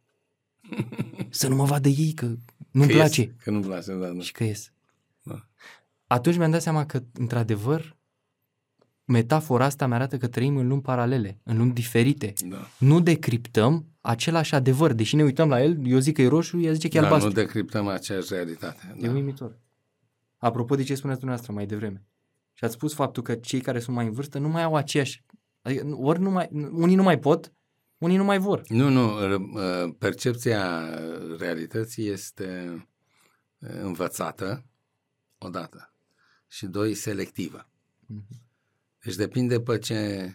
să 1.30 1.48
nu 1.48 1.56
mă 1.56 1.64
vadă 1.66 1.88
ei, 1.88 2.14
că 2.14 2.26
nu-mi 2.72 2.88
Că 2.90 2.94
place. 2.96 3.22
ies, 3.22 3.32
Că 3.44 3.52
nu-mi 3.52 3.64
place, 3.66 3.92
da, 3.94 4.08
da. 4.08 4.22
Și 4.22 4.32
că 4.32 4.44
ies. 4.44 4.72
Da. 5.24 5.46
Atunci 6.08 6.38
mi-am 6.38 6.52
dat 6.52 6.62
seama 6.62 6.86
că, 6.86 7.04
într-adevăr, 7.14 7.96
metafora 9.06 9.66
asta 9.66 9.88
mi-arată 9.88 10.18
că 10.18 10.28
trăim 10.28 10.58
în 10.58 10.68
lumi 10.68 10.82
paralele, 10.82 11.40
în 11.44 11.58
lumi 11.58 11.72
diferite. 11.74 12.34
da. 12.48 12.68
Nu 12.80 13.00
decriptăm 13.00 13.86
același 14.02 14.56
adevăr. 14.56 14.94
Deși 14.94 15.16
ne 15.16 15.24
uităm 15.24 15.50
la 15.50 15.64
el, 15.64 15.88
eu 15.88 16.00
zic 16.00 16.16
că 16.16 16.22
e 16.22 16.28
roșu, 16.28 16.60
ea 16.60 16.72
zice 16.74 16.88
că 16.88 16.98
e 16.98 17.00
da, 17.00 17.06
albastru. 17.06 17.30
nu 17.30 17.36
decriptăm 17.36 17.88
aceeași 17.88 18.34
realitate. 18.34 18.96
E 18.98 19.06
Da. 19.08 19.12
uimitor. 19.14 19.58
Apropo 20.38 20.76
de 20.76 20.84
ce 20.84 20.96
spuneați 20.96 21.20
dumneavoastră 21.20 21.56
mai 21.58 21.66
devreme. 21.66 22.04
Și 22.54 22.64
ați 22.64 22.74
spus 22.74 22.94
faptul 22.94 23.24
că 23.24 23.36
cei 23.36 23.62
care 23.62 23.80
sunt 23.80 23.96
mai 23.96 24.06
în 24.06 24.12
vârstă 24.12 24.38
nu 24.40 24.48
mai 24.50 24.64
au 24.64 24.76
aceeași... 24.76 25.24
Adică, 25.62 25.84
nu- 25.84 26.00
ori 26.02 26.20
nu 26.20 26.30
mai, 26.30 26.48
unii 26.72 26.96
nu 26.96 27.04
mai 27.04 27.20
pot, 27.20 27.54
unii 27.98 28.18
nu 28.18 28.24
mai 28.24 28.38
vor. 28.38 28.62
Nu, 28.68 28.90
nu, 28.90 29.12
r- 29.28 29.40
uh, 29.54 29.94
percepția 29.98 30.90
realității 31.38 32.08
este 32.08 32.70
uh, 33.60 33.70
învățată, 33.82 34.66
odată, 35.38 35.94
și 36.48 36.66
doi, 36.66 36.94
selectivă. 36.94 37.70
Mhm. 38.06 38.44
Deci 39.06 39.16
depinde 39.16 39.60
pe 39.60 39.78
ce 39.78 40.32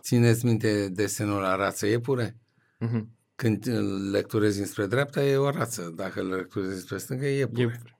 țineți 0.00 0.44
minte 0.44 0.88
desenul 0.88 1.40
la 1.40 1.56
rață 1.56 1.86
iepure. 1.86 2.36
Mhm. 2.78 3.16
Când 3.34 3.66
îl 3.66 4.10
lecturezi 4.10 4.60
înspre 4.60 4.86
dreapta, 4.86 5.24
e 5.24 5.36
o 5.36 5.50
rață. 5.50 5.92
Dacă 5.96 6.20
îl 6.20 6.28
lecturezi 6.28 6.72
înspre 6.72 6.98
stânga, 6.98 7.26
e 7.26 7.38
iepure. 7.38 7.80
E 7.84 7.90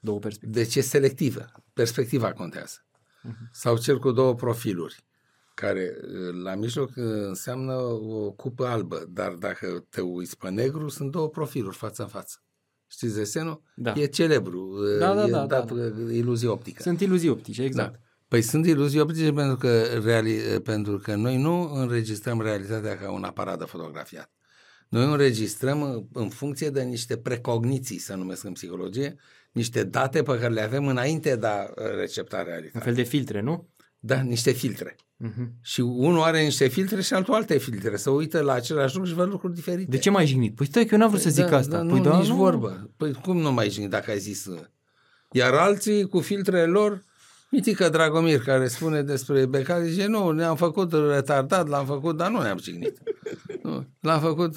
două 0.00 0.18
perspective. 0.18 0.62
Deci 0.62 0.76
e 0.76 0.80
selectivă. 0.80 1.52
Perspectiva 1.72 2.32
contează. 2.32 2.84
Sau 3.52 3.78
cel 3.78 3.98
cu 3.98 4.10
două 4.10 4.34
profiluri, 4.34 5.04
care 5.54 5.96
uh, 6.02 6.42
la 6.42 6.54
mijloc 6.54 6.88
uh, 6.88 7.04
înseamnă 7.04 7.74
o 7.82 8.30
cupă 8.30 8.66
albă, 8.66 9.06
dar 9.08 9.32
dacă 9.32 9.86
te 9.88 10.00
uiți 10.00 10.36
pe 10.36 10.50
negru, 10.50 10.88
sunt 10.88 11.10
două 11.10 11.28
profiluri 11.28 11.76
față 11.76 12.02
în 12.02 12.08
față. 12.08 12.42
Știți 12.86 13.14
desenul? 13.14 13.62
Da. 13.74 13.92
E 13.96 14.06
celebru, 14.06 14.60
uh, 14.60 14.98
Da, 14.98 15.14
da, 15.14 15.26
e 15.26 15.30
da, 15.30 15.46
dat 15.46 15.72
da, 15.72 15.74
uh, 15.74 16.14
iluzie 16.14 16.48
optică. 16.48 16.82
Sunt 16.82 17.00
iluzii 17.00 17.28
optice, 17.28 17.62
exact. 17.62 17.92
Da. 17.92 17.98
Păi 18.30 18.42
sunt 18.42 18.66
iluzii 18.66 19.00
optice 19.00 19.32
pentru 19.32 19.56
că, 19.56 19.82
reali- 20.04 20.60
pentru 20.62 20.98
că 20.98 21.14
noi 21.14 21.36
nu 21.36 21.72
înregistrăm 21.74 22.40
realitatea 22.40 22.96
ca 22.98 23.10
un 23.10 23.24
aparat 23.24 23.58
de 23.58 23.64
fotografiat. 23.64 24.30
Noi 24.88 25.04
o 25.04 25.10
înregistrăm 25.10 25.82
în- 25.82 26.06
în 26.12 26.28
funcție 26.28 26.70
de 26.70 26.82
niște 26.82 27.16
precogniții, 27.16 27.98
să 27.98 28.14
numesc 28.14 28.44
în 28.44 28.52
psihologie, 28.52 29.16
niște 29.52 29.82
date 29.84 30.22
pe 30.22 30.38
care 30.38 30.52
le 30.52 30.60
avem 30.62 30.86
înainte 30.86 31.36
de 31.36 31.46
a 31.46 31.60
uh, 31.62 31.74
recepta 31.98 32.36
Un 32.38 32.44
realitatea. 32.46 32.80
fel 32.80 32.94
de 32.94 33.02
filtre, 33.02 33.40
nu? 33.40 33.68
Da, 33.98 34.20
niște 34.20 34.50
filtre. 34.50 34.96
Mhm. 35.16 35.52
Și 35.62 35.80
unul 35.80 36.22
are 36.22 36.42
niște 36.42 36.68
filtre 36.68 37.00
și 37.00 37.12
altul 37.14 37.34
alte 37.34 37.58
filtre. 37.58 37.96
Să 37.96 38.10
uită 38.10 38.40
la 38.40 38.52
același 38.52 38.94
lucru 38.94 39.10
și 39.10 39.16
văd 39.16 39.28
lucruri 39.28 39.54
diferite. 39.54 39.90
De 39.90 39.98
ce 39.98 40.10
mai 40.10 40.26
jignit? 40.26 40.54
Păi 40.54 40.66
stai 40.66 40.84
că 40.84 40.94
eu 40.94 41.00
n-am 41.00 41.08
vrut 41.08 41.20
să 41.22 41.30
zic 41.30 41.44
da, 41.46 41.56
asta. 41.56 41.76
Da, 41.82 41.88
păi 41.88 41.98
nu, 41.98 42.04
da, 42.04 42.18
nici 42.18 42.28
nu. 42.28 42.34
vorbă. 42.36 42.90
Păi 42.96 43.12
cum 43.12 43.36
nu 43.38 43.52
mai 43.52 43.70
jignit 43.70 43.90
dacă 43.90 44.10
ai 44.10 44.18
zis... 44.18 44.44
uh? 44.46 44.60
Iar 45.32 45.54
alții 45.54 46.08
cu 46.08 46.20
filtrele 46.20 46.64
lor, 46.64 47.02
Mitică 47.50 47.88
Dragomir, 47.88 48.40
care 48.40 48.68
spune 48.68 49.02
despre 49.02 49.46
Becali, 49.46 49.88
zice, 49.88 50.06
nu, 50.06 50.30
ne-am 50.30 50.56
făcut 50.56 50.92
retardat, 50.92 51.68
l-am 51.68 51.86
făcut, 51.86 52.16
dar 52.16 52.30
nu 52.30 52.42
ne-am 52.42 52.58
jignit. 52.58 52.98
Nu, 53.62 53.86
l-am 54.00 54.20
făcut... 54.20 54.54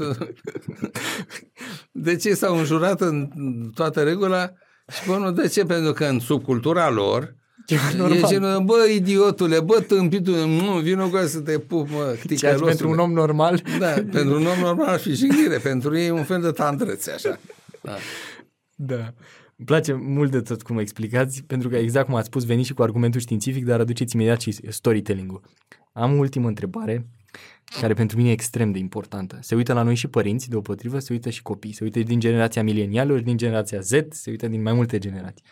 De 1.92 2.16
ce 2.16 2.34
s-au 2.34 2.58
înjurat 2.58 3.02
în 3.02 3.30
toată 3.74 4.04
regula? 4.04 4.52
Și 4.92 5.08
bă, 5.08 5.18
nu, 5.18 5.32
de 5.32 5.48
ce? 5.48 5.66
Pentru 5.66 5.94
că 5.94 6.06
în 6.06 6.20
subcultura 6.20 6.90
lor, 6.90 7.36
Ceva 7.66 7.90
E 7.94 7.98
normal. 7.98 8.28
genul, 8.30 8.64
bă, 8.64 8.86
idiotule, 8.96 9.60
bă, 9.60 9.80
tâmpitule, 9.82 10.46
nu, 10.46 10.80
vină 10.80 11.08
cu 11.08 11.18
să 11.26 11.40
te 11.40 11.60
pup, 11.60 11.90
mă, 11.90 11.98
Ceea 12.04 12.16
ce 12.16 12.28
ticălosule. 12.28 12.70
pentru 12.70 12.90
un 12.90 13.00
om 13.00 13.12
normal... 13.12 13.62
Da, 13.80 13.88
pentru 14.12 14.36
un 14.36 14.46
om 14.46 14.60
normal 14.60 14.88
ar 14.88 15.00
fi 15.00 15.14
jignire, 15.14 15.58
pentru 15.58 15.98
ei 15.98 16.08
e 16.08 16.12
un 16.12 16.24
fel 16.24 16.42
de 16.42 16.52
tandrețe, 16.52 17.12
așa. 17.12 17.40
Da. 17.82 17.96
Da. 18.76 19.14
Îmi 19.58 19.68
place 19.68 19.94
mult 19.94 20.32
de 20.32 20.42
tot 20.42 20.62
cum 20.62 20.78
explicați, 20.78 21.44
pentru 21.44 21.70
că 21.70 21.76
exact 21.76 22.06
cum 22.06 22.16
ați 22.16 22.28
spus, 22.28 22.46
veniți 22.46 22.68
și 22.68 22.74
cu 22.74 22.82
argumentul 22.82 23.20
științific, 23.20 23.66
dar 23.66 23.80
aduceți 23.80 24.16
imediat 24.16 24.42
și 24.42 24.72
storytelling-ul. 24.72 25.42
Am 25.92 26.14
o 26.14 26.18
ultimă 26.18 26.48
întrebare, 26.48 27.08
care 27.80 27.94
pentru 27.94 28.18
mine 28.18 28.30
e 28.30 28.32
extrem 28.32 28.72
de 28.72 28.80
importantă. 28.80 29.38
Se 29.42 29.56
uită 29.56 29.74
la 29.74 29.82
noi 29.82 29.96
și 29.96 30.08
părinți, 30.08 30.50
deopotrivă, 30.50 31.00
se 31.00 31.14
uită 31.14 31.30
și 31.30 31.42
copii. 31.42 31.74
Se 31.74 31.84
uită 31.84 32.00
din 32.00 32.20
generația 32.20 32.64
milenială, 32.64 33.20
din 33.20 33.38
generația 33.38 33.80
Z, 33.80 33.92
se 34.10 34.30
uită 34.30 34.48
din 34.48 34.62
mai 34.62 34.74
multe 34.74 34.98
generații. 34.98 35.46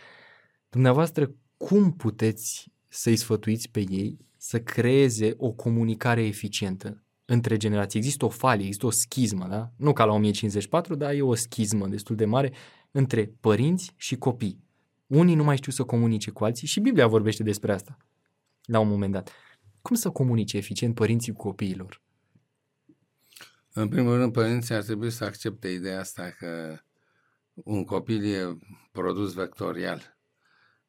Dumneavoastră, 0.70 1.32
cum 1.58 1.94
puteți 1.94 2.72
să-i 2.88 3.16
sfătuiți 3.16 3.70
pe 3.70 3.86
ei 3.90 4.18
să 4.38 4.60
creeze 4.60 5.34
o 5.38 5.52
comunicare 5.52 6.26
eficientă 6.26 7.04
între 7.26 7.58
generații? 7.58 8.00
Există 8.00 8.26
o 8.26 8.30
falie, 8.30 8.66
există 8.66 8.86
o 8.86 8.90
schismă, 8.90 9.48
da? 9.50 9.72
Nu 9.78 9.94
ca 9.94 10.06
la 10.06 10.14
1054, 10.14 10.96
dar 10.96 11.14
e 11.14 11.22
o 11.22 11.36
schismă 11.36 11.88
destul 11.88 12.16
de 12.16 12.26
mare 12.26 12.52
între 12.92 13.34
părinți 13.40 13.94
și 13.96 14.18
copii. 14.18 14.64
Unii 15.08 15.36
nu 15.36 15.44
mai 15.44 15.58
știu 15.58 15.72
să 15.72 15.84
comunice 15.84 16.32
cu 16.32 16.44
alții 16.44 16.68
și 16.68 16.80
Biblia 16.80 17.08
vorbește 17.08 17.44
despre 17.44 17.74
asta 17.74 17.98
la 18.66 18.80
un 18.80 18.88
moment 18.88 19.12
dat. 19.12 19.32
Cum 19.82 19.96
să 19.96 20.10
comunice 20.10 20.58
eficient 20.58 20.96
părinții 20.96 21.34
cu 21.34 21.42
copiilor? 21.42 22.02
În 23.74 23.88
primul 23.88 24.16
rând, 24.16 24.34
părinții 24.34 24.76
ar 24.76 24.84
trebui 24.84 25.12
să 25.12 25.24
accepte 25.24 25.68
ideea 25.68 26.00
asta 26.00 26.30
că 26.30 26.80
un 27.54 27.84
copil 27.84 28.24
e 28.24 28.58
produs 28.92 29.34
vectorial. 29.34 30.18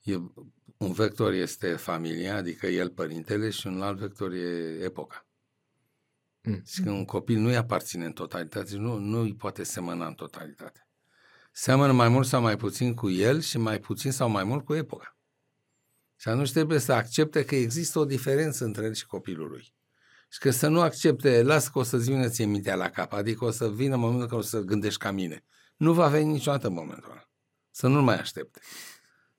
E, 0.02 0.16
un 0.76 0.92
vector 0.92 1.32
este 1.32 1.72
familia, 1.76 2.36
adică 2.36 2.66
el, 2.66 2.90
părintele, 2.90 3.50
și 3.50 3.66
un 3.66 3.82
alt 3.82 3.98
vector 3.98 4.32
e 4.32 4.78
epoca. 4.84 5.26
Mm. 6.42 6.62
Și 6.64 6.82
că 6.82 6.90
un 6.90 7.04
copil 7.04 7.38
nu 7.38 7.48
îi 7.48 7.56
aparține 7.56 8.04
în 8.04 8.12
totalitate, 8.12 8.76
nu, 8.76 8.98
nu 8.98 9.18
îi 9.18 9.34
poate 9.34 9.62
semăna 9.62 10.06
în 10.06 10.14
totalitate. 10.14 10.86
Seamănă 11.54 11.92
mai 11.92 12.08
mult 12.08 12.26
sau 12.26 12.40
mai 12.40 12.56
puțin 12.56 12.94
cu 12.94 13.10
el 13.10 13.40
și 13.40 13.58
mai 13.58 13.78
puțin 13.78 14.12
sau 14.12 14.28
mai 14.28 14.44
mult 14.44 14.64
cu 14.64 14.74
epoca. 14.74 15.16
Și 16.16 16.28
atunci 16.28 16.52
trebuie 16.52 16.78
să 16.78 16.92
accepte 16.92 17.44
că 17.44 17.54
există 17.54 17.98
o 17.98 18.04
diferență 18.04 18.64
între 18.64 18.84
el 18.84 18.94
și 18.94 19.06
copilul 19.06 19.48
lui. 19.48 19.74
Și 20.28 20.38
că 20.38 20.50
să 20.50 20.68
nu 20.68 20.80
accepte, 20.80 21.42
las 21.42 21.68
că 21.68 21.78
o 21.78 21.82
să-ți 21.82 22.10
vină 22.10 22.28
ție 22.28 22.44
mintea 22.44 22.74
la 22.74 22.90
cap, 22.90 23.12
adică 23.12 23.44
o 23.44 23.50
să 23.50 23.70
vină 23.70 23.96
momentul 23.96 24.28
când 24.28 24.40
o 24.40 24.44
să 24.44 24.60
gândești 24.60 24.98
ca 24.98 25.10
mine. 25.10 25.44
Nu 25.76 25.92
va 25.92 26.08
veni 26.08 26.32
niciodată 26.32 26.70
momentul 26.70 27.10
ăla. 27.10 27.30
Să 27.70 27.86
nu-l 27.86 28.02
mai 28.02 28.18
aștepte. 28.18 28.60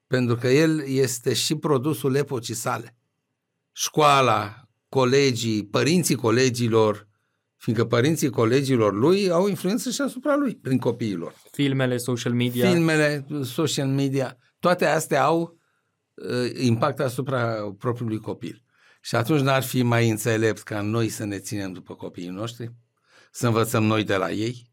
Pentru 0.07 0.35
că 0.35 0.47
el 0.47 0.87
este 0.87 1.33
și 1.33 1.55
produsul 1.55 2.15
epocii 2.15 2.53
sale. 2.53 2.97
Școala, 3.71 4.67
colegii, 4.89 5.65
părinții 5.65 6.15
colegilor, 6.15 7.07
fiindcă 7.63 7.85
părinții 7.85 8.29
colegilor 8.29 8.93
lui 8.93 9.29
au 9.29 9.47
influență 9.47 9.89
și 9.89 10.01
asupra 10.01 10.35
lui, 10.35 10.55
prin 10.55 10.77
copiilor. 10.77 11.35
Filmele, 11.51 11.97
social 11.97 12.33
media. 12.33 12.69
Filmele, 12.69 13.25
social 13.43 13.87
media, 13.87 14.37
toate 14.59 14.85
astea 14.85 15.23
au 15.23 15.57
uh, 16.13 16.61
impact 16.61 16.99
asupra 16.99 17.73
propriului 17.77 18.19
copil. 18.19 18.63
Și 19.01 19.15
atunci 19.15 19.41
n-ar 19.41 19.63
fi 19.63 19.81
mai 19.81 20.09
înțelept 20.09 20.61
ca 20.61 20.81
noi 20.81 21.09
să 21.09 21.25
ne 21.25 21.39
ținem 21.39 21.73
după 21.73 21.95
copiii 21.95 22.27
noștri, 22.27 22.73
să 23.31 23.47
învățăm 23.47 23.83
noi 23.83 24.03
de 24.03 24.15
la 24.15 24.31
ei, 24.31 24.71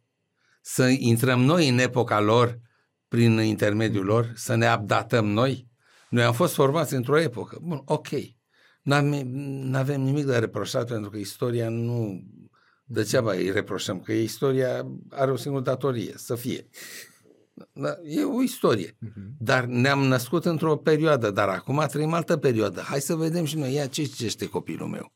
să 0.61 0.87
intrăm 0.87 1.41
noi 1.41 1.69
în 1.69 1.79
epoca 1.79 2.21
lor 2.21 2.61
prin 3.09 3.39
intermediul 3.39 4.05
lor, 4.05 4.33
să 4.35 4.55
ne 4.55 4.75
updatăm 4.79 5.27
noi. 5.27 5.69
Noi 6.09 6.23
am 6.23 6.33
fost 6.33 6.55
formați 6.55 6.95
într-o 6.95 7.19
epocă. 7.19 7.59
Bun, 7.63 7.83
ok. 7.85 8.09
Nu 8.83 9.79
avem 9.79 10.01
nimic 10.01 10.25
de 10.25 10.39
reproșat 10.39 10.89
pentru 10.89 11.11
că 11.11 11.17
istoria 11.17 11.69
nu... 11.69 12.23
Degeaba 12.93 13.33
îi 13.33 13.51
reproșăm, 13.51 14.01
că 14.01 14.13
istoria 14.13 14.87
are 15.11 15.31
o 15.31 15.37
singură 15.37 15.63
datorie, 15.63 16.13
să 16.17 16.35
fie. 16.35 16.69
Da, 17.73 17.97
e 18.05 18.25
o 18.25 18.43
istorie. 18.43 18.91
Uh-huh. 18.91 19.37
Dar 19.39 19.65
ne-am 19.65 20.03
născut 20.03 20.45
într-o 20.45 20.77
perioadă, 20.77 21.31
dar 21.31 21.49
acum 21.49 21.85
trăim 21.89 22.13
altă 22.13 22.37
perioadă. 22.37 22.81
Hai 22.81 23.01
să 23.01 23.15
vedem 23.15 23.45
și 23.45 23.57
noi, 23.57 23.75
ia 23.75 23.87
ce 23.87 24.05
citește 24.05 24.49
copilul 24.49 24.89
meu. 24.89 25.13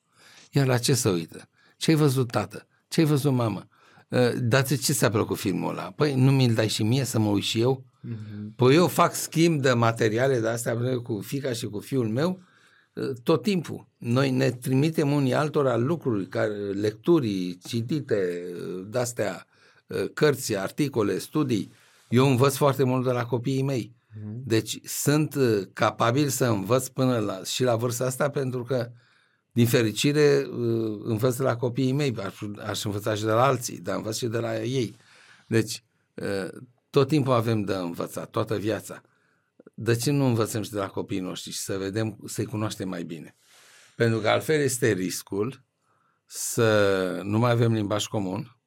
Iar 0.50 0.66
la 0.66 0.78
ce 0.78 0.94
să 0.94 1.08
uită? 1.08 1.48
Ce-ai 1.76 1.96
văzut 1.96 2.30
tată? 2.30 2.66
Ce-ai 2.88 3.06
văzut 3.06 3.32
mamă? 3.32 3.68
Uh, 4.08 4.32
dar 4.40 4.66
ce 4.66 4.76
ți-a 4.76 5.10
plăcut 5.10 5.38
filmul 5.38 5.70
ăla? 5.70 5.92
Păi 5.96 6.14
nu 6.14 6.30
mi-l 6.30 6.54
dai 6.54 6.68
și 6.68 6.82
mie 6.82 7.04
să 7.04 7.18
mă 7.18 7.28
uit 7.28 7.44
și 7.44 7.60
eu? 7.60 7.84
Uh-huh. 7.84 8.56
Păi 8.56 8.74
eu 8.74 8.88
fac 8.88 9.14
schimb 9.14 9.60
de 9.60 9.72
materiale 9.72 10.40
de 10.40 10.48
astea 10.48 10.76
cu 11.02 11.20
fica 11.20 11.52
și 11.52 11.66
cu 11.66 11.78
fiul 11.78 12.08
meu 12.08 12.30
uh, 12.30 12.53
tot 13.22 13.42
timpul. 13.42 13.86
Noi 13.98 14.30
ne 14.30 14.50
trimitem 14.50 15.12
unii 15.12 15.34
altora 15.34 15.76
lucruri, 15.76 16.26
care, 16.26 16.54
lecturi 16.56 17.58
citite, 17.66 18.42
uh, 18.76 18.86
de-astea, 18.88 19.46
cărți, 20.14 20.56
articole, 20.56 21.18
studii, 21.18 21.72
eu 22.08 22.28
învăț 22.28 22.54
foarte 22.54 22.82
mult 22.82 23.04
de 23.04 23.10
la 23.10 23.24
copiii 23.24 23.62
mei. 23.62 23.94
Mhm. 24.16 24.42
Deci 24.46 24.78
sunt 24.84 25.34
uh, 25.34 25.62
capabil 25.72 26.28
să 26.28 26.46
învăț 26.46 26.88
până 26.88 27.18
la, 27.18 27.42
și 27.44 27.62
la 27.62 27.76
vârsta 27.76 28.04
asta 28.04 28.30
pentru 28.30 28.62
că, 28.62 28.90
din 29.52 29.66
fericire, 29.66 30.46
uh, 30.50 31.00
învăț 31.04 31.36
de 31.36 31.42
la 31.42 31.56
copiii 31.56 31.92
mei. 31.92 32.14
Aș, 32.16 32.38
aș 32.66 32.84
învăța 32.84 33.14
și 33.14 33.24
de 33.24 33.30
la 33.30 33.44
alții, 33.44 33.78
dar 33.78 33.96
învăț 33.96 34.16
și 34.16 34.26
de 34.26 34.38
la 34.38 34.62
ei. 34.62 34.96
Deci, 35.46 35.84
uh, 36.14 36.48
tot 36.90 37.08
timpul 37.08 37.32
avem 37.32 37.62
de 37.62 37.74
învățat, 37.74 38.30
toată 38.30 38.56
viața. 38.56 39.02
De 39.74 39.96
ce 39.96 40.10
nu 40.10 40.24
învățăm 40.24 40.62
și 40.62 40.70
de 40.70 40.78
la 40.78 40.88
copiii 40.88 41.20
noștri 41.20 41.52
și 41.52 41.58
să 41.58 41.78
vedem, 41.78 42.18
să-i 42.26 42.44
cunoaștem 42.44 42.88
mai 42.88 43.02
bine? 43.02 43.36
Pentru 43.96 44.18
că 44.18 44.28
altfel 44.28 44.60
este 44.60 44.92
riscul 44.92 45.64
să 46.26 47.20
nu 47.24 47.38
mai 47.38 47.50
avem 47.50 47.72
limbaj 47.72 48.06
comun, 48.06 48.58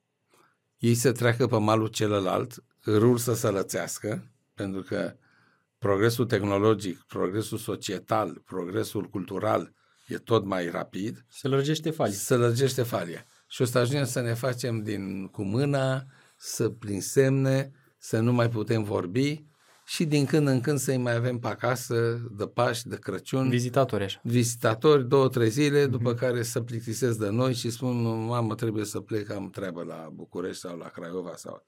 ei 0.77 0.95
să 0.95 1.11
treacă 1.11 1.47
pe 1.47 1.57
malul 1.57 1.87
celălalt 1.87 2.63
râul 2.81 3.17
să 3.17 3.33
se 3.33 3.49
lățească, 3.49 4.31
pentru 4.53 4.81
că 4.81 5.15
progresul 5.77 6.25
tehnologic, 6.25 7.03
progresul 7.07 7.57
societal, 7.57 8.41
progresul 8.45 9.09
cultural 9.09 9.73
e 10.07 10.17
tot 10.17 10.45
mai 10.45 10.69
rapid. 10.69 11.25
Se 11.29 11.47
lărgește 11.47 11.91
falia. 11.91 12.13
Se 12.13 12.35
lărgește 12.35 12.83
falia. 12.83 13.25
Și 13.47 13.61
o 13.61 13.65
să 13.65 13.77
ajungem 13.77 14.05
să 14.05 14.21
ne 14.21 14.33
facem 14.33 14.83
din 14.83 15.27
cu 15.27 15.43
mâna, 15.43 16.05
să 16.37 16.69
prin 16.69 17.01
semne, 17.01 17.71
să 17.97 18.19
nu 18.19 18.33
mai 18.33 18.49
putem 18.49 18.83
vorbi 18.83 19.46
și 19.89 20.05
din 20.05 20.25
când 20.25 20.47
în 20.47 20.61
când 20.61 20.79
să-i 20.79 20.97
mai 20.97 21.15
avem 21.15 21.39
pe 21.39 21.47
acasă 21.47 22.21
de 22.31 22.47
Paști, 22.47 22.89
de 22.89 22.95
Crăciun. 22.95 23.49
Vizitatori 23.49 24.03
așa. 24.03 24.19
Vizitatori, 24.23 25.07
două, 25.07 25.27
trei 25.29 25.49
zile, 25.49 25.85
mm-hmm. 25.85 25.89
după 25.89 26.13
care 26.13 26.43
să 26.43 26.61
plictisesc 26.61 27.17
de 27.17 27.29
noi 27.29 27.53
și 27.53 27.69
spun, 27.69 28.25
mamă, 28.25 28.55
trebuie 28.55 28.85
să 28.85 28.99
plec, 28.99 29.29
am 29.31 29.49
treabă 29.49 29.83
la 29.83 30.09
București 30.13 30.59
sau 30.59 30.77
la 30.77 30.87
Craiova 30.87 31.33
sau 31.35 31.65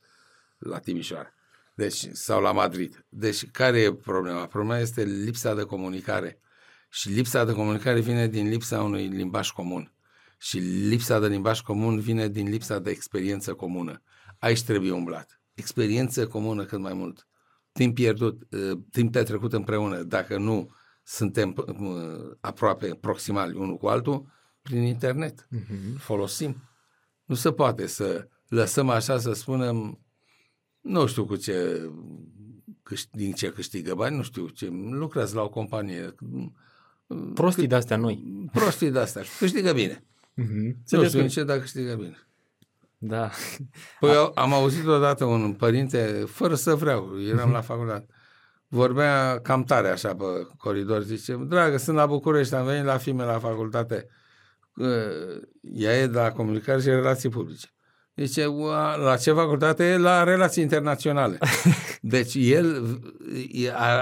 la 0.58 0.80
Timișoara. 0.80 1.34
Deci, 1.74 2.08
sau 2.12 2.41
la 2.41 2.52
Madrid. 2.52 3.06
Deci, 3.10 3.52
care 3.52 3.80
e 3.80 3.94
problema? 3.94 4.48
Problema 4.48 4.80
este 4.80 5.04
lipsa 5.04 5.56
de 5.56 5.64
comunicare. 5.64 6.40
Și 6.90 7.10
lipsa 7.10 7.46
de 7.46 7.54
comunicare 7.54 8.00
vine 8.00 8.28
din 8.28 8.50
lipsa 8.50 8.84
unui 8.84 9.08
limbaj 9.08 9.50
comun. 9.50 9.94
Și 10.38 10.58
lipsa 10.58 11.20
de 11.20 11.28
limbaj 11.28 11.62
comun 11.62 12.00
vine 12.00 12.28
din 12.28 12.50
lipsa 12.50 12.80
de 12.80 12.90
experiență 12.90 13.54
comună. 13.54 14.02
Aici 14.40 14.64
trebuie 14.64 14.91
umblat. 14.91 15.41
Experiență 15.54 16.28
comună 16.28 16.66
cât 16.66 16.80
mai 16.80 16.94
mult. 16.94 17.28
Timp 17.72 17.96
pierdut, 17.96 18.41
uh, 18.52 18.80
timp 18.91 19.12
de 19.12 19.24
trecut 19.24 19.54
împreună, 19.54 20.04
dacă 20.04 20.38
nu 20.38 20.70
suntem 21.04 21.54
uh, 21.58 22.36
aproape 22.40 22.88
proximali 22.88 23.56
unul 23.56 23.78
cu 23.78 23.88
altul, 23.88 24.26
prin 24.62 24.82
internet. 24.82 25.48
Uh-huh. 25.56 25.98
Folosim. 25.98 26.56
Nu 27.26 27.36
se 27.36 27.52
poate 27.52 27.88
să 27.88 28.28
lăsăm 28.48 28.90
așa 28.90 29.20
să 29.20 29.34
spunem 29.34 30.00
nu 30.82 31.06
știu 31.06 31.26
cu 31.26 31.36
ce, 31.36 31.90
din 33.12 33.32
ce 33.32 33.52
câștigă 33.52 33.96
bani, 33.96 34.16
nu 34.16 34.24
știu 34.24 34.48
ce, 34.48 34.68
lucrează 34.90 35.36
la 35.36 35.41
o 35.41 35.50
companie. 35.50 36.16
Prostii 37.34 37.68
de 37.68 37.76
astea 37.76 37.98
noi. 37.98 38.48
Prostii 38.52 38.91
de 38.91 39.00
astea. 39.00 39.24
Câștigă 39.40 39.74
bine. 39.74 40.04
Mm-hmm. 40.41 40.76
Nu 40.90 41.08
știu 41.08 41.28
ce, 41.28 41.44
dar 41.44 41.60
câștigă 41.60 41.96
bine. 41.96 42.18
Da. 43.02 43.30
Păi 44.00 44.14
eu 44.14 44.32
am 44.36 44.54
auzit 44.54 44.86
odată 44.86 45.26
un 45.26 45.54
părinte, 45.54 46.24
fără 46.28 46.56
să 46.56 46.76
vreau, 46.76 47.22
eram 47.22 47.52
la 47.52 47.62
facultate, 47.62 48.06
vorbea 48.68 49.40
cam 49.42 49.64
tare 49.64 49.90
așa 49.90 50.16
pe 50.16 50.26
coridor, 50.58 51.02
zice, 51.02 51.36
dragă, 51.48 51.78
sunt 51.78 51.96
la 51.96 52.06
București, 52.06 52.56
am 52.56 52.66
venit 52.66 52.86
la 52.86 52.98
filme 52.98 53.24
la 53.24 53.40
facultate, 53.40 54.08
ea 55.62 55.98
e 55.98 56.08
de 56.08 56.18
la 56.18 56.32
comunicare 56.32 56.82
și 56.82 56.88
relații 56.88 57.30
publice. 57.30 57.68
Zice, 58.16 58.46
la 59.04 59.18
ce 59.18 59.32
facultate? 59.32 59.98
La 59.98 60.24
relații 60.24 60.64
internaționale. 60.64 61.38
Deci 62.02 62.36
el 62.36 63.00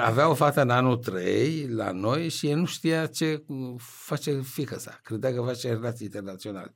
avea 0.03 0.29
o 0.29 0.33
fată 0.33 0.61
în 0.61 0.69
anul 0.69 0.97
3 0.97 1.67
la 1.67 1.91
noi 1.91 2.29
și 2.29 2.49
el 2.49 2.57
nu 2.57 2.65
știa 2.65 3.05
ce 3.05 3.43
face 3.77 4.41
fică 4.41 4.79
sa. 4.79 4.99
Credea 5.03 5.33
că 5.33 5.41
face 5.41 5.67
relații 5.67 6.05
internaționale. 6.05 6.75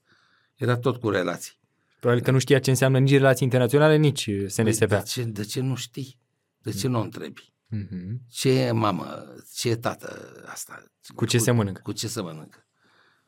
Era 0.55 0.77
tot 0.77 0.97
cu 0.97 1.09
relații. 1.09 1.60
Probabil 2.01 2.23
că 2.23 2.31
nu 2.31 2.39
știa 2.39 2.59
ce 2.59 2.69
înseamnă 2.69 2.99
nici 2.99 3.11
relații 3.11 3.43
internaționale, 3.43 3.95
nici 3.95 4.29
SNSP. 4.47 4.85
Păi, 4.85 4.87
de, 4.87 5.03
ce, 5.05 5.23
de 5.23 5.43
ce 5.43 5.59
nu 5.61 5.75
știi? 5.75 6.19
De 6.57 6.71
ce 6.71 6.87
nu 6.87 6.99
o 6.99 7.01
întrebi? 7.01 7.53
Mm-hmm. 7.75 8.29
Ce 8.29 8.49
e 8.49 8.71
mamă? 8.71 9.35
Ce 9.53 9.69
e 9.69 9.75
tată 9.75 10.41
asta? 10.45 10.83
Cu 11.15 11.25
ce 11.25 11.37
cu, 11.37 11.43
se 11.43 11.51
mănâncă? 11.51 11.81
Cu 11.83 11.91
ce 11.91 12.07
se 12.07 12.21
mănâncă? 12.21 12.67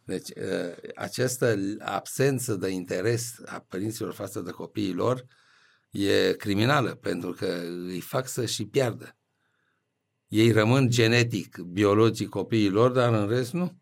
Deci, 0.04 0.30
ă, 0.30 0.76
această 0.96 1.58
absență 1.80 2.56
de 2.56 2.70
interes 2.70 3.36
a 3.46 3.60
părinților 3.60 4.14
față 4.14 4.42
de 4.42 4.52
copiii 4.52 4.94
lor 4.94 5.26
e 5.90 6.34
criminală, 6.34 6.96
pentru 6.96 7.32
că 7.32 7.46
îi 7.88 8.02
fac 8.02 8.28
să 8.28 8.46
și 8.46 8.66
piardă. 8.66 9.18
ei 10.28 10.52
rămân 10.52 10.90
genetic, 10.90 11.58
biologic 11.58 12.30
copiii 12.30 12.70
lor, 12.70 12.92
dar 12.92 13.14
în 13.14 13.28
rest 13.28 13.54
nu. 13.54 13.82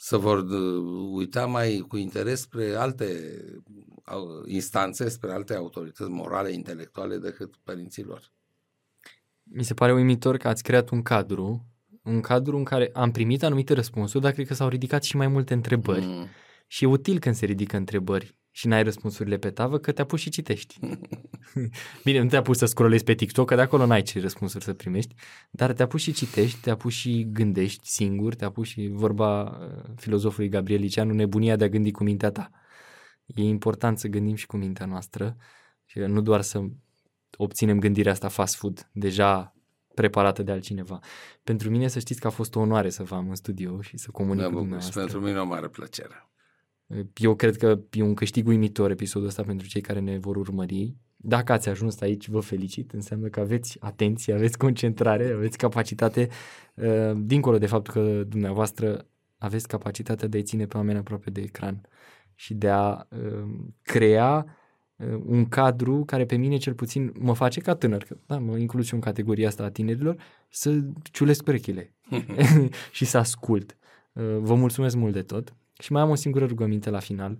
Se 0.00 0.16
vor 0.16 0.38
uh, 0.38 1.08
uita 1.10 1.46
mai 1.46 1.84
cu 1.88 1.96
interes 1.96 2.40
spre 2.40 2.74
alte 2.74 3.06
au- 4.04 4.44
instanțe, 4.46 5.08
spre 5.08 5.32
alte 5.32 5.54
autorități 5.54 6.10
morale, 6.10 6.52
intelectuale 6.52 7.16
decât 7.16 7.56
părinții 7.64 8.04
lor. 8.04 8.32
Mi 9.42 9.64
se 9.64 9.74
pare 9.74 9.92
uimitor 9.92 10.36
că 10.36 10.48
ați 10.48 10.62
creat 10.62 10.90
un 10.90 11.02
cadru, 11.02 11.66
un 12.02 12.20
cadru 12.20 12.56
în 12.56 12.64
care 12.64 12.90
am 12.94 13.10
primit 13.10 13.42
anumite 13.42 13.72
răspunsuri, 13.72 14.22
dar 14.22 14.32
cred 14.32 14.46
că 14.46 14.54
s-au 14.54 14.68
ridicat 14.68 15.02
și 15.02 15.16
mai 15.16 15.28
multe 15.28 15.54
întrebări. 15.54 16.04
Mm. 16.04 16.26
Și 16.66 16.84
e 16.84 16.86
util 16.86 17.18
când 17.18 17.34
se 17.34 17.46
ridică 17.46 17.76
întrebări 17.76 18.36
și 18.58 18.66
n-ai 18.66 18.82
răspunsurile 18.82 19.36
pe 19.36 19.50
tavă, 19.50 19.78
că 19.78 19.92
te 19.92 20.00
apuci 20.00 20.20
și 20.20 20.30
citești. 20.30 20.78
Bine, 22.04 22.22
nu 22.22 22.28
te 22.28 22.36
apuci 22.36 22.56
să 22.56 22.66
scrollezi 22.66 23.04
pe 23.04 23.14
TikTok, 23.14 23.46
că 23.46 23.54
de 23.54 23.60
acolo 23.60 23.86
n-ai 23.86 24.02
ce 24.02 24.20
răspunsuri 24.20 24.64
să 24.64 24.72
primești, 24.72 25.14
dar 25.50 25.72
te 25.72 25.82
apuci 25.82 26.00
și 26.00 26.12
citești, 26.12 26.60
te 26.60 26.70
apuci 26.70 26.92
și 26.92 27.28
gândești 27.32 27.88
singur, 27.88 28.34
te 28.34 28.44
apuci 28.44 28.66
și 28.66 28.88
vorba 28.92 29.42
uh, 29.42 29.82
filozofului 29.96 30.48
Gabriel 30.48 30.80
Liceanu, 30.80 31.12
nebunia 31.12 31.56
de 31.56 31.64
a 31.64 31.68
gândi 31.68 31.90
cu 31.90 32.04
mintea 32.04 32.30
ta. 32.30 32.50
E 33.26 33.42
important 33.42 33.98
să 33.98 34.08
gândim 34.08 34.34
și 34.34 34.46
cu 34.46 34.56
mintea 34.56 34.86
noastră 34.86 35.36
și 35.84 35.98
nu 35.98 36.20
doar 36.20 36.40
să 36.40 36.62
obținem 37.36 37.78
gândirea 37.78 38.12
asta 38.12 38.28
fast 38.28 38.56
food, 38.56 38.88
deja 38.92 39.54
preparată 39.94 40.42
de 40.42 40.52
altcineva. 40.52 40.98
Pentru 41.44 41.70
mine 41.70 41.88
să 41.88 41.98
știți 41.98 42.20
că 42.20 42.26
a 42.26 42.30
fost 42.30 42.54
o 42.54 42.60
onoare 42.60 42.90
să 42.90 43.02
vă 43.02 43.14
am 43.14 43.28
în 43.28 43.34
studio 43.34 43.80
și 43.80 43.98
să 43.98 44.10
comunic 44.10 44.42
Mă 44.42 44.48
cu 44.48 44.52
bucur 44.52 44.64
și 44.64 44.68
dumneavoastră. 44.68 45.00
pentru 45.00 45.20
mine 45.20 45.38
o 45.38 45.44
mare 45.44 45.68
plăcere. 45.68 46.28
Eu 47.16 47.34
cred 47.34 47.56
că 47.56 47.80
e 47.90 48.02
un 48.02 48.14
câștig 48.14 48.46
uimitor 48.46 48.90
episodul 48.90 49.28
ăsta 49.28 49.42
pentru 49.42 49.68
cei 49.68 49.80
care 49.80 50.00
ne 50.00 50.18
vor 50.18 50.36
urmări. 50.36 50.96
Dacă 51.16 51.52
ați 51.52 51.68
ajuns 51.68 52.00
aici, 52.00 52.28
vă 52.28 52.40
felicit. 52.40 52.92
Înseamnă 52.92 53.28
că 53.28 53.40
aveți 53.40 53.76
atenție, 53.80 54.34
aveți 54.34 54.58
concentrare, 54.58 55.32
aveți 55.32 55.58
capacitate, 55.58 56.28
uh, 56.74 57.12
dincolo 57.16 57.58
de 57.58 57.66
faptul 57.66 57.92
că 57.92 58.24
dumneavoastră 58.24 59.06
aveți 59.38 59.68
capacitatea 59.68 60.28
de 60.28 60.36
a-i 60.36 60.42
ține 60.42 60.66
pe 60.66 60.76
oameni 60.76 60.98
aproape 60.98 61.30
de 61.30 61.40
ecran 61.40 61.80
și 62.34 62.54
de 62.54 62.68
a 62.68 63.06
uh, 63.08 63.48
crea 63.82 64.56
uh, 64.96 65.20
un 65.24 65.48
cadru 65.48 66.04
care 66.04 66.24
pe 66.24 66.36
mine 66.36 66.56
cel 66.56 66.74
puțin 66.74 67.12
mă 67.18 67.32
face 67.32 67.60
ca 67.60 67.74
tânăr, 67.74 68.04
că 68.04 68.16
da, 68.26 68.38
mă 68.38 68.56
includ 68.56 68.84
și 68.84 68.92
eu 68.92 68.98
în 68.98 69.04
categoria 69.04 69.48
asta 69.48 69.64
a 69.64 69.70
tinerilor, 69.70 70.16
să 70.48 70.80
ciulesc 71.02 71.42
perechile 71.42 71.94
și 72.92 73.04
să 73.04 73.18
ascult. 73.18 73.76
Uh, 74.12 74.36
Vă 74.40 74.54
mulțumesc 74.54 74.96
mult 74.96 75.12
de 75.12 75.22
tot 75.22 75.54
și 75.78 75.92
mai 75.92 76.02
am 76.02 76.10
o 76.10 76.14
singură 76.14 76.44
rugăminte 76.46 76.90
la 76.90 76.98
final. 76.98 77.38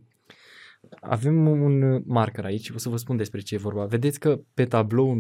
Avem 1.01 1.47
un 1.48 2.02
marker 2.06 2.44
aici, 2.44 2.70
o 2.70 2.78
să 2.78 2.89
vă 2.89 2.97
spun 2.97 3.16
despre 3.16 3.40
ce 3.40 3.55
e 3.55 3.59
vorba. 3.59 3.85
Vedeți 3.85 4.19
că 4.20 4.40
pe 4.55 4.65
tablou, 4.65 5.16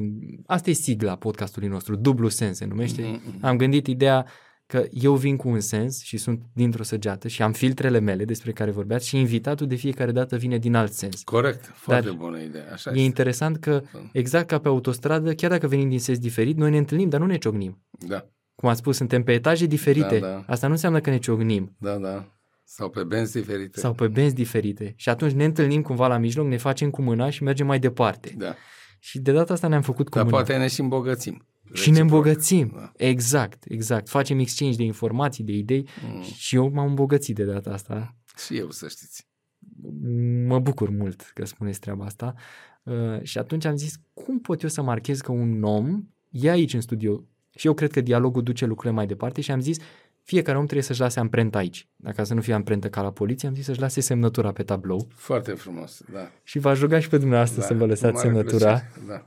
asta 0.46 0.70
e 0.70 0.72
sigla 0.72 1.16
podcastului 1.16 1.68
nostru, 1.68 1.96
dublu 1.96 2.28
sens 2.28 2.56
se 2.56 2.64
numește. 2.64 3.02
Mhm. 3.02 3.44
Am 3.46 3.56
gândit 3.56 3.86
ideea 3.86 4.26
că 4.66 4.84
eu 4.90 5.14
vin 5.14 5.36
cu 5.36 5.48
un 5.48 5.60
sens 5.60 6.02
și 6.02 6.16
sunt 6.16 6.42
dintr-o 6.54 6.82
săgeată 6.82 7.28
și 7.28 7.42
am 7.42 7.52
filtrele 7.52 7.98
mele 7.98 8.24
despre 8.24 8.52
care 8.52 8.70
vorbeați 8.70 9.08
și 9.08 9.18
invitatul 9.18 9.66
de 9.66 9.74
fiecare 9.74 10.12
dată 10.12 10.36
vine 10.36 10.58
din 10.58 10.74
alt 10.74 10.92
sens. 10.92 11.22
Corect, 11.22 11.64
foarte 11.74 12.06
Dar 12.06 12.16
bună 12.16 12.38
idee. 12.38 12.70
Așa 12.72 12.90
E 12.90 12.92
este. 12.92 13.04
interesant 13.04 13.56
că, 13.56 13.82
exact 14.12 14.46
ca 14.46 14.58
pe 14.58 14.68
autostradă, 14.68 15.34
chiar 15.34 15.50
dacă 15.50 15.66
venim 15.66 15.88
din 15.88 16.00
sens 16.00 16.18
diferit, 16.18 16.56
noi 16.56 16.70
ne 16.70 16.78
întâlnim, 16.78 17.08
dar 17.08 17.20
nu 17.20 17.26
ne 17.26 17.36
ciocnim. 17.38 17.82
Da, 18.08 18.26
Cum 18.54 18.68
ați 18.68 18.78
spus, 18.78 18.96
suntem 18.96 19.22
pe 19.22 19.32
etaje 19.32 19.66
diferite. 19.66 20.18
Da, 20.18 20.26
da. 20.26 20.44
Asta 20.46 20.66
nu 20.66 20.72
înseamnă 20.72 21.00
că 21.00 21.10
ne 21.10 21.18
ciocnim. 21.18 21.76
da, 21.78 21.96
da. 21.96 22.32
Sau 22.70 22.88
pe 22.90 23.04
benzi 23.04 23.32
diferite. 23.32 23.80
sau 23.80 23.94
pe 23.94 24.08
benzi 24.08 24.34
diferite. 24.34 24.92
Și 24.96 25.08
atunci 25.08 25.32
ne 25.32 25.44
întâlnim 25.44 25.82
cumva 25.82 26.06
la 26.06 26.18
mijloc, 26.18 26.46
ne 26.46 26.56
facem 26.56 26.90
cu 26.90 27.02
mâna 27.02 27.30
și 27.30 27.42
mergem 27.42 27.66
mai 27.66 27.78
departe. 27.78 28.34
Da. 28.38 28.54
Și 28.98 29.18
de 29.18 29.32
data 29.32 29.52
asta 29.52 29.68
ne-am 29.68 29.82
făcut 29.82 30.08
cu 30.08 30.14
Dar 30.16 30.24
mâna. 30.24 30.36
poate 30.36 30.56
ne 30.56 30.68
și 30.68 30.80
îmbogățim. 30.80 31.32
și 31.32 31.90
ne 31.90 31.96
Reciproc. 31.96 32.00
îmbogățim. 32.00 32.72
Da. 32.74 32.92
Exact, 32.96 33.64
exact. 33.68 34.08
Facem 34.08 34.38
exchange 34.38 34.76
de 34.76 34.82
informații, 34.82 35.44
de 35.44 35.52
idei 35.52 35.88
Mm. 36.08 36.22
și 36.22 36.56
eu 36.56 36.70
m-am 36.72 36.86
îmbogățit 36.88 37.34
de 37.34 37.44
data 37.44 37.70
asta. 37.70 38.16
Și 38.46 38.56
eu, 38.56 38.70
să 38.70 38.88
știți. 38.88 39.26
Mă 40.46 40.58
bucur 40.58 40.90
mult 40.90 41.30
că 41.34 41.44
spuneți 41.44 41.80
treaba 41.80 42.04
asta. 42.04 42.34
Uh, 42.82 43.22
și 43.22 43.38
atunci 43.38 43.64
am 43.64 43.76
zis, 43.76 43.94
cum 44.14 44.40
pot 44.40 44.62
eu 44.62 44.68
să 44.68 44.82
marchez 44.82 45.20
că 45.20 45.32
un 45.32 45.62
om 45.62 46.02
e 46.30 46.50
aici 46.50 46.74
în 46.74 46.80
studio? 46.80 47.24
Și 47.56 47.66
eu 47.66 47.74
cred 47.74 47.90
că 47.90 48.00
dialogul 48.00 48.42
duce 48.42 48.66
lucrurile 48.66 48.94
mai 48.94 49.06
departe 49.06 49.40
și 49.40 49.50
am 49.50 49.60
zis, 49.60 49.78
fiecare 50.28 50.58
om 50.58 50.64
trebuie 50.64 50.84
să-și 50.86 51.00
lase 51.00 51.20
amprenta 51.20 51.58
aici. 51.58 51.88
Dacă 51.96 52.24
să 52.24 52.34
nu 52.34 52.40
fie 52.40 52.54
amprentă 52.54 52.88
ca 52.88 53.02
la 53.02 53.12
poliție, 53.12 53.48
am 53.48 53.54
zis 53.54 53.64
să-și 53.64 53.80
lase 53.80 54.00
semnătura 54.00 54.52
pe 54.52 54.62
tablou. 54.62 55.08
Foarte 55.14 55.52
frumos, 55.52 56.02
da. 56.12 56.30
Și 56.42 56.58
v-aș 56.58 56.80
ruga 56.80 57.00
și 57.00 57.08
pe 57.08 57.18
dumneavoastră 57.18 57.60
da. 57.60 57.66
să 57.66 57.74
vă 57.74 57.86
lăsați 57.86 58.14
Mare 58.14 58.26
semnătura. 58.26 58.72
plăcere, 58.72 59.06
Da. 59.06 59.26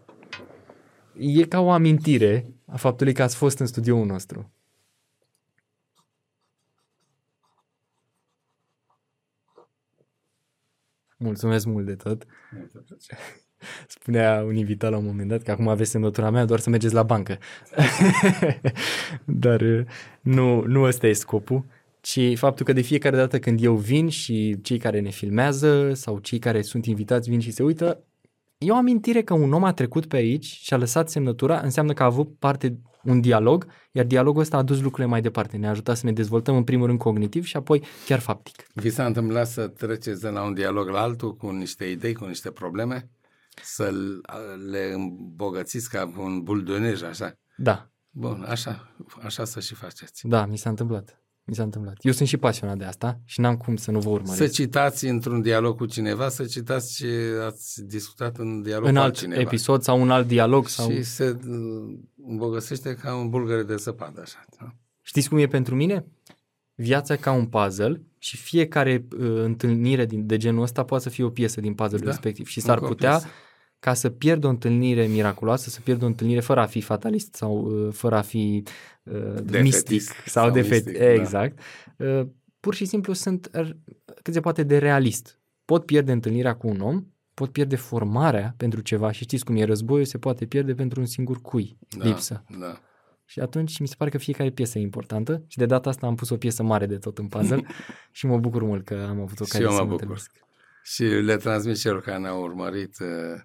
E 1.13 1.45
ca 1.45 1.59
o 1.59 1.71
amintire 1.71 2.53
a 2.65 2.75
faptului 2.77 3.13
că 3.13 3.23
ați 3.23 3.35
fost 3.35 3.59
în 3.59 3.65
studioul 3.65 4.05
nostru. 4.05 4.51
Mulțumesc 11.17 11.65
mult 11.65 11.85
de 11.85 11.95
tot. 11.95 12.25
Multă 12.51 12.77
plăcere. 12.79 13.19
Spunea 13.87 14.43
un 14.45 14.55
invitat 14.55 14.91
la 14.91 14.97
un 14.97 15.05
moment 15.05 15.29
dat 15.29 15.41
că 15.41 15.51
acum 15.51 15.67
aveți 15.67 15.89
semnătura 15.89 16.29
mea 16.29 16.45
doar 16.45 16.59
să 16.59 16.69
mergeți 16.69 16.93
la 16.93 17.03
bancă. 17.03 17.37
Dar 19.25 19.61
uh, 19.61 19.85
nu, 20.21 20.63
nu 20.65 20.81
ăsta 20.83 21.07
e 21.07 21.13
scopul, 21.13 21.65
ci 22.01 22.37
faptul 22.37 22.65
că 22.65 22.73
de 22.73 22.81
fiecare 22.81 23.15
dată 23.15 23.39
când 23.39 23.63
eu 23.63 23.75
vin 23.75 24.09
și 24.09 24.57
cei 24.61 24.77
care 24.77 24.99
ne 24.99 25.09
filmează 25.09 25.93
sau 25.93 26.19
cei 26.19 26.39
care 26.39 26.61
sunt 26.61 26.85
invitați 26.85 27.29
vin 27.29 27.39
și 27.39 27.51
se 27.51 27.63
uită, 27.63 28.03
e 28.57 28.71
o 28.71 28.75
amintire 28.75 29.21
că 29.21 29.33
un 29.33 29.53
om 29.53 29.63
a 29.63 29.73
trecut 29.73 30.05
pe 30.05 30.15
aici 30.15 30.45
și 30.45 30.73
a 30.73 30.77
lăsat 30.77 31.09
semnătura, 31.09 31.59
înseamnă 31.59 31.93
că 31.93 32.03
a 32.03 32.05
avut 32.05 32.35
parte 32.39 32.77
un 33.03 33.21
dialog, 33.21 33.67
iar 33.91 34.05
dialogul 34.05 34.41
ăsta 34.41 34.57
a 34.57 34.63
dus 34.63 34.81
lucrurile 34.81 35.09
mai 35.09 35.21
departe. 35.21 35.57
Ne-a 35.57 35.69
ajutat 35.69 35.97
să 35.97 36.05
ne 36.05 36.11
dezvoltăm 36.11 36.55
în 36.55 36.63
primul 36.63 36.85
rând 36.85 36.99
cognitiv 36.99 37.45
și 37.45 37.57
apoi 37.57 37.83
chiar 38.05 38.19
faptic. 38.19 38.67
Vi 38.73 38.89
s-a 38.89 39.05
întâmplat 39.05 39.47
să 39.47 39.67
treceți 39.67 40.21
de 40.21 40.29
la 40.29 40.43
un 40.43 40.53
dialog 40.53 40.89
la 40.89 41.01
altul 41.01 41.35
cu 41.35 41.49
niște 41.49 41.85
idei, 41.85 42.13
cu 42.13 42.25
niște 42.25 42.51
probleme? 42.51 43.09
Să 43.63 43.91
le 44.69 44.91
îmbogățiți 44.93 45.89
ca 45.89 46.13
un 46.17 46.43
buldonej, 46.43 47.01
așa? 47.01 47.39
Da, 47.57 47.91
Bun, 48.13 48.45
așa, 48.47 48.95
așa 49.21 49.45
să 49.45 49.59
și 49.59 49.75
faceți. 49.75 50.27
da, 50.27 50.45
mi 50.45 50.57
s-a 50.57 50.69
întâmplat. 50.69 51.21
Mi 51.43 51.55
s-a 51.55 51.63
întâmplat. 51.63 51.97
Eu 52.01 52.11
sunt 52.11 52.27
și 52.27 52.37
pasionat 52.37 52.77
de 52.77 52.83
asta 52.83 53.19
și 53.25 53.39
n-am 53.39 53.57
cum 53.57 53.75
să 53.75 53.91
nu 53.91 53.99
vă 53.99 54.09
urmăresc. 54.09 54.37
Să 54.37 54.47
citați 54.47 55.05
într-un 55.05 55.41
dialog 55.41 55.77
cu 55.77 55.85
cineva, 55.85 56.29
să 56.29 56.45
citați 56.45 56.95
ce 56.95 57.37
ați 57.45 57.83
discutat 57.85 58.37
în 58.37 58.61
dialog 58.61 58.87
în 58.87 58.93
cu 58.93 58.99
alt 58.99 59.07
altcineva. 59.07 59.41
episod 59.41 59.81
sau 59.81 60.01
un 60.01 60.11
alt 60.11 60.27
dialog 60.27 60.67
sau... 60.67 60.91
Și 60.91 61.03
se 61.03 61.29
uh, 61.47 61.99
îmbogățește 62.27 62.95
ca 62.95 63.15
un 63.15 63.29
bulgăre 63.29 63.63
de 63.63 63.75
zăpadă, 63.75 64.21
așa. 64.21 64.45
Da? 64.59 64.75
Știți 65.01 65.29
cum 65.29 65.37
e 65.37 65.47
pentru 65.47 65.75
mine? 65.75 66.05
Viața 66.75 67.15
ca 67.15 67.31
un 67.31 67.45
puzzle 67.45 68.01
și 68.23 68.37
fiecare 68.37 69.07
uh, 69.19 69.41
întâlnire 69.43 70.05
din, 70.05 70.25
de 70.25 70.37
genul 70.37 70.61
ăsta 70.61 70.83
poate 70.83 71.03
să 71.03 71.09
fie 71.09 71.23
o 71.23 71.29
piesă 71.29 71.61
din 71.61 71.73
puzzle 71.73 71.97
Da, 71.97 72.05
respectiv 72.05 72.47
și 72.47 72.57
încă 72.59 72.69
s-ar 72.69 72.81
o 72.81 72.87
putea 72.87 73.09
piesă. 73.11 73.27
ca 73.79 73.93
să 73.93 74.09
pierd 74.09 74.43
o 74.43 74.49
întâlnire 74.49 75.05
miraculoasă, 75.05 75.69
să 75.69 75.81
pierd 75.81 76.01
o 76.01 76.05
întâlnire 76.05 76.39
fără 76.39 76.59
a 76.59 76.65
fi 76.65 76.81
fatalist 76.81 77.35
sau 77.35 77.61
uh, 77.61 77.93
fără 77.93 78.15
a 78.15 78.21
fi 78.21 78.63
uh, 79.03 79.13
Defetist 79.43 79.89
mistic 79.89 80.01
sau, 80.25 80.43
sau 80.43 80.51
defet. 80.51 80.85
mistic, 80.85 80.97
da. 80.97 81.11
exact. 81.13 81.59
Uh, 81.97 82.27
pur 82.59 82.73
și 82.73 82.85
simplu 82.85 83.13
sunt 83.13 83.49
uh, 83.53 83.69
cât 84.21 84.33
se 84.33 84.39
poate 84.39 84.63
de 84.63 84.77
realist. 84.77 85.39
Pot 85.65 85.85
pierde 85.85 86.11
întâlnirea 86.11 86.55
cu 86.55 86.67
un 86.67 86.79
om, 86.79 87.05
pot 87.33 87.51
pierde 87.51 87.75
formarea 87.75 88.53
pentru 88.57 88.81
ceva 88.81 89.11
și 89.11 89.23
știți 89.23 89.45
cum 89.45 89.55
e 89.55 89.63
războiul, 89.63 90.05
se 90.05 90.17
poate 90.17 90.45
pierde 90.45 90.73
pentru 90.73 90.99
un 90.99 91.05
singur 91.05 91.41
cui, 91.41 91.77
Da, 91.97 92.05
lipsă. 92.05 92.43
Da. 92.59 92.79
Și 93.31 93.39
atunci 93.39 93.79
mi 93.79 93.87
se 93.87 93.95
pare 93.97 94.09
că 94.09 94.17
fiecare 94.17 94.49
piesă 94.49 94.77
e 94.77 94.81
importantă 94.81 95.43
și 95.47 95.57
de 95.57 95.65
data 95.65 95.89
asta 95.89 96.05
am 96.05 96.15
pus 96.15 96.29
o 96.29 96.37
piesă 96.37 96.63
mare 96.63 96.85
de 96.85 96.97
tot 96.97 97.17
în 97.17 97.27
puzzle 97.27 97.65
și 98.11 98.25
mă 98.25 98.37
bucur 98.37 98.63
mult 98.63 98.85
că 98.85 99.05
am 99.09 99.21
avut 99.21 99.39
ocazia 99.39 99.59
eu 99.59 99.71
să 99.71 99.75
mă 99.75 99.81
mă 99.81 99.89
bucur. 99.89 100.01
întâlnesc. 100.01 100.31
Și 100.83 101.03
le 101.03 101.37
transmit 101.37 101.77
celor 101.77 102.01
care 102.01 102.17
ne-au 102.17 102.41
urmărit 102.41 102.99
uh, 102.99 103.41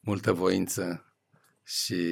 multă 0.00 0.32
voință 0.32 1.14
și 1.62 2.04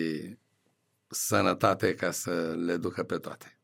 sănătate 1.07 1.95
ca 1.95 2.11
să 2.11 2.55
le 2.65 2.77
ducă 2.77 3.03
pe 3.03 3.17
toate. 3.17 3.60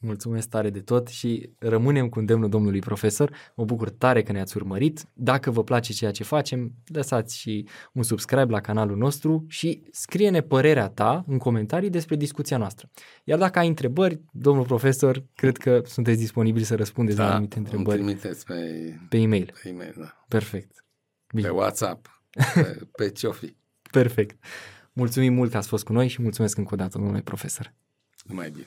Mulțumesc 0.00 0.48
tare 0.48 0.70
de 0.70 0.80
tot 0.80 1.08
și 1.08 1.50
rămânem 1.58 2.08
cu 2.08 2.18
îndemnul 2.18 2.48
domnului 2.48 2.80
profesor. 2.80 3.30
Mă 3.54 3.64
bucur 3.64 3.90
tare 3.90 4.22
că 4.22 4.32
ne-ați 4.32 4.56
urmărit. 4.56 5.04
Dacă 5.12 5.50
vă 5.50 5.64
place 5.64 5.92
ceea 5.92 6.10
ce 6.10 6.24
facem, 6.24 6.72
lăsați 6.86 7.38
și 7.38 7.68
un 7.92 8.02
subscribe 8.02 8.52
la 8.52 8.60
canalul 8.60 8.96
nostru 8.96 9.44
și 9.48 9.82
scrie-ne 9.90 10.40
părerea 10.40 10.88
ta 10.88 11.24
în 11.26 11.38
comentarii 11.38 11.90
despre 11.90 12.16
discuția 12.16 12.56
noastră. 12.56 12.90
Iar 13.24 13.38
dacă 13.38 13.58
ai 13.58 13.68
întrebări, 13.68 14.20
domnul 14.32 14.64
profesor, 14.64 15.24
cred 15.34 15.56
că 15.56 15.82
sunteți 15.84 16.18
disponibili 16.18 16.64
să 16.64 16.74
răspundeți 16.74 17.18
la 17.18 17.30
anumite 17.30 17.58
îmi 17.58 17.66
întrebări 17.66 17.96
trimiteți 17.96 18.44
pe, 18.44 18.54
pe 19.08 19.16
e-mail. 19.16 19.52
pe 19.62 19.68
e-mail, 19.68 19.94
da. 19.98 20.24
Perfect. 20.28 20.84
Bine. 21.34 21.48
pe 21.48 21.54
WhatsApp, 21.54 22.22
pe, 22.54 22.78
pe 22.96 23.10
ce-o-fi. 23.10 23.56
Perfect. 23.90 24.44
Mulțumim 24.92 25.32
mult 25.32 25.50
că 25.50 25.56
ați 25.56 25.68
fost 25.68 25.84
cu 25.84 25.92
noi 25.92 26.08
și 26.08 26.22
mulțumesc 26.22 26.56
încă 26.56 26.74
o 26.74 26.76
dată, 26.76 26.98
domnule 26.98 27.20
profesor. 27.20 27.74
Numai 28.24 28.50
bine. 28.50 28.66